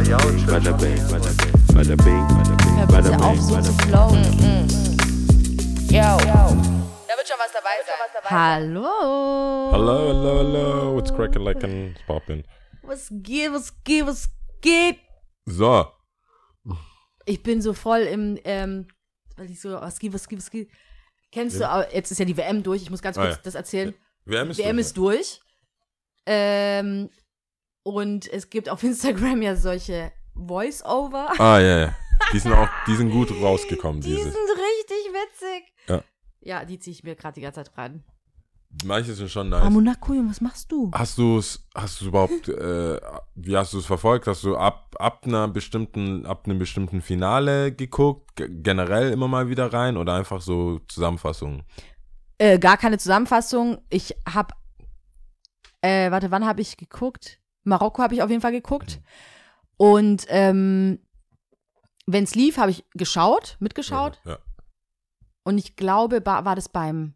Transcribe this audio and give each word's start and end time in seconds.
Bada 0.00 0.72
bing, 0.80 0.96
bada 1.10 1.94
bing, 1.94 2.24
bada 2.88 3.10
bing, 3.10 3.20
auf, 3.20 3.38
so 3.38 3.60
zu 3.60 3.72
flowen. 3.84 4.24
Yo. 5.90 6.16
Da 6.16 7.16
wird 7.16 7.28
schon 7.28 7.36
was 7.38 7.52
dabei 7.52 7.76
sein. 7.84 8.30
Hallo. 8.30 9.70
Hello, 9.72 10.08
hello, 10.08 10.38
hello. 10.38 10.94
What's 10.94 11.10
cracking 11.10 11.42
like 11.42 11.62
an 11.62 11.94
poppin'? 12.06 12.44
Was 12.82 13.10
geht, 13.10 13.52
was 13.52 13.74
geht, 13.84 14.06
was 14.06 14.30
geht? 14.62 14.96
So. 15.44 15.84
Ich 17.26 17.42
bin 17.42 17.60
so 17.60 17.74
voll 17.74 18.00
im, 18.00 18.38
ähm, 18.44 18.88
weil 19.36 19.50
ich 19.50 19.60
so, 19.60 19.72
was 19.72 19.98
geht, 19.98 20.14
was 20.14 20.26
geht, 20.26 20.38
was 20.38 20.50
geht. 20.50 20.70
Kennst 21.30 21.60
du, 21.60 21.68
aber 21.68 21.94
jetzt 21.94 22.10
ist 22.10 22.18
ja 22.18 22.24
die 22.24 22.38
WM 22.38 22.62
durch, 22.62 22.80
ich 22.80 22.90
muss 22.90 23.02
ganz 23.02 23.18
Ah, 23.18 23.24
kurz 23.26 23.36
ja. 23.36 23.40
das 23.42 23.54
erzählen. 23.54 23.94
WM 24.24 24.50
ist 24.50 24.56
WM 24.58 24.76
durch, 24.76 24.86
ist 24.86 24.96
durch. 24.96 25.40
Ähm, 26.24 27.10
und 27.82 28.26
es 28.32 28.50
gibt 28.50 28.68
auf 28.68 28.82
Instagram 28.90 29.42
ja 29.42 29.56
solche 29.56 30.12
Voice-Over. 30.34 31.38
Ah, 31.40 31.58
ja, 31.60 31.78
ja. 31.80 31.94
Die 32.32 32.38
sind 32.38 32.52
auch, 32.52 32.68
die 32.86 32.94
sind 32.96 33.10
gut 33.10 33.30
rausgekommen, 33.42 34.00
Die 34.00 34.08
diese. 34.10 34.30
sind 34.30 34.34
richtig 34.34 35.12
witzig. 35.12 35.72
Ja. 35.88 36.02
Ja, 36.42 36.64
die 36.64 36.78
ziehe 36.78 36.92
ich 36.92 37.02
mir 37.02 37.16
gerade 37.16 37.34
die 37.34 37.40
ganze 37.40 37.62
Zeit 37.64 37.76
rein. 37.76 38.04
Manche 38.84 39.14
sind 39.14 39.28
schon 39.28 39.52
Ah, 39.52 39.64
nice. 39.64 39.72
Monaco, 39.72 40.12
Junge, 40.14 40.30
was 40.30 40.40
machst 40.40 40.70
du? 40.70 40.92
Hast 40.94 41.18
du 41.18 41.38
es, 41.38 41.66
hast 41.74 42.00
du 42.00 42.06
überhaupt, 42.06 42.48
äh, 42.48 43.00
wie 43.34 43.56
hast 43.56 43.72
du 43.72 43.78
es 43.78 43.86
verfolgt? 43.86 44.28
Hast 44.28 44.44
du 44.44 44.56
ab, 44.56 44.94
ab 44.98 45.22
einer 45.26 45.48
bestimmten, 45.48 46.24
ab 46.24 46.42
einem 46.46 46.58
bestimmten 46.60 47.00
Finale 47.02 47.72
geguckt? 47.72 48.36
G 48.36 48.46
generell 48.48 49.10
immer 49.12 49.26
mal 49.26 49.48
wieder 49.48 49.72
rein 49.72 49.96
oder 49.96 50.14
einfach 50.14 50.40
so 50.40 50.78
Zusammenfassungen? 50.86 51.64
Äh, 52.38 52.60
gar 52.60 52.76
keine 52.76 52.98
Zusammenfassung. 52.98 53.78
Ich 53.90 54.14
hab, 54.32 54.52
äh, 55.82 56.10
warte, 56.12 56.30
wann 56.30 56.46
habe 56.46 56.60
ich 56.60 56.76
geguckt? 56.76 57.39
Marokko 57.70 58.02
habe 58.02 58.14
ich 58.14 58.22
auf 58.22 58.28
jeden 58.30 58.42
Fall 58.42 58.52
geguckt. 58.52 59.00
Und 59.76 60.26
ähm, 60.28 60.98
wenn 62.06 62.24
es 62.24 62.34
lief, 62.34 62.58
habe 62.58 62.70
ich 62.70 62.84
geschaut, 62.92 63.56
mitgeschaut. 63.60 64.20
Ja. 64.26 64.38
Und 65.44 65.56
ich 65.58 65.76
glaube, 65.76 66.24
war 66.26 66.54
das 66.54 66.68
beim 66.68 67.14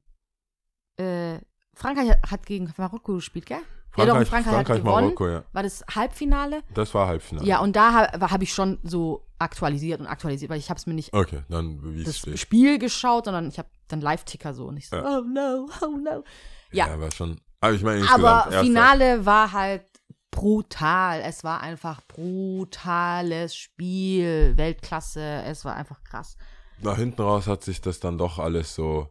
äh, 0.96 1.38
Frankreich 1.74 2.10
hat- 2.30 2.46
gegen 2.46 2.72
Marokko 2.76 3.14
gespielt, 3.16 3.46
gell? 3.46 3.58
ja, 3.96 4.06
doch, 4.06 4.14
Frankreich, 4.14 4.28
Frankreich, 4.28 4.54
Frankreich, 4.54 4.76
hat 4.78 4.84
gewonnen. 4.84 5.04
Marokko, 5.04 5.28
ja. 5.28 5.44
War 5.52 5.62
das 5.62 5.84
Halbfinale? 5.94 6.62
Das 6.72 6.94
war 6.94 7.06
Halbfinale. 7.06 7.46
Ja, 7.46 7.58
und 7.60 7.76
da 7.76 7.92
habe 7.92 8.30
hab 8.30 8.42
ich 8.42 8.52
schon 8.52 8.78
so 8.82 9.26
aktualisiert 9.38 10.00
und 10.00 10.06
aktualisiert, 10.06 10.50
weil 10.50 10.58
ich 10.58 10.70
habe 10.70 10.78
es 10.78 10.86
mir 10.86 10.94
nicht 10.94 11.12
Okay, 11.12 11.42
dann 11.48 12.02
das 12.04 12.18
steht. 12.18 12.38
Spiel 12.38 12.78
geschaut, 12.78 13.26
sondern 13.26 13.48
ich 13.48 13.58
habe 13.58 13.68
dann 13.88 14.00
Live-Ticker 14.00 14.54
so 14.54 14.66
und 14.66 14.76
ich 14.78 14.88
so, 14.88 14.96
Ja. 14.96 15.18
oh 15.18 15.22
no, 15.22 15.68
oh 15.82 15.96
no. 15.96 16.24
Ja, 16.72 16.88
Ja, 16.88 17.00
war 17.00 17.10
schon. 17.12 17.40
Aber 17.60 17.72
ich 17.74 17.82
meine, 17.82 18.08
aber 18.10 18.48
Finale 18.60 19.24
war 19.26 19.52
halt 19.52 19.84
brutal. 20.34 21.20
Es 21.24 21.44
war 21.44 21.60
einfach 21.60 22.02
brutales 22.06 23.54
Spiel, 23.56 24.54
Weltklasse. 24.56 25.42
Es 25.46 25.64
war 25.64 25.74
einfach 25.76 26.02
krass. 26.04 26.36
nach 26.82 26.96
hinten 26.98 27.22
raus 27.22 27.46
hat 27.46 27.62
sich 27.62 27.80
das 27.80 28.00
dann 28.00 28.18
doch 28.18 28.38
alles 28.38 28.74
so. 28.74 29.08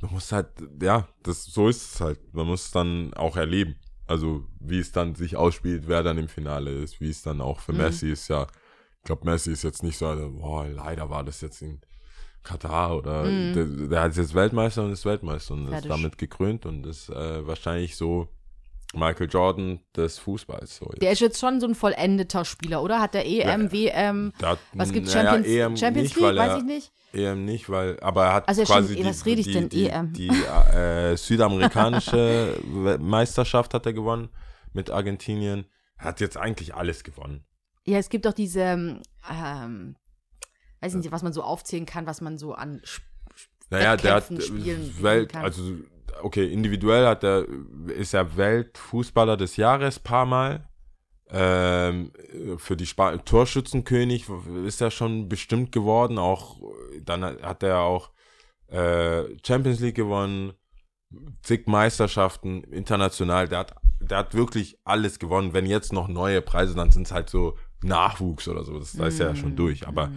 Man 0.00 0.12
muss 0.12 0.32
halt, 0.32 0.48
ja, 0.80 1.08
das 1.22 1.44
so 1.44 1.68
ist 1.68 1.94
es 1.94 2.00
halt. 2.00 2.18
Man 2.34 2.46
muss 2.46 2.66
es 2.66 2.70
dann 2.70 3.12
auch 3.14 3.36
erleben. 3.36 3.76
Also 4.06 4.44
wie 4.60 4.78
es 4.78 4.92
dann 4.92 5.14
sich 5.14 5.36
ausspielt, 5.36 5.88
wer 5.88 6.02
dann 6.02 6.18
im 6.18 6.28
Finale 6.28 6.70
ist, 6.70 7.00
wie 7.00 7.08
es 7.10 7.22
dann 7.22 7.40
auch 7.40 7.60
für 7.60 7.72
Mhm. 7.72 7.78
Messi 7.78 8.10
ist 8.12 8.28
ja. 8.28 8.46
Ich 8.98 9.04
glaube, 9.04 9.24
Messi 9.24 9.52
ist 9.52 9.62
jetzt 9.64 9.82
nicht 9.82 9.98
so, 9.98 10.06
also, 10.06 10.30
boah, 10.30 10.66
leider 10.66 11.08
war 11.10 11.24
das 11.24 11.40
jetzt 11.40 11.62
in 11.62 11.80
Katar 12.42 12.96
oder 12.96 13.24
Mhm. 13.24 13.52
der, 13.54 13.88
der 13.88 14.06
ist 14.06 14.18
jetzt 14.18 14.34
Weltmeister 14.34 14.84
und 14.84 14.92
ist 14.92 15.04
Weltmeister 15.06 15.54
und 15.54 15.68
Fertig. 15.68 15.90
ist 15.90 15.90
damit 15.90 16.18
gekrönt 16.18 16.66
und 16.66 16.86
ist 16.86 17.08
äh, 17.08 17.46
wahrscheinlich 17.46 17.96
so 17.96 18.28
Michael 18.96 19.28
Jordan 19.30 19.80
des 19.96 20.18
Fußballs. 20.18 20.76
So 20.76 20.86
Der 21.00 21.12
ist 21.12 21.20
jetzt 21.20 21.38
schon 21.40 21.60
so 21.60 21.66
ein 21.66 21.74
vollendeter 21.74 22.44
Spieler, 22.44 22.82
oder? 22.82 23.00
Hat 23.00 23.14
der 23.14 23.26
EM, 23.26 23.64
Ja. 23.64 23.72
WM, 23.72 24.32
hat- 24.42 24.58
was 24.72 24.90
naja, 24.90 25.06
Champions, 25.06 25.46
EM 25.46 25.76
Champions 25.76 26.08
nicht, 26.10 26.20
League? 26.20 26.36
Weiß 26.36 26.58
ich 26.58 26.64
nicht. 26.64 26.92
EM 27.12 27.44
nicht, 27.44 27.68
weil, 27.70 27.98
aber 28.00 28.24
er 28.26 28.32
hat 28.34 28.48
Also 28.48 28.64
quasi 28.64 28.88
stimmt, 28.94 28.98
die, 29.00 29.08
was 29.08 29.24
rede 29.26 29.40
ich 29.40 29.46
die, 29.46 29.52
denn, 29.52 29.68
die, 29.68 29.88
EM? 29.88 30.12
die 30.12 30.28
äh, 30.28 31.16
südamerikanische 31.16 32.58
Meisterschaft 33.00 33.74
hat 33.74 33.86
er 33.86 33.92
gewonnen 33.92 34.28
mit 34.72 34.90
Argentinien. 34.90 35.66
Er 35.96 36.06
hat 36.06 36.20
jetzt 36.20 36.36
eigentlich 36.36 36.74
alles 36.74 37.04
gewonnen. 37.04 37.44
Ja, 37.86 37.98
es 37.98 38.08
gibt 38.08 38.24
doch 38.26 38.32
diese, 38.32 38.60
ähm, 39.30 39.96
weiß 40.80 40.94
nicht, 40.94 41.12
was 41.12 41.22
man 41.22 41.32
so 41.32 41.42
aufzählen 41.42 41.86
kann, 41.86 42.06
was 42.06 42.20
man 42.20 42.38
so 42.38 42.52
an 42.54 42.80
Sp- 42.82 43.04
Naja, 43.70 43.96
der 43.96 44.14
hat 44.14 44.30
Welt, 44.30 45.32
kann. 45.32 45.44
also 45.44 45.62
okay, 46.22 46.46
individuell 46.46 47.06
hat 47.06 47.24
er, 47.24 47.46
ist 47.88 48.14
er 48.14 48.36
Weltfußballer 48.36 49.36
des 49.36 49.56
Jahres 49.56 49.98
paar 49.98 50.26
Mal. 50.26 50.68
Ähm, 51.30 52.12
für 52.58 52.76
die 52.76 52.86
Spa 52.86 53.16
Torschützenkönig 53.16 54.26
ist 54.66 54.80
er 54.80 54.90
schon 54.90 55.28
bestimmt 55.28 55.72
geworden. 55.72 56.18
Auch 56.18 56.58
dann 57.02 57.24
hat 57.24 57.62
er 57.62 57.80
auch 57.80 58.10
äh, 58.68 59.24
Champions 59.44 59.80
League 59.80 59.96
gewonnen, 59.96 60.52
zig 61.42 61.66
Meisterschaften 61.66 62.62
international. 62.64 63.48
Der 63.48 63.60
hat, 63.60 63.74
der 64.00 64.18
hat 64.18 64.34
wirklich 64.34 64.78
alles 64.84 65.18
gewonnen. 65.18 65.54
Wenn 65.54 65.66
jetzt 65.66 65.92
noch 65.92 66.08
neue 66.08 66.42
Preise, 66.42 66.74
dann 66.74 66.90
sind 66.90 67.06
es 67.06 67.12
halt 67.12 67.30
so 67.30 67.56
Nachwuchs 67.82 68.48
oder 68.48 68.64
so. 68.64 68.78
Das, 68.78 68.92
da 68.92 69.06
ist 69.06 69.20
er 69.20 69.28
ja 69.28 69.36
schon 69.36 69.56
durch. 69.56 69.88
Aber 69.88 70.10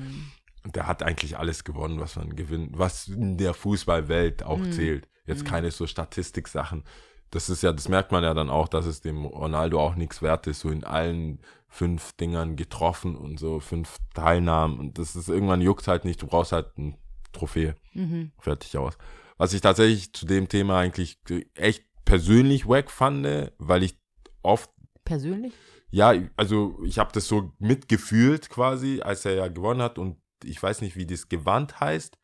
der 0.66 0.88
hat 0.88 1.04
eigentlich 1.04 1.38
alles 1.38 1.64
gewonnen, 1.64 2.00
was 2.00 2.16
man 2.16 2.36
gewinnt, 2.36 2.78
was 2.78 3.08
in 3.08 3.38
der 3.38 3.54
Fußballwelt 3.54 4.44
auch 4.44 4.62
zählt. 4.72 5.08
Jetzt 5.27 5.45
keine 5.45 5.71
so 5.71 5.85
Statistiksachen. 5.85 6.83
Das 7.29 7.49
ist 7.49 7.61
ja, 7.61 7.73
das 7.73 7.89
merkt 7.89 8.11
man 8.11 8.23
ja 8.23 8.33
dann 8.33 8.49
auch, 8.49 8.67
dass 8.69 8.85
es 8.85 9.01
dem 9.01 9.25
Ronaldo 9.25 9.79
auch 9.79 9.95
nichts 9.95 10.21
wert 10.21 10.47
ist, 10.47 10.61
so 10.61 10.69
in 10.69 10.85
allen 10.85 11.39
fünf 11.67 12.13
Dingern 12.13 12.55
getroffen 12.55 13.15
und 13.15 13.38
so 13.38 13.59
fünf 13.59 13.97
Teilnahmen. 14.13 14.79
Und 14.79 14.97
das 14.97 15.15
ist 15.15 15.27
irgendwann 15.27 15.61
juckt 15.61 15.88
halt 15.88 16.05
nicht, 16.05 16.21
du 16.21 16.27
brauchst 16.27 16.53
halt 16.53 16.77
ein 16.77 16.97
Trophäe. 17.33 17.75
Mhm. 17.93 18.31
Fertig 18.39 18.77
aus. 18.77 18.97
Was 19.38 19.53
ich 19.53 19.61
tatsächlich 19.61 20.13
zu 20.13 20.25
dem 20.25 20.47
Thema 20.47 20.79
eigentlich 20.79 21.19
echt 21.55 21.83
persönlich 22.05 22.67
wack 22.67 22.89
fand, 22.89 23.51
weil 23.57 23.83
ich 23.83 23.99
oft 24.41 24.71
Persönlich? 25.03 25.53
ja, 25.89 26.13
also 26.35 26.79
ich 26.83 26.99
habe 26.99 27.11
das 27.13 27.27
so 27.27 27.53
mitgefühlt 27.59 28.49
quasi, 28.49 29.01
als 29.01 29.25
er 29.25 29.35
ja 29.35 29.47
gewonnen 29.47 29.81
hat 29.81 29.97
und 29.97 30.17
ich 30.44 30.61
weiß 30.61 30.81
nicht, 30.81 30.95
wie 30.95 31.05
das 31.05 31.29
Gewand 31.29 31.79
heißt. 31.79 32.17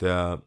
Der, 0.00 0.42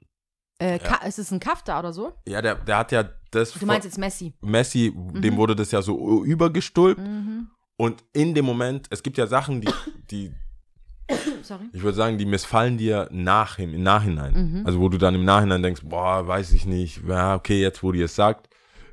Äh, 0.59 0.78
Ka- 0.80 1.06
Ist 1.08 1.20
es 1.20 1.31
ein 1.31 1.40
Kafta 1.40 1.80
oder 1.80 1.92
so? 1.94 2.14
ja, 2.28 2.42
der, 2.42 2.56
der 2.56 2.78
hat 2.78 2.92
ja 2.92 3.09
das 3.31 3.53
Du 3.53 3.66
meinst 3.66 3.86
jetzt 3.86 3.97
Messi. 3.97 4.34
Messi, 4.42 4.94
dem 4.96 5.38
wurde 5.38 5.56
das 5.56 5.72
ja 5.72 5.81
so 5.81 6.24
übergestülpt 6.24 7.00
Mhm. 7.02 7.50
und 7.78 8.03
in 8.14 8.34
dem 8.36 8.46
Moment, 8.46 8.88
es 8.90 9.02
gibt 9.03 9.18
ja 9.18 9.25
Sachen, 9.28 9.62
die, 9.62 9.69
die 10.12 10.31
Sorry. 11.44 11.69
ich 11.74 11.81
würde 11.81 11.96
sagen, 11.98 12.18
die 12.18 12.25
missfallen 12.25 12.78
dir 12.78 13.08
nach, 13.12 13.58
im 13.58 13.81
Nachhinein. 13.81 14.34
Mhm. 14.59 14.66
Also 14.66 14.80
wo 14.80 14.90
du 14.90 14.98
dann 14.98 15.16
im 15.16 15.25
Nachhinein 15.25 15.64
denkst, 15.64 15.81
boah, 15.86 16.28
weiß 16.28 16.53
ich 16.53 16.66
nicht, 16.66 17.02
ja, 17.08 17.36
okay, 17.36 17.62
jetzt 17.62 17.81
wo 17.84 17.92
die 17.92 18.02
es 18.02 18.16
sagt. 18.16 18.50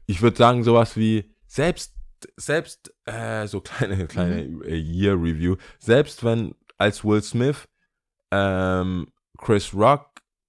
Ich 0.07 0.23
würde 0.23 0.37
sagen, 0.37 0.63
sowas 0.65 0.97
wie, 0.97 1.35
selbst, 1.47 1.95
selbst, 2.37 2.95
äh, 3.07 3.47
so 3.47 3.61
kleine, 3.63 4.07
kleine 4.07 4.43
äh, 4.67 4.77
Year-Review, 4.77 5.57
selbst 5.79 6.23
wenn 6.25 6.55
als 6.79 7.05
Will 7.05 7.23
Smith 7.23 7.67
ähm, 8.31 9.09
Chris 9.39 9.73
Rock 9.75 10.06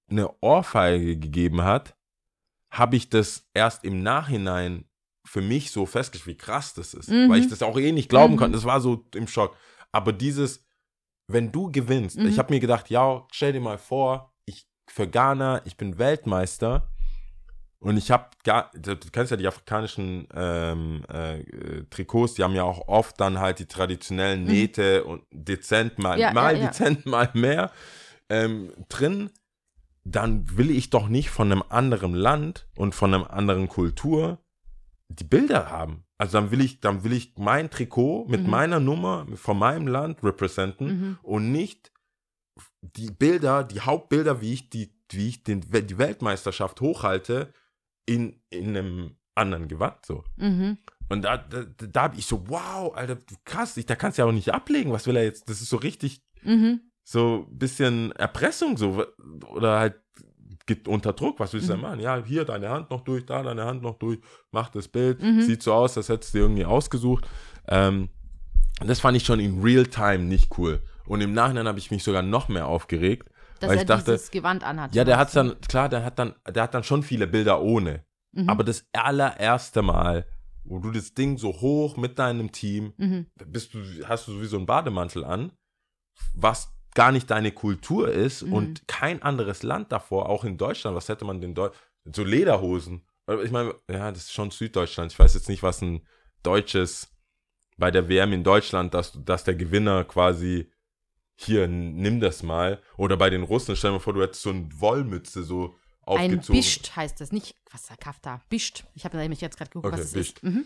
eine 0.09 0.29
Ohrfeige 0.41 1.17
gegeben 1.17 1.63
hat, 1.63 1.95
habe 2.71 2.95
ich 2.95 3.09
das 3.09 3.45
erst 3.53 3.83
im 3.83 4.03
Nachhinein 4.03 4.85
für 5.25 5.41
mich 5.41 5.71
so 5.71 5.85
festgestellt, 5.85 6.35
wie 6.35 6.37
krass 6.37 6.73
das 6.73 6.93
ist. 6.93 7.09
Mhm. 7.09 7.29
Weil 7.29 7.39
ich 7.39 7.49
das 7.49 7.61
auch 7.61 7.77
eh 7.77 7.91
nicht 7.91 8.09
glauben 8.09 8.33
Mhm. 8.33 8.37
konnte. 8.37 8.55
Das 8.57 8.65
war 8.65 8.79
so 8.79 9.05
im 9.13 9.27
Schock. 9.27 9.55
Aber 9.91 10.13
dieses, 10.13 10.65
wenn 11.27 11.51
du 11.51 11.71
gewinnst, 11.71 12.17
Mhm. 12.17 12.27
ich 12.27 12.39
habe 12.39 12.53
mir 12.53 12.59
gedacht, 12.59 12.89
ja, 12.89 13.25
stell 13.31 13.51
dir 13.53 13.59
mal 13.59 13.77
vor, 13.77 14.33
ich 14.45 14.65
für 14.89 15.07
Ghana, 15.07 15.61
ich 15.65 15.75
bin 15.75 15.97
Weltmeister 15.97 16.89
und 17.79 17.97
ich 17.97 18.09
habe, 18.11 18.29
du 18.75 18.95
kennst 19.11 19.31
ja 19.31 19.37
die 19.37 19.47
afrikanischen 19.47 20.27
ähm, 20.33 21.03
äh, 21.09 21.43
Trikots, 21.89 22.35
die 22.35 22.43
haben 22.43 22.55
ja 22.55 22.63
auch 22.63 22.87
oft 22.87 23.19
dann 23.19 23.39
halt 23.39 23.59
die 23.59 23.65
traditionellen 23.67 24.45
Nähte 24.45 25.03
und 25.03 25.23
dezent 25.31 25.99
mal, 25.99 26.15
Mhm. 26.15 26.21
Ja, 26.21 26.33
mal 26.33 26.55
ja, 26.55 26.61
ja. 26.63 26.67
dezent, 26.67 27.05
mal 27.05 27.29
mehr 27.33 27.71
ähm, 28.29 28.71
drin. 28.89 29.29
Dann 30.09 30.57
will 30.57 30.71
ich 30.71 30.89
doch 30.89 31.09
nicht 31.09 31.29
von 31.29 31.51
einem 31.51 31.63
anderen 31.69 32.13
Land 32.13 32.67
und 32.75 32.95
von 32.95 33.13
einer 33.13 33.31
anderen 33.31 33.67
Kultur 33.67 34.39
die 35.09 35.23
Bilder 35.23 35.69
haben. 35.69 36.03
Also 36.17 36.39
dann 36.39 36.51
will 36.51 36.61
ich, 36.61 36.79
dann 36.79 37.03
will 37.03 37.13
ich 37.13 37.33
mein 37.37 37.69
Trikot 37.69 38.25
mit 38.27 38.43
Mhm. 38.43 38.49
meiner 38.49 38.79
Nummer 38.79 39.25
von 39.35 39.57
meinem 39.59 39.87
Land 39.87 40.23
representen 40.23 40.87
Mhm. 40.87 41.17
und 41.23 41.51
nicht 41.51 41.91
die 42.81 43.11
Bilder, 43.11 43.63
die 43.63 43.81
Hauptbilder, 43.81 44.41
wie 44.41 44.53
ich 44.53 44.69
die, 44.69 44.93
wie 45.11 45.27
ich 45.29 45.43
den, 45.43 45.61
die 45.61 45.97
Weltmeisterschaft 45.97 46.81
hochhalte, 46.81 47.53
in, 48.05 48.41
in 48.49 48.69
einem 48.75 49.17
anderen 49.35 49.67
Gewand 49.67 50.05
so. 50.05 50.23
Mhm. 50.37 50.77
Und 51.09 51.21
da, 51.23 51.37
da, 51.37 51.63
da 51.63 52.01
habe 52.03 52.17
ich 52.17 52.25
so, 52.25 52.49
wow, 52.49 52.93
Alter, 52.95 53.17
krass, 53.45 53.77
ich, 53.77 53.85
da 53.85 53.95
kannst 53.95 54.17
du 54.17 54.21
ja 54.23 54.27
auch 54.27 54.31
nicht 54.33 54.53
ablegen. 54.53 54.91
Was 54.91 55.05
will 55.07 55.15
er 55.15 55.23
jetzt? 55.23 55.49
Das 55.49 55.61
ist 55.61 55.69
so 55.69 55.77
richtig, 55.77 56.21
Mhm. 56.43 56.81
So 57.09 57.45
ein 57.49 57.57
bisschen 57.57 58.11
Erpressung, 58.13 58.75
so, 58.75 59.05
oder 59.53 59.79
halt 59.79 59.95
gibt 60.65 60.89
unter 60.89 61.13
Druck, 61.13 61.39
was 61.39 61.53
willst 61.53 61.69
du 61.69 61.73
denn 61.73 61.81
machen? 61.81 62.01
Ja, 62.01 62.21
hier 62.21 62.43
deine 62.43 62.67
Hand 62.67 62.89
noch 62.89 62.99
durch, 62.99 63.25
da 63.25 63.41
deine 63.43 63.63
Hand 63.63 63.81
noch 63.81 63.97
durch, 63.97 64.19
mach 64.51 64.67
das 64.69 64.89
Bild, 64.89 65.21
Mhm. 65.23 65.39
sieht 65.41 65.63
so 65.63 65.71
aus, 65.73 65.95
als 65.95 66.09
hättest 66.09 66.33
du 66.33 66.39
irgendwie 66.39 66.65
ausgesucht. 66.65 67.25
Ähm, 67.69 68.09
das 68.85 68.99
fand 68.99 69.15
ich 69.15 69.23
schon 69.25 69.39
in 69.39 69.61
real 69.61 69.85
time 69.87 70.25
nicht 70.25 70.57
cool. 70.57 70.81
Und 71.05 71.21
im 71.21 71.31
Nachhinein 71.31 71.65
habe 71.65 71.79
ich 71.79 71.91
mich 71.91 72.03
sogar 72.03 72.23
noch 72.23 72.49
mehr 72.49 72.67
aufgeregt, 72.67 73.29
Dass 73.61 73.69
weil 73.69 73.77
er 73.77 73.81
ich 73.83 73.87
dachte, 73.87 74.11
dieses 74.11 74.29
Gewand 74.29 74.65
anhat. 74.65 74.93
ja, 74.93 75.05
der 75.05 75.17
hat's 75.17 75.31
dann, 75.31 75.61
klar, 75.61 75.87
der 75.87 76.03
hat 76.03 76.19
dann, 76.19 76.35
der 76.53 76.63
hat 76.63 76.73
dann 76.73 76.83
schon 76.83 77.03
viele 77.03 77.25
Bilder 77.25 77.61
ohne. 77.61 78.03
Mhm. 78.33 78.49
Aber 78.49 78.65
das 78.65 78.85
allererste 78.91 79.81
Mal, 79.81 80.27
wo 80.65 80.79
du 80.79 80.91
das 80.91 81.13
Ding 81.13 81.37
so 81.37 81.53
hoch 81.53 81.95
mit 81.95 82.19
deinem 82.19 82.51
Team, 82.51 82.91
Mhm. 82.97 83.27
bist 83.45 83.73
du, 83.73 83.79
hast 84.03 84.27
du 84.27 84.33
sowieso 84.33 84.57
einen 84.57 84.65
Bademantel 84.65 85.23
an, 85.23 85.53
was 86.35 86.73
gar 86.95 87.11
nicht 87.11 87.29
deine 87.29 87.51
Kultur 87.51 88.09
ist 88.11 88.43
Mhm. 88.43 88.53
und 88.53 88.87
kein 88.87 89.21
anderes 89.21 89.63
Land 89.63 89.91
davor, 89.91 90.29
auch 90.29 90.43
in 90.43 90.57
Deutschland, 90.57 90.95
was 90.95 91.09
hätte 91.09 91.25
man 91.25 91.41
denn 91.41 91.53
Deu 91.55 91.69
so 92.11 92.23
Lederhosen. 92.23 93.05
Ich 93.43 93.51
meine, 93.51 93.75
ja, 93.89 94.09
das 94.11 94.23
ist 94.23 94.33
schon 94.33 94.51
Süddeutschland. 94.51 95.11
Ich 95.11 95.19
weiß 95.19 95.33
jetzt 95.33 95.49
nicht, 95.49 95.61
was 95.63 95.81
ein 95.81 96.07
deutsches 96.43 97.11
bei 97.77 97.91
der 97.91 98.07
WM 98.09 98.31
in 98.33 98.43
Deutschland, 98.43 98.93
dass, 98.93 99.11
dass 99.23 99.43
der 99.43 99.55
Gewinner 99.55 100.03
quasi 100.05 100.71
hier, 101.35 101.67
nimm 101.67 102.19
das 102.19 102.41
mal. 102.41 102.81
Oder 102.97 103.17
bei 103.17 103.29
den 103.29 103.43
Russen, 103.43 103.75
stell 103.75 103.91
dir 103.91 103.95
mal 103.97 103.99
vor, 103.99 104.13
du 104.13 104.21
hättest 104.23 104.41
so 104.41 104.49
eine 104.49 104.67
Wollmütze 104.79 105.43
so 105.43 105.75
Ein 106.05 106.31
aufgezogen. 106.31 106.59
Bischt 106.59 106.95
heißt 106.95 107.21
das, 107.21 107.31
nicht 107.31 107.53
was 107.71 107.87
Kafta. 107.99 108.41
Bischt. 108.49 108.85
Ich 108.95 109.05
habe 109.05 109.17
nämlich 109.17 109.41
jetzt 109.41 109.57
gerade 109.57 109.69
geguckt, 109.69 109.85
Okay, 109.87 109.97
was 109.99 110.05
es 110.07 110.13
Bischt. 110.13 110.37
ist. 110.37 110.43
Mhm. 110.43 110.65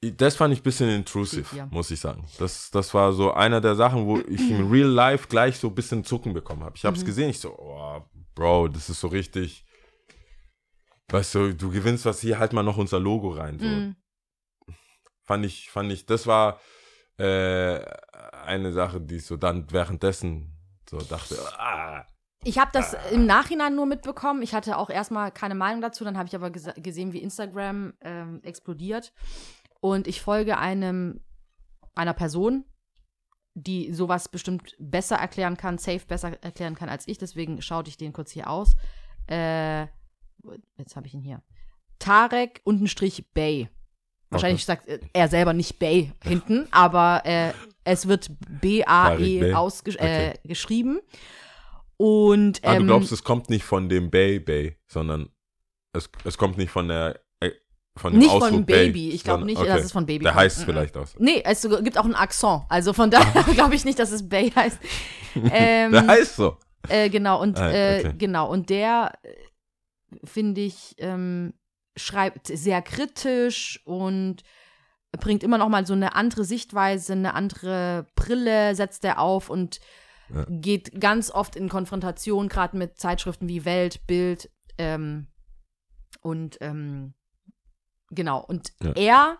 Das 0.00 0.36
fand 0.36 0.54
ich 0.54 0.60
ein 0.60 0.62
bisschen 0.62 0.88
intrusive, 0.90 1.50
hier. 1.50 1.66
muss 1.72 1.90
ich 1.90 1.98
sagen. 1.98 2.24
Das, 2.38 2.70
das 2.70 2.94
war 2.94 3.12
so 3.12 3.32
einer 3.32 3.60
der 3.60 3.74
Sachen, 3.74 4.06
wo 4.06 4.18
ich 4.18 4.48
im 4.50 4.70
Real 4.70 4.88
Life 4.88 5.26
gleich 5.28 5.58
so 5.58 5.68
ein 5.68 5.74
bisschen 5.74 6.04
Zucken 6.04 6.32
bekommen 6.34 6.62
habe. 6.62 6.76
Ich 6.76 6.84
habe 6.84 6.96
es 6.96 7.02
Mhm. 7.02 7.06
gesehen, 7.06 7.30
ich 7.30 7.40
so, 7.40 7.52
oh, 7.58 8.00
Bro, 8.36 8.68
das 8.68 8.88
ist 8.88 9.00
so 9.00 9.08
richtig. 9.08 9.64
Weißt 11.10 11.34
du, 11.34 11.52
du 11.54 11.70
gewinnst 11.70 12.04
was 12.04 12.20
hier, 12.20 12.38
halt 12.38 12.52
mal 12.52 12.62
noch 12.62 12.76
unser 12.76 13.00
Logo 13.00 13.30
rein. 13.30 13.58
So. 13.58 13.66
Mhm. 13.66 13.96
Fand 15.24 15.44
ich, 15.44 15.68
fand 15.70 15.90
ich, 15.90 16.06
das 16.06 16.26
war 16.28 16.60
äh, 17.18 17.80
eine 18.44 18.72
Sache, 18.72 19.00
die 19.00 19.16
ich 19.16 19.26
so 19.26 19.36
dann 19.36 19.70
währenddessen 19.72 20.56
so 20.88 20.98
dachte, 20.98 21.36
ah, 21.58 22.06
Ich 22.44 22.58
habe 22.58 22.70
das 22.72 22.96
im 23.10 23.26
Nachhinein 23.26 23.74
nur 23.74 23.86
mitbekommen. 23.86 24.42
Ich 24.42 24.54
hatte 24.54 24.76
auch 24.78 24.90
erstmal 24.90 25.32
keine 25.32 25.56
Meinung 25.56 25.80
dazu. 25.82 26.04
Dann 26.04 26.16
habe 26.16 26.28
ich 26.28 26.36
aber 26.36 26.46
gese- 26.48 26.80
gesehen, 26.80 27.12
wie 27.12 27.18
Instagram 27.20 27.94
ähm, 28.00 28.40
explodiert. 28.44 29.12
Und 29.80 30.06
ich 30.06 30.20
folge 30.20 30.58
einem 30.58 31.20
einer 31.94 32.14
Person, 32.14 32.64
die 33.54 33.92
sowas 33.92 34.28
bestimmt 34.28 34.74
besser 34.78 35.16
erklären 35.16 35.56
kann, 35.56 35.78
safe 35.78 36.06
besser 36.06 36.42
erklären 36.42 36.74
kann 36.74 36.88
als 36.88 37.08
ich. 37.08 37.18
Deswegen 37.18 37.60
schaute 37.62 37.88
ich 37.90 37.96
den 37.96 38.12
kurz 38.12 38.30
hier 38.30 38.48
aus. 38.48 38.76
Äh, 39.28 39.82
jetzt 40.76 40.96
habe 40.96 41.06
ich 41.06 41.14
ihn 41.14 41.22
hier. 41.22 41.42
Tarek 41.98 42.60
untenstrich 42.64 43.32
Bay. 43.32 43.68
Wahrscheinlich 44.30 44.64
sagt 44.64 44.88
äh, 44.88 45.00
er 45.12 45.28
selber 45.28 45.52
nicht 45.52 45.78
Bay 45.78 46.12
hinten, 46.22 46.68
aber 46.70 47.22
äh, 47.24 47.52
es 47.84 48.06
wird 48.06 48.30
Bey. 48.60 48.84
B-A-E 48.84 49.54
ausgeschrieben. 49.54 50.06
Äh, 50.06 50.34
geschrieben. 50.44 51.00
Und 51.96 52.60
ah, 52.64 52.74
du 52.74 52.80
ähm, 52.80 52.86
glaubst, 52.86 53.10
es 53.10 53.24
kommt 53.24 53.50
nicht 53.50 53.64
von 53.64 53.88
dem 53.88 54.10
Bay 54.10 54.38
Bay, 54.38 54.76
sondern 54.86 55.30
es, 55.92 56.10
es 56.24 56.38
kommt 56.38 56.58
nicht 56.58 56.70
von 56.70 56.88
der 56.88 57.20
von 57.98 58.12
dem 58.12 58.18
nicht 58.20 58.30
Ausdruck 58.30 58.50
von 58.50 58.66
Baby. 58.66 59.10
Ich 59.10 59.24
glaube 59.24 59.44
nicht, 59.44 59.58
okay. 59.58 59.66
dass 59.68 59.84
es 59.84 59.92
von 59.92 60.06
Baby 60.06 60.24
Der 60.24 60.32
kommt. 60.32 60.44
heißt 60.44 60.60
Mhm. 60.60 60.64
vielleicht 60.64 60.96
aus. 60.96 61.14
Nee, 61.18 61.42
es 61.44 61.62
gibt 61.62 61.98
auch 61.98 62.04
einen 62.04 62.14
Akzent. 62.14 62.62
Also 62.68 62.92
von 62.92 63.10
daher 63.10 63.42
glaube 63.54 63.74
ich 63.74 63.84
nicht, 63.84 63.98
dass 63.98 64.10
es 64.12 64.28
Bay 64.28 64.50
heißt. 64.50 64.78
Ähm, 65.52 65.92
Der 65.92 66.06
heißt 66.06 66.36
so. 66.36 66.56
Äh, 66.88 67.10
genau, 67.10 67.40
und 67.40 67.58
Ah, 67.58 67.70
äh, 67.70 68.00
okay. 68.00 68.14
genau, 68.18 68.50
und 68.50 68.70
der 68.70 69.12
äh, 69.22 69.34
finde 70.24 70.62
ich, 70.62 70.94
ähm, 70.98 71.52
schreibt 71.96 72.46
sehr 72.48 72.80
kritisch 72.82 73.80
und 73.84 74.42
bringt 75.12 75.42
immer 75.42 75.58
noch 75.58 75.68
mal 75.68 75.86
so 75.86 75.92
eine 75.94 76.14
andere 76.14 76.44
Sichtweise, 76.44 77.12
eine 77.12 77.34
andere 77.34 78.06
Brille 78.16 78.74
setzt 78.74 79.04
er 79.04 79.18
auf 79.20 79.50
und 79.50 79.80
Ja. 80.34 80.44
geht 80.48 81.00
ganz 81.00 81.30
oft 81.30 81.56
in 81.56 81.68
Konfrontation, 81.68 82.48
gerade 82.48 82.76
mit 82.76 82.98
Zeitschriften 82.98 83.48
wie 83.48 83.64
Welt, 83.64 84.06
Bild 84.06 84.50
ähm, 84.78 85.26
und 86.20 86.58
ähm, 86.60 87.14
genau. 88.10 88.44
Und 88.44 88.72
Ja. 88.82 88.92
er 88.92 89.38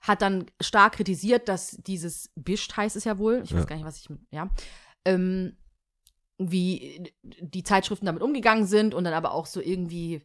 hat 0.00 0.22
dann 0.22 0.46
stark 0.60 0.94
kritisiert, 0.94 1.48
dass 1.48 1.70
dieses 1.70 2.30
Bischt 2.36 2.76
heißt 2.76 2.96
es 2.96 3.04
ja 3.04 3.18
wohl, 3.18 3.42
ich 3.44 3.50
Ja. 3.50 3.58
weiß 3.58 3.66
gar 3.66 3.76
nicht, 3.76 3.84
was 3.86 3.96
ich, 3.98 4.08
ja, 4.30 4.50
ähm, 5.04 5.56
wie 6.38 7.12
die 7.22 7.62
Zeitschriften 7.62 8.06
damit 8.06 8.22
umgegangen 8.22 8.66
sind 8.66 8.94
und 8.94 9.04
dann 9.04 9.14
aber 9.14 9.32
auch 9.32 9.46
so 9.46 9.60
irgendwie 9.60 10.22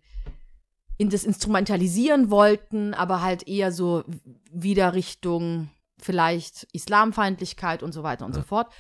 in 0.98 1.10
das 1.10 1.24
Instrumentalisieren 1.24 2.30
wollten, 2.30 2.94
aber 2.94 3.22
halt 3.22 3.48
eher 3.48 3.72
so 3.72 4.04
wieder 4.52 4.94
Richtung 4.94 5.70
vielleicht 6.00 6.68
Islamfeindlichkeit 6.74 7.82
und 7.82 7.92
so 7.94 8.04
weiter 8.04 8.26
und 8.26 8.34
so 8.34 8.42
fort. 8.42 8.72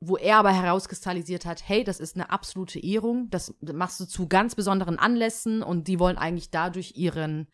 Wo 0.00 0.16
er 0.16 0.38
aber 0.38 0.50
herauskristallisiert 0.52 1.44
hat, 1.44 1.66
hey, 1.68 1.84
das 1.84 2.00
ist 2.00 2.16
eine 2.16 2.30
absolute 2.30 2.80
Ehrung, 2.80 3.28
das 3.30 3.54
machst 3.60 4.00
du 4.00 4.06
zu 4.06 4.28
ganz 4.28 4.54
besonderen 4.54 4.98
Anlässen 4.98 5.62
und 5.62 5.88
die 5.88 5.98
wollen 5.98 6.16
eigentlich 6.18 6.50
dadurch 6.50 6.94
ihren, 6.96 7.48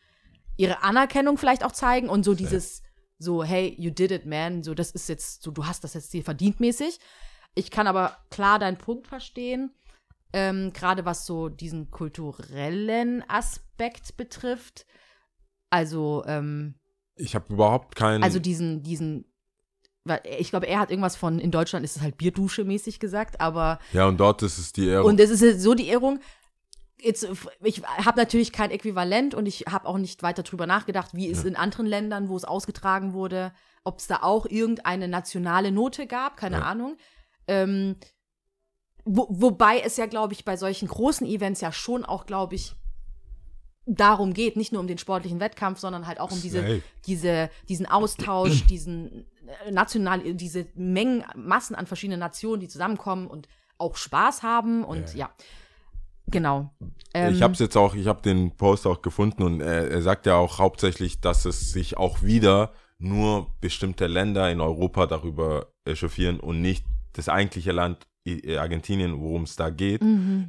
ihre 0.56 0.82
Anerkennung 0.82 1.38
vielleicht 1.38 1.64
auch 1.64 1.73
zeigen 1.73 2.08
und 2.08 2.25
so 2.25 2.35
dieses, 2.35 2.82
so, 3.19 3.43
hey, 3.44 3.75
you 3.79 3.91
did 3.91 4.11
it, 4.11 4.26
man, 4.26 4.62
so, 4.62 4.75
das 4.75 4.91
ist 4.91 5.08
jetzt, 5.08 5.43
so, 5.43 5.50
du 5.50 5.67
hast 5.67 5.85
das 5.85 5.94
jetzt 5.94 6.12
dir 6.12 6.23
verdient 6.23 6.61
mäßig. 6.61 6.99
Ich 7.55 7.70
kann 7.70 7.87
aber 7.87 8.17
klar 8.31 8.58
deinen 8.58 8.76
Punkt 8.76 9.06
verstehen, 9.06 9.75
ähm, 10.32 10.73
gerade 10.73 11.05
was 11.05 11.25
so 11.25 11.49
diesen 11.49 11.91
kulturellen 11.91 13.25
Aspekt 13.29 14.17
betrifft. 14.17 14.87
Also, 15.70 16.25
ähm, 16.26 16.75
Ich 17.14 17.35
habe 17.35 17.52
überhaupt 17.52 17.97
keinen. 17.97 18.23
also 18.23 18.38
diesen, 18.38 18.82
diesen, 18.82 19.25
ich 20.38 20.50
glaube, 20.50 20.67
er 20.67 20.79
hat 20.81 20.91
irgendwas 20.91 21.17
von, 21.17 21.38
in 21.38 21.50
Deutschland 21.50 21.85
ist 21.85 21.97
es 21.97 22.02
halt 22.02 22.19
Bierdusche 22.19 22.64
mäßig 22.64 23.00
gesagt, 23.00 23.41
aber, 23.41 23.79
ja, 23.93 24.06
und 24.06 24.19
dort 24.19 24.43
ist 24.43 24.59
es 24.59 24.73
die 24.73 24.88
Ehrung. 24.88 25.09
und 25.09 25.20
es 25.20 25.31
ist 25.31 25.62
so 25.62 25.75
die 25.75 25.88
Ehrung, 25.88 26.20
Jetzt, 26.98 27.28
ich 27.62 27.82
habe 27.82 28.19
natürlich 28.19 28.52
kein 28.52 28.70
Äquivalent 28.70 29.34
und 29.34 29.46
ich 29.46 29.64
habe 29.69 29.87
auch 29.87 29.98
nicht 29.98 30.22
weiter 30.22 30.43
drüber 30.43 30.66
nachgedacht, 30.66 31.10
wie 31.12 31.31
es 31.31 31.44
in 31.44 31.54
anderen 31.54 31.87
Ländern, 31.87 32.28
wo 32.28 32.37
es 32.37 32.44
ausgetragen 32.44 33.12
wurde, 33.12 33.52
ob 33.84 33.98
es 33.98 34.06
da 34.06 34.22
auch 34.22 34.46
irgendeine 34.46 35.06
nationale 35.06 35.70
Note 35.72 36.06
gab, 36.06 36.37
keine 36.37 36.56
Ja. 36.56 36.62
Ahnung. 36.62 36.96
Ähm, 37.48 37.96
wo, 39.04 39.26
wobei 39.31 39.81
es 39.81 39.96
ja, 39.98 40.06
glaube 40.06 40.32
ich, 40.32 40.44
bei 40.44 40.56
solchen 40.56 40.88
großen 40.88 41.26
Events 41.26 41.60
ja 41.60 41.70
schon 41.70 42.04
auch, 42.04 42.26
glaube 42.26 42.54
ich, 42.56 42.75
darum 43.87 44.34
geht, 44.34 44.56
nicht 44.56 44.72
nur 44.72 44.81
um 44.81 44.88
den 44.88 44.99
sportlichen 44.99 45.38
Wettkampf, 45.38 45.78
sondern 45.78 46.06
halt 46.06 46.19
auch 46.19 46.32
um 46.32 46.42
diese, 46.42 46.82
diese, 47.06 47.50
diesen 47.69 47.87
Austausch, 47.87 48.64
diesen 48.70 49.26
äh, 49.66 49.70
national, 49.70 50.34
diese 50.34 50.66
Mengen, 50.75 51.25
Massen 51.37 51.76
an 51.76 51.87
verschiedenen 51.87 52.21
Nationen, 52.21 52.61
die 52.61 52.68
zusammenkommen 52.68 53.28
und 53.28 53.49
auch 53.78 53.97
Spaß 53.97 54.42
haben 54.42 54.85
und 54.85 55.14
ja. 55.14 55.30
Genau. 56.28 56.71
Ähm, 57.14 57.33
ich 57.35 57.42
habe 57.42 57.52
es 57.52 57.59
jetzt 57.61 57.76
auch, 57.76 57.95
ich 57.95 58.06
habe 58.06 58.21
den 58.23 58.50
Post 58.56 58.87
auch 58.87 59.00
gefunden 59.02 59.42
und 59.42 59.61
er, 59.61 59.90
er 59.90 60.02
sagt 60.02 60.26
ja 60.26 60.37
auch 60.37 60.59
hauptsächlich, 60.59 61.21
dass 61.21 61.45
es 61.45 61.73
sich 61.73 61.97
auch 61.97 62.23
wieder 62.23 62.73
nur 62.99 63.49
bestimmte 63.61 64.06
Länder 64.06 64.50
in 64.50 64.61
Europa 64.61 65.06
darüber 65.06 65.66
echauffieren 65.85 66.40
und 66.40 66.61
nicht 66.62 66.85
das 67.12 67.28
eigentliche 67.28 67.73
Land 67.73 68.06
I- 68.26 68.56
Argentinien, 68.59 69.21
worum 69.21 69.45
es 69.45 69.54
da 69.54 69.71
geht. 69.71 70.02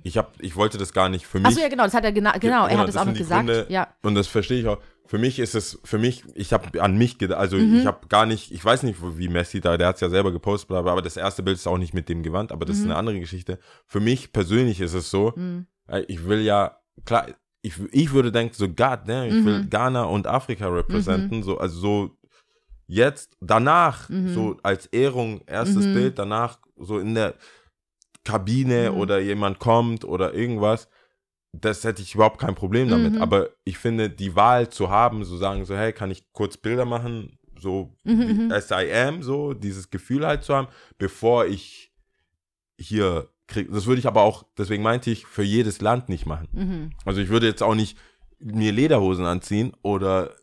Ich 0.03 0.17
habe, 0.17 0.29
ich 0.39 0.55
wollte 0.55 0.77
das 0.79 0.93
gar 0.93 1.09
nicht 1.09 1.27
für 1.27 1.37
mich. 1.37 1.45
Achso, 1.47 1.59
Mhm. 1.59 1.63
ja, 1.63 1.69
genau, 1.69 1.83
das 1.83 1.93
hat 1.93 2.03
er 2.05 2.11
gena 2.11 2.31
genau, 2.37 2.63
er 2.63 2.69
Genau, 2.69 2.81
hat 2.81 2.89
es 2.89 2.97
auch 2.97 3.05
die 3.05 3.13
gesagt. 3.13 3.45
Gründe. 3.45 3.67
ja. 3.69 3.87
Und 4.01 4.15
das 4.15 4.25
verstehe 4.27 4.59
ich 4.61 4.67
auch. 4.67 4.79
Für 5.07 5.17
mich 5.17 5.39
ist 5.39 5.55
es, 5.55 5.79
für 5.83 5.97
mich, 5.97 6.23
ich 6.35 6.51
habe 6.53 6.81
an 6.81 6.97
mich 6.97 7.17
gedacht, 7.17 7.39
also 7.39 7.55
Mhm. 7.57 7.75
ich 7.77 7.85
habe 7.85 8.07
gar 8.07 8.25
nicht, 8.25 8.51
ich 8.51 8.63
weiß 8.63 8.83
nicht, 8.83 8.99
wie 9.17 9.29
Messi 9.29 9.61
da, 9.61 9.77
der 9.77 9.87
hat 9.87 9.95
es 9.95 10.01
ja 10.01 10.09
selber 10.09 10.31
gepostet, 10.31 10.67
bla, 10.67 10.79
aber 10.79 11.01
das 11.01 11.15
erste 11.17 11.43
Bild 11.43 11.57
ist 11.57 11.67
auch 11.67 11.77
nicht 11.77 11.93
mit 11.93 12.09
dem 12.09 12.23
Gewand, 12.23 12.51
aber 12.51 12.65
das 12.65 12.79
ist 12.79 12.85
Mhm. 12.85 12.91
eine 12.91 12.99
andere 12.99 13.19
Geschichte. 13.19 13.57
Für 13.85 14.01
mich 14.01 14.33
persönlich 14.33 14.81
ist 14.81 14.93
es 14.93 15.09
so, 15.09 15.33
äh, 15.87 16.01
ich 16.07 16.27
will 16.27 16.41
ja, 16.41 16.77
klar, 17.05 17.27
ich, 17.61 17.75
ich 17.91 18.11
würde 18.11 18.31
denken, 18.31 18.53
so 18.53 18.67
God, 18.67 19.07
ne, 19.07 19.29
ich 19.29 19.43
will 19.45 19.61
Mhm. 19.61 19.69
Ghana 19.69 20.03
und 20.03 20.27
Afrika 20.27 20.67
repräsentieren, 20.67 21.41
so, 21.43 21.57
also 21.57 21.79
so 21.79 22.17
jetzt, 22.85 23.37
danach, 23.39 24.09
Mhm. 24.09 24.27
so 24.29 24.57
als 24.63 24.87
Ehrung, 24.87 25.41
erstes 25.47 25.87
Mhm. 25.87 25.93
Bild, 25.93 26.19
danach 26.19 26.59
so 26.77 26.99
in 26.99 27.15
der 27.15 27.33
Kabine 28.23 28.91
Mhm. 28.91 28.97
oder 28.97 29.19
jemand 29.19 29.59
kommt 29.59 30.03
oder 30.03 30.33
irgendwas, 30.33 30.89
das 31.61 31.83
hätte 31.83 32.01
ich 32.01 32.15
überhaupt 32.15 32.39
kein 32.39 32.55
Problem 32.55 32.89
damit. 32.89 33.13
Mhm. 33.13 33.21
Aber 33.21 33.49
ich 33.63 33.77
finde, 33.77 34.09
die 34.09 34.35
Wahl 34.35 34.69
zu 34.69 34.89
haben, 34.89 35.23
so 35.23 35.37
sagen, 35.37 35.65
so, 35.65 35.75
hey, 35.75 35.93
kann 35.93 36.11
ich 36.11 36.31
kurz 36.31 36.57
Bilder 36.57 36.85
machen, 36.85 37.37
so 37.59 37.95
Mhm, 38.03 38.45
mhm. 38.45 38.51
as 38.51 38.71
I 38.71 38.91
am, 38.93 39.23
so 39.23 39.53
dieses 39.53 39.89
Gefühl 39.89 40.25
halt 40.25 40.43
zu 40.43 40.55
haben, 40.55 40.67
bevor 40.97 41.45
ich 41.45 41.91
hier 42.79 43.29
kriege. 43.47 43.71
Das 43.71 43.85
würde 43.85 43.99
ich 43.99 44.07
aber 44.07 44.21
auch, 44.21 44.43
deswegen 44.57 44.83
meinte 44.83 45.09
ich, 45.09 45.25
für 45.25 45.43
jedes 45.43 45.81
Land 45.81 46.09
nicht 46.09 46.25
machen. 46.25 46.47
Mhm. 46.51 46.89
Also 47.05 47.21
ich 47.21 47.29
würde 47.29 47.47
jetzt 47.47 47.63
auch 47.63 47.75
nicht 47.75 47.97
mir 48.39 48.71
Lederhosen 48.71 49.25
anziehen 49.25 49.73
oder 49.81 50.35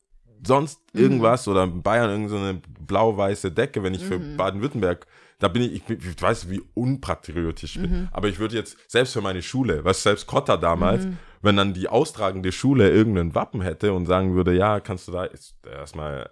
sonst 0.47 0.81
Mhm. 0.93 1.01
irgendwas 1.01 1.47
oder 1.49 1.65
in 1.65 1.83
Bayern 1.83 2.11
irgendeine 2.11 2.41
so 2.41 2.49
eine 2.49 2.63
blau-weiße 2.87 3.51
Decke, 3.53 3.83
wenn 3.83 3.95
ich 3.95 4.05
für 4.05 4.19
Mhm. 4.19 4.37
Baden-Württemberg, 4.37 5.07
da 5.39 5.49
bin 5.49 5.63
ich, 5.63 5.73
ich, 5.75 5.91
ich 5.91 6.23
weiß, 6.23 6.49
wie 6.51 6.63
unpatriotisch 6.75 7.77
ich 7.77 7.83
bin, 7.83 7.91
Mhm. 8.03 8.09
aber 8.13 8.29
ich 8.29 8.39
würde 8.39 8.55
jetzt, 8.57 8.77
selbst 8.91 9.13
für 9.13 9.21
meine 9.21 9.43
Schule, 9.43 9.85
was 9.85 10.03
selbst 10.03 10.27
Kotta 10.27 10.57
damals, 10.57 11.07
Mhm. 11.07 11.19
wenn 11.43 11.57
dann 11.57 11.75
die 11.75 11.89
austragende 11.89 12.53
Schule 12.53 12.91
irgendein 12.91 13.35
Wappen 13.35 13.61
hätte 13.63 13.93
und 13.93 14.07
sagen 14.07 14.35
würde, 14.35 14.55
ja, 14.57 14.81
kannst 14.81 15.09
du 15.09 15.13
da, 15.13 15.29
erstmal, 15.71 16.31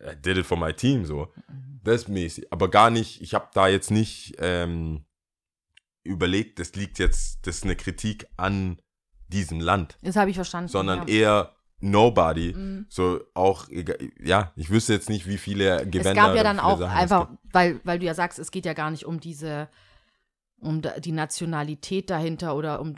I 0.00 0.14
did 0.16 0.36
it 0.38 0.46
for 0.46 0.56
my 0.58 0.72
team, 0.72 1.04
so, 1.04 1.32
Das 1.84 2.06
mäßig. 2.08 2.52
Aber 2.52 2.68
gar 2.70 2.90
nicht, 2.90 3.22
ich 3.22 3.34
habe 3.34 3.48
da 3.54 3.66
jetzt 3.68 3.90
nicht 3.90 4.34
ähm, 4.40 5.04
überlegt, 6.04 6.58
das 6.58 6.74
liegt 6.74 6.98
jetzt, 6.98 7.46
das 7.46 7.56
ist 7.58 7.64
eine 7.64 7.76
Kritik 7.76 8.26
an 8.36 8.80
diesem 9.28 9.60
Land, 9.60 9.98
Das 10.02 10.16
habe 10.16 10.30
ich 10.30 10.36
verstanden. 10.36 10.68
sondern 10.68 11.06
ja. 11.08 11.14
eher 11.14 11.54
Nobody. 11.80 12.54
Mhm. 12.54 12.86
So 12.88 13.20
auch, 13.34 13.66
ja, 14.22 14.52
ich 14.56 14.70
wüsste 14.70 14.92
jetzt 14.92 15.08
nicht, 15.08 15.26
wie 15.26 15.38
viele 15.38 15.86
Gewänder 15.86 16.10
Es 16.10 16.14
gab 16.14 16.34
ja 16.34 16.42
dann 16.42 16.58
auch 16.60 16.78
Sachen 16.78 16.96
einfach, 16.96 17.28
weil, 17.52 17.80
weil 17.84 17.98
du 17.98 18.06
ja 18.06 18.14
sagst, 18.14 18.38
es 18.38 18.50
geht 18.50 18.66
ja 18.66 18.72
gar 18.72 18.90
nicht 18.90 19.06
um 19.06 19.20
diese, 19.20 19.68
um 20.60 20.82
die 20.98 21.12
Nationalität 21.12 22.10
dahinter 22.10 22.56
oder 22.56 22.80
um, 22.80 22.96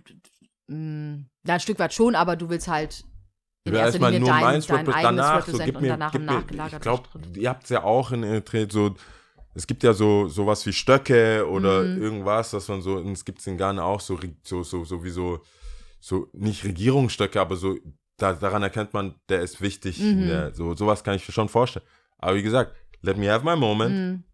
mh, 0.68 1.24
ja, 1.46 1.54
ein 1.54 1.60
Stück 1.60 1.78
weit 1.78 1.92
schon, 1.92 2.14
aber 2.14 2.36
du 2.36 2.48
willst 2.48 2.68
halt 2.68 3.04
in 3.64 3.74
erster 3.74 3.86
erstmal 3.86 4.12
Linie 4.12 4.20
nur 4.20 4.30
dein, 4.30 4.40
meins 4.40 4.66
dein 4.66 4.88
eigenes 4.88 5.26
danach, 5.26 5.46
so 5.46 5.58
gib 5.58 5.76
und 5.76 5.82
mir, 5.82 5.88
danach 5.88 6.12
gib 6.12 6.22
mir 6.22 6.66
ich 6.66 6.80
glaube, 6.80 7.08
ihr 7.36 7.48
habt 7.50 7.64
es 7.64 7.70
ja 7.70 7.84
auch 7.84 8.12
in 8.12 8.22
Eritrea 8.22 8.66
so, 8.70 8.94
es 9.54 9.66
gibt 9.66 9.82
ja 9.82 9.92
so 9.92 10.28
sowas 10.28 10.64
wie 10.64 10.72
Stöcke 10.72 11.46
oder 11.46 11.82
Mhm. 11.82 12.02
irgendwas, 12.02 12.52
dass 12.52 12.68
man 12.68 12.80
so, 12.80 12.96
und 12.96 13.12
es 13.12 13.24
gibt 13.24 13.40
es 13.40 13.46
in 13.46 13.58
Ghana 13.58 13.82
auch 13.82 14.00
so, 14.00 14.18
so, 14.42 14.62
so, 14.62 14.84
so 14.84 15.04
wie 15.04 15.10
so, 15.10 15.40
so, 16.00 16.28
nicht 16.32 16.64
Regierungsstöcke, 16.64 17.38
aber 17.38 17.56
so, 17.56 17.76
da, 18.20 18.32
daran 18.34 18.62
erkennt 18.62 18.92
man, 18.94 19.14
der 19.28 19.40
ist 19.40 19.60
wichtig, 19.60 19.98
Mhm. 20.00 20.26
der, 20.28 20.54
so, 20.54 20.74
sowas 20.74 21.02
kann 21.04 21.14
ich 21.14 21.26
mir 21.26 21.32
schon 21.32 21.48
vorstellen. 21.48 21.84
Aber 22.18 22.34
wie 22.36 22.42
gesagt, 22.42 22.72
let 23.02 23.16
me 23.16 23.30
have 23.30 23.44
my 23.44 23.56
moment 23.56 23.94
Mhm. 23.94 24.24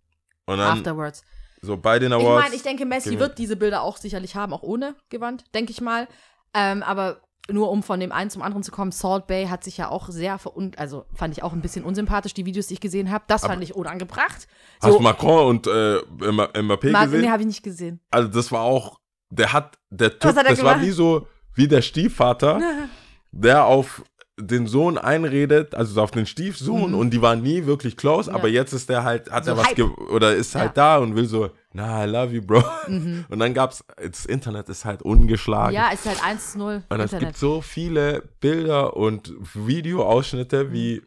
und 0.46 0.58
dann 0.58 0.78
Afterwards. 0.78 1.22
so 1.62 1.76
bei 1.76 1.98
den 1.98 2.12
Ich 2.12 2.18
Awards. 2.18 2.44
meine, 2.44 2.54
ich 2.56 2.62
denke, 2.62 2.84
Messi 2.86 3.18
wird 3.18 3.38
diese 3.38 3.56
Bilder 3.56 3.82
auch 3.82 3.96
sicherlich 3.96 4.34
haben, 4.36 4.52
auch 4.52 4.62
ohne 4.62 4.94
Gewand, 5.08 5.44
denke 5.54 5.70
ich 5.72 5.80
mal. 5.80 6.08
Ähm, 6.54 6.82
aber 6.82 7.20
nur 7.48 7.70
um 7.70 7.84
von 7.84 8.00
dem 8.00 8.10
einen 8.10 8.28
zum 8.28 8.42
anderen 8.42 8.64
zu 8.64 8.72
kommen, 8.72 8.90
Salt 8.90 9.28
Bay 9.28 9.46
hat 9.46 9.62
sich 9.62 9.76
ja 9.76 9.88
auch 9.88 10.08
sehr 10.08 10.36
verun 10.38 10.72
also 10.76 11.04
fand 11.14 11.32
ich 11.36 11.44
auch 11.44 11.52
ein 11.52 11.62
bisschen 11.62 11.84
unsympathisch, 11.84 12.34
die 12.34 12.44
Videos, 12.44 12.66
die 12.66 12.74
ich 12.74 12.80
gesehen 12.80 13.10
habe. 13.12 13.22
Das 13.28 13.42
fand 13.42 13.62
ich 13.62 13.74
unangebracht. 13.76 14.48
Hast 14.82 14.94
du 14.94 14.98
Macron 15.00 15.46
und 15.46 15.66
äh, 15.68 15.70
Mba- 15.70 16.52
Mbappé 16.56 16.90
gesehen? 17.04 17.20
nee, 17.20 17.28
habe 17.30 17.42
ich 17.42 17.46
nicht 17.46 17.62
gesehen. 17.62 18.00
also 18.10 18.26
das 18.28 18.50
war 18.50 18.62
auch, 18.62 18.98
der 19.30 19.52
hat, 19.52 19.78
der 19.90 20.10
Typ, 20.10 20.24
Was 20.24 20.36
hat 20.36 20.48
das 20.50 20.62
war 20.64 20.80
wie 20.82 20.90
so, 20.90 21.28
wie 21.54 21.68
der 21.68 21.82
Stiefvater, 21.82 22.60
der 23.42 23.64
auf 23.66 24.02
den 24.38 24.66
Sohn 24.66 24.98
einredet, 24.98 25.74
also 25.74 25.98
auf 26.02 26.10
den 26.10 26.26
Stiefsohn 26.26 26.92
und 26.94 27.10
die 27.10 27.22
waren 27.22 27.40
nie 27.42 27.64
wirklich 27.64 27.96
close, 27.96 28.32
aber 28.32 28.48
jetzt 28.48 28.74
ist 28.74 28.90
der 28.90 29.02
halt, 29.02 29.30
hat 29.30 29.44
Mhm. 29.44 29.46
So 29.46 29.50
er 29.52 29.56
was, 29.58 29.74
ge 29.74 29.84
oder 29.84 30.34
ist 30.34 30.52
Ja. 30.52 30.58
Mhm. 30.60 30.62
halt 30.64 30.76
da 30.76 30.98
und 30.98 31.16
will 31.16 31.24
so, 31.26 31.50
na, 31.72 32.04
I 32.04 32.08
love 32.08 32.34
you, 32.34 32.42
bro. 32.42 32.62
Und 33.30 33.38
dann 33.38 33.54
gab's, 33.54 33.82
das 33.96 34.26
Internet 34.26 34.68
ist 34.68 34.84
halt 34.84 35.00
ungeschlagen. 35.02 35.74
Ja, 35.74 35.88
ist 35.90 36.04
halt 36.06 36.18
1-0 36.22 36.82
und 36.88 37.00
es 37.00 37.10
gibt 37.12 37.22
Internet. 37.22 37.36
so 37.38 37.60
viele 37.62 38.22
Bilder 38.40 38.94
und 38.96 39.32
Videoausschnitte, 39.54 40.72
wie 40.72 41.02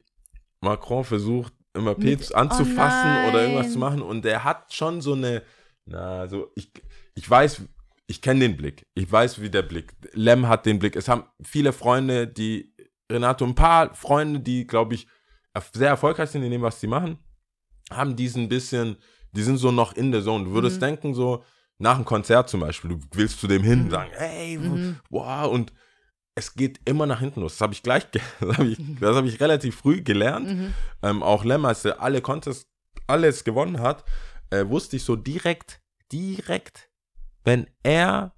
Macron 0.62 1.03
versucht, 1.03 1.53
Mhm. 1.77 1.95
Mit- 2.00 2.33
anzufassen 2.33 3.09
Oh 3.25 3.29
oder 3.29 3.41
irgendwas 3.43 3.71
zu 3.74 3.79
machen. 3.79 4.01
Und 4.01 4.25
der 4.25 4.43
hat 4.43 4.74
schon 4.74 5.01
so 5.01 5.13
eine, 5.13 5.43
na, 5.86 6.27
so, 6.27 6.51
ich, 6.55 6.71
ich 7.15 7.29
weiß, 7.29 7.62
ich 8.10 8.22
kenne 8.22 8.39
den 8.42 8.58
Blick. 8.58 8.82
Ich 8.96 9.12
weiß, 9.12 9.39
wie 9.42 9.50
der 9.51 9.62
Blick. 9.62 9.94
Lem 10.13 10.48
hat 10.48 10.66
den 10.66 10.80
Blick. 10.80 10.96
Es 10.96 11.08
haben 11.08 11.24
viele 11.44 11.72
Freunde, 11.74 12.28
die, 12.28 12.74
Renato, 13.12 13.46
ein 13.46 13.54
paar 13.56 13.94
Freunde, 13.94 14.39
die, 14.39 14.66
glaube 14.66 14.96
ich, 14.96 15.08
sehr 15.74 15.89
erfolgreich 15.89 16.30
sind 16.32 16.44
in 16.44 16.51
dem, 16.51 16.62
was 16.63 16.80
sie 16.80 16.88
machen, 16.88 17.20
haben 17.92 18.16
diesen 18.16 18.50
bisschen, 18.50 18.98
die 19.34 19.44
sind 19.44 19.58
so 19.58 19.72
noch 19.72 19.94
in 19.96 20.12
der 20.12 20.24
Zone. 20.24 20.46
Du 20.46 20.51
würdest 20.51 20.78
Mhm. 20.78 20.86
denken, 20.86 21.13
so, 21.13 21.44
nach 21.78 21.96
einem 21.96 22.06
Konzert 22.06 22.50
zum 22.50 22.62
Beispiel, 22.62 22.92
du 22.92 23.00
willst 23.13 23.39
zu 23.39 23.48
dem 23.48 23.63
hin 23.63 23.86
Mhm. 23.86 23.89
sagen, 23.92 24.12
hey, 24.16 24.58
Mhm. 24.58 25.00
wow, 25.10 25.51
und 25.51 25.72
es 26.36 26.54
geht 26.54 26.80
immer 26.86 27.06
nach 27.06 27.20
hinten 27.20 27.42
los. 27.42 27.54
Das 27.54 27.62
habe 27.62 27.74
ich 27.74 27.84
gleich, 27.84 28.06
das 28.39 28.58
habe 28.58 28.68
ich, 28.70 28.78
das 29.00 29.16
habe 29.16 29.28
ich 29.28 29.39
relativ 29.39 29.75
früh 29.75 30.01
gelernt. 30.01 30.48
Mhm. 30.50 30.74
Ähm, 31.04 31.22
auch 31.24 31.44
Lem, 31.44 31.66
als 31.66 31.86
er 31.86 32.01
alle 32.01 32.22
Contests, 32.22 32.66
alles 33.08 33.44
gewonnen 33.44 33.80
hat, 33.82 34.04
äh, 34.51 34.68
wusste 34.68 34.96
ich 34.96 35.04
so 35.04 35.16
direkt, 35.16 35.82
direkt, 36.12 36.88
wenn 37.43 37.67
er 37.84 38.34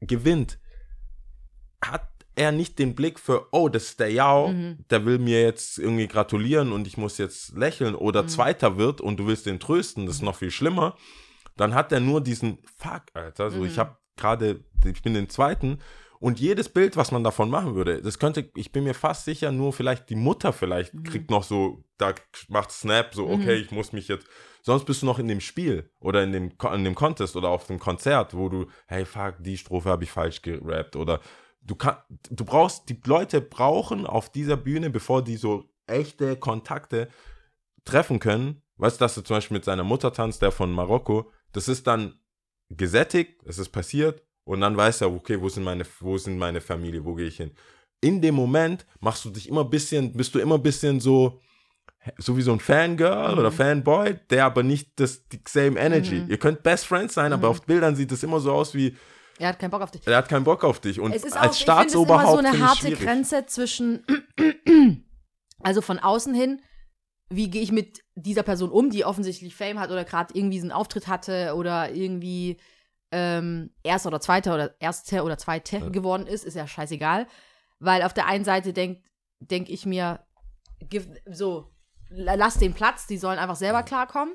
gewinnt, 0.00 0.58
hat 1.82 2.08
er 2.34 2.52
nicht 2.52 2.78
den 2.78 2.94
Blick 2.94 3.18
für, 3.18 3.48
oh, 3.52 3.68
das 3.68 3.84
ist 3.84 4.00
der 4.00 4.12
Yao, 4.12 4.48
Mhm. 4.48 4.84
der 4.90 5.04
will 5.06 5.18
mir 5.18 5.40
jetzt 5.42 5.78
irgendwie 5.78 6.06
gratulieren 6.06 6.72
und 6.72 6.86
ich 6.86 6.96
muss 6.98 7.16
jetzt 7.18 7.56
lächeln 7.56 7.94
oder 7.94 8.24
Mhm. 8.24 8.28
Zweiter 8.28 8.76
wird 8.76 9.00
und 9.00 9.18
du 9.18 9.26
willst 9.26 9.46
den 9.46 9.58
trösten, 9.60 10.06
das 10.06 10.16
ist 10.16 10.22
noch 10.22 10.36
viel 10.36 10.50
schlimmer. 10.50 10.96
Dann 11.56 11.74
hat 11.74 11.92
er 11.92 12.00
nur 12.00 12.20
diesen 12.20 12.58
Fuck, 12.76 13.04
Alter. 13.14 13.50
So, 13.50 13.58
Mhm. 13.60 13.66
ich 13.66 13.78
habe 13.78 13.96
gerade, 14.16 14.62
ich 14.84 15.02
bin 15.02 15.14
den 15.14 15.30
Zweiten 15.30 15.78
und 16.20 16.40
jedes 16.40 16.68
Bild, 16.68 16.96
was 16.96 17.12
man 17.12 17.24
davon 17.24 17.50
machen 17.50 17.74
würde, 17.74 18.00
das 18.02 18.18
könnte, 18.18 18.50
ich 18.54 18.72
bin 18.72 18.84
mir 18.84 18.94
fast 18.94 19.24
sicher, 19.24 19.52
nur 19.52 19.72
vielleicht 19.72 20.08
die 20.10 20.16
Mutter 20.16 20.52
vielleicht 20.52 20.92
kriegt 21.04 21.30
noch 21.30 21.42
so, 21.42 21.84
da 21.98 22.14
macht 22.48 22.70
Snap, 22.70 23.14
so, 23.14 23.26
Mhm. 23.26 23.32
okay, 23.34 23.54
ich 23.56 23.70
muss 23.70 23.92
mich 23.92 24.08
jetzt, 24.08 24.26
sonst 24.62 24.84
bist 24.84 25.02
du 25.02 25.06
noch 25.06 25.18
in 25.18 25.28
dem 25.28 25.40
Spiel 25.40 25.90
oder 26.00 26.22
in 26.22 26.32
dem, 26.32 26.52
in 26.74 26.84
dem 26.84 26.94
Contest 26.94 27.36
oder 27.36 27.48
auf 27.50 27.66
dem 27.66 27.78
Konzert, 27.78 28.34
wo 28.34 28.48
du, 28.48 28.66
hey, 28.86 29.04
fuck, 29.04 29.36
die 29.40 29.58
Strophe 29.58 29.90
habe 29.90 30.04
ich 30.04 30.10
falsch 30.10 30.42
gerappt 30.42 30.96
oder 30.96 31.20
du 31.60 31.74
kannst, 31.74 32.02
du 32.30 32.44
brauchst, 32.44 32.88
die 32.88 33.00
Leute 33.04 33.40
brauchen 33.40 34.06
auf 34.06 34.30
dieser 34.30 34.56
Bühne, 34.56 34.90
bevor 34.90 35.22
die 35.22 35.36
so 35.36 35.64
echte 35.86 36.36
Kontakte 36.36 37.08
treffen 37.84 38.18
können, 38.18 38.62
weißt 38.76 39.00
du, 39.00 39.04
dass 39.04 39.14
du 39.14 39.20
zum 39.22 39.36
Beispiel 39.36 39.56
mit 39.56 39.64
seiner 39.64 39.84
Mutter 39.84 40.12
tanzt, 40.12 40.42
der 40.42 40.50
von 40.52 40.72
Marokko, 40.72 41.30
das 41.52 41.68
ist 41.68 41.86
dann 41.86 42.20
gesättigt, 42.68 43.42
es 43.44 43.58
ist 43.58 43.68
passiert 43.70 44.22
und 44.46 44.60
dann 44.62 44.76
weiß 44.76 45.02
er, 45.02 45.12
okay, 45.12 45.40
wo 45.40 45.48
sind 45.48 45.64
meine, 45.64 45.84
wo 46.00 46.16
sind 46.16 46.38
meine 46.38 46.60
Familie, 46.60 47.04
wo 47.04 47.14
gehe 47.14 47.26
ich 47.26 47.36
hin? 47.36 47.50
In 48.00 48.20
dem 48.22 48.34
Moment 48.34 48.86
machst 49.00 49.24
du 49.24 49.30
dich 49.30 49.48
immer 49.48 49.62
ein 49.64 49.70
bisschen, 49.70 50.12
bist 50.12 50.34
du 50.34 50.38
immer 50.38 50.54
ein 50.56 50.62
bisschen 50.62 51.00
so, 51.00 51.40
so 52.18 52.36
wie 52.36 52.42
so 52.42 52.52
ein 52.52 52.60
Fangirl 52.60 53.32
Mhm. 53.32 53.38
oder 53.40 53.50
Fanboy, 53.52 54.14
der 54.30 54.44
aber 54.44 54.62
nicht 54.62 54.90
das, 55.00 55.26
die 55.28 55.40
same 55.48 55.78
energy. 55.80 56.20
Mhm. 56.20 56.30
Ihr 56.30 56.38
könnt 56.38 56.62
Best 56.62 56.86
Friends 56.86 57.14
sein, 57.14 57.32
aber 57.32 57.48
Mhm. 57.48 57.50
auf 57.50 57.62
Bildern 57.62 57.96
sieht 57.96 58.12
es 58.12 58.22
immer 58.22 58.38
so 58.40 58.52
aus 58.52 58.74
wie, 58.74 58.96
Er 59.38 59.48
hat 59.48 59.58
keinen 59.58 59.70
Bock 59.70 59.82
auf 59.82 59.90
dich. 59.90 60.06
er 60.06 60.16
hat 60.18 60.28
keinen 60.28 60.44
Bock 60.44 60.62
auf 60.62 60.78
dich. 60.80 61.00
Und 61.00 61.12
es 61.14 61.24
ist 61.24 61.36
auch, 61.36 61.42
als 61.42 61.58
finde 61.58 61.72
es 61.72 61.94
immer 61.94 62.04
Staatsoberhaupt 62.04 62.30
so 62.30 62.38
eine 62.38 62.60
harte 62.60 62.86
schwierig. 62.86 63.00
Grenze 63.00 63.46
zwischen, 63.46 64.04
also 65.62 65.80
von 65.80 65.98
außen 65.98 66.34
hin, 66.34 66.62
wie 67.28 67.50
gehe 67.50 67.62
ich 67.62 67.72
mit 67.72 68.00
dieser 68.14 68.44
Person 68.44 68.70
um, 68.70 68.88
die 68.90 69.04
offensichtlich 69.04 69.56
Fame 69.56 69.80
hat 69.80 69.90
oder 69.90 70.04
gerade 70.04 70.32
irgendwie 70.34 70.58
so 70.60 70.64
einen 70.64 70.72
Auftritt 70.72 71.08
hatte 71.08 71.54
oder 71.56 71.90
irgendwie 71.92 72.58
ähm, 73.12 73.74
Erster 73.82 74.08
oder 74.08 74.20
Zweiter 74.20 74.54
oder 74.54 74.74
Erster 74.80 75.24
oder 75.24 75.38
Zweite 75.38 75.78
Ja. 75.78 75.88
geworden 75.88 76.26
ist, 76.26 76.44
ist 76.44 76.54
ja 76.54 76.66
scheißegal. 76.66 77.26
Weil 77.78 78.02
auf 78.02 78.14
der 78.14 78.26
einen 78.26 78.44
Seite 78.44 78.72
denke 78.72 79.02
denk 79.40 79.68
ich 79.68 79.84
mir, 79.86 80.20
give, 80.88 81.06
so, 81.30 81.70
la- 82.08 82.34
lass 82.34 82.58
den 82.58 82.72
Platz, 82.74 83.06
die 83.06 83.18
sollen 83.18 83.38
einfach 83.38 83.56
selber 83.56 83.82
klarkommen. 83.82 84.34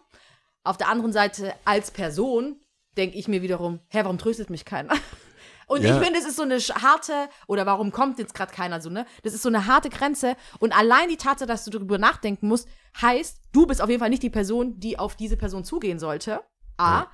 Auf 0.64 0.78
der 0.78 0.90
anderen 0.90 1.12
Seite, 1.12 1.54
als 1.66 1.90
Person, 1.92 2.62
denke 2.98 3.18
ich 3.18 3.28
mir 3.28 3.42
wiederum, 3.42 3.80
hä, 3.90 4.02
warum 4.04 4.18
tröstet 4.20 4.50
mich 4.52 4.64
keiner? 4.64 4.94
Und 5.68 5.84
Ja. 5.84 5.96
ich 5.98 6.04
finde, 6.04 6.20
es 6.20 6.26
ist 6.26 6.36
so 6.36 6.44
eine 6.44 6.60
harte, 6.60 7.30
oder 7.48 7.66
warum 7.66 7.92
kommt 7.92 8.20
jetzt 8.20 8.34
gerade 8.36 8.54
keiner 8.54 8.80
so, 8.82 8.90
ne? 8.90 9.06
Das 9.24 9.34
ist 9.34 9.42
so 9.42 9.50
eine 9.50 9.66
harte 9.68 9.90
Grenze. 9.90 10.36
Und 10.60 10.78
allein 10.78 11.08
die 11.10 11.16
Tatsache, 11.18 11.48
dass 11.48 11.64
du 11.66 11.72
darüber 11.72 11.98
nachdenken 11.98 12.48
musst, 12.48 12.68
heißt, 13.02 13.40
du 13.54 13.66
bist 13.66 13.82
auf 13.82 13.90
jeden 13.90 14.02
Fall 14.02 14.10
nicht 14.10 14.22
die 14.24 14.30
Person, 14.30 14.80
die 14.80 15.00
auf 15.00 15.16
diese 15.16 15.38
Person 15.38 15.64
zugehen 15.64 15.98
sollte. 15.98 16.42
A. 16.78 16.92
Ja. 17.02 17.12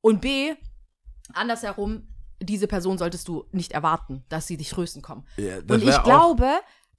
Und 0.00 0.22
B, 0.22 0.54
andersherum, 1.32 2.08
diese 2.40 2.66
Person 2.66 2.98
solltest 2.98 3.28
du 3.28 3.44
nicht 3.52 3.72
erwarten, 3.72 4.24
dass 4.28 4.46
sie 4.46 4.56
dich 4.56 4.70
trösten 4.70 5.02
kommen. 5.02 5.26
Ja, 5.36 5.58
Und 5.58 5.82
ich 5.82 6.02
glaube, 6.02 6.48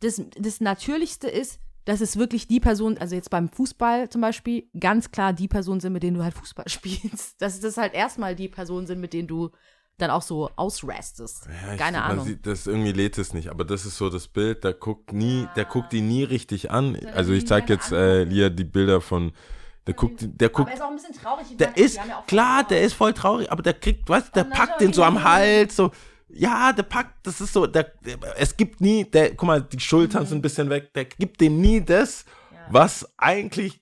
das, 0.01 0.21
das 0.37 0.61
Natürlichste 0.61 1.27
ist, 1.27 1.59
dass 1.85 2.01
es 2.01 2.17
wirklich 2.17 2.47
die 2.47 2.59
Person, 2.59 2.97
also 2.97 3.15
jetzt 3.15 3.29
beim 3.29 3.49
Fußball 3.49 4.09
zum 4.09 4.21
Beispiel, 4.21 4.69
ganz 4.79 5.11
klar 5.11 5.33
die 5.33 5.47
Person 5.47 5.79
sind, 5.79 5.93
mit 5.93 6.03
denen 6.03 6.17
du 6.17 6.23
halt 6.23 6.33
Fußball 6.33 6.67
spielst. 6.69 7.41
Dass 7.41 7.59
das 7.59 7.77
halt 7.77 7.93
erstmal 7.93 8.35
die 8.35 8.47
Personen 8.47 8.85
sind, 8.85 8.99
mit 8.99 9.13
denen 9.13 9.27
du 9.27 9.49
dann 9.97 10.11
auch 10.11 10.21
so 10.21 10.49
ausrastest. 10.55 11.47
Ja, 11.47 11.75
Keine 11.75 11.97
man 11.97 12.11
Ahnung. 12.11 12.25
Sieht, 12.25 12.45
das 12.45 12.67
irgendwie 12.67 12.93
lädt 12.93 13.17
es 13.17 13.33
nicht, 13.33 13.49
aber 13.49 13.65
das 13.65 13.85
ist 13.85 13.97
so 13.97 14.09
das 14.09 14.27
Bild, 14.27 14.63
der 14.63 14.73
guckt 14.73 15.11
nie, 15.13 15.47
der 15.55 15.65
guckt 15.65 15.91
die 15.91 16.01
nie 16.01 16.23
richtig 16.23 16.71
an. 16.71 16.97
Also 17.13 17.33
ich 17.33 17.43
nie 17.43 17.47
zeig 17.47 17.67
gerne 17.67 17.81
jetzt 17.81 17.91
äh. 17.91 18.23
Lia 18.23 18.49
die 18.49 18.63
Bilder 18.63 19.01
von, 19.01 19.33
der 19.87 19.93
guckt, 19.95 20.19
der 20.21 20.49
guckt, 20.49 20.73
ist 20.73 20.81
auch 20.81 20.89
ein 20.89 20.95
bisschen 20.95 21.15
traurig. 21.15 21.47
Ich 21.51 21.57
der 21.57 21.69
meine, 21.69 21.81
ist, 21.85 21.95
ja 21.97 22.23
klar, 22.27 22.63
der 22.63 22.81
ist 22.81 22.93
voll 22.93 23.13
traurig, 23.13 23.51
aber 23.51 23.63
der 23.63 23.73
kriegt, 23.73 24.07
weißt 24.09 24.27
du, 24.27 24.31
der 24.33 24.43
packt 24.43 24.81
den 24.81 24.93
so 24.93 25.03
am. 25.03 25.23
Hals, 25.23 25.75
so, 25.75 25.91
ja, 26.27 26.71
der 26.73 26.83
packt, 26.83 27.25
das 27.25 27.41
ist 27.41 27.53
so, 27.53 27.65
der, 27.65 27.91
es 28.37 28.55
gibt 28.55 28.81
nie, 28.81 29.03
der, 29.05 29.31
guck 29.35 29.47
mal, 29.47 29.61
die 29.61 29.79
Schultern 29.79 30.25
sind 30.27 30.39
ein 30.39 30.41
bisschen 30.43 30.69
weg, 30.69 30.93
der 30.93 31.05
gibt 31.05 31.41
dem 31.41 31.59
nie 31.59 31.81
das, 31.81 32.25
Mhm. 32.51 32.55
Ja. 32.55 32.61
was 32.69 33.09
eigentlich, 33.17 33.81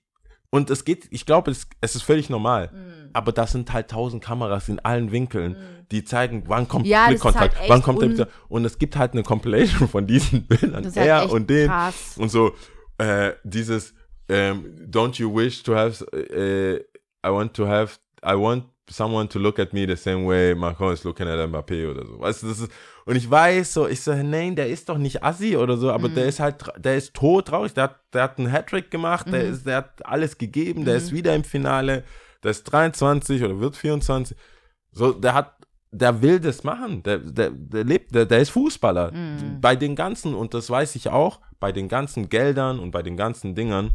und 0.50 0.70
es 0.70 0.84
geht, 0.86 1.08
ich 1.10 1.26
glaube, 1.26 1.50
es, 1.50 1.66
es 1.82 1.94
ist 1.94 2.02
völlig 2.04 2.30
normal, 2.30 2.70
Mhm. 2.72 3.10
aber 3.12 3.32
das 3.32 3.52
sind 3.52 3.70
halt 3.72 3.90
tausend 3.90 4.24
Kameras 4.24 4.68
in 4.70 4.78
allen 4.80 5.12
Winkeln, 5.12 5.56
die 5.90 6.04
zeigen, 6.04 6.44
wann 6.46 6.68
kommt 6.68 6.86
Ja, 6.86 7.08
Blickkontakt, 7.08 7.58
halt 7.58 7.68
wann 7.68 7.82
kommt 7.82 8.00
der, 8.00 8.06
bitte- 8.08 8.28
und 8.48 8.64
es 8.64 8.78
gibt 8.78 8.96
halt 8.96 9.12
eine 9.12 9.22
Compilation 9.24 9.88
von 9.88 10.06
diesen 10.06 10.46
Bildern, 10.46 10.84
halt 10.86 10.96
er 10.96 11.24
echt 11.24 11.32
und 11.32 11.50
den, 11.50 11.68
krass. 11.68 12.14
und 12.16 12.30
so, 12.30 12.52
äh, 12.98 13.32
dieses, 13.44 13.92
ähm, 14.28 14.86
don't 14.90 15.18
you 15.18 15.34
wish 15.34 15.62
to 15.62 15.74
have, 15.74 16.04
äh, 16.12 16.84
I 17.24 17.30
want 17.30 17.54
to 17.54 17.66
have, 17.66 17.98
I 18.22 18.34
want 18.34 18.64
someone 18.90 19.28
to 19.28 19.38
look 19.38 19.58
at 19.58 19.72
me 19.72 19.86
the 19.86 19.96
same 19.96 20.24
way 20.24 20.54
Macron 20.54 20.92
is 20.92 21.04
looking 21.04 21.26
at 21.26 21.38
Mbappé 21.48 21.90
oder 21.90 22.06
so. 22.06 22.18
Weißt 22.18 22.42
du, 22.42 22.48
das 22.48 22.60
ist, 22.60 22.72
und 23.04 23.16
ich 23.16 23.30
weiß 23.30 23.72
so, 23.72 23.88
ich 23.88 24.00
so, 24.00 24.14
nein, 24.14 24.56
der 24.56 24.68
ist 24.68 24.88
doch 24.88 24.98
nicht 24.98 25.22
assi 25.22 25.56
oder 25.56 25.76
so, 25.76 25.90
aber 25.90 26.08
der 26.08 26.26
ist 26.26 26.40
halt, 26.40 26.56
der 26.76 26.96
ist 26.96 27.14
tot 27.14 27.48
traurig, 27.48 27.72
der 27.74 27.84
hat, 27.84 28.00
der 28.12 28.22
hat 28.22 28.38
einen 28.38 28.50
Hattrick 28.50 28.90
gemacht, 28.90 29.26
der, 29.32 29.44
ist, 29.44 29.66
der 29.66 29.76
hat 29.78 30.06
alles 30.06 30.36
gegeben, 30.38 30.84
der 30.84 30.96
ist 30.96 31.12
wieder 31.12 31.34
im 31.34 31.44
Finale, 31.44 32.04
der 32.42 32.50
ist 32.50 32.64
23 32.64 33.42
oder 33.42 33.58
wird 33.60 33.76
24. 33.76 34.36
So, 34.92 35.12
der 35.12 35.34
hat, 35.34 35.54
der 35.90 36.20
will 36.20 36.38
das 36.40 36.64
machen, 36.64 37.02
der, 37.02 37.18
der, 37.18 37.50
der 37.50 37.84
lebt, 37.84 38.14
der, 38.14 38.26
der 38.26 38.40
ist 38.40 38.50
Fußballer. 38.50 39.12
Bei 39.60 39.74
den 39.76 39.96
ganzen, 39.96 40.34
und 40.34 40.54
das 40.54 40.68
weiß 40.68 40.94
ich 40.96 41.08
auch, 41.08 41.40
bei 41.60 41.72
den 41.72 41.88
ganzen 41.88 42.28
Geldern 42.28 42.78
und 42.78 42.90
bei 42.90 43.02
den 43.02 43.16
ganzen 43.16 43.54
Dingern, 43.54 43.90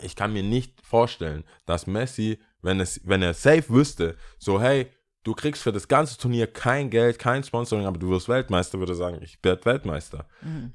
ich 0.00 0.16
kann 0.16 0.32
mir 0.32 0.42
nicht 0.42 0.80
vorstellen, 0.82 1.44
dass 1.66 1.86
Messi, 1.86 2.38
wenn, 2.62 2.80
es, 2.80 3.00
wenn 3.04 3.22
er 3.22 3.34
safe 3.34 3.68
wüsste, 3.68 4.16
so, 4.38 4.60
hey, 4.60 4.86
du 5.24 5.34
kriegst 5.34 5.62
für 5.62 5.72
das 5.72 5.88
ganze 5.88 6.16
Turnier 6.18 6.46
kein 6.46 6.90
Geld, 6.90 7.18
kein 7.18 7.42
Sponsoring, 7.42 7.86
aber 7.86 7.98
du 7.98 8.08
wirst 8.10 8.28
Weltmeister, 8.28 8.78
würde 8.78 8.94
sagen, 8.94 9.18
ich 9.22 9.38
werde 9.42 9.64
Weltmeister. 9.64 10.26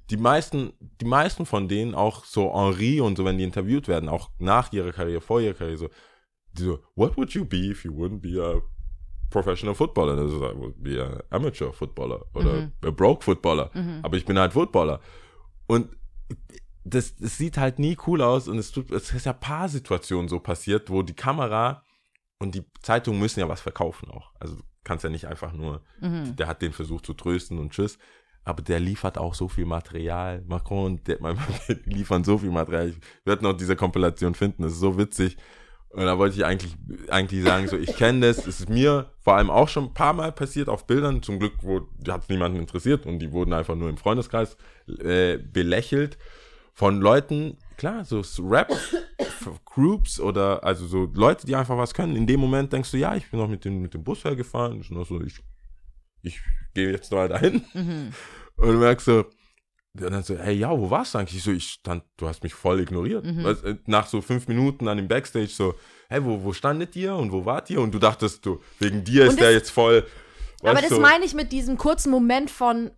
Die, 0.10 0.18
meisten, 0.18 0.74
die 1.02 1.06
meisten 1.06 1.46
von 1.46 1.68
denen, 1.68 1.96
auch 1.96 2.26
so 2.26 2.54
Henri 2.54 3.02
und 3.02 3.18
so, 3.18 3.26
wenn 3.26 3.38
die 3.38 3.44
interviewt 3.44 3.88
werden, 3.88 4.10
auch 4.10 4.30
nach 4.38 4.72
ihrer 4.72 4.92
Karriere, 4.92 5.22
vor 5.22 5.42
ihrer 5.42 5.54
Karriere, 5.54 5.78
so, 5.78 5.90
die 6.54 6.64
so, 6.64 6.80
what 6.96 7.18
would 7.18 7.32
you 7.32 7.46
be 7.46 7.70
if 7.72 7.84
you 7.84 7.92
wouldn't 7.92 8.22
be 8.22 8.40
a 8.42 8.62
professional 9.30 9.74
footballer? 9.74 10.16
Das 10.16 10.32
ist, 10.32 10.38
I 10.38 10.56
would 10.56 10.82
be 10.82 11.02
a 11.02 11.24
amateur 11.36 11.72
footballer 11.74 12.24
oder 12.34 12.72
a 12.84 12.92
broke 12.92 13.24
footballer. 13.24 13.72
Aber 14.04 14.18
ich 14.18 14.26
bin 14.26 14.38
halt 14.38 14.54
Footballer. 14.54 15.00
Und 15.68 15.90
das, 16.86 17.16
das 17.16 17.38
sieht 17.38 17.58
halt 17.58 17.80
nie 17.80 17.98
cool 18.06 18.22
aus 18.22 18.48
und 18.48 18.58
es 18.60 18.72
tut, 18.72 18.92
es 18.92 19.12
ist 19.12 19.26
ja 19.26 19.34
ein 19.34 19.40
paar 19.40 19.68
Situationen 19.68 20.30
so 20.30 20.40
passiert, 20.40 20.90
wo 20.90 21.02
die 21.02 21.16
Kamera 21.16 21.84
und 22.40 22.54
die 22.54 22.64
Zeitungen 22.82 23.20
müssen 23.20 23.40
ja 23.40 23.50
was 23.50 23.62
verkaufen 23.62 24.10
auch. 24.12 24.32
Also 24.40 24.56
du 24.56 24.64
kannst 24.84 25.04
ja 25.04 25.10
nicht 25.10 25.28
einfach 25.28 25.52
nur, 25.52 25.82
der 26.38 26.48
hat 26.48 26.62
den 26.62 26.74
versucht 26.74 27.06
zu 27.06 27.14
trösten 27.14 27.58
und 27.58 27.72
tschüss. 27.72 27.98
Aber 28.44 28.62
der 28.62 28.80
liefert 28.80 29.18
auch 29.18 29.34
so 29.34 29.48
viel 29.48 29.66
Material. 29.66 30.44
Macron 30.46 30.86
und 30.86 31.08
der, 31.08 31.18
die 31.68 31.90
liefern 31.90 32.24
so 32.24 32.38
viel 32.38 32.52
Material. 32.52 32.90
Ich 32.90 32.98
werde 33.26 33.44
noch 33.44 33.54
diese 33.54 33.76
Kompilation 33.76 34.36
finden. 34.36 34.62
Das 34.62 34.74
ist 34.74 34.80
so 34.80 35.00
witzig. 35.00 35.38
Und 35.90 36.06
da 36.06 36.20
wollte 36.20 36.36
ich 36.36 36.46
eigentlich, 36.46 36.76
eigentlich 37.10 37.44
sagen, 37.44 37.68
so, 37.68 37.78
ich 37.78 37.96
kenne 37.96 38.28
das. 38.28 38.46
Es 38.46 38.60
ist 38.60 38.70
mir 38.70 39.10
vor 39.22 39.38
allem 39.38 39.50
auch 39.50 39.70
schon 39.70 39.86
ein 39.86 39.94
paar 39.96 40.14
Mal 40.14 40.32
passiert 40.32 40.70
auf 40.70 40.86
Bildern. 40.86 41.24
Zum 41.24 41.40
Glück 41.40 41.54
hat 42.08 42.22
es 42.22 42.30
niemanden 42.30 42.60
interessiert 42.60 43.08
und 43.08 43.18
die 43.18 43.32
wurden 43.32 43.54
einfach 43.54 43.74
nur 43.76 43.90
im 43.90 43.98
Freundeskreis 43.98 44.58
äh, 45.00 45.38
belächelt 45.38 46.20
von 46.76 47.00
Leuten, 47.00 47.58
klar, 47.78 48.04
so 48.04 48.22
Rap-Groups 48.40 50.20
oder 50.20 50.64
also 50.64 50.86
so 50.88 51.10
Leute, 51.14 51.48
die 51.48 51.56
einfach 51.56 51.78
was 51.78 51.94
können. 51.94 52.16
In 52.18 52.28
dem 52.28 52.40
Moment 52.42 52.74
denkst 52.74 52.92
du, 52.92 52.98
ja, 52.98 53.16
ich 53.16 53.32
bin 53.32 53.40
noch 53.40 53.48
mit 53.48 53.64
dem, 53.66 53.82
mit 53.82 53.94
dem 53.94 54.04
Bus 54.04 54.24
hergefahren. 54.26 54.82
Ich, 54.82 54.92
noch 54.92 55.06
so, 55.08 55.22
ich, 55.22 55.40
ich 56.22 56.42
gehe 56.74 56.92
jetzt 56.92 57.12
mal 57.12 57.30
dahin. 57.30 57.64
Und 58.58 58.68
du 58.68 58.78
merkst 58.78 59.06
so, 59.06 59.26
und 59.98 60.12
dann 60.12 60.24
so, 60.24 60.38
hey, 60.38 60.56
ja, 60.56 60.78
wo 60.78 60.90
warst 60.90 61.14
du 61.14 61.20
eigentlich? 61.20 61.38
Ich 61.38 61.44
so, 61.44 61.52
ich 61.52 61.64
stand, 61.70 62.04
du 62.18 62.28
hast 62.28 62.44
mich 62.44 62.54
voll 62.54 62.82
ignoriert. 62.82 63.26
Weißt, 63.26 63.64
äh, 63.64 63.76
nach 63.86 64.08
so 64.08 64.20
fünf 64.22 64.48
Minuten 64.50 64.90
an 64.90 64.98
dem 64.98 65.08
Backstage 65.08 65.48
so, 65.48 65.76
hey, 66.10 66.24
wo, 66.24 66.44
wo 66.44 66.52
standet 66.52 66.96
ihr 66.98 67.16
und 67.16 67.32
wo 67.32 67.46
wart 67.46 67.70
ihr? 67.70 67.80
Und 67.80 67.94
du 67.94 68.00
dachtest, 68.00 68.46
du, 68.46 68.60
wegen 68.80 69.06
dir 69.06 69.24
ist 69.24 69.32
Und 69.32 69.40
der 69.40 69.48
das- 69.48 69.54
jetzt 69.54 69.70
voll. 69.72 70.06
Aber 70.64 70.82
das 70.82 70.90
du, 70.90 71.00
meine 71.00 71.24
ich 71.24 71.34
mit 71.34 71.52
diesem 71.54 71.78
kurzen 71.78 72.12
Moment 72.12 72.50
von 72.52 72.92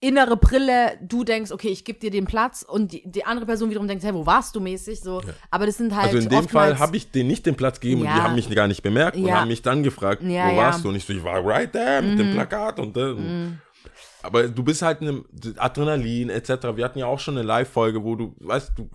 innere 0.00 0.36
Brille, 0.36 0.98
du 1.02 1.24
denkst, 1.24 1.50
okay, 1.52 1.68
ich 1.68 1.84
gebe 1.84 1.98
dir 1.98 2.10
den 2.10 2.26
Platz 2.26 2.62
und 2.62 2.92
die, 2.92 3.02
die 3.10 3.24
andere 3.24 3.46
Person 3.46 3.70
wiederum 3.70 3.88
denkt, 3.88 4.04
hey, 4.04 4.12
wo 4.14 4.26
warst 4.26 4.54
du 4.54 4.60
mäßig 4.60 5.00
so. 5.00 5.22
Aber 5.50 5.66
das 5.66 5.78
sind 5.78 5.94
halt 5.96 6.06
Also 6.06 6.18
in 6.18 6.28
dem 6.28 6.48
Fall 6.48 6.78
habe 6.78 6.96
ich 6.96 7.10
denen 7.10 7.28
nicht 7.28 7.46
den 7.46 7.56
Platz 7.56 7.80
gegeben 7.80 8.02
und 8.02 8.08
Ja. 8.08 8.14
die 8.16 8.20
haben 8.22 8.34
mich 8.34 8.48
gar 8.54 8.68
nicht 8.68 8.82
bemerkt 8.82 9.16
und 9.16 9.26
Ja. 9.26 9.40
haben 9.40 9.48
mich 9.48 9.62
dann 9.62 9.82
gefragt, 9.82 10.22
Ja, 10.22 10.28
wo 10.28 10.32
ja. 10.32 10.52
Mhm. 10.52 10.56
warst 10.56 10.84
du? 10.84 10.88
Und 10.90 10.96
ich 10.96 11.04
so, 11.04 11.12
ich 11.14 11.24
war 11.24 11.44
right 11.44 11.72
there 11.72 12.02
mit 12.02 12.18
dem 12.18 12.30
Plakat 12.30 12.78
und 12.78 12.96
dann. 12.96 13.60
Aber 14.22 14.48
du 14.48 14.62
bist 14.62 14.82
halt 14.82 15.00
in 15.00 15.08
einem 15.08 15.24
Adrenalin 15.56 16.28
etc. 16.30 16.48
Wir 16.74 16.84
hatten 16.84 16.98
ja 16.98 17.06
auch 17.06 17.18
schon 17.20 17.38
eine 17.38 17.46
Live-Folge, 17.46 18.02
wo 18.04 18.16
du, 18.16 18.34
weißt 18.40 18.72
du, 18.76 18.90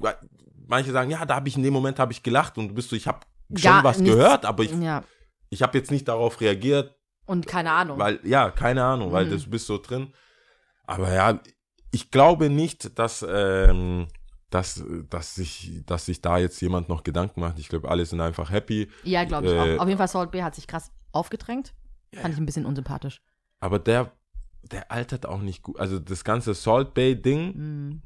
manche 0.67 0.91
sagen, 0.91 1.09
ja, 1.09 1.25
da 1.25 1.35
habe 1.35 1.47
ich 1.47 1.55
in 1.57 1.63
dem 1.63 1.73
Moment 1.73 1.97
habe 1.99 2.11
ich 2.11 2.21
gelacht 2.21 2.57
und 2.57 2.67
du 2.69 2.73
bist 2.75 2.89
so, 2.89 2.95
ich 2.95 3.07
habe 3.07 3.19
schon 3.55 3.83
was 3.83 3.97
nichts. 3.99 4.15
gehört, 4.15 4.45
aber 4.45 4.63
ich, 4.63 4.71
Ja, 4.79 5.03
ich 5.49 5.61
habe 5.63 5.77
jetzt 5.77 5.89
nicht 5.91 6.07
darauf 6.07 6.39
reagiert, 6.41 6.95
und 7.25 7.47
keine 7.47 7.71
Ahnung. 7.71 7.97
weil, 7.97 8.19
ja, 8.23 8.49
keine 8.51 8.83
Ahnung, 8.83 9.11
weil 9.13 9.25
Mhm. 9.25 9.29
das 9.31 9.49
bist 9.49 9.65
so 9.67 9.77
drin. 9.77 10.13
Aber 10.85 11.13
ja, 11.13 11.39
ich 11.91 12.11
glaube 12.11 12.49
nicht, 12.49 12.97
dass, 12.99 13.25
ähm, 13.27 14.07
dass, 14.49 14.83
dass, 15.09 15.35
sich, 15.35 15.81
dass 15.85 16.05
sich 16.05 16.21
da 16.21 16.37
jetzt 16.37 16.61
jemand 16.61 16.89
noch 16.89 17.03
Gedanken 17.03 17.39
macht. 17.41 17.59
Ich 17.59 17.69
glaube, 17.69 17.89
alle 17.89 18.05
sind 18.05 18.21
einfach 18.21 18.49
happy. 18.51 18.89
ja, 19.03 19.23
glaube 19.23 19.47
ich 19.47 19.53
äh, 19.53 19.77
auch. 19.77 19.81
Auf 19.81 19.87
jeden 19.87 19.97
Fall, 19.97 20.07
Salt 20.07 20.31
B 20.31 20.43
hat 20.43 20.55
sich 20.55 20.67
krass 20.67 20.91
aufgedrängt. 21.11 21.73
Fand 22.13 22.33
ich 22.33 22.39
ein 22.39 22.45
bisschen 22.45 22.65
unsympathisch. 22.65 23.21
Aber 23.61 23.79
der, 23.79 24.11
der 24.63 24.91
altert 24.91 25.25
auch 25.25 25.39
nicht 25.41 25.63
gut. 25.63 25.79
Also 25.79 25.99
das 25.99 26.23
ganze 26.23 26.53
Salt 26.53 26.93
Bay 26.93 27.15
Ding, 27.15 27.55
Mhm. 27.55 28.01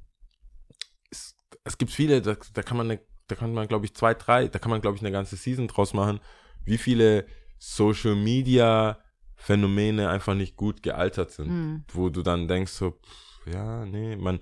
es, 1.09 1.35
es 1.63 1.77
gibt 1.77 1.91
viele, 1.91 2.21
da, 2.21 2.35
da 2.53 2.61
kann 2.61 2.77
man, 2.77 2.91
eine, 2.91 2.99
da 3.27 3.35
kann 3.35 3.53
man, 3.53 3.67
glaube 3.67 3.85
ich, 3.85 3.95
zwei, 3.95 4.13
drei, 4.13 4.47
da 4.47 4.59
kann 4.59 4.69
man, 4.69 4.81
glaube 4.81 4.97
ich, 4.97 5.01
eine 5.01 5.11
ganze 5.11 5.35
Season 5.37 5.67
draus 5.67 5.93
machen, 5.93 6.19
wie 6.65 6.77
viele 6.77 7.25
Social 7.57 8.15
Media 8.15 8.99
Phänomene 9.45 10.09
einfach 10.09 10.33
nicht 10.33 10.55
gut 10.57 10.81
gealtert 10.81 11.29
sind. 11.29 11.47
Mhm. 11.49 11.83
Wo 11.93 12.09
du 12.09 12.23
dann 12.23 12.47
denkst 12.47 12.71
so, 12.71 12.91
pff, 12.91 13.53
ja, 13.53 13.85
nee, 13.85 14.15
man, 14.15 14.39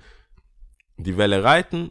die 0.95 1.17
Welle 1.17 1.43
reiten, 1.43 1.89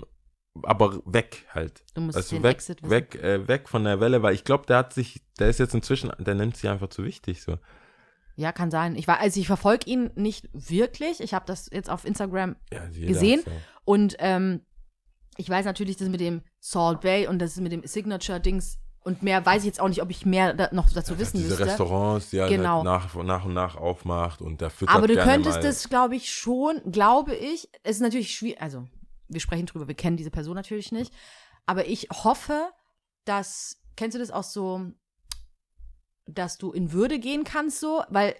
aber 0.62 1.02
weg 1.04 1.44
halt. 1.50 1.84
Du 1.94 2.00
musst 2.00 2.16
Also 2.16 2.36
den 2.36 2.42
weg, 2.42 2.52
Exit 2.56 2.82
wissen. 2.82 2.90
weg, 2.90 3.14
äh, 3.16 3.46
weg 3.48 3.68
von 3.68 3.84
der 3.84 4.00
Welle, 4.00 4.22
weil 4.22 4.34
ich 4.34 4.44
glaube, 4.44 4.64
der 4.64 4.78
hat 4.78 4.94
sich, 4.94 5.20
der 5.38 5.50
ist 5.50 5.58
jetzt 5.58 5.74
inzwischen, 5.74 6.10
der 6.20 6.34
nimmt 6.34 6.56
sich 6.56 6.70
einfach 6.70 6.88
zu 6.88 7.04
wichtig 7.04 7.42
so. 7.42 7.58
Ja, 8.36 8.50
kann 8.50 8.70
sein. 8.70 8.96
Ich 8.96 9.06
war, 9.08 9.20
also 9.20 9.38
ich 9.38 9.46
verfolge 9.46 9.90
ihn 9.90 10.10
nicht 10.14 10.48
wirklich. 10.54 11.20
Ich 11.20 11.34
habe 11.34 11.44
das 11.44 11.68
jetzt 11.70 11.90
auf 11.90 12.06
Instagram 12.06 12.56
Ja, 12.72 12.86
Gesehen? 12.88 13.42
ja. 13.44 13.52
und 13.84 14.16
ähm, 14.20 14.62
ich 15.36 15.50
weiß 15.50 15.66
natürlich, 15.66 15.98
das 15.98 16.08
mit 16.08 16.20
dem 16.20 16.40
Salt 16.60 17.02
Bay 17.02 17.26
und 17.26 17.40
das 17.40 17.56
mit 17.56 17.72
dem 17.72 17.82
Signature-Dings 17.86 18.78
und 19.04 19.22
mehr 19.22 19.44
weiß 19.44 19.62
ich 19.62 19.66
jetzt 19.66 19.80
auch 19.80 19.88
nicht, 19.88 20.02
ob 20.02 20.10
ich 20.10 20.24
mehr 20.24 20.54
da, 20.54 20.68
noch 20.72 20.90
dazu 20.92 21.18
wissen 21.18 21.38
Diese 21.38 21.50
müsste. 21.50 21.66
Restaurants, 21.66 22.30
die 22.30 22.38
er 22.38 22.48
Genau. 22.48 22.76
halt 22.76 22.84
nach, 22.84 23.14
nach 23.24 23.44
und 23.44 23.54
nach 23.54 23.76
aufmacht 23.76 24.40
und 24.40 24.60
der 24.60 24.70
füttert 24.70 24.94
Aber 24.94 25.08
du 25.08 25.16
könntest 25.16 25.62
das, 25.64 25.88
glaube 25.88 26.16
ich, 26.16 26.32
schon, 26.32 26.80
glaube 26.90 27.34
ich, 27.34 27.68
es 27.82 27.96
ist 27.96 28.02
natürlich 28.02 28.34
schwierig, 28.34 28.60
also 28.60 28.86
wir 29.28 29.40
sprechen 29.40 29.66
drüber, 29.66 29.88
wir 29.88 29.94
kennen 29.94 30.16
diese 30.16 30.30
Person 30.30 30.54
natürlich 30.54 30.92
nicht, 30.92 31.12
aber 31.66 31.86
ich 31.86 32.08
hoffe, 32.12 32.70
dass, 33.24 33.80
kennst 33.96 34.14
du 34.14 34.18
das 34.18 34.30
auch 34.30 34.44
so, 34.44 34.82
dass 36.26 36.58
du 36.58 36.72
in 36.72 36.92
Würde 36.92 37.18
gehen 37.18 37.44
kannst 37.44 37.80
so, 37.80 38.02
weil 38.08 38.34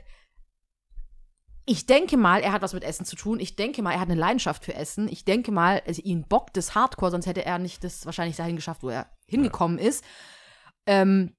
ich 1.65 1.87
denke 1.87 2.17
mal, 2.17 2.41
er 2.43 2.53
hat 2.53 2.63
was 2.63 2.75
mit 2.75 2.83
Essen 2.83 3.07
zu 3.07 3.15
tun. 3.15 3.39
Ich 3.39 3.55
denke 3.55 3.83
mal, 3.83 3.93
er 3.93 4.01
hat 4.01 4.11
eine 4.11 4.19
Leidenschaft 4.19 4.65
für 4.65 4.75
Essen. 4.75 5.09
Ich 5.09 5.25
denke 5.25 5.53
mal, 5.53 5.81
also 5.87 6.03
ihn 6.03 6.27
bockt 6.27 6.57
das 6.57 6.75
Hardcore, 6.75 7.13
sonst 7.13 7.27
hätte 7.27 7.45
er 7.45 7.59
nicht 7.61 7.85
das 7.85 8.05
wahrscheinlich 8.05 8.37
dahin 8.37 8.57
geschafft, 8.57 8.83
wo 8.83 8.89
er 8.89 9.07
hingekommen 9.27 9.79
ist. 9.79 10.03
Ähm, 10.87 11.35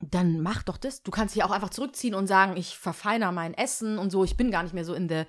dann 0.00 0.40
mach 0.40 0.62
doch 0.62 0.76
das. 0.76 1.02
Du 1.02 1.10
kannst 1.10 1.34
dich 1.34 1.42
auch 1.42 1.50
einfach 1.50 1.70
zurückziehen 1.70 2.14
und 2.14 2.26
sagen, 2.26 2.56
ich 2.56 2.76
verfeiner 2.78 3.32
mein 3.32 3.54
Essen 3.54 3.98
und 3.98 4.10
so. 4.10 4.24
Ich 4.24 4.36
bin 4.36 4.50
gar 4.50 4.62
nicht 4.62 4.74
mehr 4.74 4.84
so 4.84 4.94
in 4.94 5.08
der, 5.08 5.26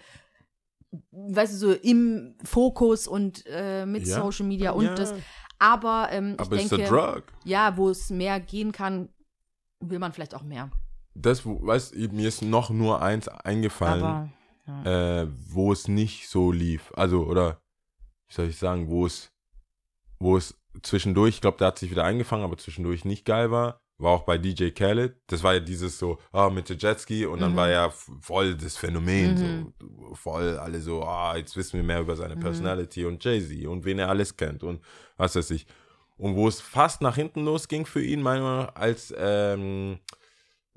weißt 1.12 1.54
du, 1.54 1.58
so 1.58 1.73
im 1.73 2.36
Fokus 2.43 3.08
und 3.08 3.43
äh, 3.47 3.86
mit 3.86 4.06
Ja. 4.06 4.21
Social 4.21 4.45
Media 4.45 4.71
und 4.71 4.86
Ja. 4.86 4.95
das. 4.95 5.13
Aber 5.58 6.10
ähm, 6.12 6.36
Aber 6.38 6.56
ich 6.56 6.69
denke, 6.69 6.88
Drug. 6.88 7.23
ja, 7.43 7.75
wo 7.78 7.89
es 7.89 8.10
mehr 8.12 8.39
gehen 8.39 8.71
kann, 8.71 9.10
will 9.80 9.99
man 9.99 10.13
vielleicht 10.13 10.36
auch 10.36 10.43
mehr. 10.43 10.69
Das, 11.15 11.45
weißt 11.45 11.95
du, 11.95 12.08
mir 12.10 12.28
ist 12.28 12.41
noch 12.43 12.69
nur 12.69 13.02
eins 13.02 13.28
eingefallen, 13.28 14.04
Aber 14.04 14.30
ja. 14.86 15.21
äh, 15.23 15.28
wo 15.49 15.73
es 15.73 15.88
nicht 15.88 16.30
so 16.30 16.52
lief. 16.52 16.93
Also, 16.95 17.25
oder, 17.25 17.60
wie 18.28 18.34
soll 18.36 18.47
ich 18.47 18.58
sagen, 18.58 18.88
wo 18.89 19.06
es, 19.06 19.32
wo 20.19 20.38
es 20.38 20.59
zwischendurch, 20.82 21.36
ich 21.36 21.41
glaube, 21.41 21.58
der 21.58 21.67
hat 21.67 21.79
sich 21.79 21.91
wieder 21.91 22.03
eingefangen, 22.03 22.43
aber 22.45 22.58
zwischendurch 22.58 23.05
nicht 23.05 23.25
geil 23.25 23.51
war, 23.51 23.82
war 23.97 24.12
auch 24.12 24.23
bei 24.23 24.38
DJ 24.38 24.69
Khaled. 24.69 25.17
Das 25.27 25.43
war 25.43 25.55
ja 25.55 25.60
dieses 25.60 25.99
so, 25.99 26.19
ah, 26.32 26.49
mit 26.49 26.69
der 26.69 26.77
Jetski 26.77 27.25
und 27.25 27.41
dann 27.41 27.51
Mhm. 27.51 27.55
war 27.58 27.69
ja 27.69 27.89
voll 28.21 28.55
das 28.55 28.77
Phänomen, 28.77 29.34
Mhm. 29.34 29.73
so 29.79 30.15
voll 30.15 30.58
alle 30.58 30.79
so, 30.79 31.03
ah, 31.03 31.36
jetzt 31.36 31.58
wissen 31.58 31.73
wir 31.73 31.84
mehr 31.84 31.99
über 31.99 32.15
seine 32.15 32.36
Mhm. 32.36 32.39
Personality 32.39 33.05
und 33.05 33.23
Jay-Z 33.23 33.67
und 33.67 33.84
wen 33.86 33.99
er 33.99 34.08
alles 34.10 34.38
kennt 34.38 34.63
und 34.63 34.82
was 35.17 35.36
weiß 35.36 35.51
ich. 35.51 35.65
Und 36.17 36.36
wo 36.36 36.47
es 36.47 36.62
fast 36.62 37.01
nach 37.01 37.15
hinten 37.15 37.43
losging 37.45 37.86
für 37.86 38.01
ihn, 38.03 38.21
meiner 38.21 38.41
Meinung 38.43 38.65
nach, 38.67 38.75
als 38.75 39.13
ähm, 39.17 39.99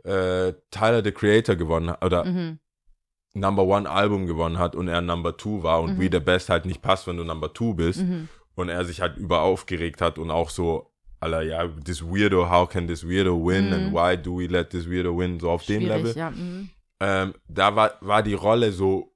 äh, 0.04 0.52
Tyler 0.70 1.02
the 1.04 1.12
Creator 1.12 1.54
gewonnen 1.56 1.90
hat, 1.90 2.04
oder 2.04 2.24
Mhm. 2.24 2.58
Number 3.34 3.62
One 3.64 3.88
Album 3.88 4.26
gewonnen 4.26 4.58
hat 4.58 4.74
und 4.76 4.88
er 4.88 5.00
Number 5.00 5.36
Two 5.36 5.62
war 5.62 5.80
und 5.80 5.96
Mhm. 5.96 6.00
wie 6.00 6.10
der 6.10 6.20
Best 6.20 6.48
halt 6.48 6.66
nicht 6.66 6.82
passt, 6.82 7.06
wenn 7.06 7.16
du 7.16 7.24
Number 7.24 7.52
Two 7.52 7.72
bist 7.74 8.00
Mhm. 8.02 8.28
Und 8.54 8.68
er 8.68 8.84
sich 8.84 9.00
halt 9.00 9.16
über 9.16 9.42
aufgeregt 9.42 10.00
hat 10.00 10.18
und 10.18 10.30
auch 10.30 10.50
so, 10.50 10.90
aller 11.20 11.42
ja, 11.42 11.68
this 11.84 12.02
weirdo, 12.02 12.50
how 12.50 12.68
can 12.68 12.86
this 12.88 13.06
weirdo 13.06 13.36
win 13.46 13.66
Mhm. 13.68 13.72
and 13.72 13.92
why 13.94 14.16
do 14.20 14.38
we 14.38 14.46
let 14.46 14.70
this 14.70 14.88
weirdo 14.90 15.16
win, 15.16 15.38
so 15.40 15.50
auf 15.50 15.64
dem 15.66 15.82
Schwierig, 15.82 15.96
Level. 16.02 16.16
ja. 16.16 16.30
Mhm. 16.30 16.70
Ähm, 17.00 17.34
da 17.48 17.74
war, 17.76 17.94
war 18.00 18.22
die 18.22 18.34
Rolle 18.34 18.72
so 18.72 19.14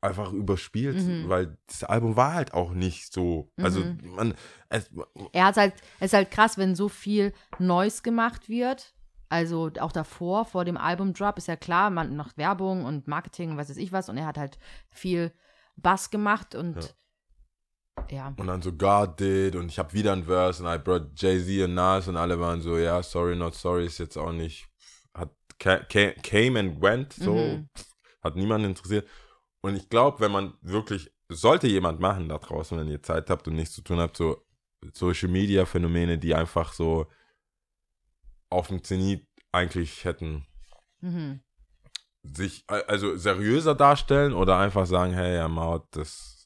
einfach 0.00 0.32
überspielt, 0.32 0.96
Mhm. 0.96 1.28
weil 1.28 1.56
das 1.68 1.84
Album 1.84 2.16
war 2.16 2.34
halt 2.34 2.54
auch 2.54 2.72
nicht 2.72 3.12
so. 3.12 3.50
Also 3.56 3.80
Mhm. 3.80 3.98
man, 4.16 4.34
es, 4.68 4.90
Er 5.32 5.46
hat 5.46 5.56
halt, 5.56 5.74
es 6.00 6.06
ist 6.06 6.14
halt 6.14 6.30
krass, 6.30 6.58
wenn 6.58 6.74
so 6.74 6.88
viel 6.88 7.32
Neues 7.58 8.02
gemacht 8.02 8.48
wird. 8.48 8.94
Also 9.28 9.70
auch 9.80 9.92
davor, 9.92 10.44
vor 10.44 10.64
dem 10.66 10.76
Albumdrop, 10.76 11.38
ist 11.38 11.48
ja 11.48 11.56
klar, 11.56 11.88
man 11.90 12.16
macht 12.16 12.36
Werbung 12.36 12.84
und 12.84 13.06
Marketing 13.08 13.56
was 13.56 13.70
weiß 13.70 13.76
ich 13.78 13.92
was. 13.92 14.08
Und 14.08 14.18
er 14.18 14.26
hat 14.26 14.36
halt 14.38 14.58
viel 14.90 15.32
Bass 15.76 16.10
gemacht 16.10 16.54
und 16.54 16.76
ja. 16.76 16.90
Und 18.40 18.46
dann 18.46 18.62
so 18.62 18.72
God 18.72 19.20
did 19.20 19.54
und 19.56 19.68
ich 19.68 19.78
habe 19.78 19.92
wieder 19.92 20.12
ein 20.12 20.24
Verse 20.24 20.62
und 20.62 20.68
I 20.72 20.78
brought 20.78 21.10
Jay-Z 21.20 21.64
und 21.64 21.74
Nas 21.74 22.08
und 22.08 22.16
alle 22.16 22.38
waren 22.40 22.60
so, 22.60 22.76
ja, 22.78 23.02
sorry, 23.02 23.36
not 23.36 23.54
sorry, 23.54 23.86
ist 23.86 23.98
jetzt 23.98 24.16
auch 24.16 24.32
nicht, 24.32 24.68
hat 25.14 25.30
ca- 25.58 25.84
ca- 25.84 26.12
came 26.22 26.58
and 26.58 26.80
went, 26.82 27.12
so, 27.12 27.34
Mhm. 27.34 27.68
hat 28.22 28.36
niemanden 28.36 28.68
interessiert. 28.70 29.06
Und 29.60 29.76
ich 29.76 29.88
glaube, 29.88 30.20
wenn 30.20 30.32
man 30.32 30.54
wirklich, 30.62 31.12
sollte 31.28 31.66
jemand 31.68 32.00
machen 32.00 32.28
da 32.28 32.38
draußen, 32.38 32.78
wenn 32.78 32.88
ihr 32.88 33.02
Zeit 33.02 33.30
habt 33.30 33.46
und 33.48 33.54
nichts 33.54 33.74
zu 33.74 33.82
tun 33.82 33.98
habt, 33.98 34.16
so 34.16 34.44
Social 34.92 35.28
Media 35.28 35.64
Phänomene, 35.66 36.18
die 36.18 36.34
einfach 36.34 36.72
so 36.72 37.06
auf 38.50 38.68
dem 38.68 38.82
Zenit 38.82 39.26
eigentlich 39.52 40.04
hätten 40.04 40.46
Mhm. 41.00 41.40
sich 42.22 42.64
also 42.68 43.16
seriöser 43.16 43.74
darstellen 43.74 44.32
oder 44.32 44.58
einfach 44.58 44.86
sagen, 44.86 45.12
hey, 45.12 45.36
ja, 45.36 45.48
Maut, 45.48 45.86
das, 45.92 46.41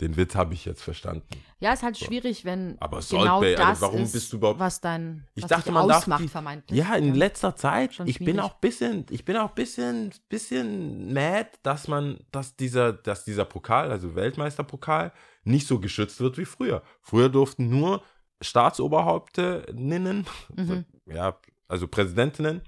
den 0.00 0.16
Witz 0.16 0.34
habe 0.34 0.52
ich 0.54 0.64
jetzt 0.66 0.82
verstanden. 0.82 1.26
Ja, 1.58 1.72
ist 1.72 1.82
halt 1.82 1.96
So. 1.96 2.04
schwierig, 2.04 2.44
wenn 2.44 2.76
Aber 2.80 3.00
genau 3.00 3.40
Bay, 3.40 3.54
das 3.56 3.80
warum 3.80 4.02
ist, 4.02 4.12
bist 4.12 4.32
du 4.32 4.36
überhaupt- 4.36 4.60
was 4.60 4.80
dein 4.80 5.26
Ich 5.34 5.42
was 5.44 5.48
dachte, 5.48 5.72
man 5.72 5.88
darf 5.88 6.02
ausmacht, 6.02 6.22
die- 6.22 6.28
vermeintlich. 6.28 6.78
Ja, 6.78 6.94
in 6.96 7.14
letzter 7.14 7.56
Zeit, 7.56 7.94
Schon 7.94 8.06
ich 8.06 8.18
bin 8.18 8.26
schwierig. 8.36 8.40
auch 8.42 8.54
bisschen, 8.54 9.06
ich 9.10 9.24
bin 9.24 9.36
auch 9.38 9.52
bisschen, 9.52 10.12
bisschen 10.28 11.12
mad, 11.14 11.48
dass 11.62 11.88
man, 11.88 12.18
dass 12.30 12.56
dieser, 12.56 12.92
dass 12.92 13.24
dieser 13.24 13.44
Pokal, 13.46 13.90
also 13.90 14.14
Weltmeisterpokal, 14.14 15.12
nicht 15.44 15.66
so 15.66 15.78
geschützt 15.80 16.20
wird 16.20 16.36
wie 16.38 16.44
früher. 16.44 16.82
Früher 17.00 17.28
durften 17.30 17.70
nur 17.70 18.02
Staatsoberhauptinnen, 18.42 20.26
Mhm. 20.54 20.84
ja, 21.06 21.38
also 21.68 21.88
Präsidentinnen 21.88 22.62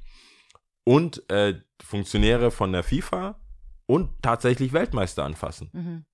und 0.84 1.28
äh, 1.30 1.60
Funktionäre 1.82 2.50
von 2.50 2.72
der 2.72 2.82
FIFA 2.82 3.38
und 3.86 4.10
tatsächlich 4.22 4.72
Weltmeister 4.72 5.24
anfassen. 5.24 5.70
Mhm. 5.72 6.04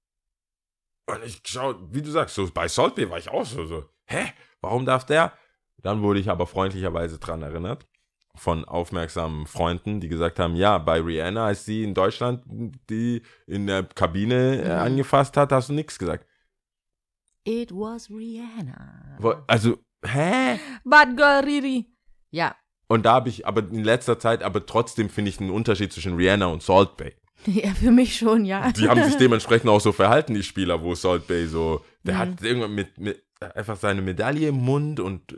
Und 1.07 1.25
ich 1.25 1.41
schau, 1.45 1.75
wie 1.91 2.03
du 2.03 2.11
sagst, 2.11 2.35
so 2.35 2.49
bei 2.53 2.67
Salt 2.69 2.95
Bay 2.95 3.09
war 3.11 3.19
ich 3.19 3.29
auch 3.29 3.45
so, 3.45 3.67
so, 3.67 3.85
hä, 4.07 4.33
warum 4.61 4.87
darf 4.87 5.05
der? 5.05 5.33
Dann 5.83 6.03
wurde 6.03 6.21
ich 6.21 6.31
aber 6.31 6.47
freundlicherweise 6.47 7.19
dran 7.19 7.43
erinnert 7.43 7.87
von 8.37 8.65
aufmerksamen 8.65 9.47
Freunden, 9.47 10.01
die 10.01 10.09
gesagt 10.09 10.41
haben, 10.41 10.57
ja, 10.57 10.79
bei 10.79 11.01
Rihanna, 11.01 11.47
als 11.47 11.65
sie 11.67 11.85
in 11.85 11.95
Deutschland 11.95 12.43
die 12.91 13.23
in 13.47 13.67
der 13.69 13.85
Kabine 13.85 14.61
äh, 14.61 14.65
Mhm. 14.65 14.71
angefasst 14.83 15.37
hat, 15.37 15.53
hast 15.53 15.69
du 15.69 15.73
nichts 15.73 15.99
gesagt. 15.99 16.27
It 17.47 17.71
was 17.71 18.11
Rihanna. 18.11 19.19
Also, 19.47 19.79
hä? 20.05 20.59
Bad 20.85 21.17
Girl 21.17 21.45
Riri. 21.45 21.87
Ja. 22.31 22.57
Und 22.89 23.07
da 23.07 23.13
habe 23.15 23.29
ich 23.29 23.47
aber 23.47 23.61
in 23.61 23.85
letzter 23.85 24.19
Zeit, 24.19 24.43
aber 24.43 24.67
trotzdem 24.67 25.09
finde 25.11 25.29
ich 25.29 25.39
einen 25.41 25.51
Unterschied 25.51 25.93
zwischen 25.93 26.17
Rihanna 26.17 26.47
und 26.47 26.63
Salt 26.63 26.97
Bay. 26.97 27.15
Ja, 27.65 27.75
für 27.75 27.91
mich 27.91 28.17
schon, 28.17 28.45
ja. 28.45 28.73
Die 28.73 28.89
haben 28.89 29.03
sich 29.05 29.17
dementsprechend 29.17 29.69
auch 29.71 29.81
so 29.81 29.93
verhalten, 29.93 30.35
die 30.35 30.43
Spieler, 30.43 30.83
wo 30.83 30.95
Salt 30.95 31.27
Bay 31.27 31.47
so, 31.47 31.85
der 32.03 32.15
Mhm. 32.15 32.19
hat 32.19 32.43
irgendwann 32.43 32.75
mit, 32.75 32.99
mit 32.99 33.23
einfach 33.55 33.77
seine 33.77 34.01
Medaille 34.03 34.49
im 34.49 34.57
Mund 34.57 35.01
und 35.01 35.37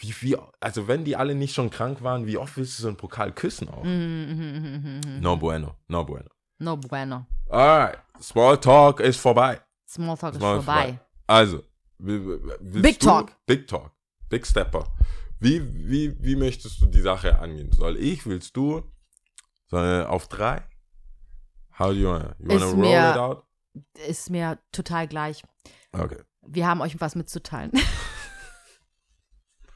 wie, 0.00 0.14
wie, 0.20 0.36
also 0.60 0.86
wenn 0.88 1.04
die 1.04 1.16
alle 1.16 1.34
nicht 1.34 1.54
schon 1.54 1.70
krank 1.70 2.02
waren, 2.02 2.26
wie 2.26 2.38
oft 2.38 2.56
willst 2.56 2.78
du 2.78 2.82
so 2.82 2.88
einen 2.88 2.96
Pokal 2.96 3.32
küssen 3.32 3.68
auch? 3.68 3.82
Mhm. 3.84 5.00
No 5.20 5.36
bueno, 5.36 5.74
no 5.88 6.04
bueno. 6.04 6.28
No 6.58 6.76
bueno. 6.76 7.26
Alright, 7.48 7.98
Small 8.20 8.58
Talk 8.58 9.00
ist 9.00 9.20
vorbei. 9.20 9.60
Smalltalk 9.88 10.34
ist 10.34 10.40
Small 10.40 10.56
vorbei. 10.62 11.00
Also, 11.26 11.62
Big 11.98 13.00
du, 13.00 13.06
Talk. 13.06 13.32
Big 13.46 13.66
Talk. 13.66 13.90
Big 14.28 14.46
Stepper. 14.46 14.84
Wie, 15.40 15.62
wie, 15.88 16.16
wie 16.22 16.36
möchtest 16.36 16.80
du 16.80 16.86
die 16.86 17.00
Sache 17.00 17.38
angehen? 17.38 17.70
Soll 17.72 17.96
ich, 17.96 18.26
willst 18.26 18.56
du? 18.56 18.82
Soll 19.68 20.04
auf 20.04 20.28
drei? 20.28 20.62
How 21.78 21.86
do 21.88 21.92
you 21.94 22.08
wanna, 22.08 22.34
you 22.38 22.48
wanna 22.48 22.64
Ist 22.64 22.72
roll 22.72 22.80
mir- 22.80 23.10
it 23.10 23.16
out? 23.16 23.44
Ist 24.08 24.30
mir 24.30 24.58
total 24.72 25.06
gleich. 25.06 25.42
Okay. 25.92 26.18
Wir 26.46 26.66
haben 26.66 26.80
euch 26.80 27.00
was 27.00 27.14
mitzuteilen. 27.14 27.70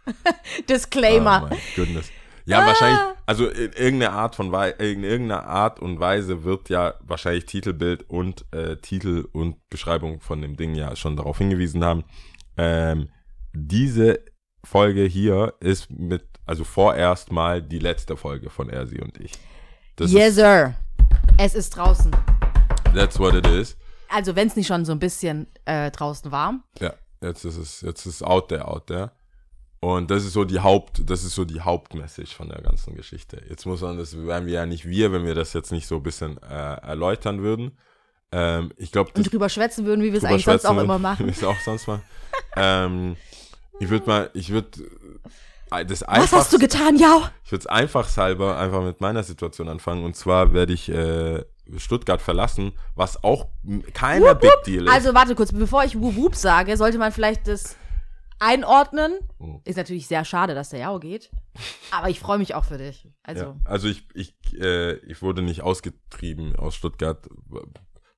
Oh 0.06 0.12
Disclaimer. 0.68 1.48
my 1.50 1.56
goodness. 1.76 2.10
Ja, 2.44 2.66
wahrscheinlich, 2.66 2.98
also 3.24 3.46
in 3.48 3.72
irgendeiner 3.72 4.12
Art 4.14 4.34
von 4.34 4.50
Wei 4.50 4.70
in 4.70 5.04
irgendeiner 5.04 5.44
Art 5.46 5.78
und 5.78 6.00
Weise 6.00 6.42
wird 6.42 6.68
ja 6.70 6.94
wahrscheinlich 7.00 7.46
Titelbild 7.46 8.10
und 8.10 8.44
äh, 8.52 8.76
Titel 8.78 9.28
und 9.32 9.56
Beschreibung 9.70 10.20
von 10.20 10.42
dem 10.42 10.56
Ding 10.56 10.74
ja 10.74 10.96
schon 10.96 11.16
darauf 11.16 11.38
hingewiesen 11.38 11.84
haben. 11.84 12.02
Ähm, 12.56 13.10
diese 13.54 14.24
Folge 14.64 15.04
hier 15.04 15.54
ist 15.60 15.88
mit, 15.90 16.24
also 16.44 16.64
vorerst 16.64 17.30
mal 17.30 17.62
die 17.62 17.78
letzte 17.78 18.16
Folge 18.16 18.50
von 18.50 18.68
Er, 18.70 18.88
Sie 18.88 19.00
und 19.00 19.18
ich. 19.20 19.32
Das 19.94 20.10
yes, 20.10 20.30
ist, 20.30 20.34
sir. 20.36 20.74
Es 21.38 21.54
ist 21.54 21.76
draußen. 21.76 22.10
that's 22.94 23.18
what 23.18 23.34
it 23.34 23.46
is. 23.46 23.76
Also, 24.08 24.36
wenn 24.36 24.48
es 24.48 24.56
nicht 24.56 24.66
schon 24.66 24.84
so 24.84 24.92
ein 24.92 24.98
bisschen 24.98 25.46
äh, 25.64 25.90
draußen 25.90 26.30
war. 26.30 26.60
Ja, 26.80 26.94
jetzt 27.20 27.44
ist 27.44 27.56
es, 27.56 27.80
jetzt 27.80 28.04
ist 28.06 28.22
out 28.22 28.48
there, 28.48 28.66
out 28.66 28.86
there. 28.86 29.12
Und 29.80 30.12
das 30.12 30.24
ist 30.24 30.34
so 30.34 30.44
die 30.44 30.60
Haupt, 30.60 31.02
das 31.10 31.24
ist 31.24 31.34
so 31.34 31.44
die 31.44 31.60
Hauptmessage 31.60 32.36
von 32.36 32.48
der 32.48 32.62
ganzen 32.62 32.94
Geschichte. 32.94 33.42
Jetzt 33.48 33.66
muss 33.66 33.80
man, 33.80 33.98
das 33.98 34.16
wären 34.16 34.46
wir 34.46 34.52
ja 34.52 34.66
nicht 34.66 34.84
wir, 34.84 35.12
wenn 35.12 35.24
wir 35.24 35.34
das 35.34 35.54
jetzt 35.54 35.72
nicht 35.72 35.88
so 35.88 35.96
ein 35.96 36.02
bisschen 36.04 36.40
äh, 36.42 36.74
erläutern 36.74 37.42
würden. 37.42 37.72
Ähm, 38.30 38.72
ich 38.76 38.92
glaube, 38.92 39.10
Und 39.14 39.32
drüber 39.32 39.48
schwätzen 39.48 39.84
würden, 39.84 40.04
wie 40.04 40.12
wir 40.12 40.18
es 40.18 40.24
eigentlich 40.24 40.44
sonst 40.44 40.66
auch 40.66 40.78
immer 40.78 41.00
machen. 41.00 41.26
Wie 41.26 41.30
wir 41.30 41.36
es 41.36 41.42
auch 41.42 41.58
sonst 41.64 41.88
machen. 41.88 42.02
ähm, 42.56 43.16
ich 43.80 43.90
würde 43.90 44.06
mal, 44.06 44.30
ich 44.34 44.50
würde 44.50 44.70
das 45.86 46.02
Was 46.02 46.08
einfach, 46.08 46.38
hast 46.38 46.52
du 46.52 46.58
getan, 46.58 46.96
Jau? 46.96 47.22
ich 47.44 47.52
würde 47.52 47.62
es 47.62 47.66
einfachshalber 47.66 48.58
einfach 48.58 48.82
mit 48.82 49.00
meiner 49.00 49.22
Situation 49.22 49.68
anfangen. 49.68 50.04
Und 50.04 50.16
zwar 50.16 50.52
werde 50.52 50.72
ich 50.72 50.88
äh, 50.88 51.44
Stuttgart 51.76 52.20
verlassen, 52.20 52.72
was 52.94 53.22
auch 53.24 53.46
keiner 53.94 54.34
Big 54.34 54.50
Deal 54.66 54.84
ist. 54.84 54.92
Also, 54.92 55.14
warte 55.14 55.34
kurz. 55.34 55.52
Bevor 55.52 55.84
ich 55.84 55.98
Wup 56.00 56.16
Wup 56.16 56.34
sage, 56.36 56.76
sollte 56.76 56.98
man 56.98 57.12
vielleicht 57.12 57.48
das 57.48 57.76
einordnen. 58.38 59.14
Mhm. 59.38 59.60
Ist 59.64 59.76
natürlich 59.76 60.06
sehr 60.06 60.24
schade, 60.24 60.54
dass 60.54 60.70
der 60.70 60.80
Jau 60.80 60.98
geht. 60.98 61.30
Aber 61.90 62.08
ich 62.08 62.18
freue 62.20 62.38
mich 62.38 62.54
auch 62.54 62.64
für 62.64 62.78
dich. 62.78 63.08
Also, 63.22 63.44
Ja, 63.44 63.56
also 63.64 63.88
ich, 63.88 64.04
ich, 64.14 64.34
äh, 64.60 64.94
ich 65.06 65.22
wurde 65.22 65.42
nicht 65.42 65.62
ausgetrieben 65.62 66.56
aus 66.56 66.74
Stuttgart, 66.74 67.28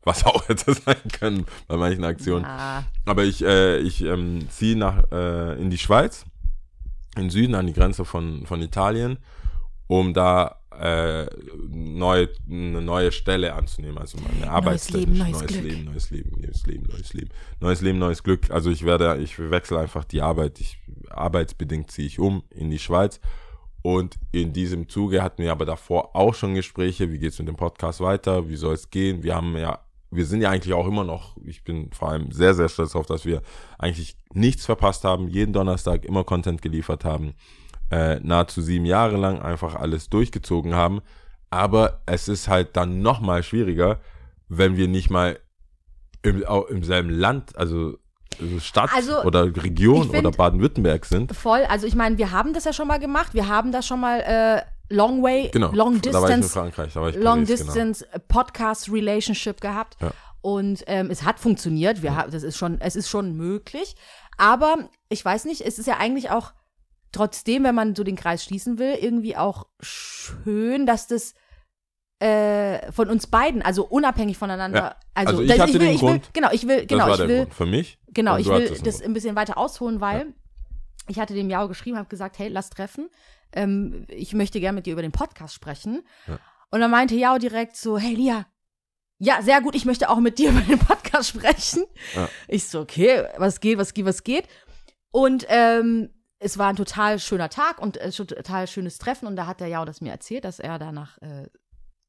was 0.02 0.24
auch 0.24 0.48
hätte 0.48 0.72
sein 0.72 0.96
können 1.18 1.46
bei 1.68 1.76
manchen 1.76 2.04
Aktionen. 2.04 2.44
ah, 2.44 2.84
Aber 3.04 3.24
ich, 3.24 3.44
äh, 3.44 3.78
ich 3.78 4.02
ähm, 4.02 4.48
ziehe 4.50 4.76
nach 4.76 5.10
äh, 5.12 5.60
in 5.60 5.70
die 5.70 5.78
Schweiz, 5.78 6.24
in 7.16 7.24
den 7.24 7.30
Süden 7.30 7.54
an 7.54 7.66
die 7.66 7.72
Grenze 7.72 8.04
von, 8.04 8.46
von 8.46 8.62
Italien, 8.62 9.18
um 9.86 10.14
da 10.14 10.60
äh, 10.80 11.26
neu, 11.68 12.26
eine 12.50 12.82
neue 12.82 13.12
Stelle 13.12 13.54
anzunehmen, 13.54 13.98
also 13.98 14.18
meine 14.18 14.50
Arbeitsstelle. 14.50 15.04
Leben, 15.04 15.18
neues 15.18 15.40
neues. 15.40 15.50
Leben, 15.50 15.84
neues 15.84 16.10
Leben, 16.10 16.40
neues 16.40 16.66
Leben, 16.66 16.86
neues 16.88 17.12
Leben, 17.12 17.30
neues 17.60 17.80
Leben, 17.80 17.98
neues 17.98 18.22
Glück. 18.22 18.50
Also 18.50 18.70
ich 18.70 18.84
werde, 18.84 19.18
ich 19.22 19.38
wechsle 19.38 19.78
einfach 19.78 20.04
die 20.04 20.22
Arbeit. 20.22 20.60
Ich 20.60 20.78
arbeitsbedingt 21.10 21.90
ziehe 21.90 22.06
ich 22.06 22.18
um 22.18 22.42
in 22.50 22.70
die 22.70 22.78
Schweiz. 22.78 23.20
Und 23.82 24.16
in 24.32 24.54
diesem 24.54 24.88
Zuge 24.88 25.22
hatten 25.22 25.42
wir 25.42 25.52
aber 25.52 25.66
davor 25.66 26.16
auch 26.16 26.34
schon 26.34 26.54
Gespräche. 26.54 27.12
Wie 27.12 27.18
geht's 27.18 27.38
mit 27.38 27.48
dem 27.48 27.56
Podcast 27.56 28.00
weiter? 28.00 28.48
Wie 28.48 28.56
soll 28.56 28.74
es 28.74 28.88
gehen? 28.88 29.22
Wir 29.22 29.34
haben 29.34 29.54
ja, 29.58 29.83
wir 30.14 30.26
sind 30.26 30.40
ja 30.42 30.50
eigentlich 30.50 30.74
auch 30.74 30.86
immer 30.86 31.04
noch, 31.04 31.36
ich 31.44 31.64
bin 31.64 31.90
vor 31.92 32.10
allem 32.10 32.30
sehr, 32.30 32.54
sehr 32.54 32.68
stolz 32.68 32.92
darauf, 32.92 33.06
dass 33.06 33.24
wir 33.24 33.42
eigentlich 33.78 34.16
nichts 34.32 34.66
verpasst 34.66 35.04
haben, 35.04 35.28
jeden 35.28 35.52
Donnerstag 35.52 36.04
immer 36.04 36.24
Content 36.24 36.62
geliefert 36.62 37.04
haben, 37.04 37.34
äh, 37.90 38.20
nahezu 38.20 38.62
sieben 38.62 38.86
Jahre 38.86 39.16
lang 39.16 39.40
einfach 39.42 39.74
alles 39.74 40.08
durchgezogen 40.08 40.74
haben. 40.74 41.00
Aber 41.50 42.02
es 42.06 42.28
ist 42.28 42.48
halt 42.48 42.76
dann 42.76 43.00
nochmal 43.00 43.42
schwieriger, 43.42 44.00
wenn 44.48 44.76
wir 44.76 44.88
nicht 44.88 45.10
mal 45.10 45.38
im, 46.22 46.44
im 46.70 46.82
selben 46.82 47.10
Land, 47.10 47.56
also, 47.56 47.98
also 48.40 48.58
Stadt 48.58 48.90
Also, 48.94 49.22
oder 49.22 49.44
Region 49.44 50.10
find- 50.10 50.26
oder 50.26 50.36
Baden-Württemberg 50.36 51.04
sind. 51.04 51.34
voll. 51.36 51.64
Also, 51.68 51.86
ich 51.86 51.94
meine, 51.94 52.18
wir 52.18 52.30
haben 52.30 52.54
das 52.54 52.64
ja 52.64 52.72
schon 52.72 52.88
mal 52.88 52.98
gemacht. 52.98 53.34
Wir 53.34 53.46
haben 53.46 53.70
das 53.70 53.86
schon 53.86 54.00
mal 54.00 54.20
äh, 54.20 54.62
Long 54.90 55.22
Way, 55.22 55.50
Genau, 55.52 55.72
Long 55.72 55.96
ich 55.96 56.02
Distance 56.02 56.68
ich 56.68 56.96
Long 56.96 57.12
genau. 57.14 57.46
Distance 57.46 58.06
Podcast 58.28 58.90
Relationship 58.92 59.60
gehabt. 59.60 59.96
Ja. 60.00 60.12
Und 60.42 60.84
ähm, 60.86 61.10
es 61.10 61.22
hat 61.24 61.40
funktioniert. 61.40 62.02
Wir 62.02 62.14
haben, 62.16 62.30
das 62.30 62.42
ist 62.42 62.58
schon, 62.58 62.80
es 62.80 62.96
ist 62.96 63.08
schon 63.08 63.34
möglich. 63.34 63.96
Aber 64.36 64.90
ich 65.08 65.24
weiß 65.24 65.46
nicht, 65.46 65.62
es 65.62 65.78
ist 65.78 65.86
ja 65.86 65.96
eigentlich 65.98 66.30
auch 66.30 66.52
trotzdem, 67.12 67.64
wenn 67.64 67.74
man 67.74 67.94
so 67.94 68.04
den 68.04 68.16
Kreis 68.16 68.44
schließen 68.44 68.78
will, 68.78 68.94
irgendwie 69.00 69.36
auch 69.36 69.66
schön, 69.80 70.84
dass 70.84 71.06
das 71.06 71.34
äh, 72.20 72.90
von 72.92 73.08
uns 73.08 73.26
beiden, 73.26 73.62
also 73.62 73.84
unabhängig 73.84 74.36
voneinander, 74.36 74.78
Ja. 74.78 74.96
also, 75.14 75.38
Also 75.38 75.42
ich 75.42 75.58
hatte 75.58 75.72
will, 75.74 75.80
den 75.80 75.90
ich 75.94 76.02
will, 76.02 76.08
Grund. 76.10 76.30
genau, 76.34 76.48
ich 76.52 76.66
will, 76.68 76.86
genau, 76.86 77.12
ich 77.12 77.18
will, 77.20 77.36
Grund 77.44 77.54
für 77.54 77.66
mich. 77.66 77.98
Genau, 78.08 78.36
ich 78.36 78.46
will 78.46 78.78
das 78.84 79.02
ein 79.02 79.12
bisschen 79.12 79.36
weiter 79.36 79.58
ausholen, 79.58 80.00
weil 80.00 80.34
ich 81.08 81.18
hatte 81.18 81.34
dem 81.34 81.50
Jao 81.50 81.68
geschrieben, 81.68 81.98
habe 81.98 82.08
gesagt, 82.08 82.38
hey, 82.38 82.48
lass 82.48 82.70
treffen. 82.70 83.10
Ähm, 83.52 84.06
ich 84.08 84.32
möchte 84.34 84.60
gerne 84.60 84.76
mit 84.76 84.86
dir 84.86 84.92
über 84.92 85.02
den 85.02 85.12
Podcast 85.12 85.54
sprechen. 85.54 86.02
Ja. 86.26 86.38
Und 86.70 86.80
dann 86.80 86.90
meinte 86.90 87.14
Jao 87.14 87.38
direkt 87.38 87.76
so, 87.76 87.98
hey 87.98 88.14
Lia, 88.14 88.46
ja, 89.18 89.42
sehr 89.42 89.60
gut, 89.60 89.74
ich 89.74 89.84
möchte 89.84 90.10
auch 90.10 90.18
mit 90.18 90.38
dir 90.38 90.50
über 90.52 90.60
den 90.60 90.78
Podcast 90.78 91.28
sprechen. 91.28 91.84
Ja. 92.14 92.28
Ich 92.48 92.68
so, 92.68 92.80
okay, 92.80 93.26
was 93.36 93.60
geht, 93.60 93.78
was 93.78 93.94
geht, 93.94 94.06
was 94.06 94.24
geht. 94.24 94.48
Und 95.10 95.46
ähm, 95.48 96.10
es 96.38 96.58
war 96.58 96.68
ein 96.68 96.76
total 96.76 97.18
schöner 97.18 97.48
Tag 97.48 97.80
und 97.80 97.98
ein 97.98 98.10
total 98.10 98.66
schönes 98.66 98.98
Treffen. 98.98 99.26
Und 99.26 99.36
da 99.36 99.46
hat 99.46 99.60
der 99.60 99.68
Jao 99.68 99.84
das 99.84 100.00
mir 100.00 100.10
erzählt, 100.10 100.44
dass 100.44 100.58
er 100.58 100.78
da 100.78 100.92
nach 100.92 101.16
äh, 101.22 101.48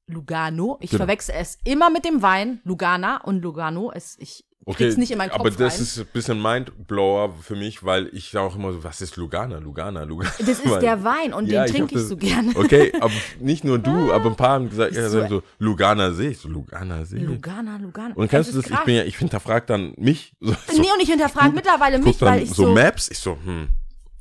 Lugano, 0.08 0.78
ich 0.82 0.92
Genau. 0.92 1.00
verwechsel 1.02 1.36
es 1.38 1.58
immer 1.64 1.90
mit 1.90 2.06
dem 2.06 2.22
Wein, 2.22 2.60
Lugana 2.64 3.18
und 3.24 3.42
Lugano. 3.42 3.92
Es, 3.94 4.16
ich 4.20 4.46
Okay, 4.68 4.86
krieg's 4.86 4.98
nicht 4.98 5.12
in 5.12 5.20
meinen 5.20 5.30
Kopf 5.30 5.42
aber 5.42 5.52
das 5.52 5.76
rein. 5.76 5.82
ist 5.82 6.00
ein 6.00 6.08
bisschen 6.12 6.42
Mindblower 6.42 7.34
für 7.40 7.56
mich, 7.56 7.84
weil 7.84 8.10
ich 8.14 8.36
auch 8.36 8.56
immer 8.56 8.74
so, 8.74 8.84
was 8.84 9.00
ist 9.00 9.16
Lugana, 9.16 9.60
Lugana, 9.60 10.04
Lugana? 10.04 10.32
das 10.40 10.48
ist 10.60 10.82
der 10.82 11.04
Wein 11.04 11.34
und 11.34 11.46
Ja, 11.48 11.62
den 11.62 11.66
ich 11.68 11.72
trinke 11.72 11.94
ich 11.96 12.02
das- 12.02 12.10
so 12.10 12.18
gerne. 12.18 12.52
Okay, 12.56 12.92
aber 13.00 13.12
nicht 13.40 13.64
nur 13.64 13.78
du, 13.78 13.92
aber 14.14 14.26
ein 14.32 14.36
paar 14.36 14.50
haben 14.54 14.70
gesagt, 14.70 14.96
ja, 14.96 15.08
so- 15.10 15.28
so, 15.28 15.44
Lugana 15.60 16.14
See. 16.14 16.30
Ich 16.30 16.40
so, 16.40 16.50
Lugana 16.50 17.06
See. 17.06 17.20
Lugana, 17.20 17.78
Lugana. 17.78 18.16
Und 18.16 18.28
kennst 18.28 18.50
du 18.50 18.56
das? 18.56 18.66
ist 18.66 18.72
Ich 18.72 18.76
krass. 18.76 18.86
bin 18.86 18.96
ja, 18.96 19.04
ich 19.04 19.18
hinterfrag 19.18 19.68
dann 19.68 19.94
mich. 19.98 20.34
So, 20.40 20.54
so, 20.72 20.82
Nee, 20.82 20.88
und 20.96 21.02
ich 21.02 21.10
hinterfrage 21.10 21.54
mittlerweile 21.54 22.00
mich, 22.00 22.20
weil 22.22 22.42
ich 22.44 22.50
so, 22.50 22.66
so, 22.68 22.74
Maps. 22.74 23.10
Ich 23.12 23.20
so, 23.20 23.38
hm. 23.44 23.70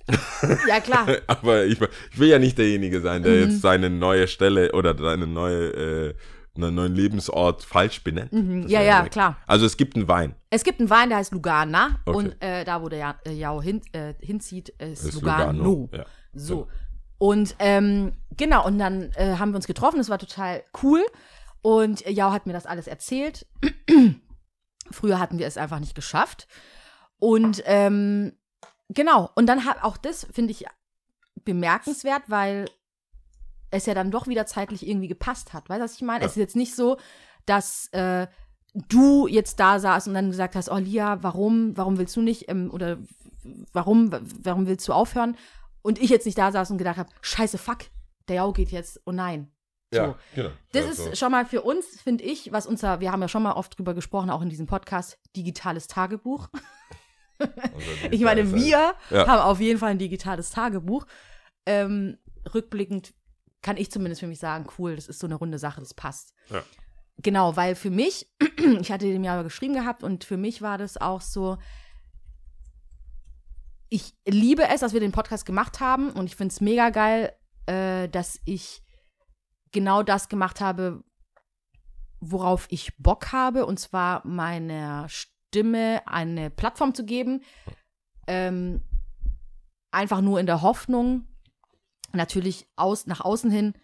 ja 0.68 0.80
klar, 0.80 1.06
Aber 1.26 1.64
ich, 1.64 1.80
ich 1.80 2.18
will 2.18 2.28
ja 2.28 2.38
nicht 2.38 2.58
derjenige 2.58 3.00
sein, 3.00 3.22
der 3.22 3.32
Mhm. 3.32 3.40
jetzt 3.50 3.62
seine 3.62 3.88
neue 3.90 4.28
Stelle 4.28 4.72
oder 4.72 4.96
seine 4.96 5.26
neue, 5.26 5.68
äh, 6.10 6.14
einen 6.56 6.74
neuen 6.74 6.94
Lebensort 6.94 7.62
falsch 7.64 8.04
benennt. 8.04 8.32
Mhm. 8.32 8.68
ja, 8.68 8.80
ja, 8.82 9.08
klar. 9.08 9.38
Also 9.46 9.66
es 9.66 9.76
gibt 9.76 9.96
einen 9.96 10.06
Wein. 10.06 10.34
Es 10.50 10.62
gibt 10.62 10.78
einen 10.78 10.90
Wein, 10.90 11.08
der 11.08 11.18
heißt 11.18 11.32
Lugana 11.32 11.98
Okay. 12.06 12.16
und 12.16 12.42
äh, 12.42 12.64
da, 12.64 12.80
wo 12.82 12.88
der 12.88 12.98
Ja- 12.98 13.18
äh, 13.26 13.32
Jao 13.32 13.60
hin, 13.62 13.80
äh, 13.92 14.14
hinzieht, 14.20 14.68
ist, 14.68 15.04
Ist 15.04 15.14
Lugano. 15.14 15.62
Lugano, 15.64 15.88
ja. 15.92 16.06
So. 16.34 16.68
Und 17.18 17.56
ähm, 17.58 18.12
genau, 18.36 18.66
und 18.66 18.78
dann 18.78 19.10
äh, 19.14 19.36
haben 19.38 19.52
wir 19.52 19.56
uns 19.56 19.66
getroffen, 19.66 19.96
das 19.98 20.10
war 20.10 20.18
total 20.18 20.62
cool. 20.82 21.00
Und 21.62 22.06
Jao 22.08 22.30
hat 22.32 22.46
mir 22.46 22.52
das 22.52 22.66
alles 22.66 22.86
erzählt. 22.86 23.46
Früher 24.90 25.18
hatten 25.18 25.38
wir 25.38 25.46
es 25.46 25.56
einfach 25.56 25.80
nicht 25.80 25.94
geschafft. 25.94 26.46
Und 27.18 27.62
ähm, 27.64 28.32
genau, 28.88 29.30
und 29.34 29.46
dann 29.46 29.64
hat 29.64 29.82
auch 29.82 29.96
das, 29.96 30.26
finde 30.32 30.52
ich, 30.52 30.66
bemerkenswert, 31.44 32.22
weil 32.28 32.66
es 33.70 33.86
ja 33.86 33.94
dann 33.94 34.10
doch 34.10 34.26
wieder 34.26 34.46
zeitlich 34.46 34.86
irgendwie 34.86 35.08
gepasst 35.08 35.52
hat. 35.52 35.68
Weißt 35.68 35.80
du, 35.80 35.84
was 35.84 35.94
ich 35.94 36.02
meine? 36.02 36.20
Ja. 36.20 36.26
Es 36.26 36.32
ist 36.32 36.38
jetzt 36.38 36.56
nicht 36.56 36.74
so, 36.74 36.96
dass 37.46 37.88
äh, 37.92 38.26
du 38.74 39.26
jetzt 39.26 39.60
da 39.60 39.78
saßt 39.78 40.08
und 40.08 40.14
dann 40.14 40.30
gesagt 40.30 40.56
hast, 40.56 40.70
oh 40.70 40.76
Lia, 40.76 41.22
warum, 41.22 41.76
warum 41.76 41.98
willst 41.98 42.16
du 42.16 42.22
nicht, 42.22 42.48
ähm, 42.48 42.70
oder 42.72 42.98
warum, 43.72 44.10
warum 44.42 44.66
willst 44.66 44.86
du 44.88 44.92
aufhören? 44.92 45.36
Und 45.82 46.00
ich 46.00 46.10
jetzt 46.10 46.24
nicht 46.24 46.38
da 46.38 46.50
saß 46.50 46.70
und 46.70 46.78
gedacht 46.78 46.96
habe, 46.98 47.10
scheiße, 47.20 47.58
fuck, 47.58 47.78
der 48.28 48.36
Jau 48.36 48.52
geht 48.52 48.70
jetzt, 48.70 49.00
oh 49.06 49.12
nein. 49.12 49.50
So. 49.92 50.16
genau. 50.34 50.50
Das 50.72 50.86
Also, 50.86 51.10
ist 51.10 51.18
schon 51.18 51.30
mal 51.30 51.46
für 51.46 51.62
uns, 51.62 52.00
finde 52.00 52.24
ich, 52.24 52.50
was 52.52 52.66
unser, 52.66 53.00
wir 53.00 53.12
haben 53.12 53.22
ja 53.22 53.28
schon 53.28 53.42
mal 53.42 53.52
oft 53.52 53.78
drüber 53.78 53.94
gesprochen, 53.94 54.30
auch 54.30 54.42
in 54.42 54.48
diesem 54.48 54.66
Podcast, 54.66 55.18
digitales 55.36 55.86
Tagebuch. 55.86 56.48
Ich 58.10 58.20
meine, 58.20 58.52
wir 58.54 58.94
Ja. 59.10 59.26
haben 59.26 59.40
auf 59.40 59.60
jeden 59.60 59.78
Fall 59.78 59.90
ein 59.90 59.98
digitales 59.98 60.50
Tagebuch. 60.50 61.06
Ähm, 61.66 62.18
rückblickend 62.54 63.14
kann 63.62 63.76
ich 63.76 63.90
zumindest 63.90 64.20
für 64.20 64.26
mich 64.26 64.38
sagen, 64.38 64.66
cool, 64.78 64.94
das 64.96 65.08
ist 65.08 65.18
so 65.18 65.26
eine 65.26 65.36
runde 65.36 65.58
Sache, 65.58 65.80
das 65.80 65.94
passt. 65.94 66.34
Ja. 66.50 66.62
Genau, 67.18 67.56
weil 67.56 67.74
für 67.74 67.90
mich, 67.90 68.28
ich 68.80 68.92
hatte 68.92 69.06
dem 69.06 69.24
ja 69.24 69.42
geschrieben 69.42 69.74
gehabt 69.74 70.02
und 70.02 70.24
für 70.24 70.36
mich 70.36 70.60
war 70.62 70.76
das 70.78 70.96
auch 70.98 71.20
so, 71.20 71.58
ich 73.88 74.14
liebe 74.26 74.68
es, 74.68 74.80
dass 74.80 74.92
wir 74.92 75.00
den 75.00 75.12
Podcast 75.12 75.46
gemacht 75.46 75.80
haben 75.80 76.10
und 76.10 76.26
ich 76.26 76.36
finde 76.36 76.52
es 76.52 76.60
mega 76.60 76.90
geil, 76.90 77.32
äh, 77.66 78.08
dass 78.08 78.40
ich 78.44 78.82
genau 79.72 80.02
das 80.02 80.28
gemacht 80.28 80.60
habe, 80.60 81.02
worauf 82.20 82.66
ich 82.70 82.96
Bock 82.98 83.32
habe, 83.32 83.66
und 83.66 83.78
zwar 83.78 84.26
meiner 84.26 85.08
Stimme 85.08 85.33
eine 85.62 86.50
Plattform 86.50 86.94
zu 86.94 87.04
geben. 87.04 87.42
Ähm, 88.26 88.82
einfach 89.90 90.20
nur 90.20 90.40
in 90.40 90.46
der 90.46 90.62
Hoffnung, 90.62 91.26
natürlich 92.12 92.66
aus, 92.76 93.06
nach 93.06 93.20
außen 93.20 93.50
hin, 93.50 93.74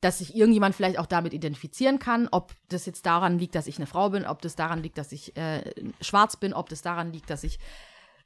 dass 0.00 0.18
sich 0.18 0.34
irgendjemand 0.34 0.74
vielleicht 0.74 0.98
auch 0.98 1.06
damit 1.06 1.32
identifizieren 1.32 1.98
kann, 1.98 2.28
ob 2.30 2.52
das 2.68 2.84
jetzt 2.84 3.06
daran 3.06 3.38
liegt, 3.38 3.54
dass 3.54 3.66
ich 3.66 3.78
eine 3.78 3.86
Frau 3.86 4.10
bin, 4.10 4.26
ob 4.26 4.42
das 4.42 4.54
daran 4.54 4.82
liegt, 4.82 4.98
dass 4.98 5.12
ich 5.12 5.36
äh, 5.36 5.62
schwarz 6.00 6.36
bin, 6.36 6.52
ob 6.52 6.68
das 6.68 6.82
daran 6.82 7.12
liegt, 7.12 7.30
dass 7.30 7.44
ich 7.44 7.58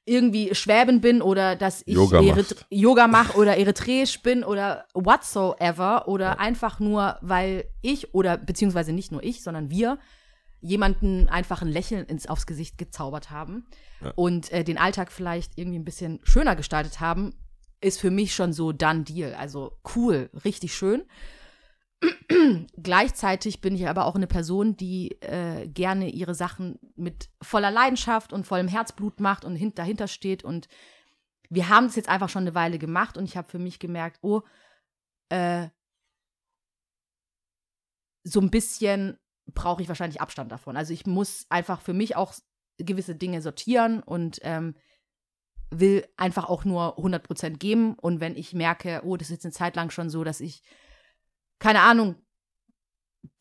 irgendwie 0.04 0.54
Schwäben 0.54 1.00
bin 1.00 1.22
oder 1.22 1.54
dass 1.54 1.82
ich 1.86 1.94
Yoga 1.94 2.20
Erit- 2.20 2.36
machst. 2.36 2.66
Yoga 2.70 3.06
mache 3.06 3.38
oder 3.38 3.56
eritreisch 3.56 4.20
bin 4.22 4.42
oder 4.42 4.86
whatsoever 4.94 6.08
oder 6.08 6.40
einfach 6.40 6.80
nur, 6.80 7.18
weil 7.20 7.64
ich 7.82 8.14
oder 8.14 8.38
beziehungsweise 8.38 8.92
nicht 8.92 9.12
nur 9.12 9.22
ich, 9.22 9.42
sondern 9.42 9.70
wir 9.70 9.98
jemanden 10.60 11.28
einfach 11.28 11.62
ein 11.62 11.68
Lächeln 11.68 12.06
ins, 12.06 12.26
aufs 12.26 12.46
Gesicht 12.46 12.78
gezaubert 12.78 13.30
haben 13.30 13.66
Ja. 14.00 14.12
und 14.16 14.50
äh, 14.52 14.64
den 14.64 14.78
Alltag 14.78 15.12
vielleicht 15.12 15.56
irgendwie 15.56 15.78
ein 15.78 15.84
bisschen 15.84 16.20
schöner 16.24 16.56
gestaltet 16.56 17.00
haben, 17.00 17.34
ist 17.80 18.00
für 18.00 18.10
mich 18.10 18.34
schon 18.34 18.52
so 18.52 18.72
done 18.72 19.04
deal. 19.04 19.34
Also 19.34 19.78
cool, 19.94 20.30
richtig 20.44 20.74
schön. 20.74 21.04
Gleichzeitig 22.82 23.60
bin 23.60 23.74
ich 23.74 23.88
aber 23.88 24.06
auch 24.06 24.14
eine 24.14 24.26
Person, 24.26 24.76
die 24.76 25.12
äh, 25.20 25.68
gerne 25.68 26.10
ihre 26.10 26.34
Sachen 26.34 26.78
mit 26.96 27.28
voller 27.42 27.70
Leidenschaft 27.70 28.32
und 28.32 28.46
vollem 28.46 28.68
Herzblut 28.68 29.20
macht 29.20 29.44
und 29.44 29.56
hin 29.56 29.74
dahinter 29.74 30.08
steht. 30.08 30.44
Und 30.44 30.68
wir 31.50 31.68
haben 31.68 31.86
es 31.86 31.96
jetzt 31.96 32.08
einfach 32.08 32.28
schon 32.28 32.42
eine 32.42 32.54
Weile 32.54 32.78
gemacht 32.78 33.16
und 33.16 33.24
ich 33.24 33.36
habe 33.36 33.48
für 33.48 33.58
mich 33.58 33.78
gemerkt, 33.78 34.18
oh, 34.22 34.42
äh, 35.28 35.68
so 38.24 38.40
ein 38.40 38.50
bisschen 38.50 39.18
brauche 39.54 39.82
ich 39.82 39.88
wahrscheinlich 39.88 40.20
Abstand 40.20 40.52
davon. 40.52 40.76
Also 40.76 40.92
ich 40.92 41.06
muss 41.06 41.46
einfach 41.48 41.80
für 41.80 41.94
mich 41.94 42.16
auch 42.16 42.34
gewisse 42.78 43.14
Dinge 43.14 43.42
sortieren 43.42 44.00
und 44.02 44.38
ähm, 44.42 44.74
will 45.70 46.06
einfach 46.16 46.48
auch 46.48 46.64
nur 46.64 46.98
100% 46.98 47.58
geben. 47.58 47.94
Und 47.94 48.20
wenn 48.20 48.36
ich 48.36 48.52
merke, 48.54 49.02
oh, 49.04 49.16
das 49.16 49.28
ist 49.28 49.36
jetzt 49.36 49.46
eine 49.46 49.52
Zeit 49.52 49.76
lang 49.76 49.90
schon 49.90 50.10
so, 50.10 50.24
dass 50.24 50.40
ich, 50.40 50.62
keine 51.58 51.80
Ahnung, 51.82 52.14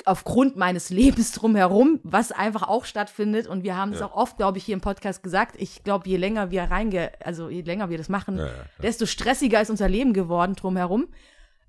aufgrund 0.05 0.55
meines 0.57 0.89
Lebens 0.89 1.31
drumherum, 1.33 1.99
was 2.03 2.31
einfach 2.31 2.63
auch 2.67 2.85
stattfindet, 2.85 3.47
und 3.47 3.63
wir 3.63 3.75
haben 3.77 3.93
es 3.93 3.99
Ja. 3.99 4.07
auch 4.07 4.15
oft, 4.15 4.37
glaube 4.37 4.57
ich, 4.57 4.65
hier 4.65 4.73
im 4.73 4.81
Podcast 4.81 5.23
gesagt, 5.23 5.55
ich 5.59 5.83
glaube, 5.83 6.09
je 6.09 6.17
länger 6.17 6.51
wir 6.51 6.63
reinge, 6.63 7.11
also 7.23 7.49
je 7.49 7.61
länger 7.61 7.89
wir 7.89 7.97
das 7.97 8.09
machen, 8.09 8.37
Ja, 8.37 8.47
ja, 8.47 8.65
desto 8.81 9.05
stressiger 9.05 9.61
ist 9.61 9.69
unser 9.69 9.87
Leben 9.87 10.13
geworden 10.13 10.55
drumherum. 10.55 11.07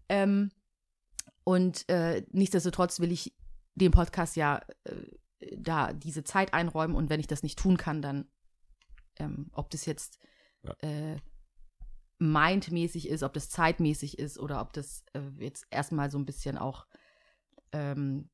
Ähm, 0.09 0.51
und 1.45 1.89
äh, 1.89 2.25
nichtsdestotrotz 2.31 3.01
will 3.01 3.13
ich 3.13 3.35
dem 3.79 3.93
Podcast 3.93 4.37
ja 4.37 4.61
äh, 4.85 5.57
da 5.57 5.93
diese 5.93 6.25
Zeit 6.25 6.53
einräumen 6.55 6.97
und 6.97 7.11
wenn 7.11 7.21
ich 7.21 7.27
das 7.29 7.43
nicht 7.43 7.59
tun 7.59 7.77
kann, 7.77 8.03
dann 8.03 8.29
ähm, 9.19 9.51
ob 9.53 9.71
das 9.71 9.87
jetzt 9.87 10.19
Ja. 10.63 10.75
äh, 10.81 11.17
mindmäßig 12.19 13.09
ist, 13.09 13.23
ob 13.23 13.33
das 13.33 13.49
zeitmäßig 13.49 14.19
ist 14.19 14.39
oder 14.39 14.61
ob 14.61 14.73
das 14.73 15.05
äh, 15.13 15.21
jetzt 15.39 15.67
erstmal 15.71 16.11
so 16.11 16.19
ein 16.19 16.27
bisschen 16.27 16.59
auch 16.59 16.87
ähm, 17.73 18.29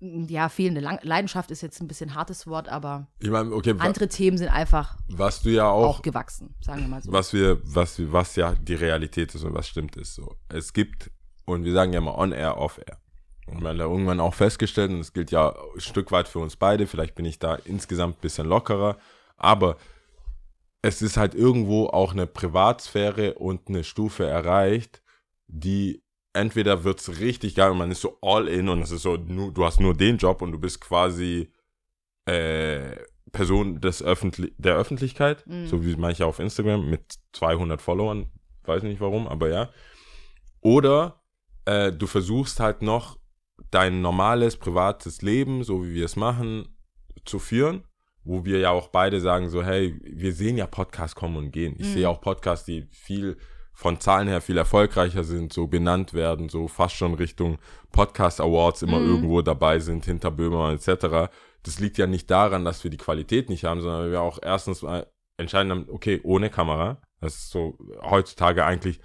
ja, 0.00 0.48
fehlende 0.48 0.80
Lang 0.80 0.98
Leidenschaft 1.02 1.50
ist 1.52 1.60
jetzt 1.62 1.80
ein 1.80 1.86
bisschen 1.86 2.14
hartes 2.16 2.46
Wort, 2.48 2.68
aber 2.68 3.08
Ich 3.20 3.30
meine, 3.30 3.52
okay, 3.52 3.74
andere 3.78 4.08
Themen 4.08 4.36
sind 4.38 4.48
einfach 4.48 4.98
was 5.08 5.42
du 5.42 5.50
ja 5.50 5.68
auch, 5.68 5.98
auch, 5.98 6.02
gewachsen, 6.02 6.56
sagen 6.60 6.82
wir 6.82 6.88
mal 6.88 7.02
so. 7.02 7.12
was 7.12 7.32
wir, 7.32 7.60
was, 7.62 7.98
wir- 7.98 8.12
was 8.12 8.34
ja 8.36 8.54
die 8.56 8.74
Realität 8.74 9.34
ist 9.34 9.44
und 9.44 9.54
was 9.54 9.68
stimmt 9.68 9.96
ist 9.96 10.14
so. 10.14 10.36
Es 10.48 10.72
gibt, 10.72 11.10
und 11.44 11.64
wir 11.64 11.72
sagen 11.72 11.92
ja 11.92 11.98
immer 11.98 12.16
on-air, 12.18 12.56
off-air. 12.58 12.98
Und 12.98 13.01
wir 13.46 13.68
haben 13.68 13.78
da 13.78 13.84
irgendwann 13.84 14.20
auch 14.20 14.34
festgestellt, 14.34 14.90
und 14.90 14.98
das 14.98 15.12
gilt 15.12 15.30
ja 15.30 15.50
ein 15.74 15.80
Stück 15.80 16.12
weit 16.12 16.28
für 16.28 16.38
uns 16.38 16.56
beide, 16.56 16.86
vielleicht 16.86 17.14
bin 17.14 17.24
ich 17.24 17.38
da 17.38 17.56
insgesamt 17.56 18.18
ein 18.18 18.20
bisschen 18.20 18.46
lockerer, 18.46 18.96
aber 19.36 19.76
es 20.82 21.02
ist 21.02 21.16
halt 21.16 21.34
irgendwo 21.34 21.86
auch 21.86 22.12
eine 22.12 22.26
Privatsphäre 22.26 23.34
und 23.34 23.68
eine 23.68 23.84
Stufe 23.84 24.26
erreicht, 24.26 25.02
die 25.46 26.02
entweder 26.32 26.82
wird 26.82 27.00
es 27.00 27.20
richtig 27.20 27.54
geil 27.54 27.70
und 27.70 27.78
man 27.78 27.90
ist 27.90 28.00
so 28.00 28.18
all 28.22 28.48
in 28.48 28.68
und 28.68 28.80
es 28.82 28.90
ist 28.90 29.02
so, 29.02 29.16
du 29.16 29.64
hast 29.64 29.80
nur 29.80 29.94
den 29.94 30.16
Job 30.16 30.40
und 30.42 30.52
du 30.52 30.58
bist 30.58 30.80
quasi 30.80 31.52
äh, 32.24 32.96
Person 33.32 33.80
des 33.80 34.02
Öffentlich 34.02 34.52
der 34.58 34.76
Öffentlichkeit, 34.76 35.46
Mhm. 35.46 35.66
so 35.66 35.84
wie 35.84 35.94
manche 35.96 36.26
auf 36.26 36.38
Instagram 36.38 36.88
mit 36.88 37.16
200 37.32 37.80
Followern, 37.80 38.30
weiß 38.64 38.82
nicht 38.82 39.00
warum, 39.00 39.26
aber 39.28 39.48
ja. 39.48 39.70
Oder 40.60 41.22
äh, 41.64 41.92
du 41.92 42.06
versuchst 42.06 42.60
halt 42.60 42.82
noch 42.82 43.18
dein 43.70 44.02
normales 44.02 44.56
privates 44.56 45.22
Leben, 45.22 45.64
so 45.64 45.84
wie 45.84 45.94
wir 45.94 46.04
es 46.04 46.16
machen, 46.16 46.68
zu 47.24 47.38
führen, 47.38 47.84
wo 48.24 48.44
wir 48.44 48.58
ja 48.58 48.70
auch 48.70 48.88
beide 48.88 49.20
sagen 49.20 49.48
so, 49.48 49.62
hey, 49.62 49.98
wir 50.02 50.32
sehen 50.32 50.56
ja 50.56 50.66
Podcasts 50.66 51.14
kommen 51.16 51.36
und 51.36 51.50
gehen. 51.52 51.74
Ich 51.78 51.88
Mhm. 51.88 51.92
sehe 51.92 52.08
auch 52.08 52.20
Podcasts, 52.20 52.64
die 52.66 52.86
viel 52.90 53.36
von 53.74 54.00
Zahlen 54.00 54.28
her 54.28 54.40
viel 54.42 54.58
erfolgreicher 54.58 55.24
sind, 55.24 55.52
so 55.52 55.66
benannt 55.66 56.12
werden, 56.12 56.48
so 56.48 56.68
fast 56.68 56.94
schon 56.94 57.14
Richtung 57.14 57.58
Podcast 57.90 58.40
Awards 58.40 58.82
immer 58.82 59.00
Mhm. 59.00 59.06
irgendwo 59.08 59.42
dabei 59.42 59.78
sind, 59.78 60.04
hinter 60.04 60.30
Böhmer 60.30 60.72
etc. 60.72 61.30
Das 61.62 61.80
liegt 61.80 61.96
ja 61.98 62.06
nicht 62.06 62.30
daran, 62.30 62.64
dass 62.64 62.84
wir 62.84 62.90
die 62.90 62.96
Qualität 62.98 63.48
nicht 63.48 63.64
haben, 63.64 63.80
sondern 63.80 64.10
wir 64.10 64.20
auch 64.20 64.38
erstens 64.42 64.82
mal 64.82 65.06
entscheiden 65.38 65.70
haben, 65.72 65.86
okay, 65.88 66.20
ohne 66.22 66.50
Kamera. 66.50 67.00
Das 67.20 67.34
ist 67.36 67.50
so 67.50 67.78
heutzutage 68.02 68.64
eigentlich 68.64 69.00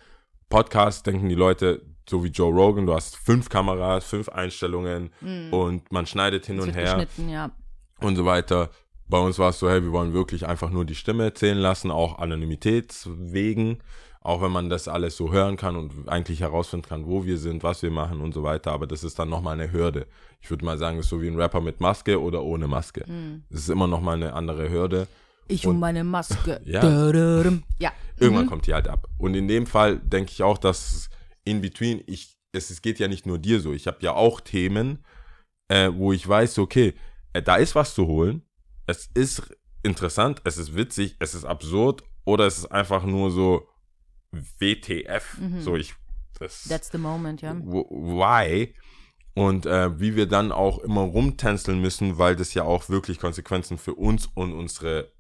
Podcast, 0.50 1.08
denken 1.08 1.30
die 1.30 1.36
Leute, 1.36 1.86
so 2.10 2.24
wie 2.24 2.30
Joe 2.30 2.54
Rogan, 2.54 2.86
du 2.86 2.94
hast 2.94 3.16
fünf 3.18 3.50
Kameras, 3.50 4.06
fünf 4.06 4.30
Einstellungen 4.30 5.12
und 5.52 5.92
man 5.92 6.06
schneidet 6.06 6.46
hin 6.46 6.60
Es 6.60 6.66
und 6.66 6.74
her 6.76 7.06
ja. 7.30 7.52
und 8.00 8.16
so 8.16 8.26
weiter. 8.26 8.70
Bei 9.10 9.20
uns 9.20 9.40
war 9.40 9.50
es 9.52 9.60
so, 9.60 9.70
hey, 9.70 9.82
wir 9.84 9.92
wollen 9.92 10.14
wirklich 10.14 10.46
einfach 10.48 10.70
nur 10.70 10.84
die 10.86 10.96
Stimme 10.96 11.24
erzählen 11.24 11.58
lassen, 11.58 11.92
auch 11.92 12.20
Anonymitätswegen, 12.20 13.78
auch 14.22 14.42
wenn 14.42 14.52
man 14.52 14.70
das 14.70 14.88
alles 14.88 15.16
so 15.16 15.32
hören 15.32 15.56
kann 15.58 15.76
und 15.76 16.10
eigentlich 16.10 16.42
herausfinden 16.42 16.88
kann, 16.90 17.06
wo 17.06 17.26
wir 17.26 17.38
sind, 17.38 17.64
was 17.64 17.82
wir 17.84 17.92
machen 17.92 18.20
und 18.22 18.34
so 18.34 18.44
weiter. 18.44 18.72
Aber 18.72 18.88
das 18.88 19.04
ist 19.04 19.18
dann 19.20 19.30
nochmal 19.30 19.54
eine 19.54 19.72
Hürde. 19.72 20.08
Ich 20.42 20.50
würde 20.50 20.66
mal 20.66 20.78
sagen, 20.78 20.98
das 20.98 21.06
ist 21.06 21.10
so 21.10 21.22
wie 21.22 21.28
ein 21.30 21.40
Rapper 21.40 21.62
mit 21.62 21.80
Maske 21.80 22.22
oder 22.22 22.44
ohne 22.44 22.68
Maske. 22.68 23.04
Mhm. 23.08 23.44
Das 23.50 23.62
ist 23.62 23.70
immer 23.70 23.88
nochmal 23.88 24.16
eine 24.16 24.34
andere 24.34 24.70
Hürde. 24.70 25.08
Ich 25.48 25.66
Und- 25.66 25.76
um 25.76 25.80
meine 25.80 26.04
Maske. 26.04 26.60
Ja. 26.66 26.82
Ja. 27.80 27.92
Irgendwann 28.20 28.46
Mhm. 28.46 28.50
kommt 28.50 28.68
die 28.68 28.74
halt 28.74 28.90
ab. 28.90 29.08
Und 29.18 29.34
in 29.36 29.48
dem 29.48 29.66
Fall 29.66 29.98
denke 29.98 30.32
ich 30.32 30.44
auch, 30.44 30.58
dass 30.58 31.10
in 31.48 31.62
between, 31.62 32.04
ich, 32.08 32.38
es, 32.52 32.70
es 32.70 32.82
geht 32.82 33.00
ja 33.00 33.08
nicht 33.08 33.26
nur 33.26 33.40
dir 33.40 33.60
so. 33.62 33.74
Ich 33.74 33.88
habe 33.88 33.98
ja 34.02 34.14
auch 34.14 34.42
Themen, 34.42 35.04
äh, 35.70 35.92
wo 35.94 36.14
ich 36.14 36.28
weiß, 36.28 36.60
okay, 36.60 36.94
äh, 37.34 37.42
da 37.42 37.56
ist 37.56 37.76
was 37.76 37.94
zu 37.94 38.08
holen. 38.08 38.42
Es 38.86 39.10
ist 39.14 39.56
interessant, 39.84 40.42
es 40.44 40.58
ist 40.58 40.76
witzig, 40.76 41.16
es 41.20 41.34
ist 41.34 41.46
absurd 41.46 42.04
oder 42.26 42.46
es 42.46 42.58
ist 42.60 42.72
einfach 42.72 43.04
nur 43.04 43.32
so 43.32 43.68
WTF. 44.32 45.38
Mhm. 45.40 45.62
So, 45.62 45.76
ich, 45.76 45.94
das, 46.40 46.64
That's 46.64 46.92
the 46.92 46.98
moment, 46.98 47.42
ja. 47.42 47.56
w- 47.56 47.90
why? 47.90 48.74
Und 49.34 49.66
äh, 49.66 50.00
wie 50.00 50.16
wir 50.16 50.26
dann 50.28 50.52
auch 50.52 50.80
immer 50.80 51.02
rumtänzeln 51.02 51.80
müssen, 51.80 52.18
weil 52.18 52.36
das 52.36 52.54
ja 52.54 52.64
auch 52.64 52.90
wirklich 52.90 53.20
Konsequenzen 53.20 53.78
für 53.78 53.94
uns 53.94 54.26
und 54.26 54.52
unsere 54.54 55.12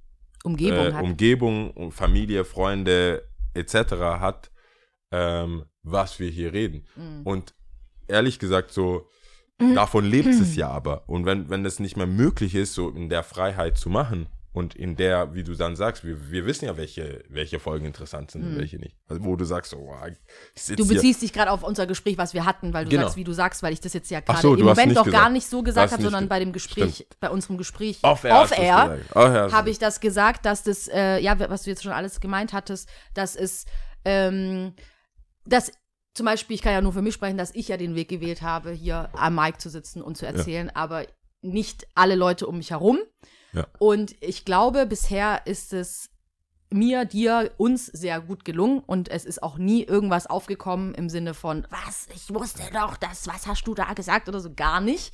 Umgebung 0.43 0.87
äh, 0.87 0.93
hat. 0.93 1.03
Umgebung, 1.03 1.71
um 1.71 1.91
Familie, 1.91 2.43
Freunde 2.45 3.29
etc. 3.53 3.73
hat, 4.19 4.51
ähm, 5.11 5.65
was 5.91 6.19
wir 6.19 6.30
hier 6.30 6.54
reden. 6.54 6.86
Mhm. 6.95 7.21
Und 7.23 7.54
ehrlich 8.08 8.39
gesagt, 8.39 8.71
so 8.71 9.10
davon 9.76 10.06
lebt 10.06 10.28
es 10.30 10.56
ja 10.56 10.69
aber. 10.69 11.08
Und 11.08 11.26
wenn, 11.26 11.50
wenn 11.50 11.63
das 11.63 11.80
nicht 11.80 11.97
mehr 11.97 12.08
möglich 12.08 12.56
ist, 12.56 12.73
so 12.73 12.89
in 12.89 13.10
der 13.10 13.23
Freiheit 13.23 13.78
zu 13.78 13.89
machen 13.89 14.28
und 14.54 14.73
in 14.76 14.95
der, 14.95 15.36
wie 15.36 15.43
du 15.43 15.54
dann 15.54 15.76
sagst, 15.76 16.04
wir, 16.04 16.32
wir 16.32 16.47
wissen 16.47 16.65
ja, 16.65 16.78
welche, 16.78 17.23
welche 17.30 17.60
Folgen 17.60 17.86
interessant 17.86 18.32
sind 18.32 18.43
und 18.43 18.58
welche 18.58 18.78
nicht. 18.78 18.95
Also 19.08 19.23
wo 19.23 19.36
du 19.36 19.45
sagst, 19.45 19.69
so, 19.71 19.78
wow, 19.78 20.08
ich 20.56 20.62
sitze 20.63 20.78
Du 20.78 20.86
hier. 20.86 20.95
beziehst 20.95 21.21
dich 21.21 21.32
gerade 21.32 21.52
auf 21.52 21.62
unser 21.62 21.86
Gespräch, 21.86 22.17
was 22.17 22.34
wir 22.34 22.43
hatten, 22.45 22.73
weil 22.73 22.86
du 22.86 22.89
Genau. 22.89 23.04
sagst, 23.04 23.17
wie 23.17 23.23
du 23.23 23.34
sagst, 23.34 23.62
weil 23.62 23.73
ich 23.73 23.82
das 23.82 23.93
jetzt 23.93 24.10
ja 24.10 24.19
gerade 24.19 24.41
so, 24.41 24.56
im 24.56 24.65
Moment 24.65 24.97
doch 24.97 25.10
gar 25.12 25.30
nicht 25.30 25.47
so 25.47 25.62
gesagt 25.62 25.91
habe, 25.91 26.02
sondern 26.02 26.28
bei 26.28 26.39
dem 26.39 26.54
Gespräch, 26.54 26.95
Stimmt. 26.95 27.19
bei 27.19 27.30
unserem 27.30 27.58
Gespräch 27.60 28.00
Off-air 28.02 28.41
gesagt. 28.47 29.15
Off-air 29.15 29.52
habe 29.52 29.69
ich 29.69 29.78
das 29.78 30.00
gesagt, 30.00 30.45
dass 30.47 30.63
das, 30.63 30.88
äh, 30.88 31.19
ja, 31.19 31.38
was 31.39 31.63
du 31.63 31.69
jetzt 31.69 31.84
schon 31.84 31.91
alles 31.91 32.19
gemeint 32.19 32.52
hattest, 32.54 32.89
dass 33.13 33.36
es, 33.36 33.65
ähm, 34.06 34.73
dass 35.47 35.71
zum 36.13 36.25
Beispiel, 36.25 36.55
ich 36.55 36.62
kann 36.62 36.73
ja 36.73 36.81
nur 36.81 36.93
für 36.93 37.01
mich 37.01 37.13
sprechen, 37.13 37.38
dass 37.38 37.53
ich 37.53 37.67
ja 37.67 37.77
den 37.77 37.93
Weg 37.93 38.10
gewählt 38.10 38.41
habe, 38.41 38.71
hier 38.71 39.10
am 39.13 39.36
Mic 39.36 39.60
zu 39.60 39.69
sitzen 39.69 40.01
und 40.01 40.17
zu 40.17 40.25
erzählen, 40.25 40.71
aber 40.75 41.05
nicht 41.41 41.88
alle 41.93 42.15
Leute 42.15 42.47
um 42.47 42.57
mich 42.57 42.71
herum. 42.71 42.99
Ja. 43.53 43.67
Und 43.77 44.15
ich 44.21 44.43
glaube, 44.43 44.88
bisher 44.88 45.45
ist 45.45 45.73
es 45.73 46.10
mir, 46.69 47.05
dir, 47.05 47.51
uns 47.57 47.86
sehr 47.86 48.19
gut 48.19 48.45
gelungen 48.45 48.79
und 48.79 49.10
es 49.10 49.25
ist 49.25 49.41
auch 49.41 49.57
nie 49.57 49.83
irgendwas 49.83 50.27
aufgekommen 50.27 50.93
im 50.95 51.07
Sinne 51.10 51.33
von, 51.33 51.65
was, 51.69 52.07
ich 52.13 52.33
wusste 52.33 52.63
doch 52.73 52.97
das, 52.97 53.27
was 53.27 53.47
hast 53.47 53.63
du 53.65 53.73
da 53.73 53.93
gesagt 53.93 54.27
oder 54.27 54.39
so, 54.39 54.53
gar 54.53 54.81
nicht. 54.81 55.13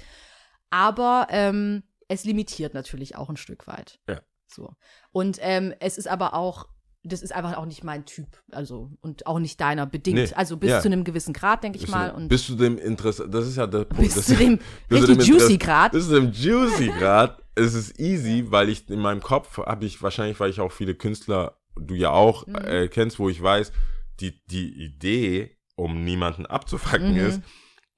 Aber 0.70 1.28
ähm, 1.30 1.84
es 2.08 2.24
limitiert 2.24 2.74
natürlich 2.74 3.16
auch 3.16 3.30
ein 3.30 3.38
Stück 3.38 3.68
weit. 3.68 4.00
Ja. 4.08 4.22
So. 4.48 4.74
Und 5.12 5.38
ähm, 5.42 5.74
es 5.80 5.98
ist 5.98 6.08
aber 6.08 6.34
auch, 6.34 6.68
das 7.04 7.22
ist 7.22 7.34
einfach 7.34 7.58
auch 7.58 7.66
nicht 7.66 7.84
mein 7.84 8.06
Typ, 8.06 8.28
also 8.52 8.90
und 9.02 9.28
auch 9.28 9.40
nicht 9.40 9.60
deiner 9.60 9.86
bedingt. 9.86 10.18
Nee, 10.18 10.34
Also 10.36 10.58
bis 10.58 10.70
ja. 10.70 10.80
zu 10.82 10.88
einem 10.88 11.04
gewissen 11.04 11.34
Grad, 11.34 11.64
denke 11.64 11.78
ich 11.78 11.84
Bist 11.84 11.94
mal. 11.94 12.10
du, 12.12 12.16
und 12.16 12.28
bist 12.30 12.48
du 12.50 12.56
dem 12.56 12.78
Interesse, 12.78 13.28
das 13.30 13.46
ist 13.48 13.58
ja 13.58 13.68
der 13.68 13.86
Punkt. 13.86 14.04
bis 14.04 14.16
das, 14.16 14.26
zu 14.28 14.36
dem 14.36 14.60
bis 14.88 15.02
zu 15.02 15.08
richtig 15.12 15.26
dem 15.28 15.36
juicy 15.36 15.58
Grad. 15.58 15.92
Bis 15.92 16.08
zu 16.08 16.14
dem 16.20 16.32
juicy 16.32 16.88
Grad 17.00 17.42
ist 17.56 17.74
es 17.74 17.98
easy, 18.00 18.46
weil 18.50 18.70
ich 18.70 18.90
in 18.90 19.00
meinem 19.00 19.22
Kopf 19.22 19.58
habe 19.58 19.86
ich 19.86 20.02
wahrscheinlich, 20.02 20.40
weil 20.40 20.50
ich 20.50 20.60
auch 20.62 20.72
viele 20.72 20.96
Künstler, 20.96 21.58
du 21.76 21.94
ja 21.96 22.12
auch 22.12 22.48
Mhm. 22.48 22.56
äh, 22.56 22.88
kennst, 22.88 23.20
wo 23.20 23.28
ich 23.30 23.42
weiß, 23.42 23.72
die, 24.20 24.42
die 24.46 24.72
Idee, 24.84 25.58
um 25.76 26.04
niemanden 26.04 26.46
abzufacken 26.46 27.14
Mhm. 27.14 27.20
ist, 27.20 27.42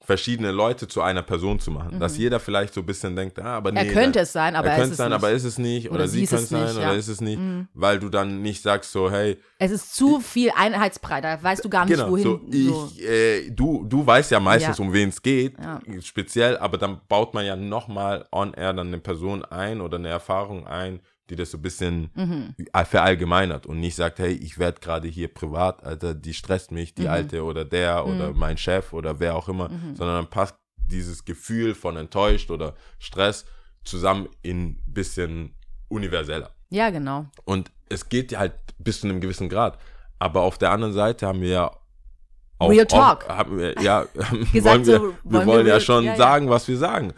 verschiedene 0.06 0.52
Leute 0.52 0.86
zu 0.86 1.02
einer 1.02 1.22
Person 1.22 1.58
zu 1.58 1.70
machen. 1.70 1.98
Dass 1.98 2.16
jeder 2.16 2.38
vielleicht 2.40 2.72
so 2.74 2.80
ein 2.80 2.86
bisschen 2.86 3.16
denkt, 3.16 3.38
ah, 3.40 3.56
aber 3.56 3.72
nee. 3.72 3.86
er 3.86 3.92
könnte 3.92 4.20
es 4.20 4.32
sein, 4.32 4.54
aber 4.54 4.68
er 4.68 4.76
könnte 4.76 4.84
ist 4.86 4.90
es 4.92 4.96
sein, 4.98 5.08
nicht. 5.08 5.16
aber 5.16 5.30
ist 5.32 5.44
es 5.44 5.58
nicht. 5.58 5.86
Oder, 5.88 5.96
Oder 5.96 6.08
sie 6.08 6.26
könnte 6.26 6.44
es 6.44 6.48
sein, 6.48 6.64
nicht, 6.64 6.76
oder 6.76 6.82
ja. 6.82 6.92
ist 6.92 7.08
es 7.08 7.20
nicht. 7.20 7.38
Mhm. 7.38 7.68
Weil 7.74 7.98
du 7.98 8.08
dann 8.08 8.40
nicht 8.40 8.62
sagst 8.62 8.92
so, 8.92 9.10
hey, 9.10 9.36
Es 9.58 9.70
ist 9.72 9.94
zu 9.94 10.20
viel 10.20 10.52
Einheitsbreit, 10.56 11.24
da 11.24 11.42
weißt 11.42 11.64
du 11.64 11.68
gar 11.68 11.84
nicht, 11.84 11.96
genau, 11.96 12.10
wohin. 12.10 12.22
so, 12.24 12.40
so. 12.50 12.92
ich, 12.96 13.02
äh, 13.04 13.50
du, 13.50 13.84
du 13.84 14.06
weißt 14.06 14.30
ja 14.30 14.38
meistens, 14.40 14.78
Ja. 14.78 14.84
um 14.84 14.92
wen 14.92 15.08
es 15.08 15.20
geht, 15.20 15.54
Ja. 15.60 15.80
speziell, 16.00 16.56
aber 16.58 16.78
dann 16.78 17.00
baut 17.08 17.34
man 17.34 17.44
ja 17.44 17.56
nochmal 17.56 18.26
on 18.30 18.54
air 18.54 18.72
dann 18.72 18.86
eine 18.86 18.98
Person 18.98 19.44
ein 19.44 19.80
oder 19.80 19.98
eine 19.98 20.08
Erfahrung 20.08 20.66
ein, 20.66 21.00
die 21.30 21.36
das 21.36 21.50
so 21.50 21.58
ein 21.58 21.62
bisschen 21.62 22.10
Mhm. 22.14 22.54
verallgemeinert 22.84 23.66
und 23.66 23.80
nicht 23.80 23.96
sagt, 23.96 24.18
hey, 24.18 24.32
ich 24.32 24.58
werde 24.58 24.80
gerade 24.80 25.08
hier 25.08 25.32
privat, 25.32 25.82
Alter, 25.84 26.14
die 26.14 26.34
stresst 26.34 26.70
mich, 26.72 26.90
Mhm. 26.92 27.02
die 27.02 27.08
Alte 27.08 27.42
oder 27.44 27.64
der 27.64 28.06
oder 28.06 28.32
mein 28.32 28.56
Chef 28.58 28.92
oder 28.92 29.18
wer 29.20 29.34
auch 29.36 29.48
immer, 29.48 29.68
sondern 29.94 30.16
dann 30.16 30.30
passt 30.30 30.54
dieses 30.76 31.24
Gefühl 31.24 31.74
von 31.74 31.96
enttäuscht 31.96 32.50
oder 32.50 32.74
Stress 32.98 33.44
zusammen 33.84 34.28
in 34.42 34.80
bisschen 34.86 35.54
universeller. 35.88 36.50
Ja, 36.70 36.90
genau. 36.90 37.26
Und 37.44 37.70
es 37.88 38.08
geht 38.08 38.32
ja 38.32 38.38
halt 38.40 38.54
bis 38.78 39.00
zu 39.00 39.08
einem 39.08 39.20
gewissen 39.20 39.48
Grad. 39.48 39.78
Aber 40.18 40.42
auf 40.42 40.58
der 40.58 40.70
anderen 40.70 40.92
Seite 40.94 41.26
haben 41.26 41.40
wir 41.40 41.48
ja 41.48 41.70
auch. 42.58 42.70
Real 42.70 42.86
Talk. 42.86 43.24
Auch, 43.24 43.28
haben 43.36 43.58
wir, 43.58 43.74
ja, 43.82 44.06
Gesagt, 44.52 44.64
wollen 44.64 44.86
wir, 44.86 44.96
so, 44.98 45.02
wir 45.02 45.14
wollen 45.24 45.46
wollen 45.46 45.46
wir 45.66 45.72
ja 45.72 45.74
real- 45.74 45.80
schon 45.80 46.04
ja, 46.04 46.12
ja. 46.12 46.16
sagen, 46.16 46.48
was 46.48 46.66
wir 46.68 46.76
sagen. 46.78 47.12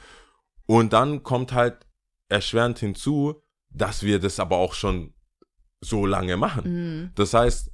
Und 0.67 0.93
dann 0.93 1.23
kommt 1.23 1.53
halt 1.53 1.87
erschwerend 2.29 2.79
hinzu, 2.79 3.43
dass 3.79 4.03
wir 4.03 4.19
das 4.19 4.39
aber 4.41 4.57
auch 4.57 4.75
schon 4.75 5.15
so 5.81 6.05
lange 6.07 6.37
machen. 6.37 6.65
Mhm. 6.65 7.11
Das 7.15 7.35
heißt, 7.35 7.71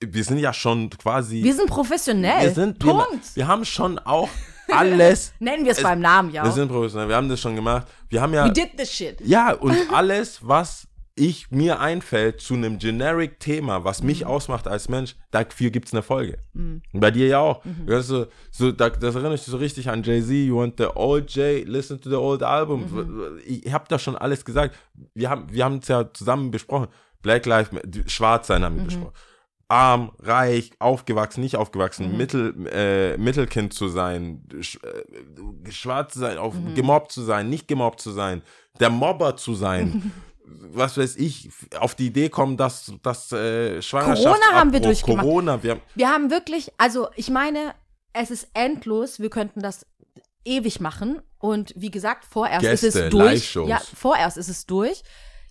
wir 0.00 0.24
sind 0.24 0.38
ja 0.38 0.52
schon 0.52 0.90
quasi. 0.90 1.42
Wir 1.42 1.54
sind 1.54 1.68
professionell. 1.68 2.42
wir 2.42 2.54
sind, 2.54 2.82
wir, 2.84 2.92
Punkt. 2.92 3.34
wir 3.36 3.46
haben 3.46 3.64
schon 3.64 3.98
auch 3.98 4.28
alles. 4.70 5.32
Nennen 5.40 5.64
wir 5.64 5.72
es 5.72 5.78
Es- 5.78 5.84
beim 5.84 6.00
Namen, 6.00 6.30
ja. 6.32 6.44
wir 6.44 6.52
sind 6.52 6.68
professionell, 6.68 7.08
wir 7.08 7.16
haben 7.16 7.28
das 7.28 7.40
schon 7.40 7.54
gemacht. 7.56 7.86
Wir 8.08 8.20
haben 8.22 8.32
ja. 8.32 8.46
We 8.46 8.52
did 8.52 8.76
this 8.76 8.92
shit. 8.92 9.20
Ja, 9.20 9.52
und 9.54 9.76
alles, 9.92 10.38
was 10.42 10.86
ich 11.14 11.50
mir 11.50 11.80
einfällt 11.80 12.40
zu 12.40 12.54
einem 12.54 12.78
generic 12.78 13.38
Thema, 13.38 13.84
was 13.84 14.02
mich 14.02 14.24
ausmacht 14.24 14.66
als 14.66 14.88
Mensch, 14.88 15.16
dafür 15.30 15.70
gibt 15.70 15.88
es 15.88 15.94
eine 15.94 16.02
Folge. 16.02 16.38
Und 16.92 17.00
Bei 17.00 17.10
dir 17.10 17.26
ja 17.26 17.38
auch. 17.38 17.62
Du 17.86 17.94
hast 17.94 18.08
so, 18.08 18.26
so, 18.50 18.72
da, 18.72 18.88
das 18.90 19.14
erinnert 19.14 19.32
mich 19.32 19.42
so 19.42 19.56
richtig 19.56 19.90
an 19.90 20.02
Jay-Z, 20.02 20.30
you 20.30 20.56
want 20.56 20.74
the 20.78 20.86
old 20.94 21.30
Jay, 21.30 21.64
listen 21.64 22.00
to 22.00 22.08
the 22.08 22.16
old 22.16 22.42
album. 22.42 23.40
Ich 23.44 23.72
habe 23.72 23.84
da 23.88 23.98
schon 23.98 24.16
alles 24.16 24.44
gesagt. 24.44 24.76
Wir 25.14 25.28
haben 25.28 25.52
wir 25.52 25.66
es 25.80 25.88
ja 25.88 26.12
zusammen 26.12 26.50
besprochen. 26.50 26.88
Black 27.20 27.46
Lives 27.46 27.70
schwarz 28.06 28.46
sein 28.46 28.64
haben 28.64 28.76
wir 28.76 28.84
besprochen. 28.84 29.12
Arm, 29.68 30.12
reich, 30.18 30.70
aufgewachsen, 30.80 31.40
nicht 31.40 31.56
aufgewachsen, 31.56 32.14
Mittel, 32.18 32.54
äh, 32.70 33.16
Mittelkind 33.16 33.72
zu 33.72 33.88
sein, 33.88 34.46
sch, 34.60 34.78
äh, 34.82 35.70
schwarz 35.70 36.12
zu 36.12 36.18
sein, 36.18 36.36
auf, 36.36 36.54
gemobbt 36.74 37.10
zu 37.10 37.22
sein, 37.22 37.48
nicht 37.48 37.68
gemobbt 37.68 37.98
zu 37.98 38.10
sein, 38.10 38.42
der 38.80 38.90
Mobber 38.90 39.36
zu 39.36 39.54
sein. 39.54 40.12
Was 40.44 40.98
weiß 40.98 41.16
ich, 41.16 41.50
auf 41.78 41.94
die 41.94 42.06
Idee 42.06 42.28
kommen, 42.28 42.56
dass, 42.56 42.92
dass 43.02 43.30
äh, 43.32 43.80
Schwangerschaftsabbruch, 43.80 44.40
Corona 44.40 44.58
haben 44.60 44.72
wir 44.72 44.80
durchgemacht. 44.80 45.24
Corona, 45.24 45.62
wir 45.62 45.70
haben, 45.72 45.80
Wir 45.94 46.08
haben 46.08 46.30
wirklich, 46.30 46.72
also 46.78 47.08
ich 47.14 47.30
meine, 47.30 47.74
es 48.12 48.30
ist 48.30 48.48
endlos. 48.54 49.20
Wir 49.20 49.30
könnten 49.30 49.60
das 49.60 49.86
ewig 50.44 50.80
machen. 50.80 51.22
Und 51.38 51.72
wie 51.76 51.90
gesagt, 51.90 52.24
vorerst 52.24 52.64
ist 52.64 52.80
Gäste, 52.82 53.04
es 53.04 53.10
durch. 53.10 53.54
Ja, 53.66 53.80
vorerst 53.94 54.36
ist 54.36 54.48
es 54.48 54.66
durch. 54.66 55.02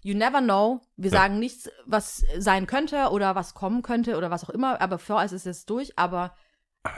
You 0.03 0.15
never 0.15 0.41
know. 0.41 0.81
Wir 0.97 1.11
Ja. 1.11 1.19
sagen 1.19 1.39
nichts, 1.39 1.69
was 1.85 2.23
sein 2.37 2.65
könnte 2.67 3.09
oder 3.11 3.35
was 3.35 3.53
kommen 3.53 3.81
könnte 3.83 4.17
oder 4.17 4.31
was 4.31 4.43
auch 4.43 4.49
immer. 4.49 4.81
Aber 4.81 4.97
vorerst 4.97 5.33
ist 5.33 5.45
es 5.47 5.65
durch. 5.65 5.97
Aber 5.97 6.33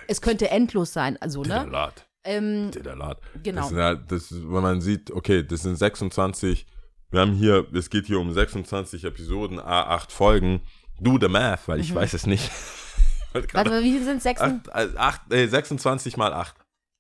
es 0.07 0.21
könnte 0.21 0.49
endlos 0.49 0.93
sein. 0.93 1.17
Also, 1.21 1.43
ne? 1.43 1.65
lot, 1.69 2.05
Ähm, 2.23 2.71
did 2.71 2.87
a 2.87 2.93
lot. 2.93 3.17
Genau. 3.43 3.69
Das, 3.69 3.73
halt, 3.73 4.11
das, 4.11 4.31
ist, 4.31 4.43
wenn 4.43 4.61
man 4.61 4.79
sieht, 4.81 5.11
okay, 5.11 5.43
das 5.43 5.63
sind 5.63 5.75
26, 5.75 6.65
wir 7.13 7.21
haben 7.21 7.33
hier, 7.33 7.65
es 7.73 7.89
geht 7.89 8.07
hier 8.07 8.19
um 8.19 8.33
26 8.33 9.05
Episoden, 9.05 9.59
A8 9.59 10.11
Folgen. 10.11 10.61
Do 10.99 11.17
the 11.19 11.27
math, 11.27 11.67
weil 11.67 11.79
ich 11.79 11.91
Mhm. 11.91 11.95
weiß 11.95 12.13
es 12.13 12.25
nicht. 12.25 12.51
warte, 13.53 13.81
wie 13.83 13.91
viel 13.93 14.03
sind 14.03 14.17
es? 14.17 14.23
Sechs? 14.23 14.41
Acht, 14.41 14.67
äh, 14.69 14.89
acht, 14.97 15.33
äh, 15.33 15.47
26 15.47 16.17
mal 16.17 16.33
8. 16.33 16.55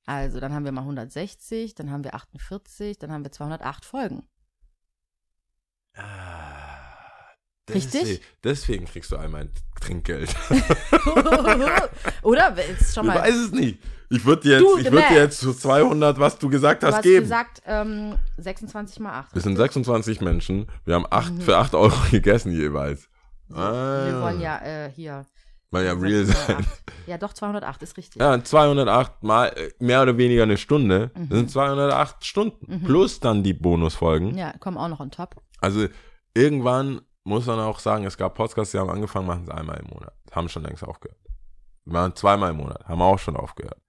Also, 0.05 0.39
dann 0.39 0.53
haben 0.53 0.65
wir 0.65 0.71
mal 0.71 0.81
160, 0.83 1.75
dann 1.75 1.89
haben 1.91 2.03
wir 2.03 2.13
48, 2.15 2.97
dann 2.99 3.11
haben 3.11 3.23
wir 3.23 3.31
208 3.31 3.85
Folgen. 3.85 4.27
Richtig? 7.73 8.01
Deswegen, 8.01 8.23
deswegen 8.43 8.85
kriegst 8.85 9.11
du 9.11 9.17
einmal 9.17 9.41
ein 9.41 9.51
Trinkgeld. 9.79 10.35
Oder? 12.23 12.53
Jetzt 12.57 12.93
schon 12.93 13.05
Ich 13.07 13.13
mal. 13.13 13.19
weiß 13.21 13.35
es 13.35 13.51
nicht. 13.51 13.79
Ich 14.09 14.25
würde 14.25 14.41
dir, 14.43 14.59
jetzt- 14.59 14.85
ich 14.85 14.91
würd 14.91 15.09
dir 15.09 15.15
jetzt 15.17 15.39
zu 15.39 15.53
200, 15.53 16.19
was 16.19 16.37
du 16.37 16.49
gesagt 16.49 16.83
Du 16.83 16.87
hast, 16.87 16.95
hast 16.97 17.03
geben. 17.03 17.21
gesagt, 17.23 17.61
ähm, 17.65 18.15
26 18.37 18.99
mal 18.99 19.13
8. 19.19 19.33
Wir 19.33 19.41
sind 19.41 19.55
26 19.55 20.21
Menschen. 20.21 20.67
Wir 20.85 20.95
haben 20.95 21.07
acht, 21.09 21.33
für 21.41 21.57
8 21.57 21.73
Euro 21.73 21.95
gegessen 22.11 22.51
jeweils. 22.51 23.09
Ah. 23.51 24.05
Wir 24.05 24.21
wollen 24.21 24.41
ja 24.41 24.57
äh, 24.61 24.91
hier 24.91 25.25
Mal 25.71 25.85
ja 25.85 25.93
real 25.93 26.25
sein. 26.25 26.35
208. 26.35 26.67
Ja, 27.07 27.17
doch, 27.17 27.33
208 27.33 27.81
ist 27.81 27.97
richtig. 27.97 28.21
Ja, 28.21 28.43
208 28.43 29.23
mal 29.23 29.47
äh, 29.47 29.71
mehr 29.79 30.03
oder 30.03 30.15
weniger 30.17 30.43
eine 30.43 30.57
Stunde. 30.57 31.09
Mhm. 31.15 31.29
Das 31.29 31.37
sind 31.39 31.49
208 31.51 32.23
Stunden. 32.25 32.83
Plus 32.83 33.19
dann 33.19 33.41
die 33.41 33.53
Bonusfolgen. 33.53 34.37
Ja, 34.37 34.53
kommen 34.59 34.77
auch 34.77 34.87
noch 34.89 34.99
on 34.99 35.09
top. 35.09 35.41
Also 35.61 35.87
irgendwann 36.35 37.01
muss 37.23 37.45
man 37.45 37.59
auch 37.59 37.79
sagen, 37.79 38.05
es 38.05 38.17
gab 38.17 38.35
Podcasts, 38.35 38.71
die 38.71 38.79
haben 38.79 38.89
angefangen, 38.89 39.27
machen 39.27 39.43
es 39.43 39.49
einmal 39.49 39.77
im 39.79 39.87
Monat. 39.87 40.13
Haben 40.31 40.49
schon 40.49 40.63
längst 40.63 40.83
aufgehört. 40.83 41.19
Wir 41.85 41.93
machen 41.93 42.15
zweimal 42.15 42.51
im 42.51 42.57
Monat, 42.57 42.85
haben 42.85 43.01
auch 43.01 43.19
schon 43.19 43.35
aufgehört. 43.37 43.79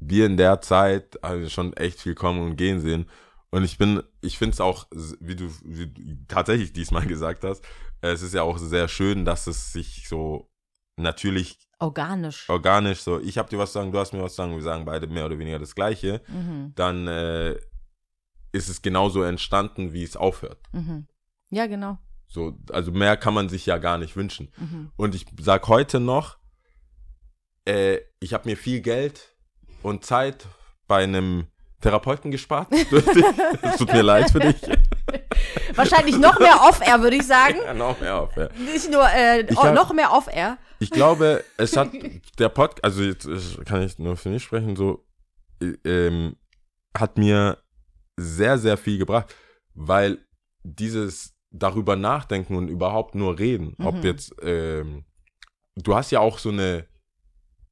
Wir 0.00 0.26
in 0.26 0.36
der 0.36 0.60
Zeit 0.60 1.22
also 1.24 1.48
schon 1.48 1.72
echt 1.74 2.00
viel 2.00 2.14
kommen 2.14 2.40
und 2.42 2.56
gehen 2.56 2.80
sehen. 2.80 3.08
Und 3.50 3.64
ich 3.64 3.78
bin, 3.78 4.02
ich 4.20 4.38
finde 4.38 4.54
es 4.54 4.60
auch, 4.60 4.86
wie 5.20 5.34
du, 5.34 5.50
wie 5.64 5.86
du 5.88 6.26
tatsächlich 6.28 6.72
diesmal 6.72 7.06
gesagt 7.06 7.42
hast, 7.44 7.64
es 8.00 8.22
ist 8.22 8.34
ja 8.34 8.42
auch 8.42 8.58
sehr 8.58 8.86
schön, 8.88 9.24
dass 9.24 9.46
es 9.46 9.72
sich 9.72 10.06
so 10.08 10.48
natürlich 10.96 11.58
Organisch. 11.80 12.48
organisch 12.48 13.00
so, 13.02 13.20
ich 13.20 13.38
habe 13.38 13.48
dir 13.48 13.58
was 13.58 13.70
zu 13.72 13.78
sagen, 13.78 13.92
du 13.92 13.98
hast 13.98 14.12
mir 14.12 14.22
was 14.22 14.32
zu 14.32 14.36
sagen, 14.42 14.52
wir 14.54 14.62
sagen 14.62 14.84
beide 14.84 15.06
mehr 15.06 15.26
oder 15.26 15.38
weniger 15.38 15.58
das 15.58 15.74
Gleiche, 15.74 16.20
Mhm. 16.28 16.72
dann 16.74 17.06
äh, 17.08 17.56
ist 18.52 18.68
es 18.68 18.82
genauso 18.82 19.22
entstanden, 19.22 19.92
wie 19.92 20.02
es 20.02 20.16
aufhört. 20.16 20.58
Mhm. 20.72 21.06
Ja, 21.50 21.66
genau. 21.66 21.98
So, 22.28 22.58
also 22.70 22.92
mehr 22.92 23.16
kann 23.16 23.34
man 23.34 23.48
sich 23.48 23.64
ja 23.66 23.78
gar 23.78 23.98
nicht 23.98 24.16
wünschen. 24.16 24.52
Mhm. 24.58 24.92
Und 24.96 25.14
ich 25.14 25.26
sag 25.40 25.66
heute 25.68 25.98
noch, 25.98 26.36
äh, 27.66 27.98
ich 28.20 28.34
habe 28.34 28.48
mir 28.48 28.56
viel 28.56 28.80
Geld 28.80 29.34
und 29.82 30.04
Zeit 30.04 30.46
bei 30.86 31.02
einem 31.02 31.46
Therapeuten 31.80 32.30
gespart. 32.30 32.68
Es 33.62 33.76
tut 33.78 33.92
mir 33.92 34.02
leid 34.02 34.30
für 34.30 34.40
dich. 34.40 34.56
Wahrscheinlich 35.74 36.18
noch 36.18 36.38
mehr 36.38 36.60
Off-Air, 36.62 37.00
würde 37.02 37.16
ich 37.16 37.26
sagen. 37.26 37.58
Ja, 37.64 37.72
noch 37.74 38.00
mehr. 38.00 38.28
Ja. 38.36 38.48
Nicht 38.58 38.90
nur, 38.90 39.08
äh, 39.08 39.42
Ich 39.42 39.56
oh, 39.56 39.64
hab- 39.64 39.74
noch 39.74 39.92
mehr 39.92 40.12
Off-Air. 40.12 40.58
Ich 40.80 40.90
glaube, 40.90 41.44
es 41.56 41.76
hat 41.76 41.90
der 42.38 42.48
Podcast, 42.48 42.84
also 42.84 43.02
jetzt 43.02 43.26
äh, 43.26 43.64
kann 43.64 43.82
ich 43.82 43.98
nur 43.98 44.16
für 44.16 44.28
mich 44.28 44.42
sprechen, 44.42 44.76
so 44.76 45.06
äh, 45.62 45.74
ähm, 45.84 46.36
hat 46.96 47.16
mir 47.16 47.58
sehr, 48.16 48.58
sehr 48.58 48.76
viel 48.76 48.98
gebracht, 48.98 49.34
weil 49.74 50.18
dieses 50.64 51.37
darüber 51.50 51.96
nachdenken 51.96 52.56
und 52.56 52.68
überhaupt 52.68 53.14
nur 53.14 53.38
reden, 53.38 53.74
ob 53.82 53.96
Mhm. 53.96 54.02
jetzt, 54.02 54.34
ähm, 54.42 55.04
du 55.76 55.94
hast 55.94 56.10
ja 56.10 56.20
auch 56.20 56.38
so 56.38 56.50
eine 56.50 56.86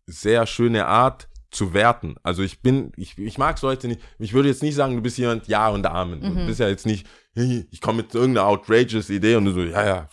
sehr 0.06 0.46
schöne 0.46 0.86
Art 0.86 1.28
zu 1.50 1.72
werten. 1.74 2.16
Also 2.22 2.42
ich 2.42 2.60
bin, 2.62 2.92
ich, 2.96 3.18
ich 3.18 3.38
mag 3.38 3.60
Leute 3.62 3.88
nicht, 3.88 4.00
ich 4.18 4.32
würde 4.32 4.48
jetzt 4.48 4.62
nicht 4.62 4.74
sagen, 4.74 4.94
du 4.96 5.02
bist 5.02 5.18
jemand 5.18 5.46
Ja 5.48 5.68
und 5.68 5.86
Amen. 5.86 6.20
Du 6.20 6.28
Mhm. 6.28 6.46
bist 6.46 6.60
ja 6.60 6.68
jetzt 6.68 6.86
nicht, 6.86 7.06
"Hey, 7.34 7.66
ich 7.70 7.80
komme 7.80 7.98
mit 7.98 8.14
irgendeiner 8.14 8.46
outrageous 8.48 9.10
Idee 9.10 9.36
und 9.36 9.46
du 9.46 9.52
so, 9.52 9.60
ja, 9.62 9.86
ja, 9.86 10.08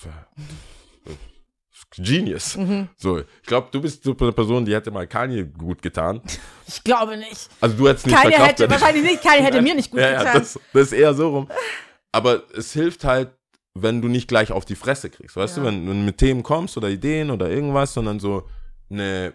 Genius. 1.95 2.57
Mhm. 2.57 2.89
So, 2.97 3.19
ich 3.19 3.25
glaube, 3.45 3.67
du 3.71 3.79
bist 3.79 4.03
so 4.03 4.15
eine 4.19 4.31
Person, 4.31 4.65
die 4.65 4.73
hätte 4.73 4.89
mal 4.89 5.05
Kanye 5.05 5.45
gut 5.45 5.81
getan. 5.83 6.21
Ich 6.67 6.83
glaube 6.83 7.17
nicht. 7.17 7.49
Also 7.61 7.77
du 7.77 7.87
hättest 7.87 8.07
nicht 8.07 8.15
Keine 8.15 8.31
verkauft. 8.31 8.59
hätte, 8.59 8.69
wahrscheinlich 8.71 9.03
nicht, 9.03 9.21
keine 9.21 9.45
hätte 9.45 9.61
mir 9.61 9.75
nicht 9.75 9.91
gut 9.91 9.99
ja, 9.99 10.11
ja, 10.11 10.17
getan. 10.23 10.39
das, 10.39 10.59
das 10.73 10.81
ist 10.87 10.93
eher 10.93 11.13
so 11.13 11.29
rum. 11.29 11.47
Aber 12.11 12.43
es 12.55 12.73
hilft 12.73 13.03
halt, 13.03 13.31
wenn 13.75 14.01
du 14.01 14.07
nicht 14.07 14.27
gleich 14.27 14.51
auf 14.51 14.65
die 14.65 14.75
Fresse 14.75 15.09
kriegst. 15.09 15.35
Weißt 15.35 15.57
Ja. 15.57 15.63
du, 15.63 15.67
wenn, 15.69 15.87
wenn 15.87 15.99
du 15.99 16.05
mit 16.05 16.17
Themen 16.17 16.43
kommst 16.43 16.77
oder 16.77 16.89
Ideen 16.89 17.31
oder 17.31 17.49
irgendwas, 17.49 17.93
sondern 17.93 18.19
so 18.19 18.47
eine 18.89 19.33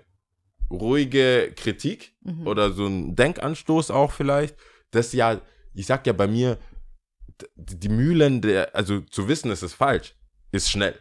ruhige 0.71 1.53
Kritik 1.57 2.13
Mhm. 2.23 2.47
oder 2.47 2.73
so 2.73 2.87
ein 2.87 3.17
Denkanstoß 3.17 3.91
auch 3.91 4.13
vielleicht. 4.13 4.57
Das 4.91 5.13
ja, 5.13 5.41
ich 5.75 5.87
sag 5.87 6.07
ja 6.07 6.13
bei 6.13 6.27
mir, 6.27 6.59
die 7.57 7.89
Mühlen 7.89 8.41
der, 8.41 8.75
also 8.75 9.01
zu 9.01 9.29
wissen, 9.29 9.51
es 9.51 9.63
ist 9.63 9.75
falsch, 9.75 10.15
ist 10.53 10.71
schnell. 10.71 10.99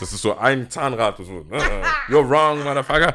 Das 0.00 0.12
ist 0.12 0.22
so 0.22 0.36
ein 0.36 0.70
Zahnrad, 0.70 1.16
so, 1.18 1.22
äh, 1.50 1.82
you're 2.08 2.28
wrong, 2.28 2.62
motherfucker. 2.62 3.14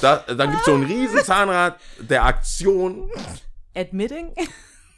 Da, 0.00 0.16
dann 0.26 0.50
gibt 0.50 0.60
es 0.60 0.64
so 0.66 0.74
ein 0.74 0.84
riesen 0.84 1.22
Zahnrad 1.24 1.78
der 2.00 2.24
Aktion. 2.24 3.10
Admitting? 3.74 4.34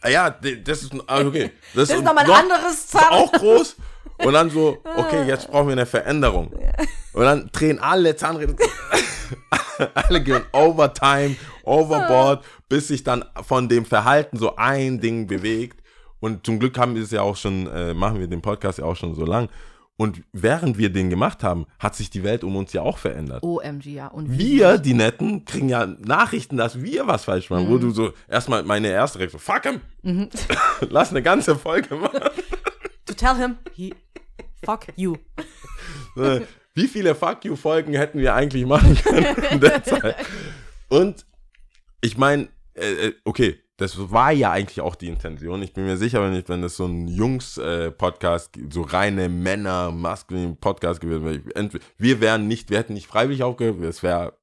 Ah 0.05 0.11
Ja, 0.11 0.31
das 0.31 0.83
ist, 0.83 0.93
ah, 1.07 1.21
okay. 1.21 1.51
Das 1.75 1.89
ist 1.89 2.05
nochmal 2.05 2.25
ein 2.25 2.31
anderes 2.31 2.85
ist 2.85 2.97
auch 2.97 3.33
groß. 3.33 3.77
Und 4.19 4.35
dann 4.35 4.51
so, 4.51 4.79
okay, 4.97 5.25
jetzt 5.27 5.51
brauchen 5.51 5.69
wir 5.69 5.73
eine 5.73 5.87
Veränderung. 5.87 6.53
Und 7.15 7.23
dann 7.23 7.49
drehen 7.53 7.79
alle 7.79 8.15
Zahnräder, 8.15 8.55
alle 9.95 10.23
gehen 10.23 10.43
overtime, 10.53 11.37
overboard, 11.65 12.45
bis 12.69 12.89
sich 12.89 13.03
dann 13.03 13.25
von 13.47 13.69
dem 13.69 13.87
Verhalten 13.87 14.37
so 14.37 14.57
ein 14.57 15.01
Ding 15.01 15.27
bewegt. 15.27 15.83
Und 16.21 16.45
zum 16.45 16.59
Glück 16.59 16.79
haben 16.79 16.95
wir 16.95 17.03
es 17.03 17.11
ja 17.11 17.23
auch 17.23 17.37
schon, 17.37 17.67
äh, 17.67 17.95
machen 17.95 18.21
wir 18.21 18.27
den 18.27 18.43
Podcast 18.43 18.79
ja 18.79 18.85
auch 18.85 18.97
schon 18.97 19.15
so 19.15 19.25
lang. 19.25 19.49
Und 19.97 20.23
während 20.33 20.77
wir 20.77 20.91
den 20.91 21.09
gemacht 21.09 21.45
haben, 21.45 21.67
hat 21.79 21.95
sich 21.95 22.11
die 22.11 22.25
Welt 22.25 22.43
um 22.43 22.57
uns 22.57 22.73
ja 22.73 22.83
auch 22.83 22.99
verändert. 22.99 23.45
OMG, 23.45 23.87
ja. 23.87 24.09
Und? 24.09 24.39
Wir, 24.39 24.79
die 24.79 24.95
Netten, 24.95 25.45
kriegen 25.45 25.69
ja 25.69 25.87
Nachrichten, 25.87 26.57
dass 26.57 26.83
wir 26.83 27.07
was 27.07 27.25
falsch 27.25 27.49
machen. 27.49 27.67
Mhm. 27.67 27.71
Wo 27.71 27.79
du 27.79 27.91
so, 27.91 28.13
erstmal 28.29 28.65
meine 28.65 28.89
erste 28.89 29.21
Reaktion, 29.21 29.41
fuck 29.41 29.63
him. 29.63 29.81
Lass 30.91 31.11
eine 31.11 31.23
ganze 31.23 31.55
Folge 31.55 31.95
machen. 31.97 32.21
To 33.07 33.15
tell 33.15 33.37
him, 33.37 33.57
he, 33.73 33.95
fuck 34.65 34.87
you. 34.97 35.17
Wie 36.75 36.89
viele 36.89 37.15
Fuck 37.15 37.45
You-Folgen 37.45 37.95
hätten 37.95 38.19
wir 38.19 38.35
eigentlich 38.35 38.67
machen 38.67 38.97
können 38.97 39.37
in 39.51 39.61
der 39.61 39.85
Zeit? 39.85 40.17
Und 40.89 41.25
ich 42.01 42.19
meine, 42.19 42.49
äh, 42.75 43.09
äh, 43.09 43.15
okay, 43.25 43.61
das 43.77 44.11
war 44.12 44.31
ja 44.33 44.51
eigentlich 44.53 44.81
auch 44.81 44.95
die 44.95 45.09
Intention. 45.09 45.62
Ich 45.62 45.72
bin 45.72 45.85
mir 45.85 45.97
sicher, 45.97 46.22
wenn, 46.22 46.35
ich, 46.35 46.49
wenn 46.49 46.62
das 46.62 46.77
so 46.77 46.87
ein 46.87 47.09
Jungs-Podcast, 47.09 48.51
so 48.70 48.83
reine 48.83 49.29
Männer, 49.29 49.91
maskulinen 49.91 50.57
Podcast 50.57 51.01
gewesen 51.01 51.25
wäre, 51.25 51.70
wir 51.99 52.20
wären 52.20 52.47
nicht, 52.49 52.70
wir 52.70 52.79
hätten 52.79 52.95
nicht 52.95 53.07
freiwillig 53.09 53.43
aufgehört, 53.43 53.81
es 53.83 54.03
wäre 54.03 54.35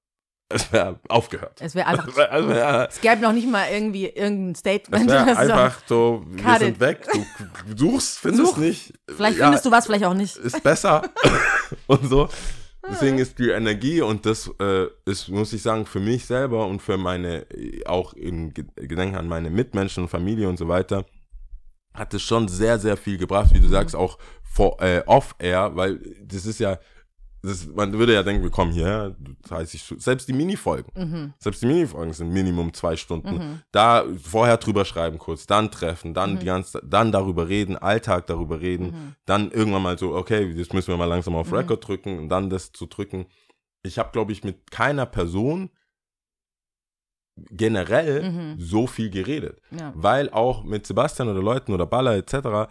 es 0.53 0.73
wär 0.73 0.99
aufgehört. 1.07 1.61
Es 1.61 1.75
wäre 1.75 1.87
einfach, 1.87 2.07
Es 2.09 2.17
wär, 2.17 2.33
es 2.33 2.47
wär, 2.49 2.87
es 2.89 2.99
gäbe 2.99 3.21
noch 3.21 3.31
nicht 3.31 3.47
mal 3.49 3.67
irgendwie 3.71 4.07
irgendein 4.07 4.51
es 4.51 4.59
Statement. 4.59 5.09
wär 5.09 5.23
oder 5.23 5.33
so. 5.35 5.39
einfach 5.53 5.81
so, 5.87 6.23
wir 6.27 6.43
Cut 6.43 6.59
sind 6.59 6.69
it. 6.71 6.79
weg, 6.81 7.07
du, 7.13 7.77
suchst, 7.77 8.19
findest 8.19 8.47
Such. 8.55 8.57
nicht. 8.57 8.93
Vielleicht 9.09 9.37
Ja, 9.37 9.45
findest 9.45 9.65
du 9.65 9.71
was, 9.71 9.85
vielleicht 9.85 10.03
auch 10.03 10.13
nicht. 10.13 10.35
ist 10.35 10.61
besser 10.61 11.03
und 11.87 12.03
so. 12.09 12.27
Deswegen 12.89 13.19
ist 13.19 13.37
die 13.37 13.49
Energie 13.49 14.01
und 14.01 14.25
das 14.25 14.51
äh, 14.59 14.87
ist, 15.05 15.29
muss 15.29 15.53
ich 15.53 15.61
sagen, 15.61 15.85
für 15.85 15.99
mich 15.99 16.25
selber 16.25 16.65
und 16.65 16.81
für 16.81 16.97
meine, 16.97 17.45
auch 17.85 18.13
im 18.13 18.53
Ge- 18.53 18.65
Gedenken 18.75 19.15
an 19.15 19.27
meine 19.27 19.49
Mitmenschen, 19.51 20.07
Familie 20.07 20.49
und 20.49 20.57
so 20.57 20.67
weiter, 20.67 21.05
hat 21.93 22.13
es 22.13 22.23
schon 22.23 22.47
sehr, 22.47 22.79
sehr 22.79 22.97
viel 22.97 23.17
gebracht, 23.17 23.53
wie 23.53 23.59
du 23.59 23.67
sagst, 23.67 23.95
auch 23.95 24.17
vor, 24.41 24.81
äh, 24.81 25.03
off-air, 25.05 25.75
weil 25.75 25.99
das 26.23 26.45
ist 26.45 26.59
ja, 26.59 26.79
das, 27.43 27.65
man 27.67 27.91
würde 27.93 28.13
ja 28.13 28.21
denken, 28.23 28.43
wir 28.43 28.51
kommen 28.51 28.71
hierher, 28.71 29.15
30 29.47 29.81
Stunden, 29.81 30.01
selbst 30.01 30.27
die 30.27 30.33
Minifolgen, 30.33 30.91
Mhm. 30.95 31.33
selbst 31.39 31.61
die 31.63 31.65
Minifolgen 31.65 32.13
sind 32.13 32.29
Minimum 32.29 32.73
zwei 32.73 32.95
Stunden. 32.95 33.61
Da 33.71 34.05
vorher 34.21 34.57
drüber 34.57 34.85
schreiben 34.85 35.17
kurz, 35.17 35.47
dann 35.47 35.71
treffen, 35.71 36.13
dann 36.13 36.37
die 36.39 36.45
ganze, 36.45 36.81
dann 36.85 37.11
darüber 37.11 37.47
reden, 37.49 37.77
Alltag 37.77 38.27
darüber 38.27 38.61
reden, 38.61 39.15
dann 39.25 39.49
irgendwann 39.51 39.81
mal 39.81 39.97
so, 39.97 40.13
okay, 40.15 40.53
das 40.53 40.71
müssen 40.71 40.89
wir 40.89 40.97
mal 40.97 41.05
langsam 41.05 41.35
auf 41.35 41.51
Record 41.51 41.87
drücken 41.87 42.19
und 42.19 42.29
dann 42.29 42.49
das 42.49 42.71
zu 42.71 42.85
drücken. 42.85 43.25
Ich 43.83 43.97
habe, 43.97 44.11
glaube 44.11 44.31
ich, 44.31 44.43
mit 44.43 44.69
keiner 44.69 45.07
Person 45.07 45.71
generell 47.49 48.29
Mhm. 48.29 48.55
so 48.59 48.87
viel 48.87 49.09
geredet. 49.09 49.61
Ja. 49.71 49.93
Weil 49.95 50.29
auch 50.29 50.63
mit 50.63 50.85
Sebastian 50.85 51.29
oder 51.29 51.41
Leuten 51.41 51.73
oder 51.73 51.85
Baller 51.85 52.15
etc., 52.17 52.69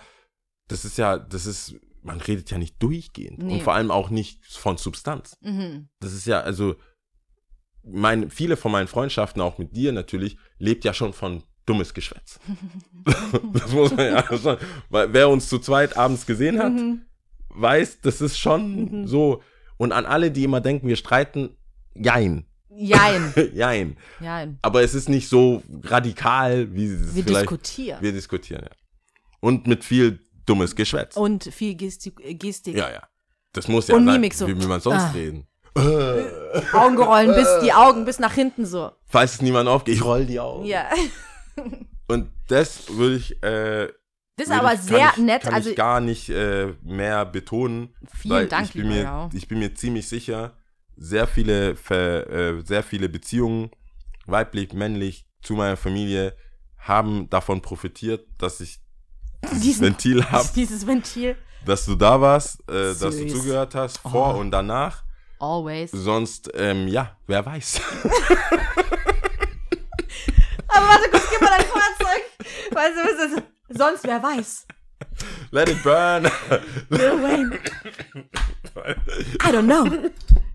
das 0.68 0.84
ist 0.84 0.98
ja, 0.98 1.18
das 1.18 1.46
ist, 1.46 1.74
man 2.02 2.20
redet 2.20 2.50
ja 2.50 2.58
nicht 2.58 2.82
durchgehend. 2.82 3.42
Nee. 3.42 3.54
Und 3.54 3.62
vor 3.62 3.74
allem 3.74 3.90
auch 3.90 4.10
nicht 4.10 4.44
von 4.46 4.76
Substanz. 4.76 5.36
Mhm. 5.42 5.88
Das 6.00 6.12
ist 6.12 6.26
ja, 6.26 6.40
also, 6.40 6.76
mein, 7.82 8.30
viele 8.30 8.56
von 8.56 8.72
meinen 8.72 8.88
Freundschaften, 8.88 9.40
auch 9.42 9.58
mit 9.58 9.76
dir 9.76 9.92
natürlich, 9.92 10.36
lebt 10.58 10.84
ja 10.84 10.92
schon 10.94 11.12
von 11.12 11.42
dummes 11.66 11.94
Geschwätz. 11.94 12.40
das 13.52 13.72
muss 13.72 13.90
man 13.94 14.06
ja 14.06 14.38
schon, 14.38 14.56
weil 14.88 15.12
wer 15.12 15.28
uns 15.28 15.48
zu 15.48 15.58
zweit 15.58 15.96
abends 15.96 16.26
gesehen 16.26 16.58
hat, 16.58 16.72
Mhm. 16.72 17.02
weiß, 17.50 18.00
das 18.02 18.20
ist 18.20 18.38
schon 18.38 19.06
so. 19.06 19.42
Und 19.76 19.92
an 19.92 20.04
alle, 20.04 20.30
die 20.30 20.44
immer 20.44 20.60
denken, 20.60 20.88
wir 20.88 20.96
streiten, 20.96 21.56
jein. 21.94 22.46
Jein. 22.68 23.32
jein. 23.54 23.96
Jein. 24.20 24.58
Aber 24.62 24.82
es 24.82 24.94
ist 24.94 25.08
nicht 25.08 25.28
so 25.28 25.62
radikal, 25.82 26.72
wie 26.74 26.86
es 26.86 27.14
Wir 27.14 27.24
vielleicht. 27.24 27.42
diskutieren. 27.42 27.98
Wir 28.02 28.12
diskutieren, 28.12 28.62
ja. 28.64 28.76
Und 29.40 29.66
mit 29.66 29.84
viel 29.84 30.20
dummes 30.46 30.74
Geschwätz. 30.76 31.16
Und 31.16 31.44
viel 31.44 31.74
Gestik. 31.74 32.16
Gestik. 32.38 32.76
ja, 32.76 32.90
ja. 32.90 33.02
Das 33.52 33.66
muss 33.68 33.88
ja 33.88 33.96
Und 33.96 34.04
sein. 34.06 34.14
Mimik 34.14 34.34
so. 34.34 34.46
Wie 34.46 34.56
will 34.58 34.68
man 34.68 34.80
sonst 34.80 35.02
Ah. 35.02 35.10
reden? 35.10 35.46
Augenrollen 36.72 37.34
bis 37.34 37.48
die 37.62 37.72
Augen 37.72 38.04
bis 38.04 38.18
nach 38.18 38.32
hinten 38.34 38.66
so. 38.66 38.92
Falls 39.06 39.34
es 39.34 39.42
niemand 39.42 39.68
aufgeht, 39.68 39.96
ich 39.96 40.04
roll 40.04 40.24
die 40.26 40.40
Augen. 40.40 40.64
Ja. 40.66 40.88
Und 42.08 42.30
das 42.48 42.88
würde 42.96 43.16
ich. 43.16 43.42
Äh, 43.42 43.88
Das 44.36 44.46
ist 44.48 44.50
aber 44.52 44.74
ich, 44.74 44.80
sehr 44.80 45.12
ich, 45.16 45.22
nett. 45.22 45.42
Kann 45.42 45.54
Also 45.54 45.70
ich 45.70 45.76
gar 45.76 46.00
nicht 46.00 46.28
äh, 46.28 46.74
mehr 46.82 47.24
betonen. 47.24 47.94
Vielen 48.16 48.34
weil 48.34 48.48
Dank, 48.48 48.66
ich 48.66 48.72
bin, 48.72 48.90
lieber 48.90 49.28
mir, 49.28 49.30
ich 49.32 49.48
bin 49.48 49.58
mir 49.60 49.74
ziemlich 49.74 50.08
sicher, 50.08 50.56
sehr 50.96 51.26
viele, 51.26 51.76
Ver, 51.76 52.28
äh, 52.28 52.60
sehr 52.64 52.82
viele 52.82 53.08
Beziehungen, 53.08 53.70
weiblich, 54.26 54.72
männlich, 54.72 55.26
zu 55.42 55.54
meiner 55.54 55.76
Familie, 55.76 56.36
haben 56.78 57.28
davon 57.30 57.62
profitiert, 57.62 58.26
dass 58.38 58.60
ich 58.60 58.80
Diesen- 59.62 59.82
Ventil 59.86 60.24
habe, 60.30 60.48
Dieses 60.54 60.86
Ventil. 60.86 61.36
dass 61.64 61.84
du 61.86 61.94
da 61.94 62.20
warst, 62.20 62.60
äh, 62.70 62.94
dass 62.94 62.98
du 62.98 63.26
zugehört 63.26 63.74
hast, 63.74 63.98
vor 63.98 64.34
Oh. 64.36 64.40
und 64.40 64.50
danach. 64.50 65.02
Always. 65.38 65.90
Sonst, 65.92 66.50
ähm, 66.54 66.86
ja, 66.88 67.16
wer 67.26 67.44
weiß. 67.46 67.80
Aber 70.68 70.86
warte 70.86 71.10
kurz, 71.10 71.24
gib 71.30 71.40
mal 71.40 71.50
dein 71.56 71.66
Fahrzeug. 71.66 72.22
Weißt 72.72 72.96
du, 72.96 73.00
was 73.02 73.38
ist 73.38 73.42
Sonst, 73.78 74.04
wer 74.04 74.22
weiß. 74.22 74.66
Let 75.50 75.68
it 75.68 75.82
burn. 75.82 76.24
Lil 76.90 77.22
Wayne. 77.22 77.58
I 79.42 79.52
don't 79.52 79.64
know. 79.64 79.86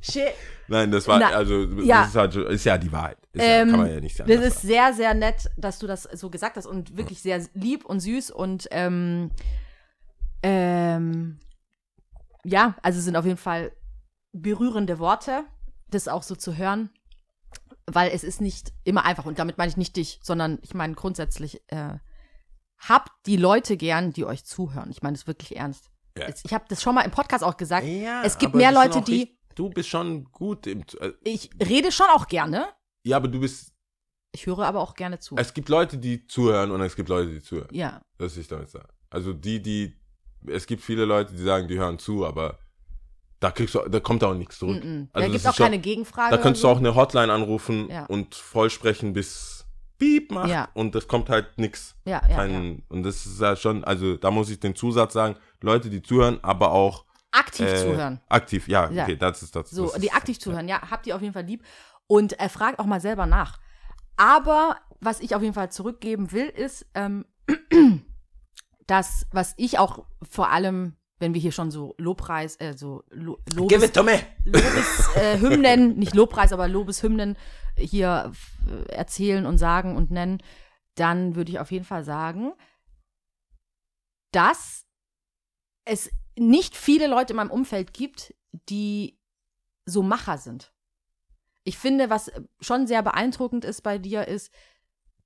Shit. 0.01 0.33
Nein, 0.67 0.91
das 0.91 1.07
war, 1.07 1.19
Na, 1.19 1.29
also, 1.29 1.63
ja. 1.81 2.01
das 2.01 2.09
ist, 2.09 2.15
halt, 2.15 2.35
ist 2.35 2.63
ja 2.65 2.77
die 2.77 2.91
Wahrheit. 2.91 3.17
Ist 3.35 3.43
Ähm, 3.43 3.67
ja, 3.67 3.71
kann 3.71 3.79
man 3.85 3.93
ja 3.93 3.99
nicht. 3.99 4.19
Das 4.19 4.27
ist 4.29 4.61
sehr, 4.61 4.93
sehr 4.93 5.13
nett, 5.13 5.49
dass 5.57 5.79
du 5.79 5.87
das 5.87 6.03
so 6.03 6.29
gesagt 6.29 6.57
hast 6.57 6.65
und 6.65 6.97
wirklich 6.97 7.21
sehr 7.21 7.41
lieb 7.53 7.85
und 7.85 7.99
süß 7.99 8.31
und 8.31 8.67
ähm, 8.71 9.31
ähm, 10.43 11.39
ja, 12.43 12.75
also 12.81 12.99
sind 13.01 13.15
auf 13.15 13.25
jeden 13.25 13.37
Fall 13.37 13.71
berührende 14.31 14.99
Worte, 14.99 15.43
das 15.89 16.07
auch 16.07 16.23
so 16.23 16.35
zu 16.35 16.57
hören, 16.57 16.89
weil 17.87 18.11
es 18.11 18.23
ist 18.23 18.41
nicht 18.41 18.73
immer 18.83 19.05
einfach 19.05 19.25
und 19.25 19.39
damit 19.39 19.57
meine 19.57 19.69
ich 19.69 19.77
nicht 19.77 19.95
dich, 19.95 20.19
sondern 20.21 20.59
ich 20.61 20.73
meine 20.73 20.93
grundsätzlich 20.93 21.61
äh, 21.67 21.97
habt 22.77 23.11
die 23.25 23.37
Leute 23.37 23.77
gern, 23.77 24.11
die 24.11 24.25
euch 24.25 24.45
zuhören. 24.45 24.91
Ich 24.91 25.01
meine 25.01 25.15
das 25.17 25.27
wirklich 25.27 25.55
ernst. 25.55 25.89
Ja. 26.17 26.25
Es- 26.27 26.43
Ich 26.45 26.53
habe 26.53 26.65
das 26.67 26.81
schon 26.81 26.95
mal 26.95 27.01
im 27.01 27.11
Podcast 27.11 27.43
auch 27.43 27.57
gesagt. 27.57 27.85
ja, 27.87 28.23
es 28.23 28.37
gibt 28.37 28.53
mehr 28.55 28.71
Leute, 28.71 29.01
die 29.01 29.11
richtig- 29.13 29.35
Du 29.55 29.69
bist 29.69 29.87
schon 29.87 30.25
gut 30.33 30.67
im. 30.67 30.81
äh, 30.99 31.13
ich 31.23 31.49
rede 31.65 31.89
schon 31.93 32.07
auch 32.13 32.27
gerne. 32.27 32.67
Ja, 33.05 33.17
aber 33.17 33.27
du 33.27 33.39
bist. 33.39 33.71
Ich 34.33 34.45
höre 34.47 34.59
aber 34.59 34.81
auch 34.81 34.95
gerne 34.95 35.19
zu. 35.19 35.35
Es 35.37 35.53
gibt 35.53 35.69
Leute, 35.69 35.97
die 35.97 36.27
zuhören 36.27 36.71
und 36.71 36.81
es 36.81 36.95
gibt 36.95 37.07
Leute, 37.07 37.31
die 37.31 37.41
zuhören. 37.41 37.69
ja, 37.71 38.01
Das 38.17 38.35
will 38.35 38.41
ich 38.41 38.47
damit 38.47 38.69
sagen. 38.69 38.89
Also 39.09 39.31
die, 39.33 39.61
die. 39.61 39.95
Es 40.47 40.65
gibt 40.67 40.83
viele 40.83 41.05
Leute, 41.05 41.33
die 41.33 41.41
sagen, 41.43 41.67
die 41.67 41.77
hören 41.79 41.97
zu, 41.97 42.25
aber 42.25 42.59
da 43.39 43.51
kriegst 43.51 43.75
du, 43.75 43.79
da 43.87 43.99
kommt 43.99 44.23
auch 44.23 44.33
nichts 44.33 44.59
zurück. 44.59 44.83
Mm 44.83 44.87
-mm. 44.87 45.07
Also 45.13 45.13
da 45.13 45.21
gibt 45.25 45.35
es 45.35 45.41
ist 45.43 45.47
auch 45.47 45.55
keine 45.55 45.79
Gegenfrage. 45.79 46.35
Da 46.35 46.41
könntest 46.41 46.61
so. 46.61 46.67
du 46.67 46.73
auch 46.73 46.77
eine 46.79 46.95
Hotline 46.95 47.31
anrufen 47.31 47.89
Ja. 47.89 48.05
und 48.05 48.35
vollsprechen 48.35 49.13
bis 49.13 49.65
Piep 49.97 50.31
macht 50.31 50.49
Ja. 50.49 50.67
und 50.73 50.93
das 50.93 51.07
kommt 51.07 51.29
halt 51.29 51.57
nix. 51.57 51.95
Ja, 52.05 52.21
ja, 52.27 52.35
Kein, 52.35 52.73
ja. 52.75 52.81
Und 52.89 53.03
das 53.03 53.25
ist 53.25 53.39
ja 53.39 53.55
schon, 53.55 53.83
also 53.83 54.17
da 54.17 54.29
muss 54.29 54.49
ich 54.49 54.59
den 54.59 54.75
Zusatz 54.75 55.13
sagen, 55.13 55.35
Leute, 55.61 55.89
die 55.89 56.01
zuhören, 56.01 56.39
aber 56.43 56.71
auch 56.71 57.05
Aktiv 57.31 57.67
äh, 57.67 57.75
zuhören. 57.75 58.21
Aktiv, 58.29 58.67
ja, 58.67 58.89
Ja. 58.91 59.03
okay, 59.03 59.15
das 59.17 59.43
ist 59.43 59.55
das. 59.55 59.69
So, 59.69 59.85
das 59.87 59.93
die 59.95 60.07
ist, 60.07 60.15
aktiv 60.15 60.39
zuhören, 60.39 60.67
ja, 60.67 60.81
habt 60.89 61.05
ihr 61.07 61.15
auf 61.15 61.21
jeden 61.21 61.33
Fall 61.33 61.43
lieb. 61.45 61.63
Und 62.07 62.39
äh, 62.39 62.49
fragt 62.49 62.79
auch 62.79 62.85
mal 62.85 63.01
selber 63.01 63.25
nach. 63.25 63.59
Aber 64.17 64.77
was 64.99 65.19
ich 65.19 65.35
auf 65.35 65.41
jeden 65.41 65.53
Fall 65.53 65.71
zurückgeben 65.71 66.31
will, 66.31 66.47
ist, 66.47 66.85
ähm, 66.93 67.25
das, 68.87 69.25
was 69.31 69.53
ich 69.57 69.79
auch 69.79 70.05
vor 70.21 70.49
allem, 70.49 70.95
wenn 71.19 71.33
wir 71.33 71.41
hier 71.41 71.51
schon 71.51 71.71
so 71.71 71.95
Lobpreis, 71.97 72.55
äh, 72.57 72.73
so 72.75 73.03
Lo 73.09 73.39
Lobes, 73.53 73.91
to 73.91 74.03
me! 74.03 74.19
Lobes 74.43 75.09
äh, 75.15 75.77
nicht 75.77 76.13
Lobpreis, 76.13 76.53
aber 76.53 76.67
Lobeshymnen 76.67 77.37
hier 77.77 78.31
äh, 78.67 78.91
erzählen 78.93 79.45
und 79.45 79.57
sagen 79.57 79.95
und 79.95 80.11
nennen, 80.11 80.41
dann 80.95 81.35
würde 81.35 81.51
ich 81.51 81.59
auf 81.59 81.71
jeden 81.71 81.85
Fall 81.85 82.03
sagen, 82.03 82.53
dass 84.31 84.85
es 85.85 86.09
nicht 86.37 86.75
viele 86.75 87.07
Leute 87.07 87.33
in 87.33 87.37
meinem 87.37 87.51
Umfeld 87.51 87.93
gibt, 87.93 88.33
die 88.69 89.17
so 89.85 90.03
Macher 90.03 90.37
sind. 90.37 90.73
Ich 91.65 91.77
finde, 91.77 92.09
was 92.09 92.31
schon 92.61 92.87
sehr 92.87 93.03
beeindruckend 93.03 93.65
ist 93.65 93.81
bei 93.81 93.97
dir, 93.97 94.27
ist, 94.27 94.53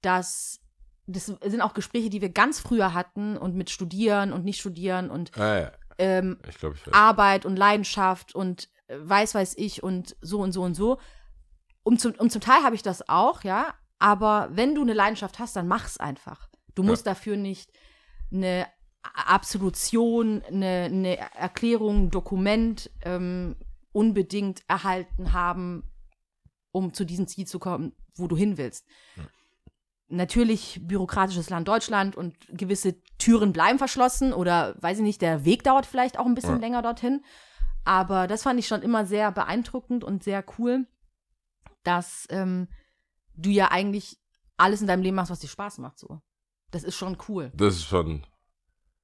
dass 0.02 0.62
das 1.06 1.26
sind 1.26 1.62
auch 1.62 1.74
Gespräche, 1.74 2.10
die 2.10 2.22
wir 2.22 2.30
ganz 2.30 2.60
früher 2.60 2.94
hatten 2.94 3.36
und 3.36 3.56
mit 3.56 3.70
Studieren 3.70 4.32
und 4.32 4.46
nicht 4.46 4.60
Studieren 4.60 5.10
und 5.10 5.36
Ja, 5.36 5.60
ja, 5.60 5.72
ähm, 5.98 6.38
ich 6.48 6.58
glaube, 6.58 6.76
ich. 6.76 6.94
Arbeit 6.94 7.46
und 7.46 7.58
Leidenschaft 7.58 8.36
und 8.36 8.70
äh, 8.88 8.98
weiß, 9.00 9.36
weiß 9.36 9.56
ich 9.58 9.84
und 9.84 10.16
so 10.22 10.40
und 10.40 10.52
so 10.52 10.62
und 10.64 10.76
so. 10.76 11.00
Um 11.84 11.98
zum, 11.98 12.14
um 12.16 12.30
zum 12.30 12.42
Teil 12.42 12.64
habe 12.64 12.76
ich 12.76 12.84
das 12.84 13.10
auch, 13.10 13.44
ja. 13.44 13.74
Aber 13.98 14.50
wenn 14.52 14.76
du 14.76 14.82
eine 14.82 14.94
Leidenschaft 14.94 15.40
hast, 15.40 15.56
dann 15.56 15.68
mach's 15.68 15.98
einfach. 15.98 16.50
Du 16.76 16.84
musst 16.84 17.06
dafür 17.08 17.36
nicht 17.36 17.72
eine 18.32 18.68
Absolution, 19.02 20.44
eine, 20.44 20.86
eine 20.86 21.18
Erklärung, 21.18 22.06
ein 22.06 22.10
Dokument 22.12 22.90
ähm, 23.02 23.56
unbedingt 23.92 24.62
erhalten 24.68 25.34
haben, 25.34 25.89
um 26.72 26.94
zu 26.94 27.06
diesem 27.06 27.28
Ziel 27.28 27.48
zu 27.48 27.60
kommen, 27.60 27.94
wo 28.16 28.28
du 28.28 28.38
hin 28.38 28.58
willst. 28.58 28.86
Natürlich 30.12 30.80
bürokratisches 30.82 31.52
Land 31.52 31.68
Deutschland 31.68 32.16
und 32.16 32.36
gewisse 32.50 32.96
Türen 33.20 33.54
bleiben 33.54 33.78
verschlossen 33.78 34.34
oder 34.34 34.76
weiß 34.82 34.98
ich 34.98 35.04
nicht, 35.04 35.22
der 35.22 35.46
Weg 35.46 35.64
dauert 35.64 35.86
vielleicht 35.86 36.18
auch 36.18 36.26
ein 36.26 36.34
bisschen 36.34 36.56
Ja. 36.56 36.60
länger 36.60 36.82
dorthin. 36.82 37.24
Aber 37.86 38.28
das 38.28 38.44
fand 38.44 38.60
ich 38.60 38.68
schon 38.68 38.82
immer 38.82 39.06
sehr 39.06 39.32
beeindruckend 39.32 40.04
und 40.04 40.24
sehr 40.24 40.44
cool, 40.58 40.88
dass 41.84 42.26
ähm, 42.30 42.68
du 43.36 43.52
ja 43.52 43.70
eigentlich 43.72 44.18
alles 44.58 44.82
in 44.82 44.88
deinem 44.88 45.04
Leben 45.04 45.16
machst, 45.16 45.32
was 45.32 45.40
dir 45.40 45.48
Spaß 45.48 45.78
macht. 45.78 46.00
So, 46.00 46.20
das 46.72 46.84
ist 46.84 46.96
schon 46.96 47.18
cool. 47.28 47.52
Das 47.56 47.76
ist 47.76 47.86
schon. 47.86 48.26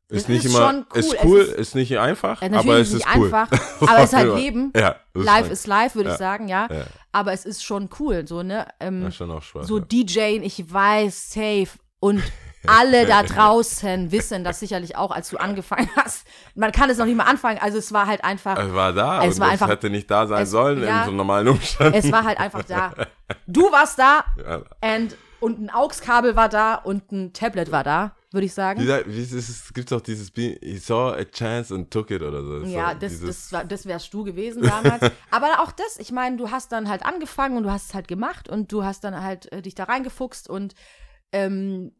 Das 0.07 0.19
Ist 0.19 0.29
nicht 0.29 0.45
ist 0.45 0.55
immer. 0.55 0.67
schon 0.69 0.85
cool. 0.93 0.99
Ist 0.99 1.13
Es 1.13 1.23
cool, 1.23 1.39
ist- 1.39 1.53
ist, 1.53 1.75
nicht 1.75 1.97
einfach, 1.97 2.41
Äh, 2.41 2.49
natürlich 2.49 2.69
aber 2.71 2.79
ist 2.79 2.87
es 2.89 2.93
es 2.93 2.99
ist 2.99 3.05
nicht 3.07 3.17
cool. 3.17 3.33
einfach, 3.33 3.51
aber 3.89 3.97
es 3.99 4.03
ist 4.05 4.13
halt 4.15 4.27
Ja. 4.29 4.35
Leben. 4.35 4.73
Ja, 4.75 4.95
das 5.13 5.23
Live 5.25 5.49
ist 5.49 5.67
live, 5.67 5.95
würde 5.95 6.09
Ja. 6.09 6.13
ich 6.15 6.19
sagen, 6.19 6.47
ja. 6.47 6.67
Ja, 6.71 6.83
Aber 7.11 7.33
es 7.33 7.45
ist 7.45 7.63
schon 7.63 7.89
cool, 7.99 8.27
so, 8.27 8.43
ne? 8.43 8.67
Ähm, 8.79 9.03
ja, 9.03 9.11
schon 9.11 9.31
auch 9.31 9.41
Spaß. 9.41 9.65
so 9.67 9.79
ja. 9.79 9.85
DJing, 9.85 10.43
ich 10.43 10.71
weiß, 10.71 11.31
safe. 11.31 11.69
Und 11.99 12.21
alle 12.67 13.05
da 13.07 13.23
draußen 13.49 14.11
wissen 14.11 14.43
das 14.43 14.59
sicherlich 14.59 14.95
auch, 14.95 15.09
als 15.11 15.29
du 15.29 15.37
angefangen 15.37 15.89
hast. 15.95 16.27
Man 16.55 16.71
kann 16.71 16.89
es 16.89 16.97
noch 16.99 17.05
nicht 17.05 17.15
mal 17.15 17.23
anfangen. 17.23 17.57
Also 17.61 17.77
es 17.79 17.91
war 17.93 18.05
halt 18.05 18.23
einfach, 18.23 18.57
Es 18.59 18.73
war 18.73 18.93
da 18.93 19.23
Es 19.23 19.39
war 19.39 19.47
es 19.47 19.53
einfach- 19.53 19.69
hätte 19.69 19.89
nicht 19.89 20.11
da 20.11 20.27
sein 20.27 20.43
es- 20.43 20.51
sollen 20.51 20.83
ja. 20.83 20.99
in 21.01 21.05
so 21.05 21.11
normalen 21.13 21.47
Umständen. 21.47 21.93
es 21.97 22.11
war 22.11 22.23
halt 22.25 22.39
einfach 22.39 22.63
da. 22.63 22.91
Du 23.47 23.71
warst 23.71 23.97
da 23.97 24.23
Ja. 24.37 24.61
and, 24.81 25.15
und 25.39 25.59
ein 25.59 25.69
AUX-Kabel 25.71 26.35
war 26.35 26.49
da 26.49 26.75
und 26.75 27.11
ein 27.11 27.33
Tablet 27.33 27.71
war 27.71 27.83
da, 27.83 28.15
würde 28.35 28.45
ich 28.45 28.53
sagen. 28.53 28.79
Es, 28.87 29.73
gibt 29.73 29.91
doch 29.91 30.01
dieses 30.01 30.31
He 30.35 30.77
saw 30.77 31.13
a 31.13 31.23
chance 31.25 31.73
and 31.73 31.89
took 31.89 32.11
it 32.11 32.21
oder 32.21 32.43
so. 32.43 32.59
Ja, 32.65 32.91
so 32.93 32.99
das, 32.99 33.21
das, 33.21 33.51
war- 33.51 33.65
das 33.65 33.85
wärst 33.87 34.13
du 34.13 34.23
gewesen 34.23 34.61
damals. 34.61 35.01
Aber 35.31 35.61
auch 35.61 35.71
das, 35.71 35.97
ich 35.97 36.11
meine, 36.11 36.37
du 36.37 36.51
hast 36.51 36.71
dann 36.71 36.87
halt 36.87 37.03
angefangen 37.03 37.57
und 37.57 37.63
du 37.63 37.71
hast 37.71 37.87
es 37.87 37.93
halt 37.95 38.07
gemacht 38.07 38.47
und 38.47 38.71
du 38.71 38.83
hast 38.83 39.03
dann 39.03 39.19
halt 39.23 39.51
äh, 39.51 39.63
dich 39.63 39.73
da 39.73 39.85
reingefuchst 39.85 40.47
und 40.49 40.75
ähm, 41.31 41.95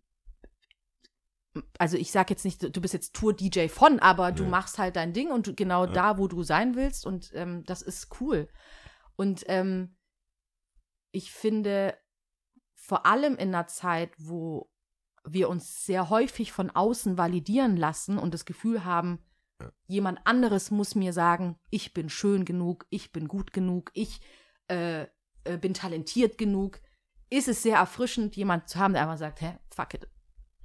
also 1.80 1.96
ich 1.98 2.12
sag 2.12 2.30
jetzt 2.30 2.44
nicht, 2.44 2.62
du 2.76 2.82
bist 2.82 2.94
jetzt 2.94 3.16
Tour-DJ 3.16 3.70
von, 3.70 4.00
aber 4.00 4.32
du 4.34 4.44
Nee. 4.44 4.50
machst 4.50 4.78
halt 4.78 4.98
dein 4.98 5.14
Ding 5.14 5.32
und 5.32 5.48
du, 5.48 5.54
genau 5.56 5.86
da, 5.86 6.18
wo 6.18 6.28
du 6.28 6.44
sein 6.44 6.76
willst 6.76 7.06
und 7.06 7.32
ähm, 7.34 7.64
das 7.66 7.82
ist 7.82 8.10
cool. 8.20 8.50
Und 9.16 9.46
ähm, 9.48 9.96
ich 11.12 11.32
finde, 11.32 11.98
vor 12.76 13.06
allem 13.06 13.36
in 13.38 13.56
einer 13.56 13.68
Zeit, 13.68 14.12
wo 14.18 14.70
wir 15.26 15.50
uns 15.50 15.86
sehr 15.86 16.10
häufig 16.10 16.52
von 16.52 16.70
außen 16.70 17.18
validieren 17.18 17.78
lassen 17.78 18.18
und 18.18 18.34
das 18.34 18.46
Gefühl 18.46 18.86
haben, 18.86 19.20
jemand 19.88 20.20
anderes 20.26 20.72
muss 20.72 20.96
mir 20.96 21.14
sagen, 21.14 21.58
ich 21.70 21.94
bin 21.94 22.10
schön 22.10 22.46
genug, 22.46 22.86
ich 22.90 23.12
bin 23.12 23.28
gut 23.28 23.54
genug, 23.54 23.92
ich 23.94 24.22
äh, 24.68 25.04
äh, 25.44 25.58
bin 25.60 25.74
talentiert 25.74 26.38
genug, 26.38 26.80
ist 27.30 27.48
es 27.48 27.64
sehr 27.64 27.78
erfrischend, 27.78 28.36
jemand 28.36 28.70
zu 28.70 28.80
haben, 28.80 28.94
der 28.94 29.04
einfach 29.04 29.18
sagt, 29.18 29.42
hä, 29.42 29.58
fuck 29.70 29.94
it. 29.94 30.08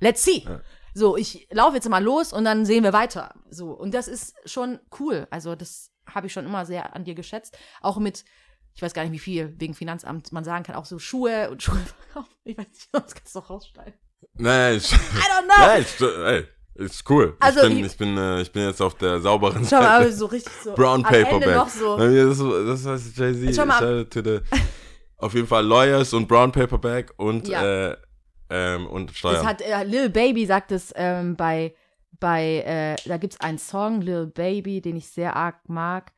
Let's 0.00 0.22
see. 0.22 0.44
Ja. 0.44 0.60
So, 0.94 1.16
ich 1.16 1.46
laufe 1.50 1.76
jetzt 1.76 1.88
mal 1.88 2.02
los 2.02 2.32
und 2.32 2.44
dann 2.44 2.64
sehen 2.64 2.84
wir 2.84 2.92
weiter. 2.92 3.34
So, 3.48 3.72
und 3.72 3.94
das 3.94 4.08
ist 4.08 4.34
schon 4.44 4.80
cool. 4.98 5.28
Also, 5.30 5.54
das 5.54 5.92
habe 6.06 6.26
ich 6.26 6.32
schon 6.32 6.46
immer 6.46 6.66
sehr 6.66 6.96
an 6.96 7.04
dir 7.04 7.14
geschätzt. 7.14 7.56
Auch 7.80 7.98
mit, 7.98 8.24
ich 8.74 8.82
weiß 8.82 8.94
gar 8.94 9.02
nicht, 9.02 9.12
wie 9.12 9.18
viel 9.18 9.54
wegen 9.58 9.74
Finanzamt 9.74 10.32
man 10.32 10.42
sagen 10.42 10.64
kann, 10.64 10.74
auch 10.74 10.86
so 10.86 10.98
Schuhe 10.98 11.50
und 11.50 11.62
Schuhe 11.62 11.78
verkaufen. 11.78 12.34
Ich 12.44 12.58
weiß 12.58 12.66
nicht, 12.66 12.88
das 12.92 13.14
kannst 13.14 13.34
du 13.34 13.40
doch 13.40 13.50
rausschneiden. 13.50 13.94
Nein, 14.34 14.76
ich, 14.76 14.92
I 14.92 14.96
don't 14.96 15.44
know. 15.44 15.54
nein, 15.58 15.82
ich, 15.82 16.00
ey, 16.00 16.46
ist 16.86 17.10
cool. 17.10 17.36
Also, 17.40 17.60
ich, 17.62 17.74
bin, 17.74 17.84
ich- 17.84 17.96
bin, 17.96 18.16
äh, 18.18 18.40
ich 18.42 18.50
bin 18.52 18.62
jetzt 18.64 18.80
auf 18.80 18.94
der 18.94 19.20
sauberen 19.20 19.64
Schau 19.68 19.76
mal, 19.76 19.82
Seite. 19.82 19.90
aber 20.04 20.12
so 20.12 20.26
richtig 20.26 20.52
so. 20.64 20.74
Brown 20.74 21.02
Paperback. 21.02 21.68
so. 21.70 21.96
Das, 21.98 22.38
das 22.38 22.86
heißt 22.86 23.16
Jay-Z. 23.18 23.54
Schau 23.56 23.66
mal. 23.66 24.06
the- 24.12 24.40
Auf 25.18 25.34
jeden 25.34 25.46
Fall 25.46 25.66
Lawyers 25.66 26.14
und 26.14 26.26
Brown 26.26 26.50
Paperback 26.52 27.12
und, 27.18 27.46
Ja. 27.48 27.90
äh, 27.90 27.96
ähm, 28.48 28.86
und 28.86 29.10
Das 29.10 29.16
Steuern. 29.18 29.46
hat 29.46 29.60
äh, 29.60 29.84
Lil 29.84 30.08
Baby 30.08 30.46
sagt 30.46 30.72
es 30.72 30.92
ähm, 30.96 31.36
bei 31.36 31.74
bei 32.18 32.62
äh, 32.66 32.96
da 33.08 33.16
gibt's 33.18 33.38
einen 33.40 33.58
Song 33.58 34.00
Lil 34.00 34.26
Baby, 34.26 34.80
den 34.80 34.96
ich 34.96 35.08
sehr 35.08 35.36
arg 35.36 35.68
mag. 35.68 36.12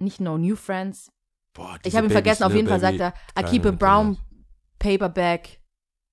Nicht 0.00 0.20
No 0.20 0.36
New 0.38 0.56
Friends. 0.56 1.10
Boah, 1.52 1.78
Ich 1.84 1.94
habe 1.94 2.06
ihn 2.06 2.08
Babys, 2.08 2.12
vergessen. 2.12 2.42
Auf 2.44 2.54
jeden 2.54 2.68
Fall 2.68 2.80
Baby, 2.80 2.98
sagt 2.98 3.14
er, 3.36 3.40
I 3.42 3.46
keep 3.48 3.64
a 3.64 3.70
brown 3.70 4.18
paperback. 4.78 5.60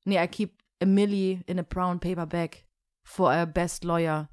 Nee, 0.05 0.23
I 0.23 0.27
keep 0.27 0.60
a 0.81 0.85
milli 0.85 1.41
in 1.47 1.59
a 1.59 1.63
brown 1.63 1.99
paperback 1.99 2.65
for 3.03 3.31
a 3.31 3.45
best 3.45 3.83
lawyer. 3.83 4.29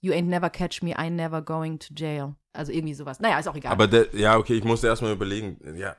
You 0.00 0.12
ain't 0.12 0.28
never 0.28 0.48
catch 0.48 0.82
me, 0.82 0.94
I 0.96 1.08
never 1.08 1.40
going 1.40 1.78
to 1.78 1.94
jail. 1.94 2.36
Also 2.52 2.72
irgendwie 2.72 2.94
sowas. 2.94 3.20
Naja, 3.20 3.38
ist 3.38 3.48
auch 3.48 3.56
egal. 3.56 3.72
Aber 3.72 3.86
der, 3.86 4.14
ja, 4.14 4.36
okay, 4.36 4.54
ich 4.54 4.64
musste 4.64 4.86
erstmal 4.86 5.12
überlegen. 5.12 5.58
Ja, 5.76 5.96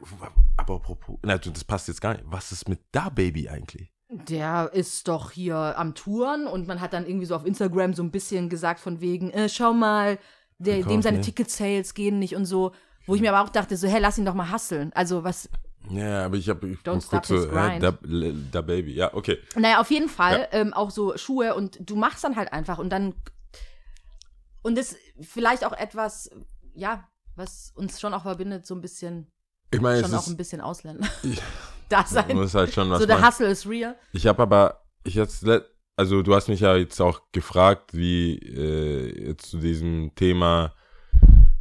aber 0.58 0.78
apropos, 0.78 1.18
na, 1.24 1.38
das 1.38 1.64
passt 1.64 1.88
jetzt 1.88 2.02
gar 2.02 2.14
nicht. 2.14 2.24
Was 2.28 2.52
ist 2.52 2.70
mit 2.70 2.80
Da 2.92 3.10
Baby 3.10 3.50
eigentlich? 3.50 3.94
der 4.10 4.72
ist 4.74 5.08
doch 5.08 5.32
hier 5.32 5.78
am 5.78 5.94
Touren 5.94 6.48
und 6.48 6.68
man 6.68 6.82
hat 6.82 6.94
dann 6.94 7.06
irgendwie 7.06 7.28
so 7.28 7.36
auf 7.36 7.46
Instagram 7.46 7.94
so 7.94 8.02
ein 8.02 8.12
bisschen 8.12 8.50
gesagt 8.50 8.80
von 8.80 9.02
wegen, 9.02 9.30
äh, 9.30 9.48
schau 9.50 9.74
mal, 9.74 10.18
der, 10.58 10.84
dem 10.84 11.02
seine. 11.02 11.22
Ticket-Sales 11.22 11.94
gehen 11.94 12.20
nicht 12.20 12.36
und 12.36 12.46
so. 12.46 12.72
Wo 13.06 13.16
ich 13.16 13.22
mir 13.22 13.34
aber 13.34 13.48
auch 13.48 13.52
dachte, 13.52 13.78
so, 13.78 13.88
hey, 13.88 14.00
lass 14.00 14.18
ihn 14.18 14.26
doch 14.26 14.34
mal 14.34 14.52
hustlen. 14.52 14.92
Also 14.94 15.24
was, 15.24 15.50
Ja, 15.90 16.26
aber 16.26 16.38
ich 16.38 16.50
habe 16.50 16.68
Don't 16.84 17.02
stop 17.02 17.10
kurz 17.10 17.28
so, 17.30 17.48
grind. 17.48 17.82
da, 17.82 17.98
da 18.52 18.62
Baby. 18.62 18.94
Ja, 18.94 19.14
okay. 19.14 19.40
naja, 19.56 19.80
auf 19.80 19.90
jeden 19.90 20.10
Fall 20.10 20.48
ähm, 20.52 20.74
auch 20.74 20.92
so 20.92 21.18
Schuhe 21.18 21.56
und 21.56 21.78
du 21.82 21.96
machst 21.96 22.24
dann 22.24 22.36
halt 22.36 22.54
einfach 22.54 22.78
und 22.78 22.90
dann 22.90 23.16
und 24.62 24.78
das 24.78 24.96
vielleicht 25.22 25.66
auch 25.66 25.74
etwas, 25.74 26.30
ja, 26.74 27.08
was 27.36 27.72
uns 27.76 28.00
schon 28.00 28.14
auch 28.14 28.24
verbindet, 28.24 28.66
so 28.66 28.76
ein 28.76 28.82
bisschen, 28.82 29.32
Ich 29.72 29.82
meine, 29.82 30.02
schon 30.02 30.12
es 30.12 30.18
auch 30.18 30.28
ein 30.28 30.32
ist, 30.32 30.38
bisschen 30.38 30.62
Ausländer. 30.62 31.08
ich, 31.24 31.42
da 31.90 32.06
sein. 32.06 32.36
muss 32.36 32.54
halt 32.54 32.74
schon 32.74 32.90
was 32.90 33.00
So 33.00 33.06
der. 33.06 33.26
Hustle 33.26 33.48
ist 33.48 33.66
real. 33.66 33.96
Ich 34.12 34.28
habe 34.28 34.42
aber, 34.42 34.84
ich 35.04 35.16
jetzt, 35.16 35.46
also 35.96 36.22
du 36.22 36.36
hast 36.36 36.50
mich 36.50 36.60
ja 36.60 36.76
jetzt 36.76 37.00
auch 37.00 37.22
gefragt, 37.32 37.94
wie 37.94 38.38
äh, 38.38 39.30
jetzt 39.30 39.50
zu 39.50 39.58
diesem 39.58 40.14
Thema, 40.16 40.74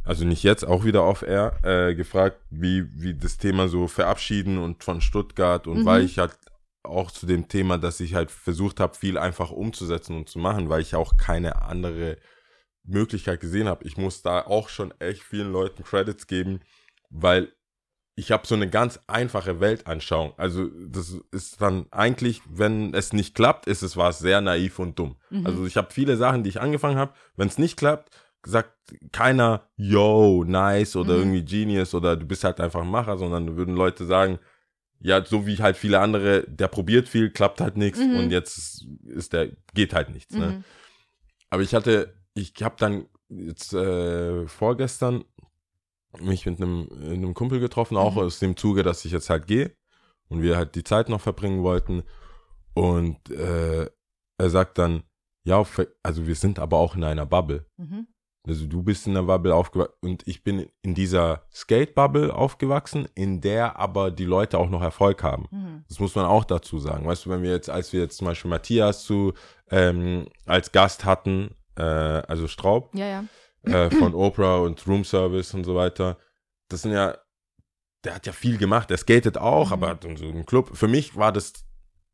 also 0.09 0.25
nicht 0.25 0.41
jetzt, 0.41 0.65
auch 0.65 0.83
wieder 0.85 1.05
off 1.05 1.21
air, 1.21 1.53
äh, 1.63 1.93
gefragt, 1.93 2.39
wie, 2.49 2.87
wie 2.99 3.13
das 3.13 3.37
Thema 3.37 3.67
so 3.67 3.87
verabschieden 3.87 4.57
und 4.57 4.83
von 4.83 5.01
Stuttgart 5.01 5.67
und 5.67 5.81
Mhm. 5.81 5.85
weil 5.85 6.03
ich 6.03 6.17
halt 6.17 6.35
auch 6.83 7.11
zu 7.11 7.27
dem 7.27 7.47
Thema, 7.47 7.77
dass 7.77 7.99
ich 7.99 8.15
halt 8.15 8.31
versucht 8.31 8.79
habe, 8.79 8.97
viel 8.97 9.19
einfach 9.19 9.51
umzusetzen 9.51 10.15
und 10.17 10.27
zu 10.27 10.39
machen, 10.39 10.67
weil 10.67 10.81
ich 10.81 10.95
auch 10.95 11.15
keine 11.17 11.61
andere 11.61 12.17
Möglichkeit 12.83 13.39
gesehen 13.39 13.67
habe. 13.67 13.85
Ich 13.85 13.97
muss 13.97 14.23
da 14.23 14.41
auch 14.41 14.69
schon 14.69 14.91
echt 14.99 15.21
vielen 15.21 15.51
Leuten 15.51 15.83
Credits 15.83 16.25
geben, 16.25 16.61
weil 17.11 17.51
ich 18.15 18.31
habe 18.31 18.47
so 18.47 18.55
eine 18.55 18.67
ganz 18.67 18.99
einfache 19.05 19.59
Weltanschauung. 19.59 20.33
Also 20.37 20.69
das 20.87 21.17
ist 21.31 21.61
dann 21.61 21.85
eigentlich, 21.91 22.41
wenn 22.49 22.95
es 22.95 23.13
nicht 23.13 23.35
klappt, 23.35 23.67
ist 23.67 23.83
es 23.83 23.95
was 23.95 24.17
sehr 24.19 24.41
naiv 24.41 24.79
und 24.79 24.97
dumm. 24.97 25.17
Mhm. 25.29 25.45
Also 25.45 25.65
ich 25.67 25.77
habe 25.77 25.91
viele 25.91 26.17
Sachen, 26.17 26.43
die 26.43 26.49
ich 26.49 26.59
angefangen 26.59 26.97
habe. 26.97 27.13
Wenn 27.35 27.47
es 27.47 27.59
nicht 27.59 27.77
klappt, 27.77 28.09
sagt 28.45 28.73
keiner, 29.11 29.69
yo, 29.75 30.43
nice 30.45 30.95
oder 30.95 31.13
Mhm. 31.15 31.19
irgendwie 31.19 31.45
genius 31.45 31.93
oder 31.93 32.15
du 32.15 32.25
bist 32.25 32.43
halt 32.43 32.59
einfach 32.59 32.81
ein 32.81 32.89
Macher, 32.89 33.17
sondern 33.17 33.57
würden 33.57 33.75
Leute 33.75 34.05
sagen, 34.05 34.39
ja, 35.01 35.23
so 35.23 35.45
wie 35.47 35.57
halt 35.57 35.77
viele 35.77 35.99
andere, 35.99 36.43
der 36.47 36.67
probiert 36.67 37.07
viel, 37.07 37.29
klappt 37.29 37.61
halt 37.61 37.77
nichts 37.77 37.99
Mhm. 37.99 38.15
und 38.17 38.31
jetzt 38.31 38.85
ist 39.05 39.33
der, 39.33 39.49
geht 39.73 39.93
halt 39.93 40.09
nichts. 40.09 40.35
Ne? 40.35 40.47
Mhm. 40.47 40.63
Aber 41.49 41.61
ich 41.61 41.73
hatte, 41.73 42.13
ich 42.33 42.53
habe 42.61 42.75
dann 42.79 43.05
jetzt 43.29 43.73
äh, 43.73 44.47
vorgestern 44.47 45.23
mich 46.19 46.45
mit 46.45 46.61
einem, 46.61 46.89
einem 47.01 47.33
Kumpel 47.33 47.59
getroffen, 47.59 47.95
auch 47.97 48.15
Mhm. 48.15 48.21
aus 48.21 48.39
dem 48.39 48.57
Zuge, 48.57 48.83
dass 48.83 49.05
ich 49.05 49.11
jetzt 49.11 49.29
halt 49.29 49.47
gehe 49.47 49.75
und 50.27 50.41
wir 50.41 50.57
halt 50.57 50.75
die 50.75 50.83
Zeit 50.83 51.07
noch 51.09 51.21
verbringen 51.21 51.63
wollten. 51.63 52.03
Und 52.73 53.29
äh, 53.29 53.89
er 54.37 54.49
sagt 54.49 54.77
dann, 54.77 55.03
ja, 55.43 55.63
also 56.03 56.27
wir 56.27 56.35
sind 56.35 56.59
aber 56.59 56.77
auch 56.77 56.95
in 56.95 57.03
einer 57.03 57.25
Bubble. 57.25 57.65
Mhm. 57.77 58.07
Also 58.47 58.65
du 58.67 58.81
bist 58.83 59.05
in 59.05 59.13
der 59.15 59.23
Bubble 59.23 59.53
aufgewachsen 59.53 59.93
und 60.01 60.27
ich 60.27 60.43
bin 60.43 60.67
in 60.81 60.95
dieser 60.95 61.43
Skate-Bubble 61.53 62.33
aufgewachsen, 62.33 63.07
in 63.13 63.41
der 63.41 63.77
aber 63.77 64.11
die 64.11 64.25
Leute 64.25 64.57
auch 64.57 64.69
noch 64.69 64.81
Erfolg 64.81 65.21
haben. 65.23 65.47
Mhm. 65.51 65.83
Das 65.87 65.99
muss 65.99 66.15
man 66.15 66.25
auch 66.25 66.45
dazu 66.45 66.79
sagen. 66.79 67.05
Weißt 67.05 67.25
du, 67.25 67.29
wenn 67.29 67.43
wir 67.43 67.51
jetzt, 67.51 67.69
als 67.69 67.91
wir 67.93 67.99
jetzt 67.99 68.17
zum 68.17 68.27
Beispiel 68.27 68.49
Matthias 68.49 69.03
zu 69.03 69.33
ähm, 69.69 70.27
als 70.45 70.71
Gast 70.71 71.03
hatten, 71.05 71.53
äh, 71.77 71.81
also 71.83 72.47
Straub 72.47 72.95
Ja, 72.95 73.05
ja. 73.05 73.23
äh, 73.85 73.91
von 73.91 74.13
Oprah 74.15 74.57
und 74.59 74.85
Room 74.87 75.03
Service 75.03 75.53
und 75.53 75.63
so 75.65 75.75
weiter, 75.75 76.17
das 76.69 76.83
sind 76.83 76.93
ja, 76.93 77.17
der 78.05 78.15
hat 78.15 78.25
ja 78.25 78.31
viel 78.31 78.57
gemacht. 78.57 78.89
Der 78.89 78.97
skatet 78.97 79.37
auch, 79.37 79.67
Mhm. 79.67 79.73
aber 79.73 79.89
hat 79.89 80.03
so 80.03 80.25
einen 80.25 80.45
Club. 80.45 80.71
Für 80.75 80.87
mich 80.87 81.15
war 81.17 81.31
das, 81.33 81.53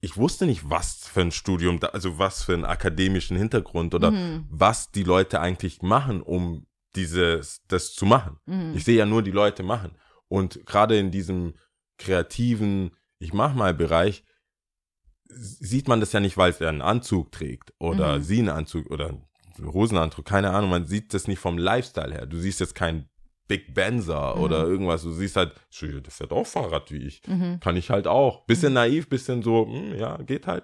ich 0.01 0.17
wusste 0.17 0.45
nicht, 0.45 0.69
was 0.69 1.07
für 1.07 1.21
ein 1.21 1.31
Studium, 1.31 1.79
da, 1.79 1.87
also 1.87 2.19
was 2.19 2.43
für 2.43 2.53
einen 2.53 2.65
akademischen 2.65 3.37
Hintergrund 3.37 3.93
oder 3.95 4.11
Mhm. 4.11 4.45
was 4.49 4.91
die 4.91 5.03
Leute 5.03 5.39
eigentlich 5.41 5.81
machen, 5.81 6.21
um 6.21 6.67
dieses, 6.95 7.61
das 7.67 7.93
zu 7.93 8.05
machen. 8.05 8.37
Mhm. 8.45 8.73
Ich 8.75 8.83
sehe 8.83 8.97
ja 8.97 9.05
nur 9.05 9.23
die 9.23 9.31
Leute 9.31 9.63
machen. 9.63 9.97
Und 10.27 10.65
gerade 10.65 10.97
in 10.97 11.11
diesem 11.11 11.55
kreativen, 11.97 12.91
ich 13.19 13.33
mach 13.33 13.53
mal 13.53 13.73
Bereich, 13.73 14.23
sieht 15.27 15.87
man 15.87 15.99
das 15.99 16.13
ja 16.13 16.19
nicht, 16.19 16.37
weil 16.37 16.53
er 16.59 16.69
einen 16.69 16.81
Anzug 16.81 17.31
trägt 17.31 17.73
oder 17.79 18.17
Mhm. 18.19 18.23
sie 18.23 18.39
einen 18.39 18.49
Anzug 18.49 18.89
oder 18.91 19.07
einen 19.09 19.73
Hosenanzug, 19.73 20.25
keine 20.25 20.51
Ahnung. 20.51 20.69
Man 20.69 20.85
sieht 20.85 21.13
das 21.13 21.27
nicht 21.27 21.39
vom 21.39 21.57
Lifestyle 21.57 22.13
her. 22.13 22.25
Du 22.25 22.37
siehst 22.37 22.59
jetzt 22.59 22.75
keinen 22.75 23.09
Big 23.47 23.73
Benzer 23.73 24.35
Mhm. 24.35 24.41
oder 24.41 24.63
irgendwas. 24.65 25.03
Du 25.03 25.11
siehst 25.11 25.35
halt, 25.35 25.53
"Schö, 25.69 26.01
der 26.01 26.11
fährt 26.11 26.31
auch 26.31 26.47
Fahrrad 26.47 26.91
wie 26.91 27.05
ich. 27.05 27.21
Mhm. 27.27 27.59
Kann 27.59 27.75
ich 27.77 27.89
halt 27.89 28.07
auch. 28.07 28.45
Bisschen 28.45 28.73
naiv, 28.73 29.07
bisschen 29.09 29.41
so, 29.43 29.65
hm, 29.67 29.95
ja, 29.97 30.17
geht 30.17 30.47
halt. 30.47 30.63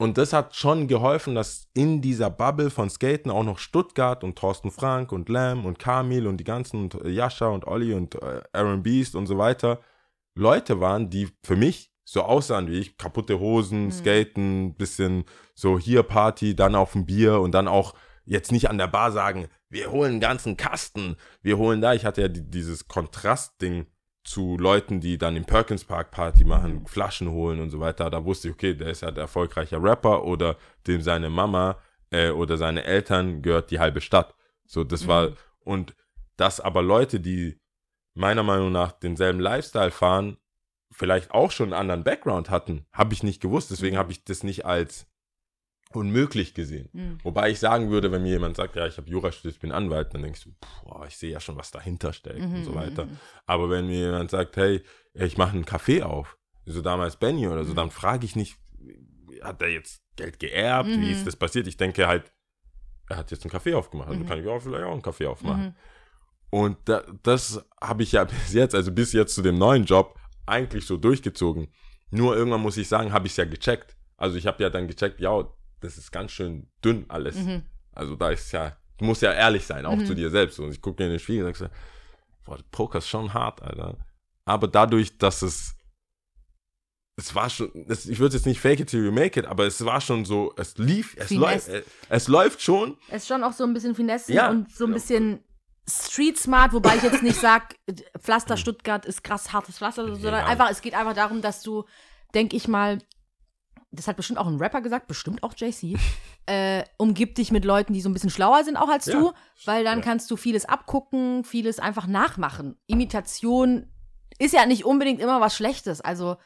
Und 0.00 0.16
das 0.16 0.32
hat 0.32 0.54
schon 0.54 0.86
geholfen, 0.86 1.34
dass 1.34 1.68
in 1.74 2.00
dieser 2.00 2.30
Bubble 2.30 2.70
von 2.70 2.88
Skaten 2.88 3.32
auch 3.32 3.42
noch 3.42 3.58
Stuttgart 3.58 4.22
und 4.22 4.38
Thorsten 4.38 4.70
Frank 4.70 5.10
und 5.10 5.28
Lam 5.28 5.66
und 5.66 5.80
Kamil 5.80 6.28
und 6.28 6.36
die 6.36 6.44
ganzen 6.44 6.82
und 6.82 6.94
äh, 7.04 7.08
Jascha 7.08 7.48
und 7.48 7.66
Olli 7.66 7.94
und 7.94 8.14
äh, 8.14 8.42
Aaron 8.52 8.82
Beast 8.84 9.16
und 9.16 9.26
so 9.26 9.38
weiter 9.38 9.80
Leute 10.36 10.80
waren, 10.80 11.10
die 11.10 11.28
für 11.42 11.56
mich 11.56 11.90
so 12.04 12.22
aussahen 12.22 12.68
wie 12.68 12.78
ich. 12.78 12.96
Kaputte 12.96 13.40
Hosen, 13.40 13.86
Mhm. 13.86 13.90
Skaten, 13.90 14.74
bisschen 14.76 15.24
so 15.54 15.80
hier 15.80 16.04
Party, 16.04 16.54
dann 16.54 16.76
auf 16.76 16.94
ein 16.94 17.04
Bier 17.04 17.40
und 17.40 17.50
dann 17.52 17.66
auch 17.66 17.94
jetzt 18.28 18.52
nicht 18.52 18.68
an 18.70 18.78
der 18.78 18.86
Bar 18.86 19.10
sagen, 19.10 19.48
wir 19.70 19.90
holen 19.90 20.12
einen 20.12 20.20
ganzen 20.20 20.56
Kasten, 20.56 21.16
wir 21.42 21.58
holen 21.58 21.80
da. 21.80 21.94
Ich 21.94 22.04
hatte 22.04 22.22
ja 22.22 22.28
die, 22.28 22.48
dieses 22.48 22.86
Kontrastding 22.86 23.86
zu 24.22 24.58
Leuten, 24.58 25.00
die 25.00 25.16
dann 25.16 25.36
im 25.36 25.46
Perkins 25.46 25.84
Park 25.84 26.10
Party 26.10 26.44
machen, 26.44 26.86
Flaschen 26.86 27.30
holen 27.30 27.60
und 27.60 27.70
so 27.70 27.80
weiter. 27.80 28.10
Da 28.10 28.24
wusste 28.24 28.48
ich, 28.48 28.54
okay, 28.54 28.74
der 28.74 28.90
ist 28.90 29.02
halt 29.02 29.16
erfolgreicher 29.16 29.82
Rapper 29.82 30.24
oder 30.24 30.56
dem 30.86 31.00
seine 31.00 31.30
Mama 31.30 31.78
äh, 32.10 32.30
oder 32.30 32.58
seine 32.58 32.84
Eltern 32.84 33.40
gehört 33.40 33.70
die 33.70 33.80
halbe 33.80 34.02
Stadt. 34.02 34.34
So, 34.66 34.84
das 34.84 35.06
war, 35.06 35.32
und 35.60 35.94
dass 36.36 36.60
aber 36.60 36.82
Leute, 36.82 37.20
die 37.20 37.58
meiner 38.14 38.42
Meinung 38.42 38.70
nach 38.70 38.92
denselben 38.92 39.40
Lifestyle 39.40 39.90
fahren, 39.90 40.36
vielleicht 40.90 41.30
auch 41.30 41.50
schon 41.50 41.72
einen 41.72 41.80
anderen 41.80 42.04
Background 42.04 42.50
hatten, 42.50 42.86
habe 42.92 43.14
ich 43.14 43.22
nicht 43.22 43.40
gewusst. 43.40 43.70
Deswegen 43.70 43.96
habe 43.96 44.12
ich 44.12 44.24
das 44.24 44.42
nicht 44.42 44.66
als 44.66 45.06
unmöglich 45.90 46.54
gesehen. 46.54 46.88
Mhm. 46.92 47.18
Wobei 47.22 47.50
ich 47.50 47.58
sagen 47.58 47.90
würde, 47.90 48.12
wenn 48.12 48.22
mir 48.22 48.30
jemand 48.32 48.56
sagt, 48.56 48.76
ja, 48.76 48.86
ich 48.86 48.96
habe 48.98 49.08
Jura 49.08 49.32
studiert, 49.32 49.54
ich 49.54 49.60
bin 49.60 49.72
Anwalt, 49.72 50.12
dann 50.14 50.22
denkst 50.22 50.44
du, 50.44 50.50
boah, 50.84 51.06
ich 51.06 51.16
sehe 51.16 51.30
ja 51.32 51.40
schon, 51.40 51.56
was 51.56 51.70
dahinter 51.70 52.12
steckt 52.12 52.42
und 52.42 52.64
so 52.64 52.72
Mhm, 52.72 52.76
weiter. 52.76 53.06
mhm. 53.06 53.18
Aber 53.46 53.70
wenn 53.70 53.86
mir 53.86 53.98
jemand 53.98 54.30
sagt, 54.30 54.56
hey, 54.56 54.82
ich 55.14 55.36
mache 55.38 55.52
einen 55.52 55.64
Café 55.64 56.02
auf, 56.02 56.36
so 56.66 56.82
damals 56.82 57.16
Benny 57.16 57.48
oder 57.48 57.64
so, 57.64 57.72
Mhm. 57.72 57.76
dann 57.76 57.90
frage 57.90 58.26
ich 58.26 58.36
nicht, 58.36 58.58
hat 59.42 59.62
er 59.62 59.68
jetzt 59.68 60.02
Geld 60.16 60.38
geerbt? 60.38 60.90
Wie 60.90 60.96
Mhm. 61.06 61.10
ist 61.10 61.26
das 61.26 61.36
passiert? 61.36 61.66
Ich 61.66 61.76
denke 61.76 62.06
halt, 62.06 62.32
er 63.08 63.16
hat 63.16 63.30
jetzt 63.30 63.44
einen 63.44 63.52
Café 63.52 63.74
aufgemacht, 63.74 64.08
also 64.08 64.22
Mhm. 64.22 64.26
kann 64.26 64.40
ich 64.40 64.46
auch 64.48 64.60
vielleicht 64.60 64.84
auch 64.84 64.92
einen 64.92 65.02
Café 65.02 65.26
aufmachen. 65.28 65.66
Mhm. 65.66 65.74
Und 66.50 66.76
da, 66.86 67.02
das 67.22 67.64
habe 67.80 68.02
ich 68.02 68.12
ja 68.12 68.24
bis 68.24 68.52
jetzt, 68.52 68.74
also 68.74 68.92
bis 68.92 69.12
jetzt 69.12 69.34
zu 69.34 69.42
dem 69.42 69.58
neuen 69.58 69.84
Job, 69.84 70.18
eigentlich 70.46 70.86
so 70.86 70.96
durchgezogen. 70.96 71.68
Nur 72.10 72.36
irgendwann 72.36 72.62
muss 72.62 72.76
ich 72.78 72.88
sagen, 72.88 73.12
habe 73.12 73.26
ich 73.26 73.32
es 73.32 73.36
ja 73.36 73.44
gecheckt. 73.44 73.96
Also 74.16 74.36
ich 74.36 74.46
habe 74.46 74.62
ja 74.62 74.70
dann 74.70 74.88
gecheckt, 74.88 75.20
ja, 75.20 75.44
das 75.80 75.96
ist 75.98 76.10
ganz 76.12 76.32
schön 76.32 76.68
dünn 76.84 77.04
alles. 77.08 77.36
Mhm. 77.36 77.62
Also 77.92 78.16
da 78.16 78.30
ist 78.30 78.52
ja, 78.52 78.76
du 78.98 79.04
musst 79.04 79.22
ja 79.22 79.32
ehrlich 79.32 79.64
sein, 79.66 79.86
auch 79.86 79.96
Mhm. 79.96 80.06
zu 80.06 80.14
dir 80.14 80.30
selbst. 80.30 80.58
Und 80.58 80.70
ich 80.70 80.80
gucke 80.80 81.02
mir 81.02 81.06
in 81.06 81.12
den 81.14 81.20
Spiegel 81.20 81.46
und 81.46 81.56
sage, 81.56 81.72
boah, 82.44 82.58
Poker 82.70 82.98
ist 82.98 83.08
schon 83.08 83.32
hart, 83.34 83.62
Alter. 83.62 83.96
Aber 84.44 84.68
dadurch, 84.68 85.18
dass 85.18 85.42
es, 85.42 85.74
es 87.16 87.34
war 87.34 87.50
schon, 87.50 87.70
es, 87.88 88.06
ich 88.06 88.18
würde 88.20 88.36
jetzt 88.36 88.46
nicht 88.46 88.60
fake 88.60 88.80
it 88.80 88.88
till 88.90 89.04
you 89.04 89.12
make 89.12 89.38
it, 89.38 89.46
aber 89.46 89.66
es 89.66 89.84
war 89.84 90.00
schon 90.00 90.24
so, 90.24 90.54
es 90.56 90.78
lief, 90.78 91.16
es 91.18 91.30
läuft, 91.30 91.64
Finesse. 91.66 91.84
es 92.08 92.28
läuft 92.28 92.62
schon. 92.62 92.96
Es 93.08 93.22
ist 93.22 93.28
schon 93.28 93.42
auch 93.42 93.52
so 93.52 93.64
ein 93.64 93.74
bisschen 93.74 93.94
Finesse 93.94 94.32
Ja. 94.32 94.50
und 94.50 94.70
so 94.72 94.86
ein 94.86 94.92
bisschen 94.92 95.42
Street 95.90 96.38
Smart, 96.38 96.72
wobei 96.72 96.96
ich 96.96 97.02
jetzt 97.02 97.22
nicht 97.22 97.40
sag, 97.40 97.74
Pflaster 98.18 98.56
Stuttgart 98.56 99.04
ist 99.04 99.24
krass 99.24 99.52
hartes 99.52 99.78
Pflaster, 99.78 100.04
sondern 100.14 100.40
Ja. 100.42 100.46
einfach, 100.46 100.70
es 100.70 100.80
geht 100.80 100.94
einfach 100.94 101.14
darum, 101.14 101.42
dass 101.42 101.62
du, 101.62 101.84
denke 102.34 102.56
ich 102.56 102.68
mal, 102.68 102.98
das 103.90 104.06
hat 104.06 104.16
bestimmt 104.16 104.38
auch 104.38 104.46
ein 104.46 104.58
Rapper 104.58 104.80
gesagt, 104.82 105.06
bestimmt 105.06 105.42
auch 105.42 105.54
JC, 105.56 105.96
äh, 106.46 106.84
umgib 106.98 107.34
dich 107.34 107.50
mit 107.50 107.64
Leuten, 107.64 107.92
die 107.92 108.00
so 108.00 108.08
ein 108.08 108.12
bisschen 108.12 108.30
schlauer 108.30 108.64
sind 108.64 108.76
auch 108.76 108.88
als 108.88 109.06
Ja. 109.06 109.18
du, 109.18 109.32
weil 109.64 109.84
dann 109.84 109.98
Ja. 109.98 110.04
kannst 110.04 110.30
du 110.30 110.36
vieles 110.36 110.64
abgucken, 110.66 111.44
vieles 111.44 111.78
einfach 111.78 112.06
nachmachen. 112.06 112.76
Imitation 112.86 113.90
ist 114.38 114.52
ja 114.54 114.66
nicht 114.66 114.84
unbedingt 114.84 115.20
immer 115.20 115.40
was 115.40 115.56
Schlechtes, 115.56 116.00
also, 116.00 116.36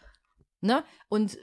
ne? 0.60 0.84
Und 1.08 1.36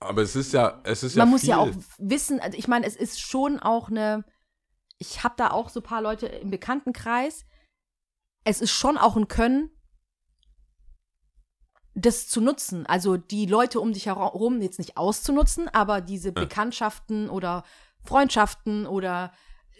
Aber 0.00 0.22
es 0.22 0.36
ist 0.36 0.52
ja, 0.52 0.80
es 0.84 1.02
ist 1.02 1.14
ja 1.16 1.22
man 1.24 1.30
muss 1.30 1.40
viel. 1.42 1.50
ja 1.50 1.58
auch 1.58 1.70
wissen, 1.98 2.40
also 2.40 2.58
ich 2.58 2.68
meine, 2.68 2.84
es 2.86 2.96
ist 2.96 3.20
schon 3.20 3.60
auch 3.60 3.88
eine, 3.88 4.24
ich 4.98 5.22
habe 5.24 5.34
da 5.38 5.50
auch 5.50 5.68
so 5.70 5.80
ein 5.80 5.84
paar 5.84 6.02
Leute 6.02 6.26
im 6.26 6.50
Bekanntenkreis, 6.50 7.46
es 8.44 8.60
ist 8.60 8.72
schon 8.72 8.98
auch 8.98 9.16
ein 9.16 9.28
Können, 9.28 9.70
das 11.94 12.28
zu 12.28 12.40
nutzen. 12.40 12.86
Also 12.86 13.16
die 13.16 13.46
Leute 13.46 13.80
um 13.80 13.92
dich 13.92 14.06
herum 14.06 14.60
jetzt 14.60 14.78
nicht 14.78 14.96
auszunutzen, 14.96 15.68
aber 15.68 16.00
diese 16.00 16.32
Bekanntschaften 16.32 17.28
oder 17.30 17.64
Freundschaften 18.02 18.86
oder 18.86 19.32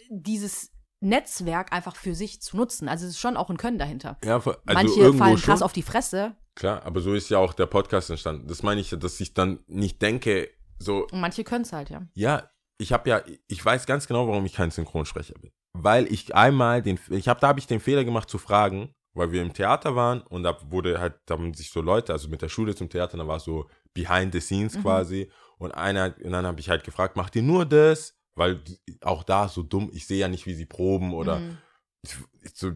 dieses 0.09 0.71
Netzwerk 1.01 1.73
einfach 1.73 1.95
für 1.95 2.15
sich 2.15 2.41
zu 2.41 2.57
nutzen. 2.57 2.87
Also 2.87 3.05
es 3.05 3.11
ist 3.11 3.19
schon 3.19 3.37
auch 3.37 3.49
ein 3.49 3.57
Können 3.57 3.77
dahinter. 3.77 4.17
Ja, 4.23 4.35
also 4.35 4.55
Manche 4.63 5.13
fallen 5.13 5.37
schon. 5.37 5.45
krass 5.45 5.61
auf 5.61 5.73
die 5.73 5.83
Fresse, 5.83 6.35
Klar, 6.55 6.83
aber 6.85 7.01
so 7.01 7.13
ist 7.13 7.29
ja 7.29 7.37
auch 7.37 7.53
der 7.53 7.65
Podcast 7.65 8.09
entstanden. 8.09 8.47
Das 8.47 8.63
meine 8.63 8.79
ich 8.79 8.89
ja, 8.89 8.97
dass 8.97 9.19
ich 9.19 9.33
dann 9.33 9.59
nicht 9.67 10.01
denke, 10.01 10.49
so, 10.79 11.05
Und 11.11 11.19
manche 11.19 11.43
können 11.43 11.63
es 11.63 11.73
halt, 11.73 11.89
ja. 11.89 12.07
ja, 12.15 12.49
ich 12.77 12.93
habe 12.93 13.09
ja, 13.09 13.21
ich 13.47 13.63
weiß 13.63 13.85
ganz 13.85 14.07
genau, 14.07 14.27
warum 14.27 14.45
ich 14.45 14.53
kein 14.53 14.71
Synchronsprecher 14.71 15.35
bin. 15.39 15.51
Weil 15.73 16.11
ich 16.11 16.33
einmal 16.33 16.81
den, 16.81 16.97
ich 17.09 17.27
habe, 17.27 17.41
da 17.41 17.49
habe 17.49 17.59
ich 17.59 17.67
den 17.67 17.81
Fehler 17.81 18.05
gemacht 18.05 18.29
zu 18.29 18.37
fragen, 18.37 18.93
weil 19.15 19.31
wir 19.31 19.41
im 19.41 19.53
Theater 19.53 19.95
waren 19.95 20.21
und 20.21 20.43
da 20.43 20.55
wurde 20.69 20.99
halt, 20.99 21.15
da 21.25 21.33
haben 21.35 21.53
sich 21.53 21.71
so 21.71 21.81
Leute, 21.81 22.13
also 22.13 22.27
mit 22.29 22.41
der 22.41 22.49
Schule 22.49 22.75
zum 22.75 22.89
Theater, 22.89 23.17
da 23.17 23.27
war 23.27 23.39
so 23.39 23.67
behind 23.93 24.33
the 24.33 24.41
scenes 24.41 24.75
Mhm. 24.75 24.81
quasi 24.81 25.31
und 25.57 25.71
einer, 25.71 26.13
und 26.23 26.31
dann 26.31 26.45
habe 26.45 26.59
ich 26.59 26.69
halt 26.69 26.83
gefragt, 26.83 27.15
macht 27.15 27.35
ihr 27.35 27.41
nur 27.43 27.65
das? 27.65 28.13
Weil 28.35 28.59
auch 29.01 29.23
da 29.23 29.47
so 29.47 29.63
dumm, 29.63 29.89
ich 29.93 30.05
sehe 30.05 30.19
ja 30.19 30.27
nicht, 30.27 30.45
wie 30.45 30.53
sie 30.53 30.65
proben 30.65 31.13
oder 31.13 31.39
Mhm. 31.39 31.57
ich, 32.03 32.15
ich 32.43 32.51
so, 32.53 32.71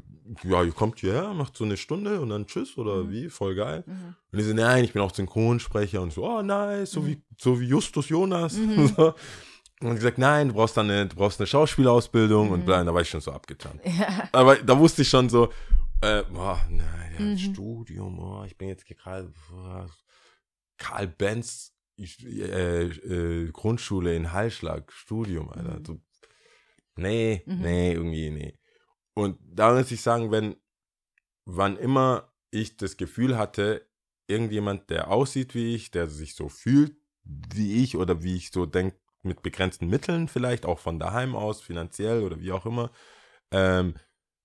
ja, 0.46 0.64
ihr 0.64 0.72
kommt 0.72 1.00
hierher, 1.00 1.34
macht 1.34 1.58
so 1.58 1.66
eine 1.66 1.76
Stunde 1.76 2.22
und 2.22 2.30
dann 2.30 2.48
tschüss 2.48 2.78
oder 2.78 3.04
Mhm. 3.04 3.12
wie, 3.12 3.30
voll 3.30 3.56
geil. 3.56 3.84
Mhm. 3.86 4.16
Und 4.32 4.38
die 4.40 4.44
so, 4.44 4.54
nein, 4.54 4.86
ich 4.86 4.94
bin 4.94 5.02
auch 5.02 5.14
Synchronsprecher 5.14 6.02
und 6.02 6.14
so, 6.14 6.24
oh 6.26 6.42
nice, 6.42 6.92
so, 6.92 7.02
Mhm. 7.02 7.08
wie, 7.08 7.22
so 7.38 7.60
wie 7.60 7.66
Justus 7.68 8.08
Jonas. 8.10 8.54
Mhm. 8.54 8.88
So. 8.98 9.14
Und 9.82 9.92
ich 9.92 9.96
gesagt, 9.96 10.18
nein, 10.18 10.50
du 10.50 10.54
brauchst 10.56 10.76
dann 10.76 10.90
eine, 10.90 11.08
du 11.08 11.16
brauchst 11.16 11.40
eine 11.40 11.48
Schauspielausbildung 11.48 12.52
und 12.52 12.62
Mhm. 12.62 12.66
bla, 12.66 12.84
da 12.84 12.94
war 12.94 13.02
ich 13.02 13.10
schon 13.10 13.22
so 13.22 13.32
abgetan. 13.32 13.80
Ja. 13.86 14.28
Aber 14.34 14.56
da 14.58 14.78
wusste 14.78 15.02
ich 15.04 15.10
schon 15.10 15.30
so, 15.30 15.50
äh, 16.02 16.24
boah, 16.24 16.62
nein, 16.70 17.14
ja, 17.14 17.20
Mhm. 17.20 17.38
Studium, 17.38 18.18
boah, 18.18 18.46
ich 18.46 18.58
bin 18.58 18.70
jetzt 18.70 18.86
gerade 18.86 19.34
Karl 20.78 21.08
Benz 21.08 21.74
äh, 21.98 22.84
äh, 22.86 23.52
Grundschule 23.52 24.16
in 24.16 24.32
Hallschlag, 24.32 24.92
Studium, 24.92 25.50
Alter. 25.50 25.80
Mhm. 25.80 25.86
So, 25.86 26.02
nee, 26.96 27.44
Mhm. 27.46 27.62
nee, 27.62 27.94
irgendwie, 27.94 28.30
nee. 28.32 28.58
Und 29.14 29.38
da 29.44 29.74
muss 29.74 29.92
ich 29.92 30.02
sagen, 30.02 30.32
wenn, 30.32 30.56
wann 31.46 31.78
immer 31.78 32.32
ich 32.52 32.78
das 32.78 32.96
Gefühl 32.98 33.38
hatte, 33.38 33.86
irgendjemand, 34.28 34.90
der 34.90 35.10
aussieht 35.10 35.56
wie 35.56 35.76
ich, 35.76 35.92
der 35.92 36.08
sich 36.08 36.36
so 36.36 36.50
fühlt 36.50 36.96
wie 37.54 37.84
ich 37.84 37.96
oder 37.96 38.24
wie 38.24 38.36
ich 38.36 38.52
so 38.52 38.66
denke, 38.66 38.98
mit 39.22 39.42
begrenzten 39.42 39.88
Mitteln 39.88 40.28
vielleicht, 40.28 40.66
auch 40.66 40.80
von 40.80 40.98
daheim 41.00 41.36
aus, 41.36 41.62
finanziell 41.62 42.24
oder 42.24 42.40
wie 42.40 42.52
auch 42.52 42.66
immer, 42.66 42.92
ähm, 43.52 43.96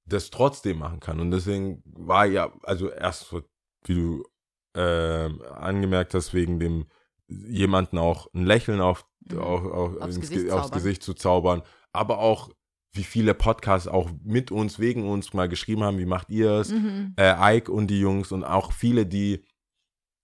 das 0.06 0.30
trotzdem 0.30 0.78
machen 0.78 1.00
kann. 1.00 1.20
Und 1.20 1.30
deswegen 1.30 1.82
war 1.84 2.26
ja, 2.26 2.52
also 2.62 2.90
erst, 2.90 3.28
so, 3.28 3.42
wie 3.86 3.94
du 3.94 4.24
ähm, 4.76 5.40
angemerkt 5.42 6.14
hast, 6.14 6.34
wegen 6.34 6.58
dem 6.58 6.86
jemanden 7.28 7.98
auch 7.98 8.28
ein 8.34 8.44
Lächeln 8.44 8.80
auf, 8.80 9.06
Mhm. 9.30 9.38
auf, 9.38 9.64
auf, 9.64 9.96
Aufs 9.96 10.16
ins, 10.16 10.20
Gesicht 10.28 10.42
Ge- 10.46 10.50
aufs. 10.50 10.70
Gesicht 10.70 11.02
zu 11.02 11.14
zaubern, 11.14 11.62
aber 11.92 12.18
auch 12.18 12.50
wie 12.92 13.04
viele 13.04 13.32
Podcasts 13.34 13.88
auch 13.88 14.10
mit 14.22 14.50
uns, 14.52 14.78
wegen 14.78 15.08
uns 15.08 15.32
mal 15.32 15.48
geschrieben 15.48 15.82
haben, 15.82 15.98
wie 15.98 16.04
macht 16.04 16.28
ihr 16.28 16.50
es? 16.50 16.70
Mhm. 16.70 17.14
Äh, 17.16 17.56
Ike 17.56 17.72
und 17.72 17.86
die 17.86 18.00
Jungs 18.00 18.32
und 18.32 18.44
auch 18.44 18.72
viele, 18.72 19.06
die 19.06 19.44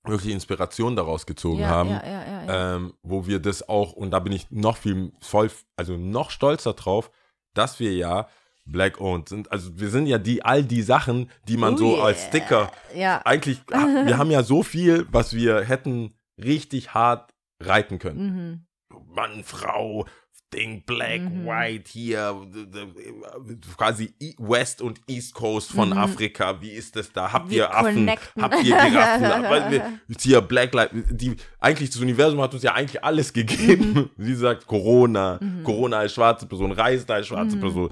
wirklich 0.07 0.33
Inspiration 0.33 0.97
daraus 0.97 1.25
gezogen 1.27 1.61
ja, 1.61 1.69
haben 1.69 1.91
ja, 1.91 2.05
ja, 2.05 2.25
ja, 2.27 2.45
ja. 2.45 2.77
ähm, 2.77 2.95
wo 3.03 3.27
wir 3.27 3.39
das 3.39 3.69
auch, 3.69 3.93
und 3.93 4.11
da 4.11 4.19
bin 4.19 4.33
ich 4.33 4.51
noch 4.51 4.77
viel 4.77 5.13
voll, 5.21 5.51
also 5.77 5.97
noch 5.97 6.31
stolzer 6.31 6.75
drauf, 6.75 7.11
dass 7.55 7.81
wir 7.81 7.95
ja 7.95 8.29
Black 8.71 9.01
Owned 9.01 9.29
sind. 9.29 9.51
Also 9.53 9.79
wir 9.79 9.91
sind 9.91 10.07
ja 10.07 10.19
die, 10.19 10.45
all 10.45 10.63
die 10.63 10.83
Sachen, 10.83 11.31
die 11.49 11.57
man 11.57 11.75
Oh 11.75 11.79
so 11.79 11.95
yeah. 11.97 12.05
als 12.05 12.25
Sticker, 12.25 12.73
ja. 12.95 13.21
eigentlich, 13.25 13.61
wir 13.69 14.19
haben 14.19 14.31
ja 14.31 14.43
so 14.43 14.63
viel, 14.63 15.07
was 15.11 15.35
wir 15.35 15.63
hätten 15.63 16.15
richtig 16.39 16.95
hart 16.95 17.35
reiten 17.61 17.99
können. 17.99 18.67
Mhm. 18.91 19.07
Mann, 19.15 19.45
Frau, 19.45 20.07
Ding, 20.53 20.83
Black, 20.85 21.21
Mhm. 21.21 21.47
White, 21.47 21.91
hier, 21.93 22.35
d- 22.53 23.57
quasi 23.77 24.13
E- 24.19 24.35
West 24.39 24.83
und 24.83 25.01
East 25.07 25.33
Coast 25.35 25.71
von 25.71 25.91
Mhm. 25.91 25.99
Afrika. 25.99 26.61
Wie 26.61 26.71
ist 26.73 26.97
das 26.97 27.13
da? 27.13 27.33
Habt 27.33 27.51
Wir 27.51 27.57
ihr 27.59 27.75
Affen? 27.75 27.95
connecten. 27.95 28.43
Habt 28.43 28.55
ihr 28.65 28.77
Giraffen? 28.77 29.83
Jetzt 30.09 30.23
hier 30.25 30.41
Black 30.41 30.75
Lives, 30.75 30.91
die, 31.11 31.37
eigentlich 31.61 31.91
das 31.91 32.01
Universum 32.01 32.41
hat 32.41 32.53
uns 32.53 32.63
ja 32.65 32.75
eigentlich 32.75 33.03
alles 33.05 33.33
gegeben. 33.33 34.11
Wie 34.17 34.31
gesagt, 34.31 34.67
Corona, 34.67 35.39
Mhm. 35.41 35.63
Corona 35.65 35.99
als 35.99 36.15
schwarze 36.15 36.47
Person, 36.47 36.73
Reis 36.73 37.09
als 37.09 37.29
schwarze 37.29 37.57
Mhm. 37.57 37.61
Person. 37.61 37.91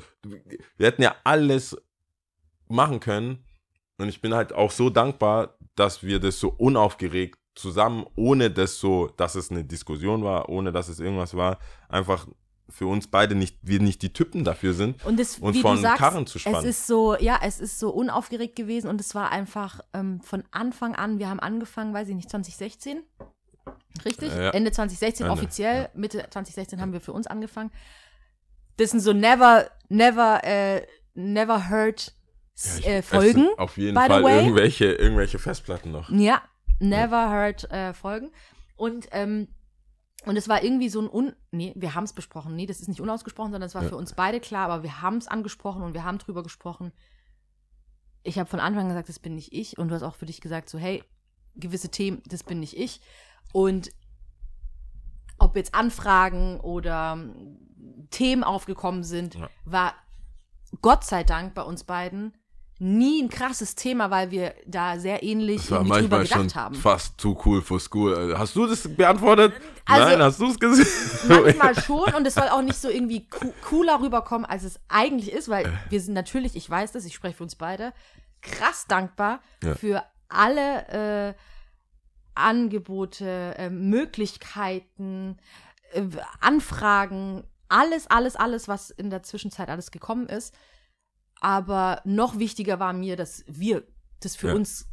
Wir 0.76 0.86
hätten 0.86 1.02
ja 1.02 1.14
alles 1.24 1.76
machen 2.68 3.00
können. 3.00 3.44
Und 3.98 4.08
ich 4.08 4.20
bin 4.20 4.34
halt 4.34 4.52
auch 4.52 4.70
so 4.70 4.90
dankbar, 4.90 5.56
dass 5.74 6.02
wir 6.02 6.20
das 6.20 6.38
so 6.38 6.48
unaufgeregt 6.50 7.38
zusammen, 7.54 8.06
ohne 8.14 8.50
das 8.50 8.78
so, 8.78 9.08
dass 9.16 9.34
es 9.34 9.50
eine 9.50 9.64
Diskussion 9.64 10.22
war, 10.22 10.48
ohne 10.48 10.70
dass 10.70 10.88
es 10.88 11.00
irgendwas 11.00 11.36
war, 11.36 11.58
einfach 11.88 12.28
für 12.68 12.86
uns 12.86 13.08
beide 13.08 13.34
nicht, 13.34 13.56
wir 13.62 13.80
nicht 13.80 14.02
die 14.02 14.12
Typen 14.12 14.44
dafür 14.44 14.74
sind. 14.74 15.04
Und, 15.04 15.18
Und 15.40 15.54
wie 15.54 15.62
von 15.62 15.78
sagst, 15.78 15.98
Karren 15.98 16.26
zu 16.26 16.36
es 16.36 16.42
spannen. 16.42 16.66
ist 16.66 16.86
so, 16.86 17.16
ja, 17.18 17.40
es 17.42 17.60
ist 17.60 17.78
so 17.78 17.90
unaufgeregt 17.90 18.56
gewesen 18.56 18.88
und 18.88 19.00
es 19.00 19.14
war 19.14 19.32
einfach 19.32 19.80
ähm, 19.94 20.20
von 20.20 20.44
Anfang 20.50 20.94
an, 20.94 21.18
wir 21.18 21.28
haben 21.28 21.40
angefangen, 21.40 21.94
weiß 21.94 22.08
ich 22.08 22.14
nicht, 22.14 22.30
2016, 22.30 23.02
richtig? 24.04 24.28
Ja. 24.28 24.50
Ende 24.50 24.70
2016 24.70 25.26
Ende, 25.26 25.32
offiziell, 25.32 25.82
ja. 25.82 25.90
Mitte 25.94 26.18
2016 26.18 26.80
haben 26.80 26.92
wir 26.92 27.00
für 27.00 27.12
uns 27.12 27.26
angefangen. 27.26 27.70
Das 28.76 28.90
sind 28.90 29.00
so 29.00 29.12
never, 29.12 29.70
never, 29.88 30.44
äh, 30.44 30.86
never 31.14 31.68
heard 31.68 32.14
Ja, 32.82 32.90
äh, 32.90 32.98
es 32.98 33.08
Folgen. 33.08 33.48
Auf 33.56 33.76
jeden 33.76 33.96
Fall 33.96 34.22
irgendwelche, 34.22 34.92
irgendwelche 34.92 35.38
Festplatten 35.38 35.90
noch. 35.90 36.10
Ja, 36.10 36.42
never 36.80 37.30
heard 37.30 37.70
äh, 37.70 37.94
Folgen. 37.94 38.30
Und, 38.76 39.08
ähm, 39.10 39.48
und 40.26 40.36
es 40.36 40.48
war 40.48 40.62
irgendwie 40.62 40.88
so 40.88 41.00
ein 41.00 41.08
Un. 41.10 41.34
Nee, 41.52 41.72
wir 41.76 41.94
haben 41.94 42.04
es 42.04 42.12
besprochen. 42.12 42.56
Nee, 42.56 42.66
das 42.66 42.80
ist 42.80 42.88
nicht 42.88 43.00
unausgesprochen, 43.00 43.52
sondern 43.52 43.66
es 43.68 43.74
war 43.74 43.82
Ja. 43.84 43.88
für 43.88 43.96
uns 43.96 44.14
beide 44.14 44.40
klar, 44.40 44.68
aber 44.68 44.82
wir 44.82 45.00
haben 45.00 45.16
es 45.18 45.28
angesprochen 45.28 45.82
und 45.82 45.94
wir 45.94 46.04
haben 46.04 46.18
drüber 46.18 46.42
gesprochen. 46.42 46.92
Ich 48.24 48.38
habe 48.38 48.50
von 48.50 48.60
Anfang 48.60 48.82
an 48.82 48.88
gesagt, 48.88 49.08
das 49.08 49.18
bin 49.20 49.34
nicht 49.36 49.52
ich. 49.52 49.78
Und 49.78 49.88
du 49.88 49.94
hast 49.94 50.02
auch 50.02 50.16
für 50.16 50.26
dich 50.26 50.40
gesagt, 50.40 50.68
so, 50.68 50.78
hey, 50.78 51.02
gewisse 51.54 51.88
Themen, 51.90 52.22
das 52.26 52.42
bin 52.44 52.60
nicht 52.60 52.76
ich. 52.76 53.00
Und 53.52 53.90
ob 55.38 55.56
jetzt 55.56 55.74
Anfragen 55.74 56.58
oder 56.60 57.12
ähm, 57.16 58.06
Themen 58.10 58.42
aufgekommen 58.44 59.04
sind, 59.04 59.36
Ja. 59.36 59.48
war 59.64 59.94
Gott 60.82 61.04
sei 61.04 61.22
Dank 61.24 61.54
bei 61.54 61.62
uns 61.62 61.84
beiden 61.84 62.36
nie 62.80 63.22
ein 63.22 63.28
krasses 63.28 63.74
Thema, 63.74 64.10
weil 64.10 64.30
wir 64.30 64.54
da 64.66 64.98
sehr 64.98 65.22
ähnlich 65.22 65.62
Das 65.62 65.70
war 65.72 65.78
drüber 65.80 65.94
manchmal 65.96 66.22
gedacht 66.22 66.38
schon 66.38 66.54
haben. 66.54 66.74
fast 66.76 67.18
too 67.18 67.36
cool 67.44 67.60
for 67.60 67.80
school. 67.80 68.34
Hast 68.38 68.54
du 68.54 68.66
das 68.66 68.86
beantwortet? 68.94 69.52
Also- 69.84 70.04
Nein, 70.04 70.22
hast 70.22 70.40
du 70.40 70.46
es 70.50 70.58
gesehen? 70.60 70.86
Manchmal 71.58 71.74
schon 71.82 72.14
und 72.14 72.26
es 72.26 72.34
soll 72.34 72.48
auch 72.48 72.62
nicht 72.62 72.76
so 72.78 72.88
irgendwie 72.88 73.26
coo- 73.30 73.52
cooler 73.68 74.00
rüberkommen, 74.00 74.44
als 74.44 74.62
es 74.62 74.78
eigentlich 74.88 75.32
ist, 75.32 75.48
weil 75.48 75.72
wir 75.90 76.00
sind 76.00 76.14
natürlich, 76.14 76.54
ich 76.56 76.68
weiß 76.70 76.92
das, 76.92 77.04
ich 77.04 77.14
spreche 77.14 77.36
für 77.36 77.42
uns 77.42 77.56
beide, 77.56 77.92
krass 78.42 78.84
dankbar 78.86 79.40
Ja. 79.64 79.74
für 79.74 80.04
alle 80.28 81.34
äh, 81.34 81.34
Angebote, 82.34 83.54
äh, 83.58 83.70
Möglichkeiten, 83.70 85.38
äh, 85.92 86.02
Anfragen, 86.40 87.44
alles, 87.68 88.06
alles, 88.08 88.36
alles, 88.36 88.68
was 88.68 88.90
in 88.90 89.10
der 89.10 89.22
Zwischenzeit 89.22 89.68
alles 89.68 89.90
gekommen 89.90 90.26
ist. 90.28 90.54
Aber 91.40 92.02
noch 92.04 92.38
wichtiger 92.38 92.78
war 92.80 92.92
mir, 92.92 93.16
dass 93.16 93.44
wir 93.46 93.84
das 94.20 94.36
für 94.36 94.48
Ja. 94.48 94.54
uns 94.54 94.86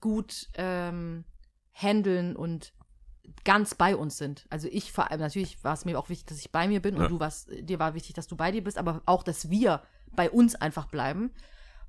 gut 0.00 0.48
ähm, 0.54 1.24
handeln 1.72 2.34
und 2.36 2.72
ganz 3.44 3.74
bei 3.74 3.94
uns 3.96 4.16
sind. 4.18 4.46
Also 4.50 4.68
ich 4.70 4.92
vor 4.92 5.10
allem, 5.10 5.20
natürlich 5.20 5.62
war 5.62 5.74
es 5.74 5.84
mir 5.84 5.98
auch 5.98 6.08
wichtig, 6.08 6.26
dass 6.26 6.38
ich 6.38 6.50
bei 6.50 6.66
mir 6.66 6.80
bin 6.80 6.96
Ja. 6.96 7.02
und 7.04 7.10
du 7.10 7.20
warst, 7.20 7.50
dir 7.60 7.78
war 7.78 7.94
wichtig, 7.94 8.14
dass 8.14 8.26
du 8.26 8.36
bei 8.36 8.50
dir 8.50 8.64
bist, 8.64 8.78
aber 8.78 9.02
auch, 9.06 9.22
dass 9.22 9.50
wir 9.50 9.82
bei 10.14 10.30
uns 10.30 10.54
einfach 10.54 10.86
bleiben. 10.86 11.30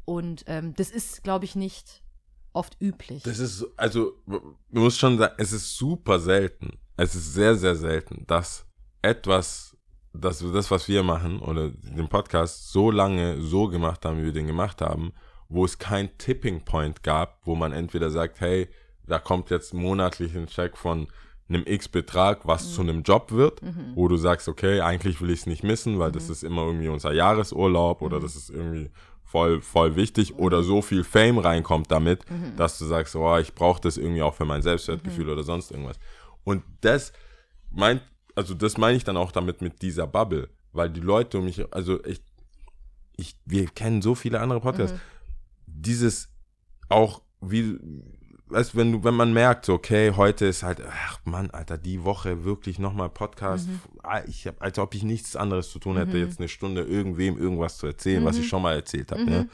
Und 0.06 0.43
ähm, 0.47 0.74
das 0.76 0.89
ist, 0.89 1.24
glaube 1.24 1.45
ich, 1.45 1.56
nicht 1.56 2.04
oft 2.51 2.80
üblich. 2.82 3.24
Das 3.24 3.39
ist, 3.39 3.66
also, 3.78 4.22
man 4.26 4.56
muss 4.70 4.97
schon 4.97 5.18
sagen, 5.18 5.34
es 5.38 5.51
ist 5.54 5.76
super 5.76 6.20
selten. 6.20 6.78
Es 6.97 7.16
ist 7.16 7.34
sehr, 7.34 7.56
sehr 7.56 7.76
selten, 7.76 8.26
dass 8.28 8.66
etwas, 9.01 9.73
dass 10.14 10.43
wir 10.43 10.51
das, 10.51 10.70
was 10.72 10.88
wir 10.88 11.03
machen, 11.03 11.39
oder 11.39 11.70
den 11.70 12.07
Podcast 12.07 12.72
so 12.72 12.91
lange 12.91 13.41
so 13.41 13.68
gemacht 13.68 14.05
haben, 14.05 14.20
wie 14.20 14.26
wir 14.26 14.34
den 14.34 14.47
gemacht 14.47 14.82
haben, 14.82 15.14
wo 15.49 15.66
es 15.66 15.78
kein 15.80 16.16
Tipping 16.18 16.64
Point 16.66 17.03
gab, 17.03 17.39
wo 17.45 17.55
man 17.55 17.74
entweder 17.74 18.09
sagt, 18.09 18.39
hey, 18.39 18.70
da 19.05 19.20
kommt 19.20 19.49
jetzt 19.49 19.74
monatlich 19.74 20.36
ein 20.36 20.47
Check 20.47 20.78
von 20.78 21.07
einem 21.49 21.64
X-Betrag, 21.66 22.47
was 22.47 22.74
zu 22.74 22.82
einem 22.82 23.01
Job 23.03 23.32
wird, 23.32 23.61
Mhm. 23.61 23.91
wo 23.95 24.07
du 24.07 24.16
sagst, 24.16 24.47
okay, 24.47 24.80
eigentlich 24.82 25.20
will 25.22 25.30
ich 25.30 25.41
es 25.41 25.45
nicht 25.45 25.64
missen, 25.64 25.99
weil 25.99 26.11
das 26.11 26.30
ist 26.30 26.43
immer 26.43 26.61
irgendwie 26.66 26.88
unser 26.88 27.11
Jahresurlaub 27.11 28.01
oder 28.01 28.18
Mhm. 28.20 28.22
das 28.24 28.36
ist 28.36 28.49
irgendwie 28.49 28.89
voll, 29.24 29.61
voll 29.61 29.95
wichtig 29.95 30.36
oder 30.36 30.64
so 30.64 30.82
viel 30.82 31.03
Fame 31.03 31.39
reinkommt 31.39 31.91
damit, 31.91 32.30
Mhm. 32.32 32.55
dass 32.55 32.78
du 32.80 32.86
sagst, 32.86 33.16
oh, 33.16 33.38
ich 33.38 33.53
brauche 33.55 33.82
das 33.82 33.97
irgendwie 33.97 34.22
auch 34.22 34.36
für 34.36 34.45
mein 34.45 34.61
Selbstwertgefühl 34.61 35.28
oder 35.30 35.43
sonst 35.43 35.72
irgendwas. 35.72 35.99
Und 36.43 36.64
das 36.82 37.11
meint, 37.72 38.01
also 38.36 38.54
das 38.54 38.78
meine 38.78 38.98
ich 38.98 39.04
dann 39.04 39.18
auch 39.18 39.32
damit 39.32 39.62
mit 39.62 39.82
dieser 39.82 40.08
Bubble, 40.08 40.50
weil 40.72 40.90
die 40.90 41.00
Leute 41.00 41.38
um 41.40 41.46
mich, 41.46 41.64
also 41.74 42.04
ich, 42.06 42.22
ich, 43.16 43.36
wir 43.46 43.66
kennen 43.68 44.02
so 44.02 44.16
viele 44.16 44.40
andere 44.40 44.60
Podcasts. 44.60 44.98
Dieses 45.68 46.30
auch 46.90 47.22
wie, 47.42 47.78
weißt 48.48 48.74
du, 48.74 48.78
wenn 48.78 48.92
du, 48.92 49.04
wenn 49.04 49.14
man 49.16 49.34
merkt, 49.34 49.66
so, 49.66 49.74
okay, 49.74 50.14
heute 50.16 50.46
ist 50.46 50.64
halt, 50.64 50.82
ach 50.88 51.20
Mann, 51.26 51.50
Alter, 51.52 51.78
die 51.78 52.04
Woche 52.04 52.44
wirklich 52.44 52.80
nochmal 52.80 53.10
Podcast. 53.10 53.68
Ah, 54.04 54.22
Ich 54.28 54.48
hab, 54.48 54.62
als 54.62 54.80
ob 54.80 54.94
ich 54.96 55.04
nichts 55.04 55.36
anderes 55.36 55.70
zu 55.72 55.80
tun 55.80 55.98
hätte, 55.98 56.18
jetzt 56.18 56.40
eine 56.40 56.48
Stunde 56.48 56.82
irgendwem 56.84 57.38
irgendwas 57.38 57.78
zu 57.78 57.88
erzählen, 57.88 58.24
was 58.26 58.38
ich 58.38 58.48
schon 58.48 58.62
mal 58.62 58.74
erzählt 58.76 59.12
habe. 59.12 59.26
Ne? 59.26 59.50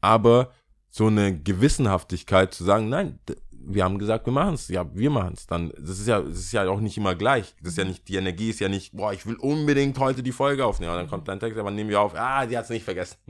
Aber 0.00 0.52
so 0.90 1.06
eine 1.06 1.38
Gewissenhaftigkeit 1.38 2.52
zu 2.52 2.64
sagen, 2.64 2.88
nein, 2.88 3.18
wir 3.64 3.84
haben 3.84 3.98
gesagt, 3.98 4.26
wir 4.26 4.32
machen 4.32 4.54
es. 4.54 4.68
Ja, 4.68 4.86
wir 4.94 5.10
machen 5.10 5.34
es. 5.36 5.46
Dann, 5.46 5.72
das 5.78 5.98
ist 5.98 6.08
ja, 6.08 6.20
das 6.20 6.38
ist 6.38 6.52
ja 6.52 6.68
auch 6.68 6.80
nicht 6.80 6.96
immer 6.96 7.14
gleich. 7.14 7.54
Das 7.60 7.72
ist 7.72 7.78
ja 7.78 7.84
nicht, 7.84 8.08
die 8.08 8.16
Energie 8.16 8.50
ist 8.50 8.60
ja 8.60 8.68
nicht, 8.68 8.96
boah, 8.96 9.12
ich 9.12 9.26
will 9.26 9.36
unbedingt 9.36 9.98
heute 9.98 10.22
die 10.22 10.32
Folge 10.32 10.64
aufnehmen. 10.64 10.92
Und 10.92 10.98
dann 10.98 11.08
kommt 11.08 11.28
dein 11.28 11.40
Text, 11.40 11.58
aber 11.58 11.70
nehmen 11.70 11.90
wir 11.90 12.00
auf, 12.00 12.14
ah, 12.14 12.46
die 12.46 12.56
hat 12.56 12.64
es 12.64 12.70
nicht 12.70 12.84
vergessen. 12.84 13.16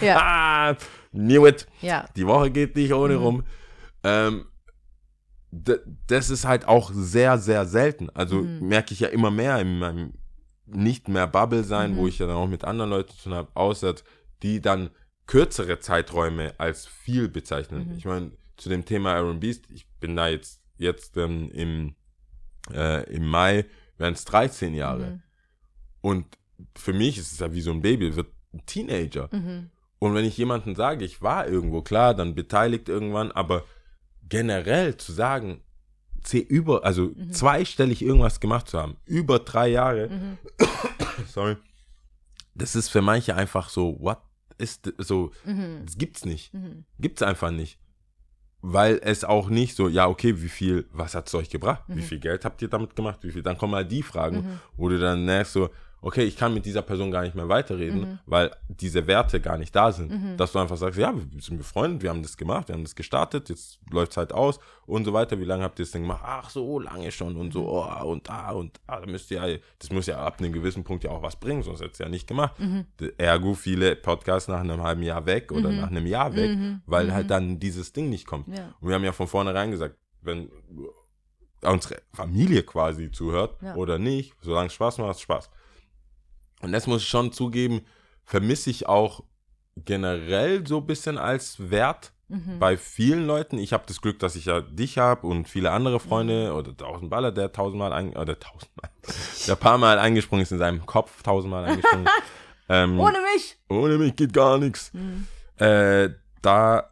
Ja. 0.00 0.16
Ah, 0.18 0.76
knew 1.12 1.46
it. 1.46 1.66
Ja. 1.82 2.06
Die 2.16 2.26
Woche 2.26 2.50
geht 2.50 2.74
nicht 2.74 2.92
ohne 2.92 3.16
rum. 3.16 3.44
Ähm, 4.02 4.46
das 5.50 6.30
ist 6.30 6.46
halt 6.46 6.66
auch 6.66 6.90
sehr, 6.92 7.38
sehr 7.38 7.66
selten. 7.66 8.10
Also 8.10 8.42
merke 8.42 8.92
ich 8.92 9.00
ja 9.00 9.08
immer 9.08 9.30
mehr 9.30 9.58
in 9.60 9.78
meinem 9.78 10.14
nicht 10.66 11.08
mehr 11.08 11.26
Bubble 11.26 11.64
sein, 11.64 11.96
wo 11.96 12.08
ich 12.08 12.18
ja 12.18 12.26
dann 12.26 12.36
auch 12.36 12.48
mit 12.48 12.64
anderen 12.64 12.90
Leuten 12.90 13.10
zu 13.10 13.24
tun 13.24 13.34
habe, 13.34 13.50
außer 13.54 13.94
die 14.42 14.60
dann 14.60 14.90
kürzere 15.26 15.78
Zeiträume 15.80 16.54
als 16.58 16.86
viel 16.86 17.28
bezeichnen. 17.28 17.94
Ich 17.96 18.04
meine, 18.04 18.32
zu 18.56 18.68
dem 18.68 18.84
Thema 18.84 19.18
Iron 19.18 19.40
Beast, 19.40 19.64
ich 19.70 19.86
bin 20.00 20.16
da 20.16 20.28
jetzt, 20.28 20.60
jetzt 20.76 21.16
ähm, 21.16 21.50
im, 21.52 21.94
äh, 22.72 23.04
im 23.12 23.26
Mai, 23.26 23.64
werden 23.98 24.14
es 24.14 24.24
13 24.24 24.74
Jahre. 24.74 25.20
Und 26.00 26.26
für 26.76 26.92
mich 26.92 27.18
ist 27.18 27.32
es 27.32 27.38
ja 27.38 27.52
wie 27.52 27.60
so 27.60 27.70
ein 27.70 27.82
Baby, 27.82 28.14
wird 28.16 28.28
ein 28.52 28.64
Teenager. 28.66 29.28
Und 29.98 30.14
wenn 30.14 30.24
ich 30.24 30.36
jemandem 30.36 30.74
sage, 30.74 31.04
ich 31.04 31.22
war 31.22 31.48
irgendwo, 31.48 31.82
klar, 31.82 32.14
dann 32.14 32.34
beteiligt 32.34 32.88
irgendwann, 32.88 33.32
aber 33.32 33.64
generell 34.28 34.96
zu 34.96 35.12
sagen, 35.12 35.62
C 36.22 36.38
über, 36.38 36.84
also 36.84 37.12
zweistellig 37.30 38.02
irgendwas 38.02 38.40
gemacht 38.40 38.68
zu 38.68 38.78
haben, 38.78 38.96
über 39.04 39.38
drei 39.38 39.68
Jahre, 39.68 40.10
sorry, 41.26 41.56
das 42.54 42.74
ist 42.74 42.88
für 42.88 43.02
manche 43.02 43.34
einfach 43.34 43.68
so, 43.68 43.98
what 44.00 44.18
ist 44.58 44.92
so, 44.98 45.32
das 45.84 45.98
gibt's 45.98 46.24
nicht. 46.24 46.52
Gibt's 46.98 47.22
einfach 47.22 47.50
nicht. 47.50 47.78
Weil 48.66 48.98
es 49.02 49.24
auch 49.24 49.50
nicht 49.50 49.76
so, 49.76 49.88
ja, 49.88 50.06
okay, 50.06 50.40
wie 50.40 50.48
viel, 50.48 50.86
was 50.90 51.14
hat's 51.14 51.34
euch 51.34 51.50
gebracht? 51.50 51.82
Wie 51.88 52.02
viel 52.02 52.18
Geld 52.18 52.44
habt 52.46 52.62
ihr 52.62 52.68
damit 52.68 52.96
gemacht? 52.96 53.18
Wie 53.22 53.30
viel? 53.30 53.42
Dann 53.42 53.58
kommen 53.58 53.74
halt 53.74 53.92
die 53.92 54.02
Fragen, 54.02 54.60
wo 54.76 54.88
du 54.88 54.98
dann 54.98 55.24
merkst 55.26 55.52
so, 55.52 55.68
okay, 56.04 56.22
ich 56.24 56.36
kann 56.36 56.52
mit 56.52 56.66
dieser 56.66 56.82
Person 56.82 57.10
gar 57.10 57.22
nicht 57.22 57.34
mehr 57.34 57.48
weiterreden, 57.48 58.20
weil 58.26 58.50
diese 58.68 59.06
Werte 59.06 59.40
gar 59.40 59.56
nicht 59.56 59.74
da 59.74 59.90
sind. 59.90 60.36
Dass 60.38 60.52
du 60.52 60.58
einfach 60.58 60.76
sagst, 60.76 60.98
ja, 60.98 61.14
wir 61.14 61.40
sind 61.40 61.56
befreundet, 61.56 62.02
wir 62.02 62.10
haben 62.10 62.22
das 62.22 62.36
gemacht, 62.36 62.68
wir 62.68 62.74
haben 62.74 62.84
das 62.84 62.94
gestartet, 62.94 63.48
jetzt 63.48 63.78
läuft's 63.90 64.16
halt 64.18 64.32
aus 64.32 64.60
und 64.86 65.06
so 65.06 65.12
weiter. 65.14 65.40
Wie 65.40 65.44
lange 65.44 65.64
habt 65.64 65.78
ihr 65.78 65.84
das 65.84 65.92
denn 65.92 66.02
gemacht? 66.02 66.22
Ach, 66.22 66.50
so 66.50 66.78
lange 66.78 67.10
schon 67.10 67.36
und 67.36 67.52
so, 67.52 67.66
oh, 67.66 68.04
und 68.04 68.28
da 68.28 68.50
und 68.50 68.78
ah, 68.86 69.00
da 69.00 69.06
müsst 69.06 69.30
ihr 69.30 69.46
ja, 69.46 69.58
das 69.78 69.90
muss 69.90 70.06
ja 70.06 70.18
ab 70.18 70.40
einem 70.40 70.52
gewissen 70.52 70.84
Punkt 70.84 71.04
ja 71.04 71.10
auch 71.10 71.22
was 71.22 71.36
bringen, 71.36 71.62
sonst 71.62 71.80
hättest 71.80 72.00
du 72.00 72.04
ja 72.04 72.10
nicht 72.10 72.26
gemacht. 72.26 72.54
Ergo 73.16 73.54
viele 73.54 73.96
Podcasts 73.96 74.48
nach 74.48 74.60
einem 74.60 74.82
halben 74.82 75.02
Jahr 75.02 75.24
weg 75.24 75.50
oder 75.52 75.72
nach 75.72 75.88
einem 75.90 76.06
Jahr 76.06 76.36
weg, 76.36 76.50
weil 76.86 77.14
halt 77.14 77.30
dann 77.30 77.58
dieses 77.58 77.92
Ding 77.94 78.10
nicht 78.10 78.26
kommt. 78.26 78.48
Ja. 78.48 78.74
Und 78.80 78.88
wir 78.88 78.94
haben 78.94 79.04
ja 79.04 79.12
von 79.12 79.26
vornherein 79.26 79.70
gesagt, 79.70 79.96
wenn 80.20 80.50
unsere 81.62 82.02
Familie 82.12 82.62
quasi 82.62 83.10
zuhört 83.10 83.56
Ja. 83.62 83.74
oder 83.76 83.98
nicht, 83.98 84.34
solange 84.42 84.66
es 84.66 84.74
Spaß 84.74 84.98
macht, 84.98 85.20
Spaß. 85.20 85.50
Und 86.62 86.72
das 86.72 86.86
muss 86.86 87.02
ich 87.02 87.08
schon 87.08 87.32
zugeben, 87.32 87.82
vermisse 88.24 88.70
ich 88.70 88.86
auch 88.88 89.22
generell 89.76 90.66
so 90.66 90.78
ein 90.78 90.86
bisschen 90.86 91.18
als 91.18 91.70
Wert 91.70 92.12
Mhm. 92.28 92.58
bei 92.58 92.78
vielen 92.78 93.26
Leuten. 93.26 93.58
Ich 93.58 93.74
habe 93.74 93.84
das 93.86 94.00
Glück, 94.00 94.18
dass 94.18 94.34
ich 94.34 94.46
ja 94.46 94.62
dich 94.62 94.96
habe 94.96 95.26
und 95.26 95.46
viele 95.46 95.70
andere 95.72 96.00
Freunde 96.00 96.48
Mhm. 96.50 96.56
oder 96.56 96.74
tausend 96.76 97.10
Baller, 97.10 97.32
der 97.32 97.52
tausendmal 97.52 97.92
ein, 97.92 98.16
oder 98.16 98.40
tausendmal, 98.40 98.90
der 99.46 99.56
paar 99.56 99.76
Mal 99.76 99.98
eingesprungen 99.98 100.42
ist 100.42 100.50
in 100.50 100.56
seinem 100.58 100.86
Kopf, 100.86 101.22
tausendmal 101.22 101.66
eingesprungen. 101.66 102.08
ähm, 102.70 102.98
Ohne 102.98 103.18
mich. 103.34 103.56
ohne 103.68 103.98
mich 103.98 104.16
geht 104.16 104.32
gar 104.32 104.56
nichts. 104.56 104.90
Äh, 105.58 106.10
da, 106.40 106.90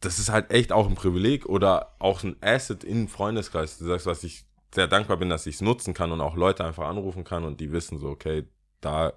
das 0.00 0.18
ist 0.18 0.30
halt 0.30 0.50
echt 0.50 0.72
auch 0.72 0.88
ein 0.88 0.94
Privileg 0.94 1.44
oder 1.44 1.94
auch 1.98 2.22
ein 2.22 2.36
Asset 2.40 2.82
in 2.82 3.08
Freundeskreis. 3.08 3.76
Du 3.76 3.84
sagst, 3.84 4.06
was 4.06 4.24
ich 4.24 4.46
sehr 4.74 4.88
dankbar 4.88 5.18
bin, 5.18 5.28
dass 5.28 5.44
ich 5.46 5.56
es 5.56 5.60
nutzen 5.60 5.92
kann 5.92 6.12
und 6.12 6.22
auch 6.22 6.34
Leute 6.34 6.64
einfach 6.64 6.88
anrufen 6.88 7.24
kann 7.24 7.44
und 7.44 7.60
die 7.60 7.72
wissen 7.72 7.98
so, 7.98 8.08
okay, 8.08 8.44
da 8.80 9.12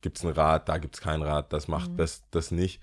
gibt's 0.00 0.24
einen 0.24 0.34
Rat, 0.34 0.68
da 0.68 0.78
gibt's 0.78 1.00
keinen 1.00 1.22
Rat, 1.22 1.52
das 1.52 1.68
macht 1.68 1.90
das, 1.96 2.24
das 2.30 2.50
nicht. 2.50 2.80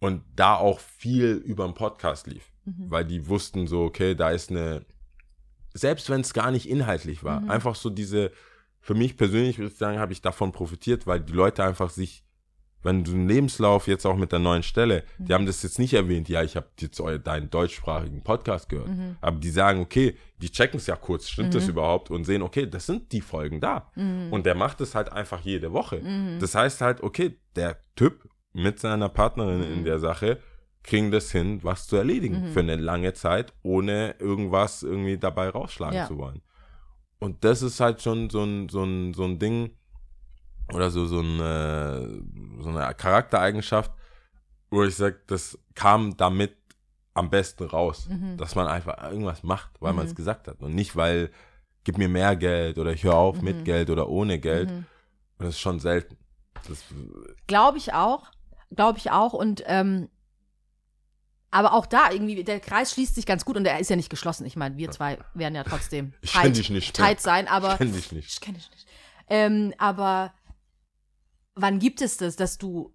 Und 0.00 0.24
da 0.34 0.56
auch 0.56 0.80
viel 0.80 1.34
über 1.34 1.64
den 1.64 1.74
Podcast 1.74 2.26
lief, 2.26 2.52
weil 2.88 3.04
die 3.04 3.28
wussten 3.28 3.66
so, 3.66 3.84
okay, 3.84 4.14
da 4.14 4.30
ist 4.30 4.50
eine, 4.50 4.84
selbst 5.74 6.10
wenn 6.10 6.20
es 6.20 6.34
gar 6.34 6.50
nicht 6.50 6.68
inhaltlich 6.68 7.24
war, 7.24 7.48
einfach 7.48 7.74
so 7.76 7.88
diese, 7.88 8.32
für 8.80 8.94
mich 8.94 9.16
persönlich 9.16 9.58
würde 9.58 9.70
ich 9.72 9.78
sagen, 9.78 9.98
habe 9.98 10.12
ich 10.12 10.20
davon 10.20 10.52
profitiert, 10.52 11.06
weil 11.06 11.20
die 11.20 11.32
Leute 11.32 11.64
einfach 11.64 11.90
sich, 11.90 12.24
wenn 12.82 13.04
du 13.04 13.12
einen 13.12 13.28
Lebenslauf 13.28 13.86
jetzt 13.86 14.04
auch 14.06 14.16
mit 14.16 14.32
der 14.32 14.38
neuen 14.38 14.62
Stelle, 14.62 15.04
die 15.18 15.32
haben 15.34 15.46
das 15.46 15.62
jetzt 15.62 15.78
nicht 15.78 15.94
erwähnt, 15.94 16.28
ja, 16.28 16.42
ich 16.42 16.56
habe 16.56 16.66
jetzt 16.80 17.00
deinen 17.24 17.50
deutschsprachigen 17.50 18.22
Podcast 18.22 18.68
gehört, 18.68 18.90
aber 19.20 19.38
die 19.38 19.50
sagen, 19.50 19.80
okay, 19.80 20.16
die 20.38 20.50
checken 20.50 20.78
es 20.78 20.86
ja 20.86 20.96
kurz, 20.96 21.28
stimmt 21.28 21.54
das 21.54 21.68
überhaupt? 21.68 22.10
Und 22.10 22.24
sehen, 22.24 22.42
okay, 22.42 22.66
das 22.68 22.86
sind 22.86 23.12
die 23.12 23.20
Folgen 23.20 23.60
da. 23.60 23.90
Und 24.30 24.44
der 24.46 24.54
macht 24.54 24.80
es 24.80 24.94
halt 24.94 25.12
einfach 25.12 25.40
jede 25.40 25.72
Woche. 25.72 26.02
Das 26.40 26.54
heißt 26.54 26.80
halt, 26.80 27.02
okay, 27.02 27.38
der 27.56 27.78
Typ 27.96 28.28
mit 28.52 28.78
seiner 28.80 29.08
Partnerin 29.08 29.62
in 29.62 29.84
der 29.84 29.98
Sache 29.98 30.38
kriegen 30.82 31.12
das 31.12 31.30
hin, 31.30 31.60
was 31.62 31.86
zu 31.86 31.96
erledigen 31.96 32.48
für 32.52 32.58
eine 32.60 32.74
lange 32.76 33.12
Zeit, 33.12 33.52
ohne 33.62 34.16
irgendwas 34.18 34.82
irgendwie 34.82 35.16
dabei 35.16 35.48
rausschlagen 35.48 35.96
Ja. 35.96 36.06
zu 36.08 36.18
wollen. 36.18 36.42
Und 37.20 37.44
das 37.44 37.62
ist 37.62 37.78
halt 37.78 38.02
schon 38.02 38.30
so 38.30 38.42
ein, 38.42 38.68
so 38.68 38.82
ein, 38.82 39.14
so 39.14 39.22
ein 39.24 39.38
Ding 39.38 39.70
oder 40.72 40.90
so, 40.90 41.06
so, 41.06 41.20
ein, 41.20 41.40
äh, 41.40 42.62
so 42.62 42.68
eine 42.68 42.94
Charaktereigenschaft, 42.94 43.90
wo 44.70 44.82
ich 44.84 44.94
sage, 44.96 45.20
das 45.26 45.58
kam 45.74 46.16
damit 46.16 46.56
am 47.14 47.28
besten 47.28 47.64
raus, 47.64 48.08
dass 48.38 48.54
man 48.54 48.66
einfach 48.66 49.02
irgendwas 49.10 49.42
macht, 49.42 49.70
weil 49.80 49.92
man 49.92 50.06
es 50.06 50.14
gesagt 50.14 50.48
hat 50.48 50.62
und 50.62 50.74
nicht, 50.74 50.96
weil 50.96 51.30
gib 51.84 51.98
mir 51.98 52.08
mehr 52.08 52.36
Geld 52.36 52.78
oder 52.78 52.92
ich 52.92 53.04
höre 53.04 53.14
auf 53.14 53.42
mit 53.42 53.64
Geld 53.64 53.90
oder 53.90 54.08
ohne 54.08 54.38
Geld. 54.38 54.70
Und 54.70 54.86
das 55.38 55.50
ist 55.50 55.60
schon 55.60 55.78
selten. 55.78 56.16
Glaube 57.46 57.76
ich 57.78 57.92
auch. 57.92 58.30
Glaube 58.74 58.98
ich 58.98 59.10
auch. 59.10 59.32
Und 59.34 59.62
ähm, 59.66 60.08
aber 61.50 61.74
auch 61.74 61.84
da 61.84 62.10
irgendwie, 62.10 62.44
der 62.44 62.60
Kreis 62.60 62.92
schließt 62.92 63.14
sich 63.14 63.26
ganz 63.26 63.44
gut 63.44 63.58
und 63.58 63.64
der 63.64 63.78
ist 63.78 63.90
ja 63.90 63.96
nicht 63.96 64.08
geschlossen. 64.08 64.46
Ich 64.46 64.56
meine, 64.56 64.78
wir 64.78 64.90
zwei 64.90 65.18
werden 65.34 65.54
ja 65.54 65.64
trotzdem 65.64 66.14
Ich 66.22 66.32
kenn 66.32 66.54
dich 66.54 66.70
nicht, 66.70 66.96
tight 66.96 67.20
sein, 67.20 67.46
aber 67.46 67.72
ich 67.72 67.78
kenn 67.78 67.92
dich 67.92 68.10
nicht. 68.12 68.28
ich 68.28 68.40
kenne 68.40 68.56
dich 68.56 68.70
nicht. 68.70 68.86
Ähm, 69.28 69.74
aber 69.76 70.32
wann 71.54 71.78
gibt 71.78 72.00
es 72.00 72.16
das, 72.16 72.36
dass 72.36 72.58
du 72.58 72.94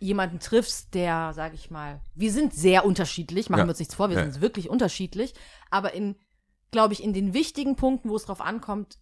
jemanden 0.00 0.38
triffst, 0.40 0.94
der, 0.94 1.32
sag 1.34 1.54
ich 1.54 1.70
mal, 1.70 2.00
wir 2.14 2.32
sind 2.32 2.52
sehr 2.52 2.84
unterschiedlich, 2.84 3.48
machen 3.48 3.60
Ja. 3.60 3.66
wir 3.66 3.70
uns 3.70 3.78
nichts 3.78 3.94
vor, 3.94 4.10
wir 4.10 4.16
Ja. 4.18 4.30
sind 4.30 4.42
wirklich 4.42 4.68
unterschiedlich, 4.68 5.34
aber 5.70 5.92
in, 5.94 6.16
glaube 6.70 6.92
ich, 6.92 7.02
in 7.02 7.12
den 7.12 7.32
wichtigen 7.32 7.76
Punkten, 7.76 8.10
wo 8.10 8.16
es 8.16 8.24
drauf 8.26 8.40
ankommt, 8.40 8.98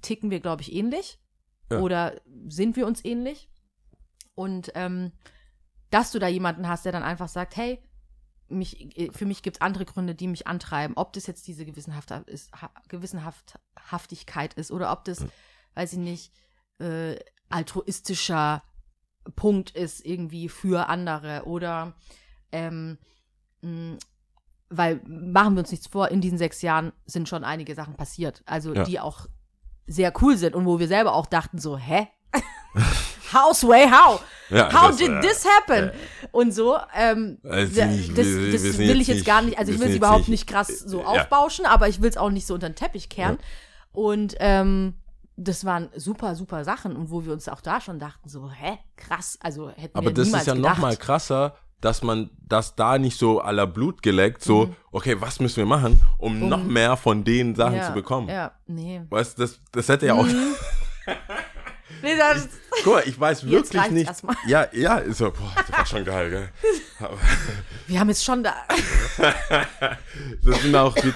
ticken 0.00 0.30
wir, 0.30 0.40
glaube 0.40 0.62
ich, 0.62 0.72
ähnlich 0.72 1.18
Ja. 1.70 1.80
oder 1.80 2.20
sind 2.48 2.76
wir 2.76 2.86
uns 2.86 3.04
ähnlich 3.04 3.50
und 4.34 4.70
ähm, 4.74 5.12
dass 5.90 6.12
du 6.12 6.18
da 6.18 6.28
jemanden 6.28 6.68
hast, 6.68 6.84
der 6.84 6.92
dann 6.92 7.02
einfach 7.02 7.28
sagt, 7.28 7.56
hey, 7.56 7.82
mich, 8.50 8.88
für 9.12 9.26
mich 9.26 9.42
gibt 9.42 9.56
es 9.56 9.60
andere 9.60 9.84
Gründe, 9.84 10.14
die 10.14 10.26
mich 10.26 10.46
antreiben. 10.46 10.96
Ob 10.96 11.12
das 11.12 11.26
jetzt 11.26 11.46
diese 11.46 11.66
Gewissenhaft 11.66 12.10
ist, 12.26 12.50
ha, 12.52 12.70
Gewissenhaftigkeit 12.88 14.54
ist 14.54 14.70
oder 14.70 14.90
ob 14.92 15.04
das, 15.04 15.24
weiß 15.74 15.92
ich 15.94 15.98
nicht, 15.98 16.32
äh, 16.78 17.16
altruistischer 17.50 18.62
Punkt 19.36 19.70
ist 19.70 20.04
irgendwie 20.04 20.48
für 20.48 20.88
andere 20.88 21.42
oder 21.44 21.94
ähm, 22.52 22.98
mh, 23.62 23.98
weil 24.70 25.00
machen 25.06 25.54
wir 25.54 25.60
uns 25.60 25.70
nichts 25.70 25.86
vor, 25.86 26.08
in 26.08 26.20
diesen 26.20 26.38
sechs 26.38 26.60
Jahren 26.62 26.92
sind 27.06 27.28
schon 27.28 27.44
einige 27.44 27.74
Sachen 27.74 27.94
passiert, 27.94 28.42
also 28.46 28.74
Ja. 28.74 28.84
die 28.84 29.00
auch 29.00 29.26
sehr 29.86 30.12
cool 30.22 30.36
sind 30.36 30.54
und 30.54 30.66
wo 30.66 30.78
wir 30.78 30.88
selber 30.88 31.14
auch 31.14 31.26
dachten 31.26 31.58
so, 31.58 31.76
hä? 31.78 32.08
Houseway, 33.32 33.86
how? 33.90 34.22
Ja, 34.48 34.72
How 34.72 34.88
das, 34.88 34.96
did 34.96 35.08
äh, 35.10 35.20
this 35.20 35.44
happen? 35.46 35.90
Und 36.32 36.52
so, 36.52 36.78
ähm, 36.94 37.38
Also 37.44 37.84
nicht- 37.84 38.10
das, 38.16 38.26
das 38.26 38.78
will 38.78 39.00
ich 39.00 39.08
jetzt 39.08 39.16
nicht- 39.18 39.26
gar 39.26 39.42
nicht, 39.42 39.58
also 39.58 39.72
ich 39.72 39.78
will 39.80 39.88
es 39.90 39.96
überhaupt 39.96 40.28
nicht- 40.28 40.46
krass 40.46 40.68
so 40.68 41.00
Ja. 41.00 41.06
aufbauschen, 41.06 41.66
aber 41.66 41.88
ich 41.88 42.00
will 42.00 42.08
es 42.08 42.16
auch 42.16 42.30
nicht 42.30 42.46
so 42.46 42.54
unter 42.54 42.68
den 42.70 42.74
Teppich 42.76 43.08
kehren. 43.10 43.38
Und 43.92 44.36
ähm, 44.38 44.94
das 45.40 45.64
waren 45.64 45.88
super, 45.94 46.34
super 46.34 46.64
Sachen 46.64 46.96
und 46.96 47.10
wo 47.10 47.24
wir 47.24 47.32
uns 47.32 47.48
auch 47.48 47.60
da 47.60 47.80
schon 47.80 47.98
dachten, 48.00 48.28
so, 48.28 48.50
hä, 48.50 48.78
krass, 48.96 49.38
also 49.40 49.70
hätten 49.70 49.96
Aber 49.96 50.06
wir 50.08 50.14
das 50.14 50.26
niemals 50.26 50.42
ist 50.42 50.46
ja 50.48 50.54
gedacht. 50.54 50.74
noch 50.76 50.82
mal 50.82 50.96
krasser, 50.96 51.54
dass 51.80 52.02
man 52.02 52.28
das 52.40 52.74
da 52.74 52.98
nicht 52.98 53.16
so 53.18 53.40
aller 53.40 53.68
Blut 53.68 54.02
geleckt, 54.02 54.42
so, 54.42 54.66
Mhm. 54.66 54.76
okay, 54.90 55.16
was 55.20 55.38
müssen 55.38 55.58
wir 55.58 55.66
machen, 55.66 56.00
um, 56.18 56.48
noch 56.48 56.64
mehr 56.64 56.96
von 56.96 57.22
den 57.22 57.54
Sachen 57.54 57.76
ja, 57.76 57.86
zu 57.86 57.92
bekommen. 57.92 58.28
Ja, 58.28 58.50
nee. 58.66 59.00
Weißt 59.08 59.38
du, 59.38 59.42
das, 59.42 59.60
das 59.70 59.88
hätte 59.88 60.06
ja 60.06 60.14
auch. 60.14 60.26
Nee, 62.02 62.16
das, 62.16 62.48
Guck 62.84 62.94
mal, 62.94 63.02
ich 63.06 63.18
weiß 63.18 63.44
wirklich 63.48 63.90
nicht. 63.90 64.12
Ja, 64.46 64.68
ja, 64.72 65.02
so, 65.12 65.32
boah, 65.32 65.52
das 65.56 65.72
war 65.72 65.86
schon 65.86 66.04
geil, 66.04 66.30
gell? 66.30 66.48
Aber 67.00 67.16
wir 67.88 67.98
haben 67.98 68.08
jetzt 68.08 68.22
schon 68.24 68.44
da. 68.44 68.54
das 70.44 70.62
sind 70.62 70.76
auch 70.76 70.94
die, 70.94 71.12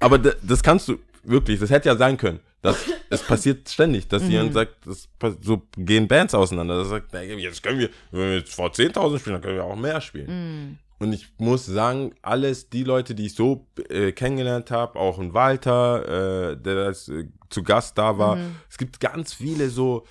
Aber 0.00 0.18
d- 0.18 0.34
das 0.42 0.62
kannst 0.62 0.88
du 0.88 0.98
wirklich, 1.24 1.60
das 1.60 1.68
hätte 1.70 1.88
ja 1.88 1.96
sein 1.96 2.16
können. 2.16 2.40
Das, 2.60 2.76
es 3.10 3.22
passiert 3.22 3.68
ständig, 3.68 4.08
dass 4.08 4.24
Mhm. 4.24 4.30
jemand 4.30 4.54
sagt, 4.54 4.74
das, 4.84 5.08
so 5.40 5.62
gehen 5.76 6.08
Bands 6.08 6.34
auseinander. 6.34 6.78
Das 6.78 6.88
sagt, 6.88 7.14
ey, 7.14 7.34
jetzt 7.38 7.62
können 7.62 7.78
wir, 7.78 7.88
wenn 8.10 8.20
wir 8.30 8.38
jetzt 8.38 8.52
vor 8.54 8.70
10.000 8.70 9.18
spielen, 9.20 9.34
dann 9.34 9.42
können 9.42 9.56
wir 9.56 9.64
auch 9.64 9.76
mehr 9.76 10.00
spielen. 10.00 10.26
Mhm. 10.70 10.78
Und 11.00 11.12
ich 11.12 11.28
muss 11.38 11.64
sagen, 11.66 12.12
alles, 12.22 12.70
die 12.70 12.82
Leute, 12.82 13.14
die 13.14 13.26
ich 13.26 13.34
so 13.36 13.68
äh, 13.88 14.10
kennengelernt 14.10 14.72
habe, 14.72 14.98
auch 14.98 15.20
ein 15.20 15.32
Walter, 15.32 16.50
äh, 16.50 16.56
der 16.56 16.86
das, 16.86 17.08
äh, 17.08 17.28
zu 17.50 17.62
Gast 17.62 17.96
da 17.96 18.18
war, 18.18 18.36
es 18.68 18.76
gibt 18.76 18.98
ganz 18.98 19.32
viele 19.32 19.70
so 19.70 20.04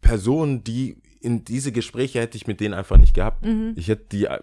Personen, 0.00 0.64
die 0.64 0.96
in 1.20 1.44
diese 1.44 1.70
Gespräche 1.70 2.20
hätte 2.20 2.36
ich 2.36 2.46
mit 2.46 2.60
denen 2.60 2.74
einfach 2.74 2.96
nicht 2.96 3.14
gehabt. 3.14 3.44
Ich 3.76 3.88
hätte 3.88 4.06
die, 4.10 4.24
äh, 4.24 4.40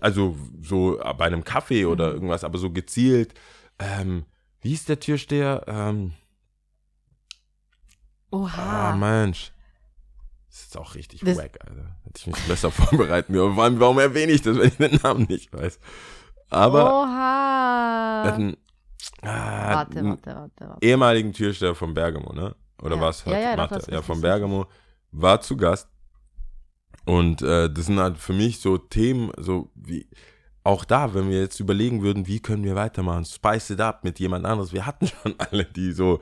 also 0.00 0.36
so 0.60 1.00
bei 1.16 1.24
einem 1.24 1.44
Kaffee 1.44 1.86
oder 1.86 2.12
irgendwas, 2.12 2.44
aber 2.44 2.58
so 2.58 2.70
gezielt, 2.70 3.32
ähm, 3.78 4.24
wie 4.60 4.72
ist 4.74 4.88
der 4.88 5.00
Türsteher? 5.00 5.64
Ähm, 5.68 6.12
Oha. 8.30 8.90
Ah, 8.92 8.96
Mensch. 8.96 9.52
Das 10.50 10.62
ist 10.62 10.76
auch 10.78 10.94
richtig 10.94 11.20
Das- 11.20 11.36
wack, 11.36 11.58
Alter. 11.60 11.96
Hätte 12.04 12.18
ich 12.18 12.26
mich 12.26 12.42
besser 12.48 12.70
vorbereiten 12.72 13.32
müssen. 13.32 13.54
Vor 13.54 13.64
allem, 13.64 13.78
warum 13.80 13.98
erwähne 13.98 14.32
ich 14.32 14.42
das, 14.42 14.56
wenn 14.58 14.68
ich 14.68 14.76
den 14.76 14.98
Namen 15.02 15.26
nicht 15.28 15.52
weiß? 15.52 15.78
Aber 16.50 17.02
Oha. 17.02 18.22
hatten 18.26 18.56
ah, 19.22 19.74
Warte, 19.76 20.04
warte, 20.04 20.26
warte, 20.34 20.68
warte. 20.68 20.86
ehemaligen 20.86 21.32
Türsteher 21.32 21.74
von 21.74 21.92
Bergamo, 21.94 22.32
ne? 22.32 22.54
Oder 22.82 22.96
Ja. 22.96 23.02
was? 23.02 23.24
Ja, 23.24 23.38
ja, 23.38 23.56
Mathe? 23.56 23.82
ja, 23.90 24.02
von. 24.02 24.20
Bergamo. 24.20 24.66
War 25.12 25.40
zu 25.40 25.56
Gast. 25.56 25.88
Und 27.04 27.40
äh, 27.42 27.70
das 27.72 27.86
sind 27.86 27.98
halt 28.00 28.18
für 28.18 28.32
mich 28.32 28.58
so 28.60 28.78
Themen, 28.78 29.30
so 29.38 29.70
wie 29.74 30.08
auch 30.64 30.84
da, 30.84 31.14
wenn 31.14 31.30
wir 31.30 31.40
jetzt 31.40 31.60
überlegen 31.60 32.02
würden, 32.02 32.26
wie 32.26 32.40
können 32.40 32.64
wir 32.64 32.74
weitermachen, 32.74 33.24
spice 33.24 33.70
it 33.70 33.80
up 33.80 34.02
mit 34.04 34.18
jemand 34.18 34.44
anderes. 34.44 34.72
Wir 34.72 34.84
hatten 34.86 35.06
schon 35.06 35.34
alle, 35.38 35.64
die 35.64 35.92
so, 35.92 36.20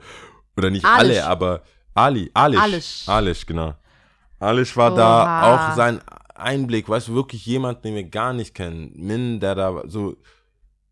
oder 0.55 0.69
nicht 0.69 0.85
Alish. 0.85 1.17
alle, 1.17 1.25
aber 1.27 1.61
Ali, 1.95 2.29
Alish. 2.33 2.59
Alish. 2.61 3.03
Alish, 3.09 3.45
genau. 3.45 3.73
Alish 4.39 4.75
war 4.77 4.91
Oha. 4.91 4.97
da, 4.97 5.71
auch 5.71 5.75
sein 5.75 6.01
Einblick, 6.35 6.87
weißt 6.89 7.07
du, 7.07 7.15
wirklich 7.15 7.45
jemand, 7.45 7.83
den 7.85 7.95
wir 7.95 8.03
gar 8.03 8.33
nicht 8.33 8.53
kennen. 8.53 8.91
Min, 8.95 9.39
der 9.39 9.55
da 9.55 9.81
so, 9.87 10.17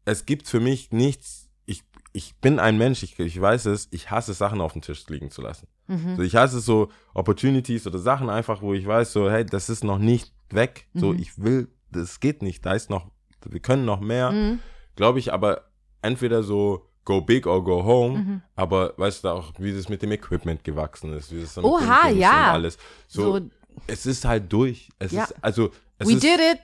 es 0.05 0.25
gibt 0.25 0.47
für 0.47 0.59
mich 0.61 0.91
nichts, 0.91 1.49
ich, 1.65 1.83
ich 2.13 2.35
bin 2.37 2.57
ein 2.59 2.77
Mensch, 2.77 3.03
ich, 3.03 3.19
ich 3.19 3.39
weiß 3.39 3.65
es, 3.65 3.89
ich 3.91 4.09
hasse 4.11 4.33
Sachen 4.33 4.61
auf 4.61 4.73
dem 4.73 4.81
Tisch 4.81 5.05
liegen 5.09 5.29
zu 5.29 5.41
lassen. 5.41 5.67
Mhm. 5.87 6.15
So, 6.15 6.21
ich 6.23 6.35
hasse 6.37 6.61
so 6.61 6.89
Opportunities 7.13 7.85
oder 7.85 7.99
Sachen 7.99 8.29
einfach, 8.29 8.61
wo 8.61 8.73
ich 8.73 8.87
weiß, 8.87 9.11
so, 9.11 9.29
hey, 9.29 9.45
das 9.45 9.69
ist 9.69 9.83
noch 9.83 9.99
nicht 9.99 10.31
weg. 10.49 10.87
So, 10.93 11.11
Mhm. 11.11 11.19
ich 11.19 11.37
will, 11.43 11.67
das 11.91 12.21
geht 12.21 12.41
nicht, 12.41 12.65
da 12.65 12.73
ist 12.73 12.89
noch, 12.89 13.07
wir 13.45 13.59
können 13.59 13.83
noch 13.83 13.99
mehr. 13.99 14.31
Mhm. 14.31 14.59
Glaube 14.95 15.19
ich, 15.19 15.33
aber 15.33 15.63
entweder 16.01 16.43
so 16.43 16.87
go 17.05 17.21
big 17.21 17.45
or 17.47 17.63
go 17.63 17.83
home, 17.83 18.17
Mhm. 18.19 18.41
aber 18.55 18.93
weißt 18.97 19.23
du 19.25 19.29
auch, 19.29 19.51
wie 19.57 19.73
das 19.73 19.89
mit 19.89 20.01
dem 20.01 20.11
Equipment 20.11 20.63
gewachsen 20.63 21.13
ist, 21.13 21.31
wie 21.33 21.41
das 21.41 21.53
dann 21.55 21.63
mit 21.63 21.71
Oha, 21.73 22.01
den 22.03 22.09
Dings 22.09 22.21
ja. 22.21 22.31
und 22.31 22.53
alles. 22.53 22.77
So, 23.07 23.37
So, 23.37 23.41
es 23.87 24.05
ist 24.05 24.25
halt 24.25 24.51
durch. 24.53 24.89
Es 24.99 25.11
Ja. 25.11 25.23
ist, 25.23 25.35
also, 25.41 25.71
es 25.97 26.07
we 26.07 26.13
ist, 26.13 26.23
did 26.23 26.39
it. 26.39 26.59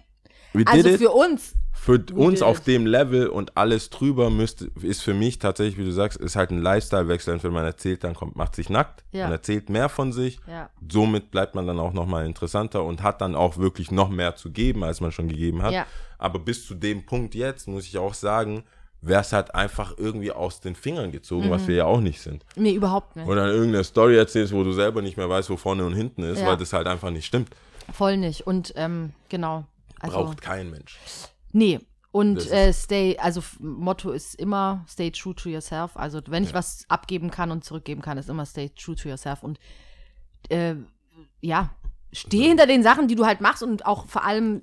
we 0.54 0.60
did 0.60 0.68
Also 0.70 0.90
it. 0.90 0.98
für 1.00 1.12
uns. 1.12 1.54
Für 1.74 1.94
uns 2.14 2.40
did 2.40 2.44
auf 2.44 2.60
it. 2.60 2.68
dem 2.68 2.86
Level 2.86 3.28
und 3.30 3.56
alles 3.58 3.90
drüber 3.90 4.30
müsste, 4.30 4.70
ist 4.82 5.02
für 5.02 5.14
mich 5.14 5.40
tatsächlich, 5.40 5.78
wie 5.78 5.86
du 5.86 5.92
sagst, 5.94 6.18
ist 6.20 6.36
halt 6.36 6.52
ein 6.52 6.62
Lifestyle-Wechsel. 6.62 7.34
Entweder 7.34 7.54
man 7.54 7.64
erzählt, 7.66 8.04
dann 8.04 8.14
kommt, 8.16 8.36
macht 8.36 8.56
sich 8.56 8.70
nackt, 8.70 9.04
Ja. 9.14 9.24
man 9.24 9.32
erzählt 9.32 9.70
mehr 9.70 9.88
von 9.88 10.12
sich. 10.12 10.40
Ja. 10.46 10.70
Somit 10.92 11.32
bleibt 11.32 11.56
man 11.56 11.66
dann 11.68 11.80
auch 11.80 11.94
nochmal 11.94 12.26
interessanter 12.26 12.84
und 12.84 13.02
hat 13.02 13.22
dann 13.22 13.34
auch 13.34 13.58
wirklich 13.58 13.92
noch 13.92 14.10
mehr 14.10 14.36
zu 14.36 14.52
geben, 14.52 14.84
als 14.84 15.00
man 15.00 15.12
schon 15.14 15.30
gegeben 15.30 15.62
hat. 15.64 15.72
Ja. 15.74 15.86
Aber 16.18 16.40
bis 16.40 16.66
zu 16.68 16.76
dem 16.76 17.06
Punkt 17.06 17.34
jetzt, 17.34 17.68
muss 17.70 17.86
ich 17.86 17.98
auch 17.98 18.14
sagen, 18.14 18.64
wäre 19.02 19.22
es 19.22 19.32
halt 19.32 19.56
einfach 19.56 19.94
irgendwie 19.98 20.32
aus 20.32 20.60
den 20.60 20.76
Fingern 20.76 21.12
gezogen, 21.12 21.48
Mhm. 21.48 21.52
was 21.52 21.68
wir 21.68 21.76
ja 21.76 21.86
auch 21.86 22.02
nicht 22.02 22.22
sind. 22.22 22.46
Nee, 22.56 22.74
überhaupt 22.74 23.16
nicht. 23.16 23.28
Oder 23.28 23.48
irgendeine 23.48 23.84
Story 23.84 24.18
erzählst, 24.18 24.54
wo 24.54 24.64
du 24.64 24.72
selber 24.74 25.02
nicht 25.02 25.16
mehr 25.18 25.30
weißt, 25.30 25.50
wo 25.50 25.58
vorne 25.58 25.86
und 25.86 25.94
hinten 25.94 26.24
ist, 26.24 26.42
Ja. 26.42 26.48
weil 26.48 26.58
das 26.58 26.74
halt 26.74 26.88
einfach 26.88 27.10
nicht 27.10 27.26
stimmt. 27.26 27.50
Voll 27.94 28.18
nicht. 28.18 28.46
Und 28.46 28.74
ähm, 28.76 29.14
genau. 29.30 29.66
Also, 30.00 30.18
Braucht 30.18 30.42
kein 30.42 30.70
Mensch. 30.70 30.98
Nee. 31.52 31.80
Und 32.12 32.50
äh, 32.52 32.74
stay, 32.74 33.18
also 33.20 33.42
Motto 33.60 34.12
ist 34.12 34.34
immer 34.36 34.84
stay 34.90 35.12
true 35.12 35.36
to 35.36 35.48
yourself. 35.48 35.96
Also 35.96 36.22
wenn 36.28 36.44
ich 36.44 36.54
was 36.56 36.84
abgeben 36.88 37.30
kann 37.30 37.52
und 37.52 37.64
zurückgeben 37.64 38.02
kann, 38.02 38.18
ist 38.18 38.30
immer 38.30 38.46
stay 38.48 38.70
true 38.70 38.96
to 38.96 39.08
yourself. 39.10 39.44
Und 39.44 39.60
äh, 40.50 40.76
ja, 41.42 41.70
steh 42.12 42.48
hinter 42.48 42.66
den 42.66 42.82
Sachen, 42.82 43.08
die 43.08 43.16
du 43.16 43.26
halt 43.28 43.42
machst 43.42 43.62
und 43.62 43.86
auch 43.86 44.08
vor 44.08 44.24
allem 44.26 44.62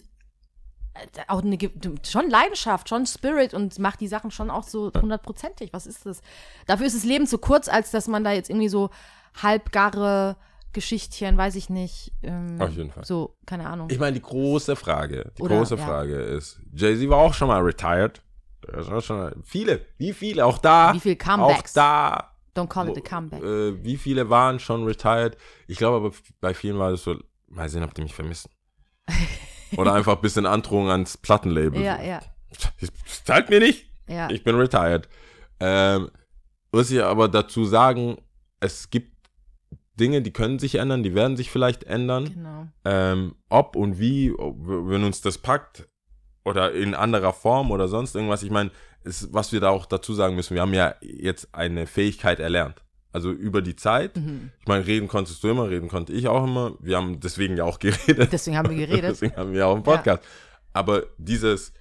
auch 1.29 1.43
eine, 1.43 1.59
schon 2.03 2.31
Leidenschaft, 2.31 2.89
schon 2.89 3.07
Spirit 3.07 3.55
und 3.55 3.79
mach 3.79 3.97
die 3.97 4.09
Sachen 4.09 4.31
schon 4.31 4.51
auch 4.51 4.65
so 4.65 4.91
hundertprozentig. 4.95 5.73
Was 5.73 5.87
ist 5.87 6.07
das? 6.07 6.21
Dafür 6.67 6.87
ist 6.87 6.97
das 6.97 7.05
Leben 7.05 7.27
zu 7.27 7.39
kurz, 7.39 7.69
als 7.69 7.91
dass 7.91 8.09
man 8.09 8.25
da 8.25 8.33
jetzt 8.33 8.51
irgendwie 8.51 8.69
so 8.69 8.91
halbgare 9.43 10.37
Geschichtchen, 10.73 11.39
weiß 11.39 11.55
ich 11.57 11.71
nicht. 11.71 12.13
Ähm, 12.23 12.61
Auf 12.61 12.71
jeden 12.71 12.91
Fall. 12.91 13.05
So, 13.05 13.37
keine 13.47 13.67
Ahnung. 13.67 13.89
Ich 13.91 13.99
meine, 13.99 14.13
die 14.13 14.23
große 14.23 14.77
Frage, 14.77 15.33
die 15.39 15.43
Oder, 15.43 15.57
große 15.57 15.77
ja. 15.77 15.87
Frage 15.87 16.17
ist, 16.17 16.61
Jay-Z 16.75 17.09
war 17.09 17.19
auch 17.19 17.33
schon 17.33 17.49
mal 17.49 17.63
retired. 17.63 18.23
Auch 18.75 19.01
schon 19.01 19.17
mal, 19.17 19.37
viele, 19.43 19.87
wie 19.97 20.13
viele, 20.13 20.45
auch 20.45 20.59
da. 20.59 20.93
Wie 20.93 21.01
viele 21.01 21.17
Auch 21.17 21.25
Comebacks? 21.25 21.73
da. 21.73 22.33
Don't 22.55 22.69
call 22.69 22.89
it 22.89 22.99
a 22.99 23.01
comeback. 23.01 23.43
Äh, 23.43 23.85
wie 23.85 23.97
viele 23.97 24.29
waren 24.29 24.59
schon 24.59 24.85
retired? 24.85 25.37
Ich 25.67 25.79
glaube 25.79 25.97
aber 25.97 26.17
bei 26.41 26.55
vielen 26.55 26.79
war 26.79 26.91
das 26.91 27.05
so, 27.05 27.17
mal 27.49 27.69
sehen, 27.69 27.83
ob 27.83 27.95
die 27.95 28.03
mich 28.03 28.15
vermissen. 28.15 28.51
Oder 29.77 29.95
einfach 29.95 30.17
ein 30.17 30.23
bisschen 30.23 30.47
Androhung 30.47 30.91
ans 30.91 31.17
Plattenlabel. 31.17 31.81
Ja, 31.83 32.03
ja, 32.03 32.21
Zahlt 33.25 33.51
mir 33.51 33.61
nicht. 33.61 33.91
ja. 34.09 34.31
Ich 34.31 34.45
bin 34.45 34.55
retired. 34.57 35.09
Ähm, 35.61 36.11
muss 36.73 36.91
ich 36.91 37.03
aber 37.03 37.29
dazu 37.29 37.64
sagen, 37.64 38.19
es 38.61 38.91
gibt 38.91 39.17
Dinge, 39.99 40.21
die 40.23 40.33
können 40.33 40.59
sich 40.59 40.75
ändern, 40.77 41.03
die 41.03 41.14
werden 41.14 41.37
sich 41.37 41.51
vielleicht 41.51 41.85
ändern. 41.85 42.33
Genau. 42.33 42.67
Ähm, 42.85 43.35
ob 43.49 43.77
und 43.77 43.99
wie, 43.99 44.33
ob- 44.33 44.57
wenn 44.67 45.05
uns 45.05 45.21
das 45.23 45.39
packt 45.39 45.89
oder 46.45 46.73
in 46.73 46.95
anderer 46.95 47.33
Form 47.33 47.71
oder 47.71 47.89
sonst 47.89 48.14
irgendwas. 48.14 48.43
Ich 48.43 48.51
meine, 48.51 48.71
was 49.31 49.53
wir 49.53 49.61
da 49.61 49.71
auch 49.71 49.87
dazu 49.87 50.12
sagen 50.14 50.37
müssen, 50.37 50.55
wir 50.55 50.61
haben 50.62 50.75
ja 50.75 50.95
jetzt 51.01 51.55
eine 51.55 51.87
Fähigkeit 51.87 52.41
erlernt. 52.41 52.83
Also 53.17 53.31
über 53.33 53.62
die 53.62 53.75
Zeit. 53.77 54.14
Mhm. 54.19 54.51
Ich 54.61 54.69
meine, 54.69 54.87
reden 54.87 55.09
konntest 55.09 55.43
du 55.43 55.49
immer, 55.49 55.71
reden 55.71 55.89
konnte 55.89 56.12
ich 56.12 56.29
auch 56.29 56.45
immer. 56.45 56.75
Wir 56.81 56.99
haben 56.99 57.19
deswegen 57.19 57.57
ja 57.57 57.64
auch 57.64 57.79
geredet. 57.79 58.31
Deswegen 58.31 58.59
haben 58.59 58.69
wir 58.69 58.77
geredet. 58.77 59.11
Deswegen 59.12 59.35
haben 59.37 59.55
wir 59.55 59.67
auch 59.67 59.75
einen 59.75 59.83
Podcast. 59.85 60.23
Aber 60.75 61.05
dieses 61.17 61.73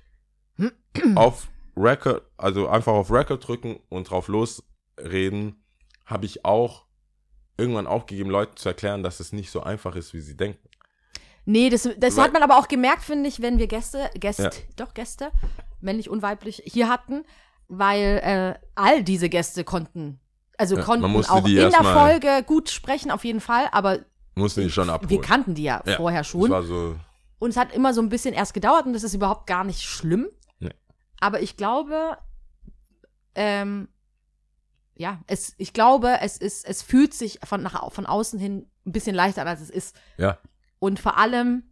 auf 1.15 1.49
Record, 1.75 2.21
also 2.37 2.69
einfach 2.69 2.93
auf 2.93 3.11
Record 3.11 3.45
drücken 3.45 3.81
und 3.89 4.09
drauf 4.09 4.29
losreden, 4.29 5.61
habe 6.05 6.25
ich 6.25 6.45
auch 6.45 6.85
irgendwann 7.57 7.85
aufgegeben, 7.85 8.29
Leuten 8.29 8.55
zu 8.55 8.69
erklären, 8.69 9.03
dass 9.03 9.19
es 9.19 9.33
nicht 9.33 9.51
so 9.51 9.61
einfach 9.61 9.97
ist, 9.97 10.13
wie 10.13 10.21
sie 10.21 10.37
denken. 10.37 10.69
Nee, 11.43 11.69
das, 11.69 11.89
das 11.97 12.15
Weil- 12.15 12.23
hat 12.23 12.33
man 12.33 12.43
aber 12.43 12.57
auch 12.57 12.69
gemerkt, 12.69 13.03
finde 13.03 13.27
ich, 13.27 13.41
wenn 13.41 13.59
wir 13.59 13.67
Gäste, 13.67 14.09
Gäste, 14.15 14.43
Ja. 14.43 14.49
doch 14.77 14.93
Gäste, 14.93 15.31
männlich 15.81 16.09
und 16.09 16.21
weiblich, 16.21 16.63
hier 16.65 16.87
hatten, 16.87 17.25
weil 17.67 18.21
äh, 18.23 18.59
all 18.75 19.03
diese 19.03 19.27
Gäste 19.27 19.65
konnten, 19.65 20.21
also 20.57 20.75
Ja, 20.77 20.83
konnten 20.83 21.05
auch 21.05 21.45
in 21.45 21.55
der 21.55 21.71
Folge 21.83 22.43
gut 22.45 22.69
sprechen, 22.69 23.11
auf 23.11 23.23
jeden 23.25 23.41
Fall, 23.41 23.67
aber 23.71 23.99
Mussten 24.35 24.61
die 24.61 24.69
schon 24.69 24.89
abholen. 24.89 25.09
wir 25.09 25.21
kannten 25.21 25.55
die 25.55 25.63
ja, 25.63 25.81
Ja, 25.85 25.95
vorher 25.95 26.23
schon. 26.23 26.49
so, 26.65 26.95
Und 27.39 27.49
es 27.51 27.57
hat 27.57 27.73
immer 27.73 27.93
so 27.93 28.01
ein 28.01 28.09
bisschen 28.09 28.33
erst 28.33 28.53
gedauert 28.53 28.85
und 28.85 28.93
das 28.93 29.03
ist 29.03 29.13
überhaupt 29.13 29.47
gar 29.47 29.63
nicht 29.63 29.81
schlimm. 29.81 30.27
Nee. 30.59 30.73
Aber 31.19 31.41
ich 31.41 31.55
glaube, 31.57 32.17
ähm, 33.35 33.87
ja, 34.95 35.21
es, 35.27 35.53
ich 35.57 35.73
glaube, 35.73 36.19
es 36.21 36.37
ist, 36.37 36.65
es 36.65 36.81
fühlt 36.81 37.13
sich 37.13 37.39
von, 37.43 37.61
nach, 37.63 37.91
von 37.91 38.05
außen 38.05 38.39
hin 38.39 38.69
ein 38.85 38.91
bisschen 38.91 39.15
leichter 39.15 39.41
an, 39.41 39.47
als 39.49 39.61
es 39.61 39.69
ist. 39.69 39.95
ja, 40.17 40.37
Und 40.79 40.99
vor 40.99 41.17
allem, 41.17 41.63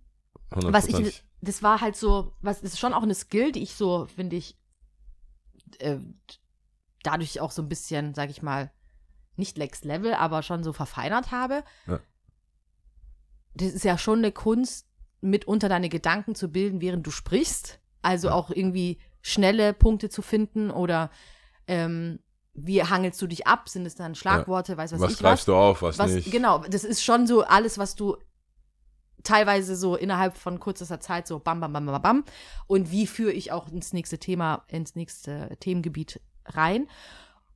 was 0.49 0.87
ich, 0.87 0.95
100%. 0.95 1.21
das 1.41 1.63
war 1.63 1.81
halt 1.81 1.95
so, 1.95 2.33
was 2.41 2.61
das 2.61 2.73
ist 2.73 2.79
schon 2.79 2.93
auch 2.93 3.03
eine 3.03 3.15
Skill, 3.15 3.51
die 3.51 3.63
ich 3.63 3.75
so, 3.75 4.07
finde 4.13 4.35
ich, 4.35 4.57
äh, 5.79 5.97
dadurch 7.03 7.39
auch 7.39 7.51
so 7.51 7.61
ein 7.61 7.69
bisschen, 7.69 8.13
sag 8.13 8.29
ich 8.29 8.41
mal, 8.41 8.71
nicht 9.35 9.57
Next 9.57 9.85
Level, 9.85 10.13
aber 10.13 10.43
schon 10.43 10.63
so 10.63 10.73
verfeinert 10.73 11.31
habe. 11.31 11.63
Ja. 11.87 11.99
Das 13.55 13.73
ist 13.73 13.83
ja 13.83 13.97
schon 13.97 14.19
eine 14.19 14.31
Kunst, 14.31 14.87
mitunter 15.21 15.69
deine 15.69 15.89
Gedanken 15.89 16.35
zu 16.35 16.49
bilden, 16.49 16.81
während 16.81 17.05
du 17.05 17.11
sprichst. 17.11 17.79
Also 18.01 18.27
Ja. 18.27 18.33
auch 18.33 18.49
irgendwie 18.49 18.99
schnelle 19.21 19.73
Punkte 19.73 20.09
zu 20.09 20.21
finden 20.21 20.69
oder 20.69 21.09
ähm, 21.67 22.19
wie 22.53 22.83
hangelst 22.83 23.21
du 23.21 23.27
dich 23.27 23.47
ab? 23.47 23.69
Sind 23.69 23.85
es 23.85 23.95
dann 23.95 24.15
Schlagworte, 24.15 24.77
weiß 24.77 24.91
was, 24.91 24.99
was 24.99 25.13
ich 25.13 25.19
greifst 25.19 25.47
du 25.47 25.55
auf, 25.55 25.81
was, 25.81 25.97
was, 25.97 26.11
nicht. 26.11 26.31
Genau, 26.31 26.59
das 26.59 26.83
ist 26.83 27.03
schon 27.03 27.25
so 27.25 27.43
alles, 27.43 27.77
was 27.77 27.95
du 27.95 28.17
teilweise 29.23 29.75
so 29.75 29.95
innerhalb 29.95 30.37
von 30.37 30.59
kürzester 30.59 30.99
Zeit 30.99 31.27
so 31.27 31.39
bam, 31.39 31.61
bam, 31.61 31.71
bam, 31.73 31.85
bam, 31.85 32.01
bam. 32.01 32.23
Und 32.67 32.91
wie 32.91 33.07
führe 33.07 33.31
ich 33.31 33.51
auch 33.51 33.69
ins 33.69 33.93
nächste 33.93 34.19
Thema, 34.19 34.65
ins 34.67 34.95
nächste 34.95 35.55
Themengebiet 35.61 36.19
rein, 36.47 36.87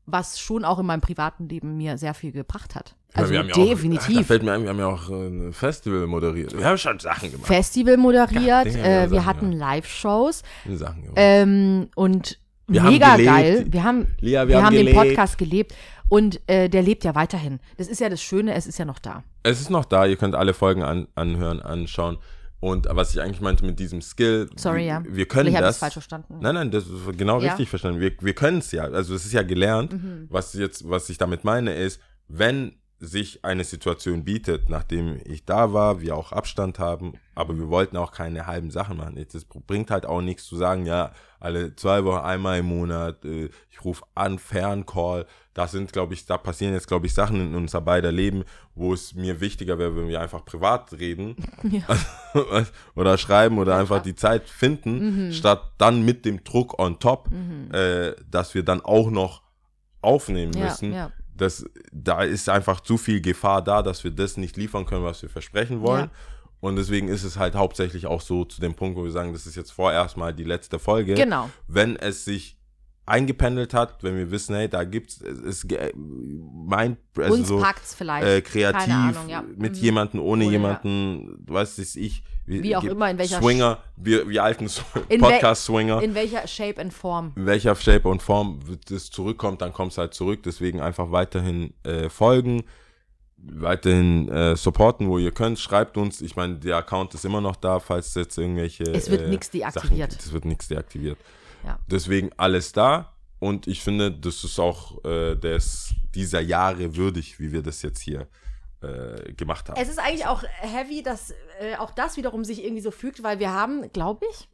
was 0.06 0.40
schon 0.40 0.64
auch 0.66 0.80
in 0.80 0.86
meinem 0.86 1.02
privaten 1.02 1.50
Leben 1.50 1.76
mir 1.78 1.98
sehr 1.98 2.14
viel 2.14 2.32
gebracht 2.32 2.76
hat. 2.76 2.96
Ja, 3.14 3.22
Also 3.22 3.32
wir 3.34 3.40
haben 3.40 3.48
ja 3.50 3.54
Auch, 3.56 3.58
da 3.60 3.66
definitiv. 3.66 4.28
fällt 4.28 4.44
mir 4.44 4.54
ein, 4.54 4.64
wir 4.64 4.70
haben 4.70 4.80
ja 4.80 4.88
auch 4.88 5.10
äh, 5.10 5.28
ein 5.28 5.54
Festival 5.54 6.08
moderiert. 6.08 6.58
Wir 6.58 6.66
haben 6.66 6.78
schon 6.78 7.00
Sachen 7.00 7.32
gemacht. 7.32 7.48
Festival 7.48 7.98
moderiert, 7.98 8.42
Ja, 8.46 8.62
äh, 8.64 9.04
ja, 9.04 9.12
wir 9.12 9.20
Sachen, 9.20 9.26
hatten 9.26 9.52
ja. 9.54 9.58
Live-Shows 9.60 10.44
Sachen 10.76 11.02
gemacht. 11.02 11.14
ähm, 11.18 11.90
und 11.96 12.40
Wir 12.68 12.84
mega 12.84 13.18
geil. 13.18 13.66
Wir 13.70 13.84
haben, 13.84 14.08
Lia, 14.20 14.44
wir 14.48 14.50
wir 14.50 14.58
haben 14.64 14.78
haben 14.78 14.86
den. 14.86 14.96
Podcast 14.96 15.38
gelebt 15.38 15.74
und 16.10 16.40
äh, 16.50 16.70
der 16.70 16.84
lebt 16.84 17.04
ja 17.04 17.14
weiterhin. 17.16 17.60
Das 17.78 17.88
ist 17.88 18.00
ja 18.00 18.08
das 18.08 18.22
Schöne, 18.22 18.54
es 18.54 18.66
ist 18.68 18.78
ja 18.80 18.86
noch 18.86 19.00
da. 19.00 19.24
Es 19.44 19.60
ist 19.60 19.70
noch 19.70 19.84
da, 19.86 20.06
ihr 20.06 20.16
könnt 20.16 20.36
alle 20.36 20.54
Folgen 20.54 20.84
an, 20.84 21.08
anhören, 21.16 21.62
anschauen. 21.62 22.18
Und 22.60 22.88
was 22.89 23.14
ich 23.14 23.22
eigentlich 23.22 23.41
meinte 23.41 23.64
mit 23.66 23.78
diesem 23.80 24.01
Skill, 24.01 24.49
Sorry, 24.55 24.80
wir, 24.80 24.86
ja. 24.86 25.03
wir 25.08 25.28
können 25.28 25.45
Vielleicht 25.45 25.58
habe 25.58 25.66
ich 25.66 25.70
das. 25.70 25.76
es 25.76 25.80
falsch 25.80 25.93
verstanden. 25.93 26.39
Nein, 26.41 26.55
nein, 26.55 26.72
das 26.72 26.88
ist 26.88 27.18
genau 27.18 27.39
Ja. 27.39 27.49
richtig 27.49 27.70
verstanden. 27.70 27.99
Wir, 27.99 28.12
wir 28.20 28.34
können 28.34 28.58
es 28.60 28.72
ja. 28.72 28.86
Also 28.86 29.14
es 29.14 29.26
ist 29.26 29.34
ja 29.34 29.43
gelernt. 29.43 29.93
Mhm. 29.93 30.26
Was 30.30 30.53
jetzt, 30.53 30.89
was 30.89 31.08
ich 31.10 31.18
damit 31.20 31.43
meine, 31.43 31.76
ist, 31.76 32.01
wenn 32.28 32.74
sich 33.00 33.45
eine 33.45 33.64
Situation 33.64 34.24
bietet, 34.24 34.70
nachdem 34.70 35.20
ich 35.24 35.45
da 35.45 35.72
war, 35.72 36.02
wir 36.02 36.16
auch 36.16 36.32
Abstand 36.32 36.80
haben, 36.80 37.14
aber 37.36 37.56
wir 37.56 37.70
wollten 37.70 37.95
auch 37.95 38.12
keine 38.12 38.48
halben 38.48 38.72
Sachen 38.72 38.98
machen. 38.98 39.24
Das 39.32 39.45
bringt 39.45 39.91
halt 39.91 40.08
auch 40.08 40.22
nichts 40.22 40.45
zu 40.45 40.56
sagen, 40.56 40.88
ja, 40.88 41.12
alle 41.39 41.76
zwei 41.76 42.04
Wochen, 42.06 42.26
einmal 42.26 42.60
im 42.60 42.66
Monat, 42.66 43.24
äh, 43.24 43.50
ich 43.70 43.86
rufe 43.86 44.04
an, 44.16 44.39
Ferncall. 44.39 45.28
Das 45.54 45.72
sind, 45.72 45.93
glaube 45.93 46.16
ich, 46.16 46.26
da 46.26 46.39
passieren 46.39 46.74
jetzt, 46.74 46.88
glaube 46.88 47.06
ich, 47.06 47.14
Sachen 47.14 47.39
in 47.39 47.54
unser 47.56 47.82
beider 47.82 48.12
Leben, 48.12 48.43
wo 48.74 48.93
es 48.93 49.14
mir 49.14 49.39
wichtiger 49.41 49.78
wäre, 49.78 49.95
wenn 49.95 50.08
wir 50.08 50.20
einfach 50.20 50.43
privat 50.43 50.93
reden 50.93 51.36
oder 52.95 53.18
schreiben 53.20 53.60
oder 53.60 53.78
einfach 53.78 54.02
die 54.02 54.16
Zeit 54.16 54.50
finden, 54.50 55.32
statt 55.34 55.74
dann 55.78 56.04
mit 56.04 56.26
dem 56.26 56.43
Druck 56.43 56.80
on 56.80 57.00
top, 57.00 57.30
äh, 57.72 58.14
dass 58.30 58.56
wir 58.56 58.64
dann 58.64 58.82
auch 58.82 59.12
noch 59.12 59.43
aufnehmen 60.02 60.54
Ja, 60.54 60.66
müssen. 60.66 60.93
ja. 60.93 61.12
Das, 61.38 61.66
da 61.92 62.24
ist 62.24 62.50
einfach 62.50 62.82
zu 62.82 62.98
viel 62.98 63.22
Gefahr 63.22 63.62
da, 63.62 63.84
dass 63.84 64.04
wir 64.04 64.12
das 64.12 64.38
nicht 64.38 64.58
liefern 64.58 64.86
können, 64.86 65.04
was 65.04 65.22
wir 65.22 65.30
versprechen 65.30 65.82
wollen. 65.82 66.06
Ja. 66.06 66.12
Und 66.60 66.76
deswegen 66.76 67.08
ist 67.08 67.24
es 67.24 67.38
halt 67.38 67.56
hauptsächlich 67.56 68.08
auch 68.08 68.22
so 68.22 68.44
zu 68.44 68.60
dem 68.60 68.74
Punkt, 68.74 68.98
wo 68.98 69.04
wir 69.04 69.12
sagen, 69.12 69.34
das 69.34 69.46
ist 69.46 69.56
jetzt 69.56 69.72
vorerst 69.72 70.18
mal 70.18 70.34
die 70.34 70.44
letzte 70.44 70.80
Folge. 70.80 71.14
Genau. 71.14 71.50
Wenn 71.68 71.96
es 71.96 72.26
sich 72.26 72.57
eingependelt 73.08 73.74
hat, 73.74 74.03
wenn 74.03 74.16
wir 74.18 74.30
wissen, 74.30 74.53
hey, 74.55 74.68
da 74.70 74.84
gibt's, 74.84 75.22
es 75.22 75.68
ge- 75.68 75.91
mein, 75.95 76.97
also 77.18 77.34
Uns 77.34 77.47
so, 77.47 77.60
packt's 77.60 77.95
vielleicht. 77.95 78.28
äh, 78.28 78.41
kreativ 78.41 78.82
Keine 78.86 78.93
Ahnung, 79.18 79.30
ja. 79.30 79.43
mit 79.58 79.74
Mhm. 79.78 79.82
jemanden, 79.82 80.20
ohne 80.20 80.43
ja. 80.45 80.51
jemanden, 80.51 81.43
weiß 81.47 81.78
ich, 81.80 81.97
ich 81.97 82.24
Wie 82.45 82.76
auch 82.76 82.82
gibt 82.82 82.93
immer, 82.93 83.10
in 83.10 83.18
welcher 83.18 83.41
Swinger, 83.41 83.80
wir, 83.95 84.28
wir 84.30 84.43
alten 84.43 84.66
In 85.10 85.22
wel- 85.22 85.32
Podcast-Swinger, 85.32 86.01
In 86.03 86.14
welcher 86.16 86.45
Shape 86.47 86.80
and 86.82 86.93
Form? 86.93 87.32
in 87.36 87.45
welcher 87.45 87.76
Shape 87.76 88.08
und 88.08 88.22
Form 88.22 88.60
es 88.91 89.10
zurückkommt, 89.10 89.62
dann 89.62 89.72
kommt 89.74 89.93
es 89.93 89.97
halt 89.97 90.14
zurück. 90.14 90.43
Deswegen 90.43 90.80
einfach 90.82 91.12
weiterhin 91.12 91.74
äh, 91.84 92.10
folgen, 92.10 92.64
weiterhin 93.38 94.28
äh, 94.30 94.55
supporten, 94.55 95.08
wo 95.08 95.18
ihr 95.18 95.32
könnt. 95.32 95.60
Schreibt 95.60 95.97
uns. 95.97 96.22
Ich 96.22 96.36
meine, 96.36 96.55
der 96.55 96.78
Account 96.78 97.14
ist 97.14 97.24
immer 97.26 97.39
noch 97.41 97.55
da, 97.55 97.80
falls 97.80 98.14
jetzt 98.16 98.38
irgendwelche. 98.38 98.84
Es 98.84 99.10
wird 99.10 99.22
äh, 99.22 99.28
Sachen 99.51 99.60
deaktiviert. 99.62 100.10
gibt. 100.12 100.22
Es 100.24 100.34
wird 100.34 100.45
nichts 100.45 100.68
deaktiviert. 100.68 101.18
Ja. 101.68 101.80
Deswegen 101.88 102.32
alles 102.38 102.72
da. 102.72 103.13
Und 103.39 103.68
ich 103.68 103.84
finde, 103.84 104.11
das 104.11 104.43
ist 104.43 104.57
auch 104.57 105.03
äh, 105.03 105.36
des, 105.36 105.93
dieser 106.15 106.39
Jahre 106.39 106.95
würdig, 106.95 107.39
wie 107.39 107.51
wir 107.51 107.61
das 107.61 107.82
jetzt 107.82 107.99
hier 107.99 108.28
äh, 108.82 109.34
gemacht 109.34 109.70
haben. 109.70 109.80
Es 109.80 109.89
ist 109.89 109.99
eigentlich 109.99 110.26
auch 110.26 110.43
heavy, 110.61 111.03
dass 111.03 111.32
äh, 111.59 111.76
auch 111.78 111.91
das 111.91 112.15
wiederum 112.15 112.45
sich 112.45 112.63
irgendwie 112.63 112.82
so 112.82 112.89
fügt, 112.89 113.22
weil 113.22 113.39
wir 113.39 113.51
haben, 113.51 113.91
glaube 113.91 114.26
ich. 114.32 114.49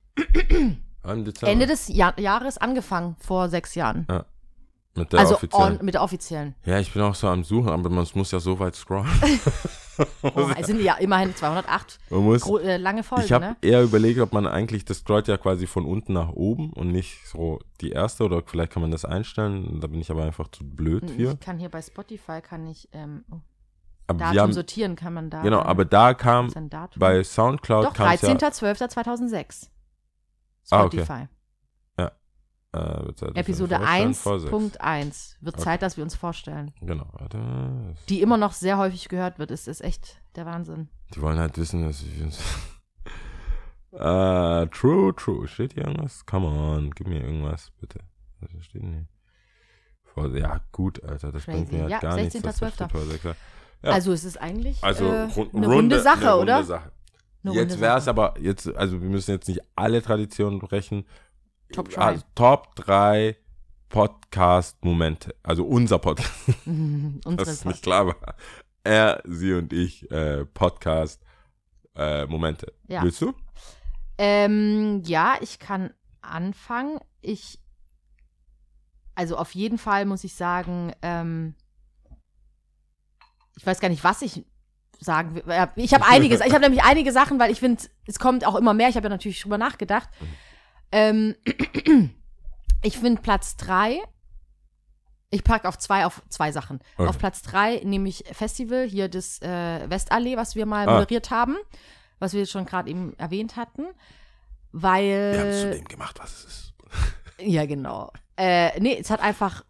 Ende 1.41 1.67
des 1.67 1.87
Jahr 1.87 2.19
Jahres 2.19 2.57
angefangen, 2.57 3.15
vor 3.19 3.49
sechs 3.49 3.75
Jahren. 3.75 4.07
Mit 4.95 5.11
der 5.11 5.19
also 5.19 5.35
offiziellen. 5.35 5.79
on, 5.79 5.85
mit 5.85 5.93
der 5.95 6.03
offiziellen. 6.03 6.55
Ja, 6.65 6.79
ich 6.79 6.93
bin 6.93 7.01
auch 7.01 7.15
so 7.15 7.27
am 7.27 7.43
Suchen, 7.43 7.69
aber 7.69 7.89
man 7.89 8.07
muss 8.13 8.31
ja 8.31 8.39
so 8.39 8.59
weit 8.59 8.75
scrollen. 8.75 9.09
Oh, 10.23 10.49
es 10.57 10.65
sind 10.65 10.81
ja 10.81 10.95
immerhin 10.95 11.35
208 11.35 11.99
Man 12.09 12.23
muss, 12.23 12.49
äh, 12.61 12.77
lange 12.77 13.03
Folgen, 13.03 13.25
ich 13.25 13.31
habe 13.31 13.45
ne? 13.45 13.57
eher 13.61 13.83
überlegt, 13.83 14.19
ob 14.19 14.33
man 14.33 14.47
eigentlich, 14.47 14.85
das 14.85 14.97
scrollt 14.99 15.27
ja 15.27 15.37
quasi 15.37 15.67
von 15.67 15.85
unten 15.85 16.13
nach 16.13 16.29
oben 16.29 16.73
und 16.73 16.91
nicht 16.91 17.27
so 17.27 17.59
die 17.79 17.91
erste 17.91 18.23
oder 18.23 18.41
vielleicht 18.43 18.71
kann 18.71 18.81
man 18.81 18.89
das 18.89 19.05
einstellen. 19.05 19.79
Da 19.81 19.85
bin 19.87 20.01
ich 20.01 20.09
aber 20.09 20.23
einfach 20.23 20.47
zu 20.47 20.67
blöd 20.67 21.11
für. 21.11 21.33
Ich 21.33 21.39
kann 21.39 21.59
hier 21.59 21.69
bei 21.69 21.81
Spotify, 21.81 22.41
kann 22.41 22.65
ich, 22.65 22.89
ähm, 22.91 23.23
oh, 23.29 23.37
Datum 24.07 24.39
haben, 24.39 24.53
sortieren 24.53 24.95
kann 24.95 25.13
man 25.13 25.29
da. 25.29 25.41
genau, 25.43 25.61
aber 25.61 25.85
da 25.85 26.13
kam 26.13 26.51
bei 26.95 27.23
Soundcloud 27.23 27.85
Doch, 27.85 27.93
kam 27.93 28.13
es 28.13 28.21
ja, 28.21 28.29
13.12.2006. 28.29 29.67
Ah, 30.71 30.85
okay. 30.85 31.27
Äh, 32.73 33.35
Episode 33.35 33.79
wir 33.79 33.85
vorstellen, 33.85 34.13
vor 34.15 34.39
sechs. 34.39 34.53
1.1. 34.53 35.35
Wird 35.41 35.55
Okay. 35.55 35.63
Zeit, 35.63 35.81
dass 35.83 35.95
wir 35.97 36.03
uns 36.03 36.15
vorstellen. 36.15 36.73
Genau, 36.81 37.05
warte. 37.13 37.39
Die 38.09 38.21
immer 38.21 38.37
noch 38.37 38.53
sehr 38.53 38.77
häufig 38.77 39.09
gehört 39.09 39.37
wird, 39.37 39.51
ist, 39.51 39.67
ist 39.67 39.81
echt 39.81 40.21
der 40.35 40.45
Wahnsinn. 40.47 40.89
Die 41.13 41.21
wollen 41.21 41.37
halt 41.37 41.57
wissen, 41.57 41.83
dass 41.85 42.01
ich 42.01 42.21
uns. 42.21 42.39
äh, 43.91 44.65
true, 44.67 45.13
true. 45.15 45.47
Steht 45.47 45.73
hier 45.73 45.83
irgendwas? 45.85 46.25
Come 46.25 46.47
on, 46.47 46.91
gib 46.91 47.07
mir 47.07 47.21
irgendwas, 47.21 47.71
bitte. 47.79 47.99
Das 48.41 48.49
steht 48.65 48.83
nicht. 48.83 49.07
Vor, 50.03 50.35
ja, 50.35 50.59
gut, 50.71 51.03
Alter, 51.03 51.31
das 51.31 51.45
bringt 51.45 51.69
Crazy. 51.69 51.75
mir 51.75 51.81
halt 51.83 51.91
Ja, 51.91 51.99
gar 51.99 52.15
nichts. 52.15 52.39
dass 52.41 52.59
da 52.59 52.67
16.12.. 52.67 52.73
steht 52.73 52.91
vor 52.91 53.01
sechs. 53.01 53.23
Ja. 53.23 53.91
Also 53.91 54.13
es 54.13 54.23
ist 54.23 54.37
eigentlich 54.41 54.83
Also 54.83 55.05
äh, 55.05 55.27
eine 55.53 55.67
runde, 55.67 55.99
Sache, 55.99 56.21
eine 56.31 56.35
oder? 56.37 56.55
runde 56.55 56.67
Sache. 56.67 56.91
Eine 57.43 57.53
jetzt 57.55 57.79
wäre 57.81 57.97
es 57.97 58.07
aber, 58.07 58.35
jetzt, 58.39 58.73
also 58.75 59.01
wir 59.01 59.09
müssen 59.09 59.31
jetzt 59.31 59.47
nicht 59.49 59.61
alle 59.75 60.01
Traditionen 60.01 60.59
brechen. 60.59 61.05
Top 61.73 61.89
try. 61.89 62.01
Also, 62.01 62.23
Top 62.35 62.75
3 62.75 63.35
Podcast-Momente. 63.89 65.35
Also 65.43 65.65
unser 65.65 65.99
Podcast, 65.99 66.31
Mhm, 66.65 67.19
das 67.35 67.49
ist 67.49 67.65
nicht 67.65 67.83
klar 67.83 68.07
war. 68.07 68.35
Er, 68.83 69.21
sie 69.25 69.53
und 69.53 69.71
ich, 69.71 70.09
äh, 70.11 70.45
Podcast-Momente. 70.45 72.73
Ja. 72.87 73.03
Willst 73.03 73.21
du? 73.21 73.33
Ähm, 74.17 75.03
ja, 75.05 75.35
ich 75.41 75.59
kann 75.59 75.93
anfangen. 76.21 76.99
Ich, 77.21 77.59
also 79.15 79.37
auf 79.37 79.53
jeden 79.53 79.77
Fall 79.77 80.05
muss 80.05 80.23
ich 80.23 80.33
sagen, 80.33 80.93
ähm, 81.01 81.55
ich 83.55 83.65
weiß 83.65 83.79
gar 83.79 83.89
nicht, 83.89 84.03
was 84.03 84.21
ich 84.21 84.45
sagen 84.99 85.35
will. 85.35 85.43
Ich 85.75 85.93
habe 85.93 86.05
einiges, 86.07 86.41
ich 86.41 86.53
habe 86.53 86.61
nämlich 86.61 86.83
einige 86.83 87.11
Sachen, 87.11 87.39
weil 87.39 87.51
ich 87.51 87.59
finde, 87.59 87.83
es 88.07 88.19
kommt 88.19 88.45
auch 88.45 88.55
immer 88.55 88.73
mehr. 88.73 88.89
Ich 88.89 88.95
habe 88.95 89.05
ja 89.05 89.09
natürlich 89.09 89.41
drüber 89.41 89.57
nachgedacht. 89.57 90.09
Ähm, 90.93 91.35
ich 92.83 92.97
finde 92.97 93.21
Platz 93.21 93.57
drei. 93.57 93.99
Ich 95.31 95.43
packe 95.43 95.67
auf 95.67 95.77
zwei, 95.79 96.05
auf 96.05 96.21
zwei 96.29 96.51
Sachen. 96.51 96.79
Okay. 96.95 97.09
Auf 97.09 97.17
Platz 97.17 97.41
drei 97.41 97.81
nehme 97.83 98.07
ich 98.07 98.23
Festival, 98.31 98.85
hier 98.87 99.09
das 99.09 99.41
äh, 99.41 99.89
Westallee, 99.89 100.37
was 100.37 100.55
wir 100.55 100.65
mal 100.67 100.87
Ah. 100.87 100.93
moderiert 100.93 101.31
haben, 101.31 101.57
was 102.19 102.33
wir 102.33 102.45
schon 102.45 102.65
gerade 102.65 102.89
eben 102.89 103.17
erwähnt 103.17 103.55
hatten. 103.55 103.83
Weil. 104.71 105.31
Wir 105.33 105.39
haben 105.39 105.47
es 105.49 105.61
zu 105.61 105.71
dem 105.71 105.85
gemacht, 105.85 106.19
was 106.19 106.31
es 106.31 106.45
ist. 106.45 106.73
Ja, 107.39 107.65
genau. 107.65 108.11
Äh, 108.37 108.79
nee, 108.79 108.95
es 108.99 109.09
hat 109.09 109.19
einfach 109.19 109.65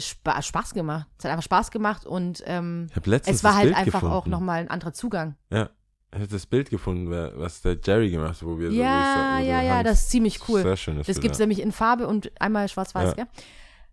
Spa 0.00 0.42
Spaß 0.42 0.74
gemacht. 0.74 1.06
Es 1.18 1.24
hat 1.24 1.30
einfach 1.30 1.44
Spaß 1.44 1.70
gemacht 1.70 2.04
und 2.04 2.42
ähm, 2.46 2.88
es 3.24 3.42
war 3.44 3.54
halt 3.54 3.66
Bild 3.66 3.76
einfach 3.76 4.00
gefunden. 4.00 4.14
auch 4.14 4.26
nochmal 4.26 4.58
ein 4.60 4.68
anderer 4.70 4.92
Zugang. 4.92 5.36
Ja. 5.50 5.70
Ich 6.10 6.18
habe 6.20 6.28
das 6.28 6.46
Bild 6.46 6.70
gefunden, 6.70 7.10
was 7.10 7.60
der 7.60 7.76
Jerry 7.84 8.10
gemacht 8.10 8.40
hat, 8.40 8.42
wo 8.48 8.58
wir 8.58 8.70
so. 8.70 8.76
ja, 8.76 9.36
wo 9.38 9.44
ja, 9.44 9.60
ja, 9.62 9.74
Hans- 9.76 9.88
das 9.88 10.00
ist 10.04 10.10
ziemlich 10.10 10.48
cool. 10.48 10.62
Sehr 10.62 10.76
schönes 10.76 11.06
Das 11.06 11.20
gibt 11.20 11.32
es 11.34 11.38
ja. 11.38 11.42
nämlich 11.42 11.60
in 11.60 11.70
Farbe 11.72 12.06
und 12.06 12.30
einmal 12.40 12.68
schwarz-weiß, 12.68 13.14
Ja. 13.18 13.26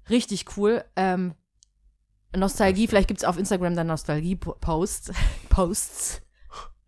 Richtig 0.09 0.45
cool. 0.55 0.83
Ähm, 0.95 1.33
Nostalgie, 2.35 2.87
vielleicht 2.87 3.07
gibt 3.07 3.19
es 3.21 3.25
auf 3.25 3.37
Instagram 3.37 3.75
dann 3.75 3.87
Nostalgie-Posts. 3.87 5.11
Posts. 5.49 6.21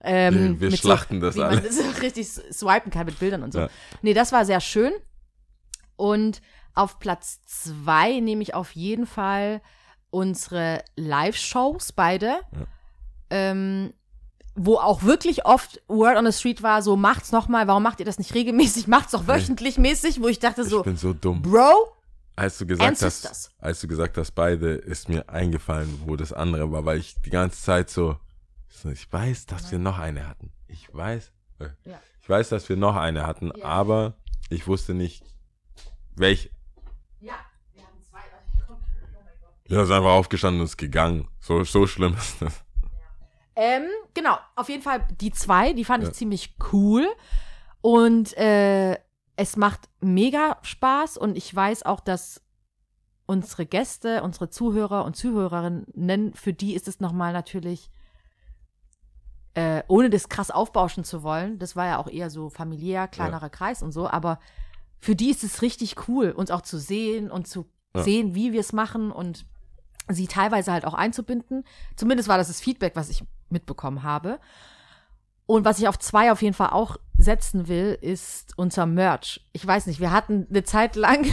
Ähm, 0.01 0.59
Wir- 0.61 0.75
schlachten 0.77 1.19
das 1.19 1.35
man 1.35 1.61
das 1.63 1.75
so 1.77 1.83
richtig 2.01 2.27
swipen 2.27 2.91
kann 2.91 3.05
mit 3.05 3.19
Bildern 3.19 3.43
und 3.43 3.51
so. 3.51 3.59
Ja. 3.59 3.69
Nee, 4.01 4.13
das 4.13 4.31
war 4.31 4.45
sehr 4.45 4.61
schön. 4.61 4.93
Und 5.97 6.41
auf 6.73 6.99
Platz 6.99 7.41
zwei 7.45 8.19
nehme 8.19 8.43
ich 8.43 8.53
auf 8.53 8.71
jeden 8.73 9.07
Fall 9.07 9.61
unsere 10.09 10.83
Live-Shows, 10.95 11.91
beide. 11.93 12.39
Ähm, 13.29 13.93
wo 14.57 14.75
auch 14.77 15.03
wirklich 15.03 15.45
oft 15.45 15.81
Word 15.87 16.17
on 16.17 16.25
the 16.25 16.37
Street 16.37 16.63
war, 16.63 16.81
so 16.81 16.95
macht's 16.97 17.31
nochmal, 17.31 17.67
warum 17.67 17.83
macht 17.83 17.99
ihr 17.99 18.05
das 18.05 18.17
nicht 18.17 18.33
regelmäßig, 18.33 18.87
macht's 18.87 19.11
doch 19.11 19.27
wöchentlich 19.27 19.77
mäßig, 19.77 20.21
wo 20.21 20.27
ich 20.27 20.39
dachte 20.39 20.63
Ich 20.63 20.69
so, 20.69 20.81
bin 20.83 20.97
so 20.97 21.13
dumm. 21.13 21.41
Bro, 21.41 21.93
Als 22.35 22.57
du 22.57 22.65
gesagt 22.65 22.85
Ernst 23.01 23.03
hast, 23.03 23.51
als 23.59 23.79
du 23.81 23.87
gesagt 23.87 24.17
hast, 24.17 24.31
beide, 24.31 24.73
ist 24.73 25.09
mir 25.09 25.29
eingefallen, 25.29 26.01
wo 26.05 26.15
das 26.15 26.33
andere 26.33 26.71
war, 26.71 26.85
weil 26.85 26.97
ich 26.99 27.15
die 27.21 27.29
ganze 27.29 27.61
Zeit 27.61 27.89
so, 27.89 28.17
ich 28.91 29.11
weiß, 29.11 29.45
dass 29.45 29.71
wir 29.71 29.79
noch 29.79 29.97
eine 29.99 30.27
hatten. 30.27 30.51
Ich 30.67 30.93
weiß, 30.93 31.31
äh, 31.59 31.69
Ja. 31.85 31.99
ich 32.21 32.29
weiß, 32.29 32.49
dass 32.49 32.67
wir 32.69 32.77
noch 32.77 32.95
eine 32.95 33.25
hatten, 33.25 33.51
Ja. 33.55 33.65
aber 33.65 34.13
ich 34.49 34.67
wusste 34.67 34.93
nicht, 34.93 35.23
welche. 36.15 36.49
ja, 37.19 37.33
wir 37.73 37.83
haben 37.83 37.97
zwei, 38.09 38.19
Ja, 39.67 39.83
ist 39.83 39.91
einfach 39.91 40.09
aufgestanden 40.11 40.61
und 40.61 40.65
ist 40.67 40.77
gegangen. 40.77 41.27
So, 41.39 41.63
so 41.63 41.85
schlimm 41.87 42.15
ist 42.15 42.41
das. 42.41 42.63
Ähm, 43.59 43.85
genau, 44.13 44.37
auf 44.55 44.69
jeden 44.69 44.83
Fall 44.83 45.05
die 45.19 45.31
zwei, 45.31 45.73
die 45.73 45.83
fand 45.83 46.03
Ja. 46.03 46.09
ich 46.09 46.15
ziemlich 46.15 46.55
cool. 46.71 47.07
Und 47.81 48.37
äh, 48.37 48.97
es 49.35 49.55
macht 49.57 49.89
mega 49.99 50.57
Spaß 50.61 51.17
und 51.17 51.35
ich 51.35 51.53
weiß 51.53 51.83
auch, 51.83 51.99
dass 51.99 52.41
unsere 53.25 53.65
Gäste, 53.65 54.21
unsere 54.21 54.49
Zuhörer 54.49 55.03
und 55.05 55.15
Zuhörerinnen, 55.15 56.33
für 56.35 56.53
die 56.53 56.75
ist 56.75 56.87
es 56.87 56.99
nochmal 56.99 57.33
natürlich, 57.33 57.89
äh, 59.55 59.81
ohne 59.87 60.09
das 60.11 60.29
krass 60.29 60.51
aufbauschen 60.51 61.03
zu 61.03 61.23
wollen, 61.23 61.57
das 61.57 61.75
war 61.75 61.87
ja 61.87 61.97
auch 61.97 62.07
eher 62.07 62.29
so 62.29 62.49
familiär, 62.49 63.07
kleinerer 63.07 63.49
Kreis 63.49 63.81
und 63.81 63.91
so, 63.91 64.07
aber 64.07 64.39
für 64.99 65.15
die 65.15 65.31
ist 65.31 65.43
es 65.43 65.61
richtig 65.63 66.07
cool, 66.07 66.29
uns 66.31 66.51
auch 66.51 66.61
zu 66.61 66.77
sehen 66.77 67.31
und 67.31 67.47
zu 67.47 67.65
Ja. 67.95 68.03
sehen, 68.03 68.35
wie 68.35 68.53
wir 68.53 68.59
es 68.59 68.71
machen 68.73 69.11
und 69.11 69.45
sie 70.09 70.27
teilweise 70.27 70.71
halt 70.71 70.85
auch 70.85 70.93
einzubinden. 70.93 71.63
Zumindest 71.95 72.29
war 72.29 72.37
das 72.37 72.47
das 72.47 72.61
Feedback, 72.61 72.95
was 72.95 73.09
ich 73.09 73.23
mitbekommen 73.51 74.03
habe. 74.03 74.39
Und 75.45 75.63
was 75.65 75.79
ich 75.79 75.87
auf 75.87 75.97
zwei 75.99 76.31
auf 76.31 76.41
jeden 76.41 76.53
Fall 76.53 76.71
auch 76.71 76.97
setzen 77.17 77.67
will, 77.67 77.97
ist 78.01 78.53
unser 78.57 78.85
Merch. 78.85 79.41
Ich 79.53 79.65
weiß 79.65 79.87
nicht, 79.87 79.99
wir 79.99 80.11
hatten 80.11 80.45
eine 80.49 80.63
Zeit 80.63 80.95
lang 80.95 81.25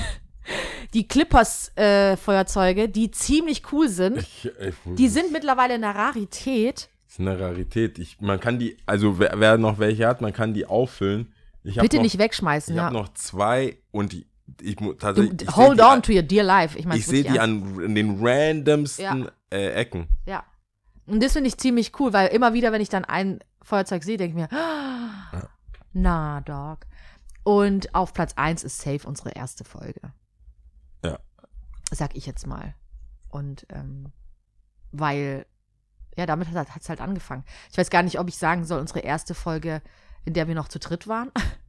die 0.94 1.08
Clippers-Feuerzeuge, 1.08 2.88
die 2.88 3.10
ziemlich 3.10 3.62
cool 3.72 3.88
sind. 3.88 4.18
Ich, 4.18 4.46
ich, 4.60 4.74
Die 4.96 5.08
sind 5.08 5.32
mittlerweile 5.32 5.74
eine 5.74 5.94
Rarität. 5.94 6.88
ist 7.08 7.20
eine 7.20 7.38
Rarität. 7.38 7.98
Ich, 7.98 8.20
man 8.20 8.40
kann 8.40 8.58
die, 8.58 8.76
also 8.86 9.18
wer, 9.18 9.34
wer 9.36 9.58
noch 9.58 9.78
welche 9.78 10.06
hat, 10.06 10.20
man 10.20 10.32
kann 10.32 10.54
die 10.54 10.66
auffüllen. 10.66 11.32
Bitte 11.62 11.96
noch, 11.96 12.02
nicht 12.02 12.18
wegschmeißen, 12.18 12.74
Ich 12.74 12.76
ja. 12.76 12.84
habe 12.84 12.94
noch 12.94 13.08
zwei 13.14 13.78
und 13.90 14.12
die, 14.12 14.26
ich 14.60 14.78
mu- 14.78 14.92
Du, 14.92 14.98
tatsächlich. 14.98 15.42
ich 15.48 15.56
hold 15.56 15.78
die 15.78 15.82
on 15.82 15.88
an- 15.90 16.02
to 16.02 16.12
your 16.12 16.22
dear 16.22 16.44
life. 16.44 16.78
Ich, 16.78 16.84
mein's 16.84 17.00
Ich 17.00 17.06
sehe 17.06 17.24
die 17.24 17.40
an 17.40 17.80
in 17.80 17.94
den 17.94 18.18
randomsten 18.24 19.22
Ja. 19.24 19.30
äh, 19.50 19.70
Ecken. 19.72 20.08
Ja. 20.26 20.44
Und 21.06 21.22
das 21.22 21.32
finde 21.32 21.48
ich 21.48 21.58
ziemlich 21.58 21.98
cool, 22.00 22.12
weil 22.12 22.28
immer 22.28 22.54
wieder, 22.54 22.72
wenn 22.72 22.80
ich 22.80 22.88
dann 22.88 23.04
ein 23.04 23.40
Feuerzeug 23.62 24.04
sehe, 24.04 24.16
denke 24.16 24.30
ich 24.30 24.50
mir, 24.50 24.56
ah, 24.56 25.48
na, 25.92 26.40
Dog. 26.40 26.86
Und 27.42 27.94
auf 27.94 28.14
Platz 28.14 28.32
1 28.36 28.64
ist 28.64 28.80
safe 28.80 29.06
unsere 29.06 29.30
erste 29.30 29.64
Folge. 29.64 30.00
Ja. 31.04 31.18
Sag 31.90 32.16
ich 32.16 32.26
jetzt 32.26 32.46
mal. 32.46 32.74
Und 33.28 33.66
ähm, 33.68 34.12
weil, 34.92 35.46
ja, 36.16 36.24
damit 36.24 36.48
hat 36.48 36.68
es 36.80 36.88
halt 36.88 37.00
angefangen. 37.00 37.44
Ich 37.70 37.76
weiß 37.76 37.90
gar 37.90 38.02
nicht, 38.02 38.18
ob 38.18 38.28
ich 38.28 38.38
sagen 38.38 38.64
soll, 38.64 38.80
unsere 38.80 39.00
erste 39.00 39.34
Folge, 39.34 39.82
in 40.24 40.32
der 40.32 40.48
wir 40.48 40.54
noch 40.54 40.68
zu 40.68 40.78
dritt 40.78 41.06
waren. 41.06 41.30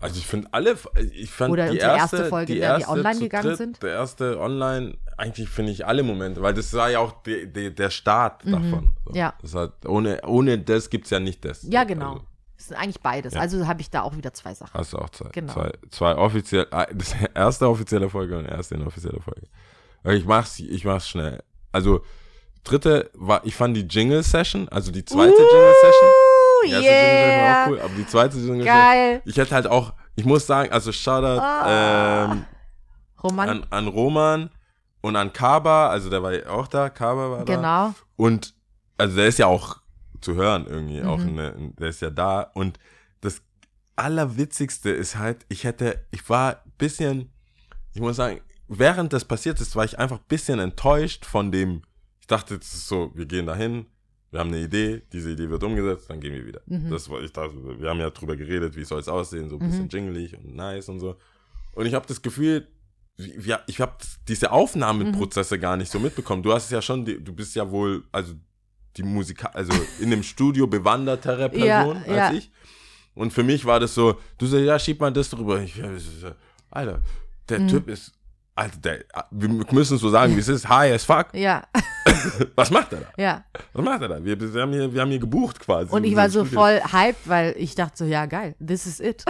Also 0.00 0.18
ich 0.18 0.26
finde 0.26 0.48
alle, 0.52 0.76
ich 1.12 1.30
fand 1.30 1.52
Oder 1.52 1.70
die 1.70 1.78
erste 1.78 2.16
erste, 2.16 2.28
Folge, 2.28 2.52
die 2.52 2.60
erste 2.60 2.88
online 2.88 3.14
zu 3.14 3.20
gegangen 3.20 3.46
dritt, 3.48 3.56
sind. 3.56 3.82
Der 3.82 3.90
erste 3.94 4.38
online, 4.38 4.96
eigentlich 5.16 5.48
finde 5.48 5.72
ich 5.72 5.84
alle 5.86 6.04
Momente, 6.04 6.40
weil 6.40 6.54
das 6.54 6.72
war 6.74 6.88
ja 6.90 7.00
auch 7.00 7.20
die, 7.22 7.52
die, 7.52 7.74
der 7.74 7.90
Start 7.90 8.42
davon. 8.44 8.90
So. 9.04 9.10
Mhm. 9.10 9.16
Ja. 9.16 9.34
Das 9.42 9.54
hat, 9.54 9.86
ohne, 9.86 10.20
ohne 10.24 10.58
das 10.58 10.88
gibt 10.90 11.06
es 11.06 11.10
ja 11.10 11.18
nicht 11.18 11.44
das. 11.44 11.64
Ja, 11.68 11.82
genau. 11.82 12.12
Also, 12.12 12.24
Das 12.56 12.68
sind 12.68 12.76
eigentlich 12.76 13.00
beides. 13.00 13.34
Ja. 13.34 13.40
Also 13.40 13.66
habe 13.66 13.80
ich 13.80 13.90
da 13.90 14.02
auch 14.02 14.16
wieder 14.16 14.32
zwei 14.32 14.54
Sachen. 14.54 14.72
hast 14.72 14.92
du 14.92 14.98
auch 14.98 15.10
zwei, 15.10 15.30
Genau. 15.30 15.52
zwei, 15.52 15.72
zwei 15.90 16.14
offiziell, 16.16 16.66
ah, 16.70 16.86
das 16.92 17.16
erste 17.34 17.68
offizielle 17.68 18.08
Folge 18.08 18.38
und 18.38 18.46
erste 18.46 18.76
inoffizielle 18.76 19.20
Folge. 19.20 19.48
Ich 20.16 20.24
mach's, 20.24 20.60
ich 20.60 20.84
mach's 20.84 21.08
schnell. 21.08 21.42
Also, 21.72 22.02
dritte 22.62 23.10
war, 23.14 23.44
ich 23.44 23.56
fand 23.56 23.76
die 23.76 23.82
Jingle 23.88 24.22
Session, 24.22 24.68
also 24.68 24.92
die 24.92 25.04
zweite 25.04 25.32
Jingle 25.36 25.74
Session. 25.82 26.08
Die 26.68 26.72
erste 26.74 26.90
Jingle 26.90 27.18
Session 27.18 27.40
war 27.42 27.62
auch 27.64 27.68
cool, 27.68 27.80
aber 27.80 27.94
die 27.96 28.06
zweite 28.06 28.36
Session. 28.36 28.64
Geil. 28.64 29.22
Ich 29.24 29.36
hätte 29.36 29.54
halt 29.54 29.66
auch, 29.66 29.92
ich 30.16 30.24
muss 30.24 30.46
sagen, 30.46 30.70
also 30.72 30.92
Shoutout 30.92 31.40
Ah. 31.40 32.24
ähm, 32.32 32.44
Roman, 33.22 33.48
an, 33.48 33.66
an 33.70 33.88
Roman 33.88 34.50
und 35.00 35.16
an 35.16 35.32
Kaba, 35.32 35.88
also 35.88 36.08
der 36.10 36.22
war 36.22 36.32
ja 36.32 36.48
auch 36.50 36.66
da, 36.68 36.88
Kaba 36.90 37.30
war 37.30 37.44
da. 37.44 37.54
genau. 37.56 37.94
Und 38.16 38.54
also 38.96 39.16
der 39.16 39.26
ist 39.26 39.38
ja 39.38 39.46
auch 39.46 39.78
zu 40.20 40.34
hören 40.34 40.66
irgendwie, 40.68 41.02
auch 41.02 41.18
Mhm. 41.18 41.28
eine, 41.38 41.72
der 41.78 41.88
ist 41.88 42.00
ja 42.02 42.10
da. 42.10 42.42
Und 42.54 42.78
das 43.20 43.40
Allerwitzigste 43.96 44.90
ist 44.90 45.16
halt, 45.16 45.44
ich 45.48 45.64
hätte, 45.64 46.04
ich 46.10 46.28
war 46.30 46.62
ein 46.64 46.72
bisschen, 46.78 47.32
ich 47.94 48.00
muss 48.00 48.16
sagen, 48.16 48.40
während 48.68 49.12
das 49.12 49.24
passiert 49.24 49.60
ist, 49.60 49.74
war 49.76 49.84
ich 49.84 49.98
einfach 49.98 50.18
ein 50.18 50.24
bisschen 50.28 50.58
enttäuscht 50.60 51.24
von 51.24 51.50
dem, 51.52 51.82
ich 52.20 52.26
dachte, 52.26 52.58
das 52.58 52.72
ist 52.74 52.88
so, 52.88 53.10
wir 53.14 53.26
gehen 53.26 53.46
dahin, 53.46 53.86
wir 54.30 54.40
haben 54.40 54.48
eine 54.48 54.60
Idee, 54.60 55.02
diese 55.12 55.30
Idee 55.30 55.48
wird 55.48 55.62
umgesetzt, 55.62 56.10
dann 56.10 56.20
gehen 56.20 56.34
wir 56.34 56.46
wieder. 56.46 56.60
Mhm. 56.66 56.90
Das 56.90 57.08
war, 57.08 57.20
ich 57.22 57.32
dachte, 57.32 57.54
wir 57.80 57.88
haben 57.88 58.00
ja 58.00 58.10
drüber 58.10 58.36
geredet, 58.36 58.76
wie 58.76 58.84
soll 58.84 59.00
es 59.00 59.08
aussehen, 59.08 59.48
so 59.48 59.56
ein 59.56 59.60
bisschen 59.60 59.84
Mhm. 59.84 59.88
jinglig 59.90 60.36
und 60.36 60.54
nice 60.54 60.88
und 60.88 61.00
so. 61.00 61.16
Und 61.72 61.86
ich 61.86 61.94
habe 61.94 62.06
das 62.06 62.20
Gefühl, 62.20 62.66
wir, 63.16 63.60
ich 63.66 63.80
habe 63.80 63.94
diese 64.28 64.52
Aufnahmeprozesse 64.52 65.58
gar 65.58 65.76
nicht 65.76 65.90
so 65.90 65.98
mitbekommen. 65.98 66.42
Du 66.42 66.52
hast 66.52 66.66
es 66.66 66.70
ja 66.70 66.80
schon, 66.82 67.04
du 67.04 67.32
bist 67.32 67.54
ja 67.56 67.68
wohl, 67.70 68.04
also 68.12 68.34
die 68.96 69.02
Musik, 69.02 69.44
also 69.54 69.72
in 70.00 70.10
dem 70.10 70.22
Studio 70.22 70.66
bewandertere 70.66 71.42
Ja, 71.56 71.82
Person 71.82 71.96
als 71.98 72.06
ja. 72.08 72.32
ich. 72.32 72.50
Und 73.14 73.32
für 73.32 73.42
mich 73.42 73.64
war 73.64 73.80
das 73.80 73.94
so, 73.94 74.18
du 74.38 74.46
sagst, 74.46 74.64
ja, 74.64 74.78
schieb 74.78 75.00
mal 75.00 75.12
das 75.12 75.30
drüber. 75.30 75.60
Ich, 75.60 75.76
ja, 75.76 75.88
Alter, 76.70 77.00
der 77.48 77.60
Mhm. 77.60 77.68
Typ 77.68 77.88
ist, 77.88 78.12
Alter, 78.54 78.78
der, 78.78 79.04
wir 79.30 79.48
müssen 79.48 79.98
so 79.98 80.08
sagen, 80.10 80.36
wie 80.36 80.40
es 80.40 80.48
ist, 80.48 80.68
high 80.68 80.92
as 80.94 81.04
fuck. 81.04 81.26
Ja, 81.34 81.66
Was 82.56 82.70
macht 82.70 82.92
er 82.92 83.00
da? 83.00 83.06
ja. 83.16 83.44
Was 83.72 83.84
macht 83.84 84.02
er 84.02 84.08
da? 84.08 84.24
Wir, 84.24 84.38
wir, 84.40 84.62
haben, 84.62 84.72
hier, 84.72 84.92
wir 84.92 85.00
haben 85.00 85.10
hier 85.10 85.18
gebucht 85.20 85.60
quasi. 85.60 85.90
Und 85.92 86.04
ich 86.04 86.14
war 86.16 86.30
so 86.30 86.44
Studio. 86.44 86.60
voll 86.60 86.80
hyped, 86.92 87.28
weil 87.28 87.54
ich 87.58 87.74
dachte 87.74 87.96
so, 87.98 88.04
ja, 88.04 88.26
geil, 88.26 88.54
this 88.64 88.86
is 88.86 89.00
it. 89.00 89.24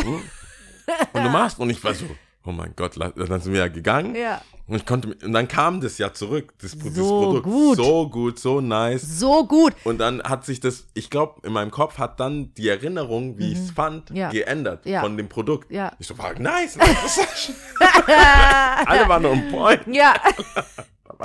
Und 1.13 1.23
du 1.25 1.29
machst, 1.31 1.59
und 1.59 1.71
ich 1.71 1.83
war 1.85 1.95
so, 1.95 2.07
oh 2.45 2.53
mein 2.53 2.73
Gott, 2.77 2.93
dann 2.99 3.41
sind 3.41 3.53
wir 3.53 3.61
ja 3.61 3.69
gegangen. 3.69 4.15
Ja. 4.15 4.41
Und 4.67 4.77
ich 4.77 4.85
konnte, 4.85 5.17
und 5.25 5.33
dann 5.33 5.49
kam 5.49 5.81
das 5.81 5.97
ja 5.97 6.13
zurück, 6.13 6.53
das, 6.61 6.77
Pro- 6.77 6.89
das 6.89 6.95
So 6.97 7.23
Produkt. 7.23 7.45
gut. 7.45 7.77
So 7.79 8.09
gut, 8.11 8.39
so 8.39 8.61
nice. 8.61 9.01
So 9.19 9.47
gut. 9.47 9.73
Und 9.85 9.97
dann 9.99 10.23
hat 10.23 10.45
sich 10.45 10.61
das, 10.61 10.87
ich 10.93 11.09
glaube, 11.09 11.41
in 11.47 11.55
meinem 11.55 11.71
Kopf 11.71 11.97
hat 11.97 12.21
dann 12.21 12.53
die 12.55 12.69
Erinnerung, 12.69 13.39
wie 13.39 13.53
ich 13.53 13.59
es 13.59 13.71
fand, 13.71 14.11
Mhm. 14.11 14.17
Ja. 14.17 14.29
geändert 14.31 14.85
Ja. 14.85 15.01
von 15.01 15.17
dem 15.17 15.27
Produkt. 15.31 15.71
Ja. 15.73 15.93
Ich 15.99 16.07
so, 16.07 16.19
war 16.19 16.39
nice, 16.39 16.77
nice. 16.77 17.53
Alle 18.87 19.09
waren 19.09 19.25
on 19.25 19.49
point. 19.51 19.87
Ja, 19.87 20.15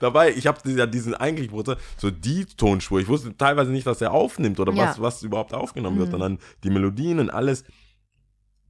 Dabei, 0.00 0.30
ich 0.32 0.46
habe 0.46 0.58
ja 0.70 0.86
diesen 0.86 1.14
eigentlichen 1.14 1.52
Prozess, 1.52 1.76
so 1.96 2.10
die 2.10 2.44
Tonspur. 2.44 3.00
Ich 3.00 3.08
wusste 3.08 3.36
teilweise 3.36 3.70
nicht, 3.70 3.86
dass 3.86 4.00
er 4.00 4.12
aufnimmt 4.12 4.58
oder 4.60 4.72
Ja. 4.72 4.88
was, 4.88 5.00
was 5.00 5.22
überhaupt 5.22 5.54
aufgenommen 5.54 5.98
wird. 5.98 6.08
Mhm. 6.08 6.14
Und 6.14 6.20
dann 6.20 6.38
die 6.64 6.70
Melodien 6.70 7.18
und 7.20 7.30
alles. 7.30 7.64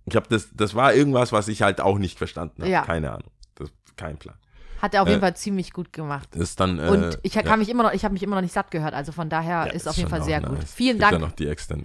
Ich 0.05 0.15
habe 0.17 0.27
das, 0.29 0.49
das 0.55 0.75
war 0.75 0.95
irgendwas, 0.95 1.33
was 1.33 1.49
ich 1.49 1.63
halt 1.63 1.81
auch 1.81 1.99
nicht 1.99 2.19
verstanden 2.19 2.63
habe. 2.63 2.71
Ja. 2.71 2.83
Keine 2.83 3.11
Ahnung. 3.13 3.31
Das, 3.57 3.71
kein 3.97 4.19
Plan. 4.19 4.37
hat 4.83 4.95
er 4.95 5.03
auf 5.03 5.09
jeden 5.09 5.19
Äh, 5.19 5.23
Fall 5.23 5.37
ziemlich 5.37 5.73
gut 5.73 5.93
gemacht. 5.93 6.37
Ist 6.37 6.61
dann. 6.61 6.79
Äh, 6.79 6.89
Und 6.89 7.19
ich 7.23 7.33
kann 7.33 7.47
ja. 7.47 7.57
mich 7.57 7.69
immer 7.69 7.83
noch, 7.83 7.93
ich 7.93 8.05
habe 8.05 8.13
mich 8.13 8.23
immer 8.23 8.37
noch 8.37 8.43
nicht 8.43 8.53
satt 8.53 8.71
gehört, 8.71 8.95
also 8.95 9.11
von 9.11 9.29
daher 9.31 9.67
Ja, 9.67 9.73
ist 9.73 9.89
auf 9.89 9.97
jeden 9.97 10.11
Fall 10.11 10.23
sehr 10.23 10.39
auch 10.45 10.49
gut. 10.51 10.59
nice. 10.59 10.73
Vielen 10.73 10.99
Dank. 10.99 11.35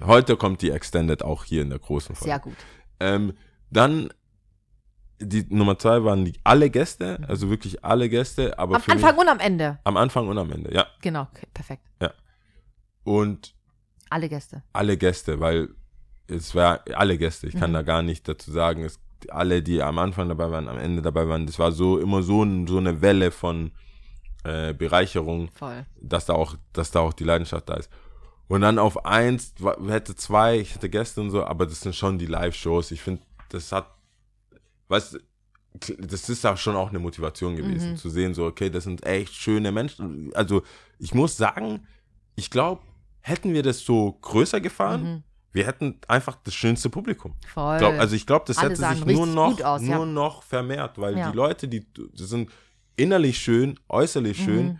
Heute 0.05 0.35
kommt 0.37 0.61
die 0.61 0.71
Extended 0.71 1.23
auch 1.23 1.45
hier 1.45 1.61
in 1.61 1.69
der 1.69 1.79
großen 1.79 2.15
Folge. 2.15 2.29
Sehr 2.29 2.39
gut. 2.39 2.55
Ähm, 2.99 3.33
dann 3.71 4.09
die 5.21 5.45
Nummer 5.49 5.77
zwei 5.77 6.03
waren 6.03 6.25
die, 6.25 6.33
alle 6.43 6.69
Gäste, 6.69 7.19
also 7.27 7.49
wirklich 7.49 7.83
alle 7.85 8.09
Gäste, 8.09 8.57
aber 8.59 8.75
Am 8.75 8.81
für 8.81 8.91
Anfang 8.91 9.11
mich, 9.15 9.21
und 9.21 9.29
am 9.29 9.39
Ende. 9.39 9.79
am 9.83 9.97
Anfang 9.97 10.27
und 10.27 10.37
am 10.37 10.51
Ende, 10.51 10.73
ja. 10.73 10.87
Genau, 11.01 11.23
okay, 11.31 11.47
perfekt. 11.53 11.83
Und 13.03 13.55
Alle 14.09 14.29
Gäste. 14.29 14.61
alle 14.73 14.97
Gäste, 14.97 15.39
weil 15.39 15.69
es 16.27 16.53
war 16.53 16.81
alle 16.93 17.17
Gäste. 17.17 17.47
Ich 17.47 17.55
kann 17.55 17.71
Mhm. 17.71 17.75
da 17.75 17.81
gar 17.81 18.01
nicht 18.03 18.27
dazu 18.27 18.51
sagen, 18.51 18.83
es, 18.83 18.99
alle, 19.29 19.63
die 19.63 19.81
am 19.81 19.97
Anfang 19.99 20.27
dabei 20.29 20.51
waren, 20.51 20.67
am 20.67 20.77
Ende 20.77 21.01
dabei 21.01 21.27
waren, 21.27 21.45
das 21.45 21.57
war 21.59 21.71
so 21.71 21.97
immer 21.99 22.21
so, 22.23 22.43
ein, 22.43 22.67
so 22.67 22.77
eine 22.77 23.01
Welle 23.01 23.31
von 23.31 23.71
äh, 24.43 24.73
Bereicherung, 24.73 25.49
Voll. 25.53 25.85
dass 26.01 26.25
da 26.25 26.33
auch, 26.33 26.55
dass 26.73 26.91
da 26.91 26.99
auch 26.99 27.13
die 27.13 27.23
Leidenschaft 27.23 27.69
da 27.69 27.75
ist. 27.75 27.89
Und 28.47 28.61
dann 28.61 28.79
auf 28.79 29.05
eins, 29.05 29.53
hätte 29.87 30.15
zwei, 30.15 30.57
ich 30.59 30.75
hätte 30.75 30.89
Gäste 30.89 31.21
und 31.21 31.29
so, 31.31 31.43
aber 31.45 31.65
das 31.65 31.81
sind 31.81 31.95
schon 31.95 32.17
die 32.17 32.25
Live-Shows. 32.25 32.91
Ich 32.91 33.01
finde, 33.01 33.21
das 33.49 33.71
hat, 33.71 33.87
weißt 34.91 35.19
das 35.99 36.27
ist 36.27 36.45
auch 36.45 36.57
schon 36.57 36.75
auch 36.75 36.89
eine 36.89 36.99
Motivation 36.99 37.55
gewesen, 37.55 37.91
Mhm. 37.91 37.95
zu 37.97 38.09
sehen, 38.09 38.33
so, 38.33 38.45
okay, 38.45 38.69
das 38.69 38.83
sind 38.83 39.05
echt 39.05 39.33
schöne 39.33 39.71
Menschen. 39.71 40.29
Also, 40.35 40.63
ich 40.99 41.13
muss 41.13 41.37
sagen, 41.37 41.87
ich 42.35 42.49
glaube, 42.49 42.81
hätten 43.21 43.53
wir 43.53 43.63
das 43.63 43.79
so 43.79 44.11
größer 44.21 44.59
gefahren, 44.59 45.03
Mhm. 45.03 45.23
wir 45.53 45.65
hätten 45.65 45.97
einfach 46.09 46.35
das 46.43 46.53
schönste 46.55 46.89
Publikum. 46.89 47.35
Voll. 47.47 47.77
Glaub, 47.77 47.93
also 47.93 48.17
ich 48.17 48.25
glaube, 48.27 48.43
das 48.47 48.57
Alle 48.57 48.71
hätte 48.71 48.85
sich 48.85 49.05
nur 49.05 49.25
noch, 49.27 49.61
aus, 49.61 49.81
ja. 49.81 49.95
nur 49.95 50.05
noch 50.05 50.43
vermehrt, 50.43 50.97
weil 50.99 51.17
Ja. 51.17 51.31
die 51.31 51.37
Leute, 51.37 51.69
die, 51.69 51.85
die 51.93 52.09
sind 52.25 52.51
innerlich 52.97 53.37
schön, 53.37 53.79
äußerlich 53.87 54.43
schön, 54.43 54.65
Mhm. 54.73 54.79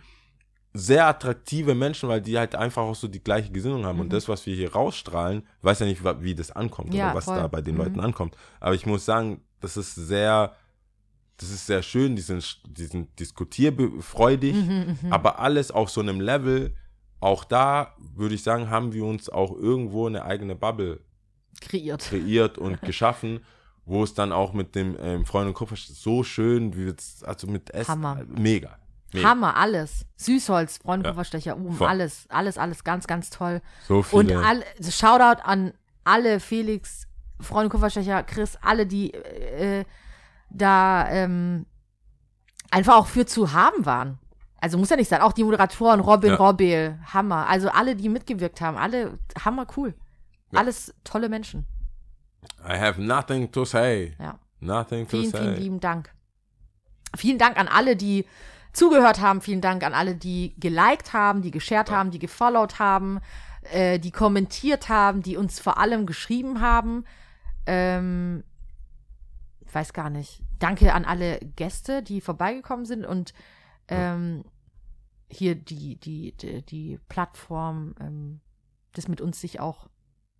sehr 0.74 1.06
attraktive 1.06 1.74
Menschen, 1.74 2.10
weil 2.10 2.20
die 2.20 2.36
halt 2.38 2.54
einfach 2.54 2.82
auch 2.82 2.94
so 2.94 3.08
die 3.08 3.24
gleiche 3.24 3.50
Gesinnung 3.50 3.86
haben. 3.86 3.98
Und 4.00 4.12
das, 4.12 4.28
was 4.28 4.44
wir 4.44 4.54
hier 4.54 4.72
rausstrahlen, 4.74 5.46
weiß 5.62 5.80
ja 5.80 5.86
nicht, 5.86 6.02
wie 6.20 6.34
das 6.34 6.50
ankommt 6.50 6.90
Mhm. 6.90 6.96
Ja, 6.96 7.06
oder 7.06 7.14
was 7.16 7.24
voll. 7.24 7.36
da 7.36 7.46
bei 7.48 7.62
den 7.62 7.74
Mhm. 7.76 7.80
Leuten 7.80 8.00
ankommt. 8.00 8.36
Aber 8.60 8.74
ich 8.74 8.84
muss 8.84 9.04
sagen, 9.06 9.40
das 9.62 9.76
ist 9.76 9.94
sehr, 9.94 10.54
das 11.38 11.50
ist 11.50 11.66
sehr 11.66 11.82
schön, 11.82 12.14
die 12.16 12.22
sind, 12.22 12.60
die 12.66 12.84
sind 12.86 13.18
diskutierfreudig, 13.18 14.54
Mhm, 14.54 14.96
aber 15.10 15.38
alles 15.38 15.70
auf 15.70 15.90
so 15.90 16.00
einem 16.00 16.20
Level, 16.20 16.74
auch 17.20 17.44
da 17.44 17.94
würde 18.14 18.34
ich 18.34 18.42
sagen, 18.42 18.68
haben 18.70 18.92
wir 18.92 19.04
uns 19.04 19.28
auch 19.28 19.52
irgendwo 19.52 20.06
eine 20.06 20.24
eigene 20.24 20.54
Bubble 20.54 21.00
Kreiert. 21.60 22.02
kreiert 22.02 22.58
und 22.58 22.80
geschaffen, 22.82 23.40
wo 23.84 24.02
es 24.04 24.14
dann 24.14 24.32
auch 24.32 24.52
mit 24.52 24.74
dem 24.74 24.96
ähm, 25.00 25.24
Freund 25.24 25.48
und 25.48 25.54
Kupfer 25.54 25.76
so 25.76 26.22
schön, 26.22 26.76
wie 26.76 26.84
jetzt, 26.86 27.24
also 27.24 27.46
mit 27.46 27.70
Essen, 27.70 27.90
Hammer. 27.92 28.24
mega. 28.28 28.76
mega. 29.12 29.28
Hammer, 29.28 29.56
alles. 29.56 30.04
Süßholz, 30.16 30.78
Freundpufferstecher, 30.78 31.56
um, 31.56 31.72
Voll. 31.76 31.88
alles, 31.88 32.26
alles, 32.28 32.58
alles 32.58 32.84
ganz, 32.84 33.06
ganz 33.06 33.30
toll. 33.30 33.60
So 33.86 34.02
viele. 34.02 34.38
Und 34.38 34.44
alle, 34.44 34.64
Shoutout 34.88 35.42
an 35.42 35.72
alle 36.04 36.40
Felix, 36.40 37.06
Freunde 37.42 37.70
Kupferstecher, 37.70 38.22
Chris, 38.22 38.56
alle, 38.62 38.86
die 38.86 39.12
äh, 39.14 39.84
da 40.50 41.08
ähm, 41.10 41.66
einfach 42.70 42.96
auch 42.96 43.06
für 43.06 43.26
zu 43.26 43.52
haben 43.52 43.84
waren. 43.86 44.18
Also 44.60 44.78
muss 44.78 44.90
ja 44.90 44.96
nicht 44.96 45.08
sein. 45.08 45.20
Auch 45.20 45.32
die 45.32 45.44
Moderatoren, 45.44 46.00
Robin, 46.00 46.30
Ja. 46.30 46.36
Robel, 46.36 46.98
Hammer. 47.12 47.48
Also 47.48 47.68
alle, 47.68 47.96
die 47.96 48.08
mitgewirkt 48.08 48.60
haben, 48.60 48.76
alle 48.76 49.18
Hammer 49.44 49.66
cool. 49.76 49.94
Ja. 50.52 50.60
Alles 50.60 50.94
tolle 51.04 51.28
Menschen. 51.28 51.66
I 52.68 52.78
have 52.78 53.00
nothing 53.00 53.50
to 53.50 53.64
say. 53.64 54.14
Ja. 54.20 54.38
Nothing 54.60 55.06
to 55.08 55.16
Vielen, 55.16 55.30
say. 55.30 55.38
vielen 55.40 55.56
lieben 55.56 55.80
Dank. 55.80 56.10
Vielen 57.16 57.38
Dank 57.38 57.58
an 57.58 57.66
alle, 57.68 57.96
die 57.96 58.24
zugehört 58.72 59.20
haben. 59.20 59.40
Vielen 59.40 59.60
Dank 59.60 59.82
an 59.84 59.94
alle, 59.94 60.14
die 60.14 60.54
geliked 60.58 61.12
haben, 61.12 61.42
die 61.42 61.50
geshared 61.50 61.90
haben, 61.90 62.10
die 62.10 62.18
gefollowt 62.20 62.78
haben. 62.78 63.20
äh, 63.72 63.98
die 64.00 64.10
kommentiert 64.10 64.88
haben, 64.88 65.22
die 65.22 65.36
uns 65.36 65.60
vor 65.60 65.78
allem 65.78 66.04
geschrieben 66.06 66.60
haben. 66.60 67.04
Ähm, 67.66 68.44
ich 69.60 69.74
weiß 69.74 69.92
gar 69.92 70.10
nicht. 70.10 70.42
Danke 70.58 70.92
an 70.94 71.04
alle 71.04 71.38
Gäste, 71.56 72.02
die 72.02 72.20
vorbeigekommen 72.20 72.84
sind 72.84 73.06
und 73.06 73.32
ähm, 73.88 74.44
hier 75.28 75.54
die, 75.54 75.96
die, 75.96 76.36
die, 76.36 76.62
die 76.62 76.98
Plattform, 77.08 77.94
ähm, 78.00 78.40
das 78.92 79.08
mit 79.08 79.20
uns 79.20 79.40
sich 79.40 79.60
auch, 79.60 79.88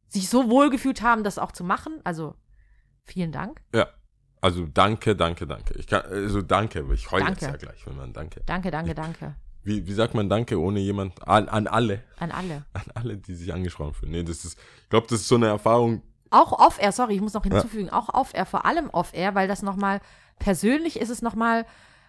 sich 0.09 0.29
so 0.29 0.51
wohl 0.51 0.71
gefühlt 0.71 1.03
haben, 1.03 1.25
das 1.25 1.39
auch 1.39 1.53
zu 1.53 1.65
machen. 1.65 2.01
Also 2.05 2.35
vielen 3.05 3.33
Dank. 3.33 3.63
Ja. 3.75 3.89
Also 4.43 4.67
danke, 4.67 5.15
danke, 5.15 5.47
danke. 5.47 5.75
Ich 5.79 5.87
kann, 5.87 6.03
also 6.03 6.43
danke, 6.43 6.85
ich 6.93 7.09
heule 7.13 7.29
jetzt 7.29 7.43
Danke. 7.43 7.65
ja 7.65 7.71
gleich, 7.71 7.87
wenn 7.87 7.97
man 7.97 8.13
danke. 8.13 8.43
Danke, 8.45 8.73
danke, 8.73 8.93
danke. 8.93 9.37
Wie, 9.63 9.87
wie 9.87 9.93
sagt 9.93 10.15
man 10.15 10.29
danke 10.29 10.59
ohne 10.59 10.81
jemand? 10.81 11.27
An, 11.27 11.49
an 11.49 11.69
alle. 11.69 12.03
An 12.19 12.33
alle. 12.33 12.65
An 12.73 12.83
alle, 12.95 13.17
die 13.19 13.37
sich 13.37 13.55
angesprochen 13.55 13.95
fühlen. 13.95 14.11
Nee, 14.11 14.25
das 14.25 14.45
ist, 14.45 14.59
ich 14.83 14.89
glaube, 14.89 15.07
das 15.09 15.21
ist 15.21 15.29
so 15.29 15.37
eine 15.37 15.47
Erfahrung. 15.47 16.03
Auch 16.33 16.53
off-air, 16.53 16.93
sorry, 16.93 17.15
ich 17.15 17.21
muss 17.21 17.35
noch 17.35 17.45
hinzufügen, 17.45 17.91
auch 17.91 18.09
off-air, 18.09 18.47
vor 18.47 18.65
allem 18.65 18.89
off-air, 18.91 19.35
weil 19.35 19.49
das 19.49 19.63
nochmal, 19.63 20.01
persönlich 20.39 20.99
ist 20.99 21.11
es 21.11 21.23
nochmal 21.23 21.67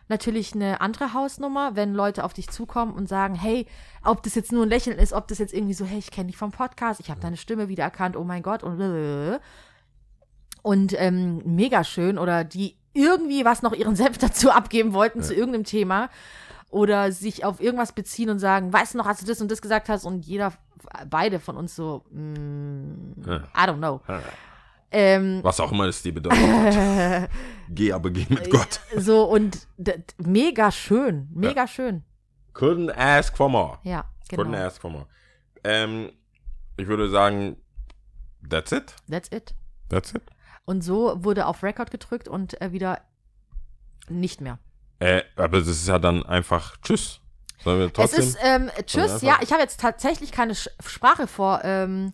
natürlich 0.10 0.54
eine 0.54 0.82
andere 0.82 1.14
Hausnummer, 1.14 1.76
wenn 1.76 1.94
Leute 1.94 2.24
auf 2.24 2.34
dich 2.34 2.50
zukommen 2.50 2.94
und 2.94 3.08
sagen, 3.08 3.36
hey, 3.36 3.68
ob 4.04 4.24
das 4.24 4.36
jetzt 4.36 4.52
nur 4.52 4.66
ein 4.66 4.70
Lächeln 4.70 4.98
ist, 4.98 5.14
ob 5.14 5.28
das 5.28 5.40
jetzt 5.40 5.54
irgendwie 5.54 5.74
so, 5.74 5.86
hey, 5.86 6.00
ich 6.00 6.12
kenne 6.12 6.28
dich 6.28 6.38
vom 6.38 6.52
Podcast, 6.52 7.00
ich 7.00 7.10
habe 7.10 7.22
deine 7.22 7.38
Stimme 7.38 7.68
wiedererkannt, 7.68 8.16
oh 8.16 8.24
mein 8.24 8.44
Gott 8.44 8.64
und 8.64 8.78
blablabla. 8.78 9.40
und 10.62 10.94
ähm, 10.98 11.42
mega 11.46 11.84
schön 11.84 12.18
oder 12.18 12.44
die 12.44 12.78
irgendwie 12.94 13.44
was 13.44 13.62
noch 13.62 13.74
ihren 13.74 13.96
Senf 13.96 14.18
dazu 14.20 14.52
abgeben 14.52 14.94
wollten 14.94 15.22
zu 15.22 15.34
irgendeinem 15.34 15.66
Thema 15.66 16.10
oder 16.74 17.12
sich 17.12 17.46
auf 17.46 17.62
irgendwas 17.62 17.92
beziehen 17.94 18.30
und 18.32 18.40
sagen, 18.40 18.74
weißt 18.74 18.96
du 18.96 18.98
noch, 18.98 19.06
als 19.06 19.20
du 19.20 19.26
das 19.28 19.40
und 19.40 19.52
das 19.52 19.62
gesagt 19.62 19.90
hast 19.90 20.06
und 20.06 20.26
jeder, 20.26 20.54
beide 21.10 21.40
von 21.40 21.56
uns 21.56 21.76
so, 21.76 22.04
mm, 22.10 23.22
Ja. 23.28 23.36
I 23.56 23.70
don't 23.70 23.78
know. 23.78 24.02
Ähm, 24.92 25.40
Was 25.44 25.60
auch 25.60 25.72
immer 25.72 25.86
das 25.86 26.02
dir 26.02 26.14
bedeutet. 26.14 26.40
hat. 26.40 27.30
geh 27.70 27.94
aber 27.94 28.10
geh 28.12 28.26
mit 28.30 28.50
Gott. 28.50 28.80
so 28.98 29.24
und 29.26 29.68
mega 30.18 30.72
schön, 30.72 31.30
mega 31.34 31.68
schön. 31.68 32.04
Couldn't 32.54 32.92
ask 32.96 33.36
for 33.38 33.50
more. 33.50 33.78
Ja, 33.84 34.06
Couldn't 34.30 34.52
genau. 34.52 34.58
ask 34.58 34.82
for 34.82 34.90
more. 34.92 35.06
Ähm, 35.64 36.12
ich 36.78 36.88
würde 36.88 37.10
sagen, 37.10 37.58
that's 38.48 38.72
it. 38.72 38.96
That's 39.10 39.30
it. 39.32 39.56
That's 39.90 40.14
it. 40.14 40.24
Und 40.66 40.84
so 40.84 41.24
wurde 41.24 41.46
auf 41.48 41.62
Record 41.64 41.92
gedrückt 41.92 42.28
und 42.28 42.60
äh, 42.62 42.72
wieder 42.72 43.02
nicht 44.10 44.42
mehr. 44.42 44.60
Äh, 45.04 45.24
aber 45.36 45.60
das 45.60 45.68
ist 45.68 45.88
ja 45.88 46.00
dann 46.00 46.24
einfach 46.24 46.78
Tschüss. 46.82 47.20
Sollen 47.64 47.80
wir 47.80 47.92
trotzdem? 47.94 48.20
Es 48.22 48.28
ist, 48.28 48.38
ähm, 48.42 48.70
tschüss, 48.86 49.22
ja, 49.22 49.40
ich 49.42 49.52
habe 49.52 49.62
jetzt 49.62 49.80
tatsächlich 49.80 50.32
keine 50.32 50.56
Sch 50.56 50.70
Sprache 50.86 51.28
vor, 51.28 51.62
ähm, 51.64 52.12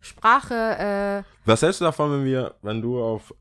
Sprache, 0.00 1.24
äh, 1.24 1.48
Was 1.48 1.62
hältst 1.62 1.80
du 1.80 1.84
davon, 1.84 2.12
wenn 2.12 2.24
wir, 2.24 2.54
wenn 2.62 2.80
du 2.82 3.02
auf 3.02 3.34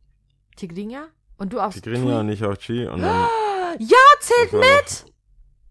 Tigrinya 0.56 1.08
und 1.38 1.52
du 1.52 1.60
aufs 1.60 1.82
Tigrinya 1.82 2.16
Twi- 2.16 2.20
und 2.20 2.30
ich 2.30 2.44
auf 2.44 2.58
Chi 2.58 2.88
und 2.88 3.02
dann 3.02 3.28
Ja, 3.80 3.98
zählt 4.20 4.54
mit! 4.54 5.14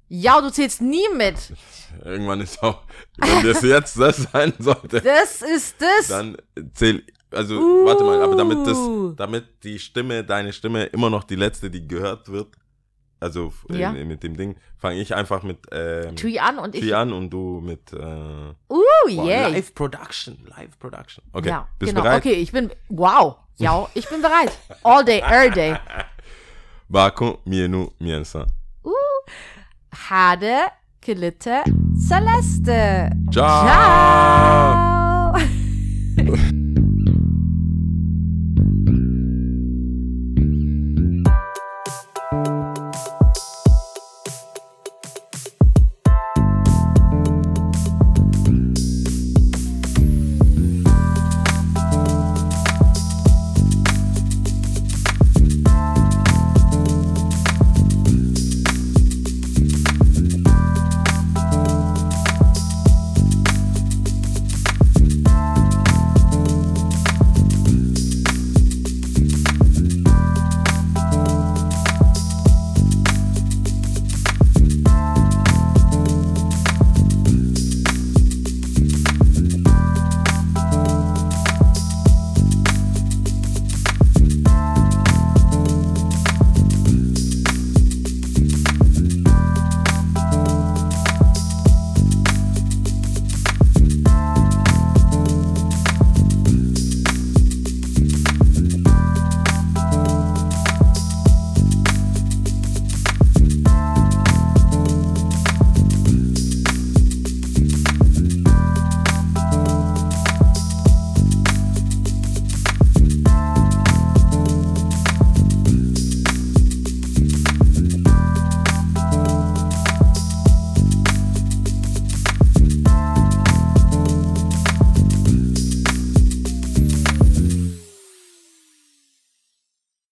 Ja, 0.09 0.41
du 0.43 0.51
zählst 0.51 0.83
nie 0.83 1.09
mit. 1.17 1.37
irgendwann 2.05 2.41
ist 2.43 2.63
auch, 2.63 2.83
wenn 3.17 3.43
das 3.43 3.63
jetzt 3.63 3.99
das 3.99 4.29
sein 4.31 4.53
sollte, 4.59 5.01
Das 5.03 5.41
ist 5.41 5.77
das. 5.81 6.09
dann 6.09 6.37
zähl, 6.75 7.03
also 7.31 7.55
warte 7.87 8.05
mal, 8.05 8.23
aber 8.23 8.37
damit 8.37 8.59
Uh. 8.59 9.09
das, 9.09 9.17
damit 9.17 9.65
die 9.65 9.79
Stimme, 9.79 10.23
deine 10.25 10.53
Stimme 10.53 10.85
immer 10.85 11.09
noch 11.09 11.25
die 11.25 11.37
letzte, 11.37 11.71
die 11.71 11.89
gehört 11.89 12.29
wird, 12.31 12.49
also 13.25 13.53
äh, 13.71 13.79
Ja. 13.79 13.93
mit 13.93 14.23
dem 14.23 14.37
Ding, 14.37 14.57
fange 14.79 15.01
ich 15.01 15.15
einfach 15.15 15.43
mit 15.43 15.59
ähm, 15.73 16.15
Tui 16.15 16.39
an 16.39 16.59
und 16.59 16.75
ich. 16.75 16.83
Chi 16.83 16.93
an 16.95 17.13
und 17.13 17.31
du 17.31 17.61
mit 17.61 17.93
äh, 17.93 17.97
Uh, 17.97 18.55
boah, 18.69 19.27
yay. 19.27 19.53
Live 19.53 19.75
Production, 19.75 20.39
Live 20.57 20.79
Production. 20.79 21.25
Okay, 21.33 21.49
ja, 21.49 21.67
bist 21.79 21.91
du 21.91 21.95
genau. 21.95 22.03
bereit? 22.05 22.19
Okay, 22.21 22.35
ich 22.35 22.53
bin. 22.53 22.71
Wow. 22.89 23.37
Ja, 23.57 23.89
ich 23.95 24.09
bin 24.09 24.21
bereit. 24.21 24.53
All 24.83 25.05
day, 25.05 25.21
every 25.21 25.51
day. 25.51 25.77
Baku 26.89 27.37
Mienu 27.45 27.91
Miensa. 27.99 28.47
Hade, 30.11 30.57
Gelitte, 31.01 31.63
Celeste. 31.97 33.11
Ciao. 33.33 33.65
Ciao. 33.65 35.04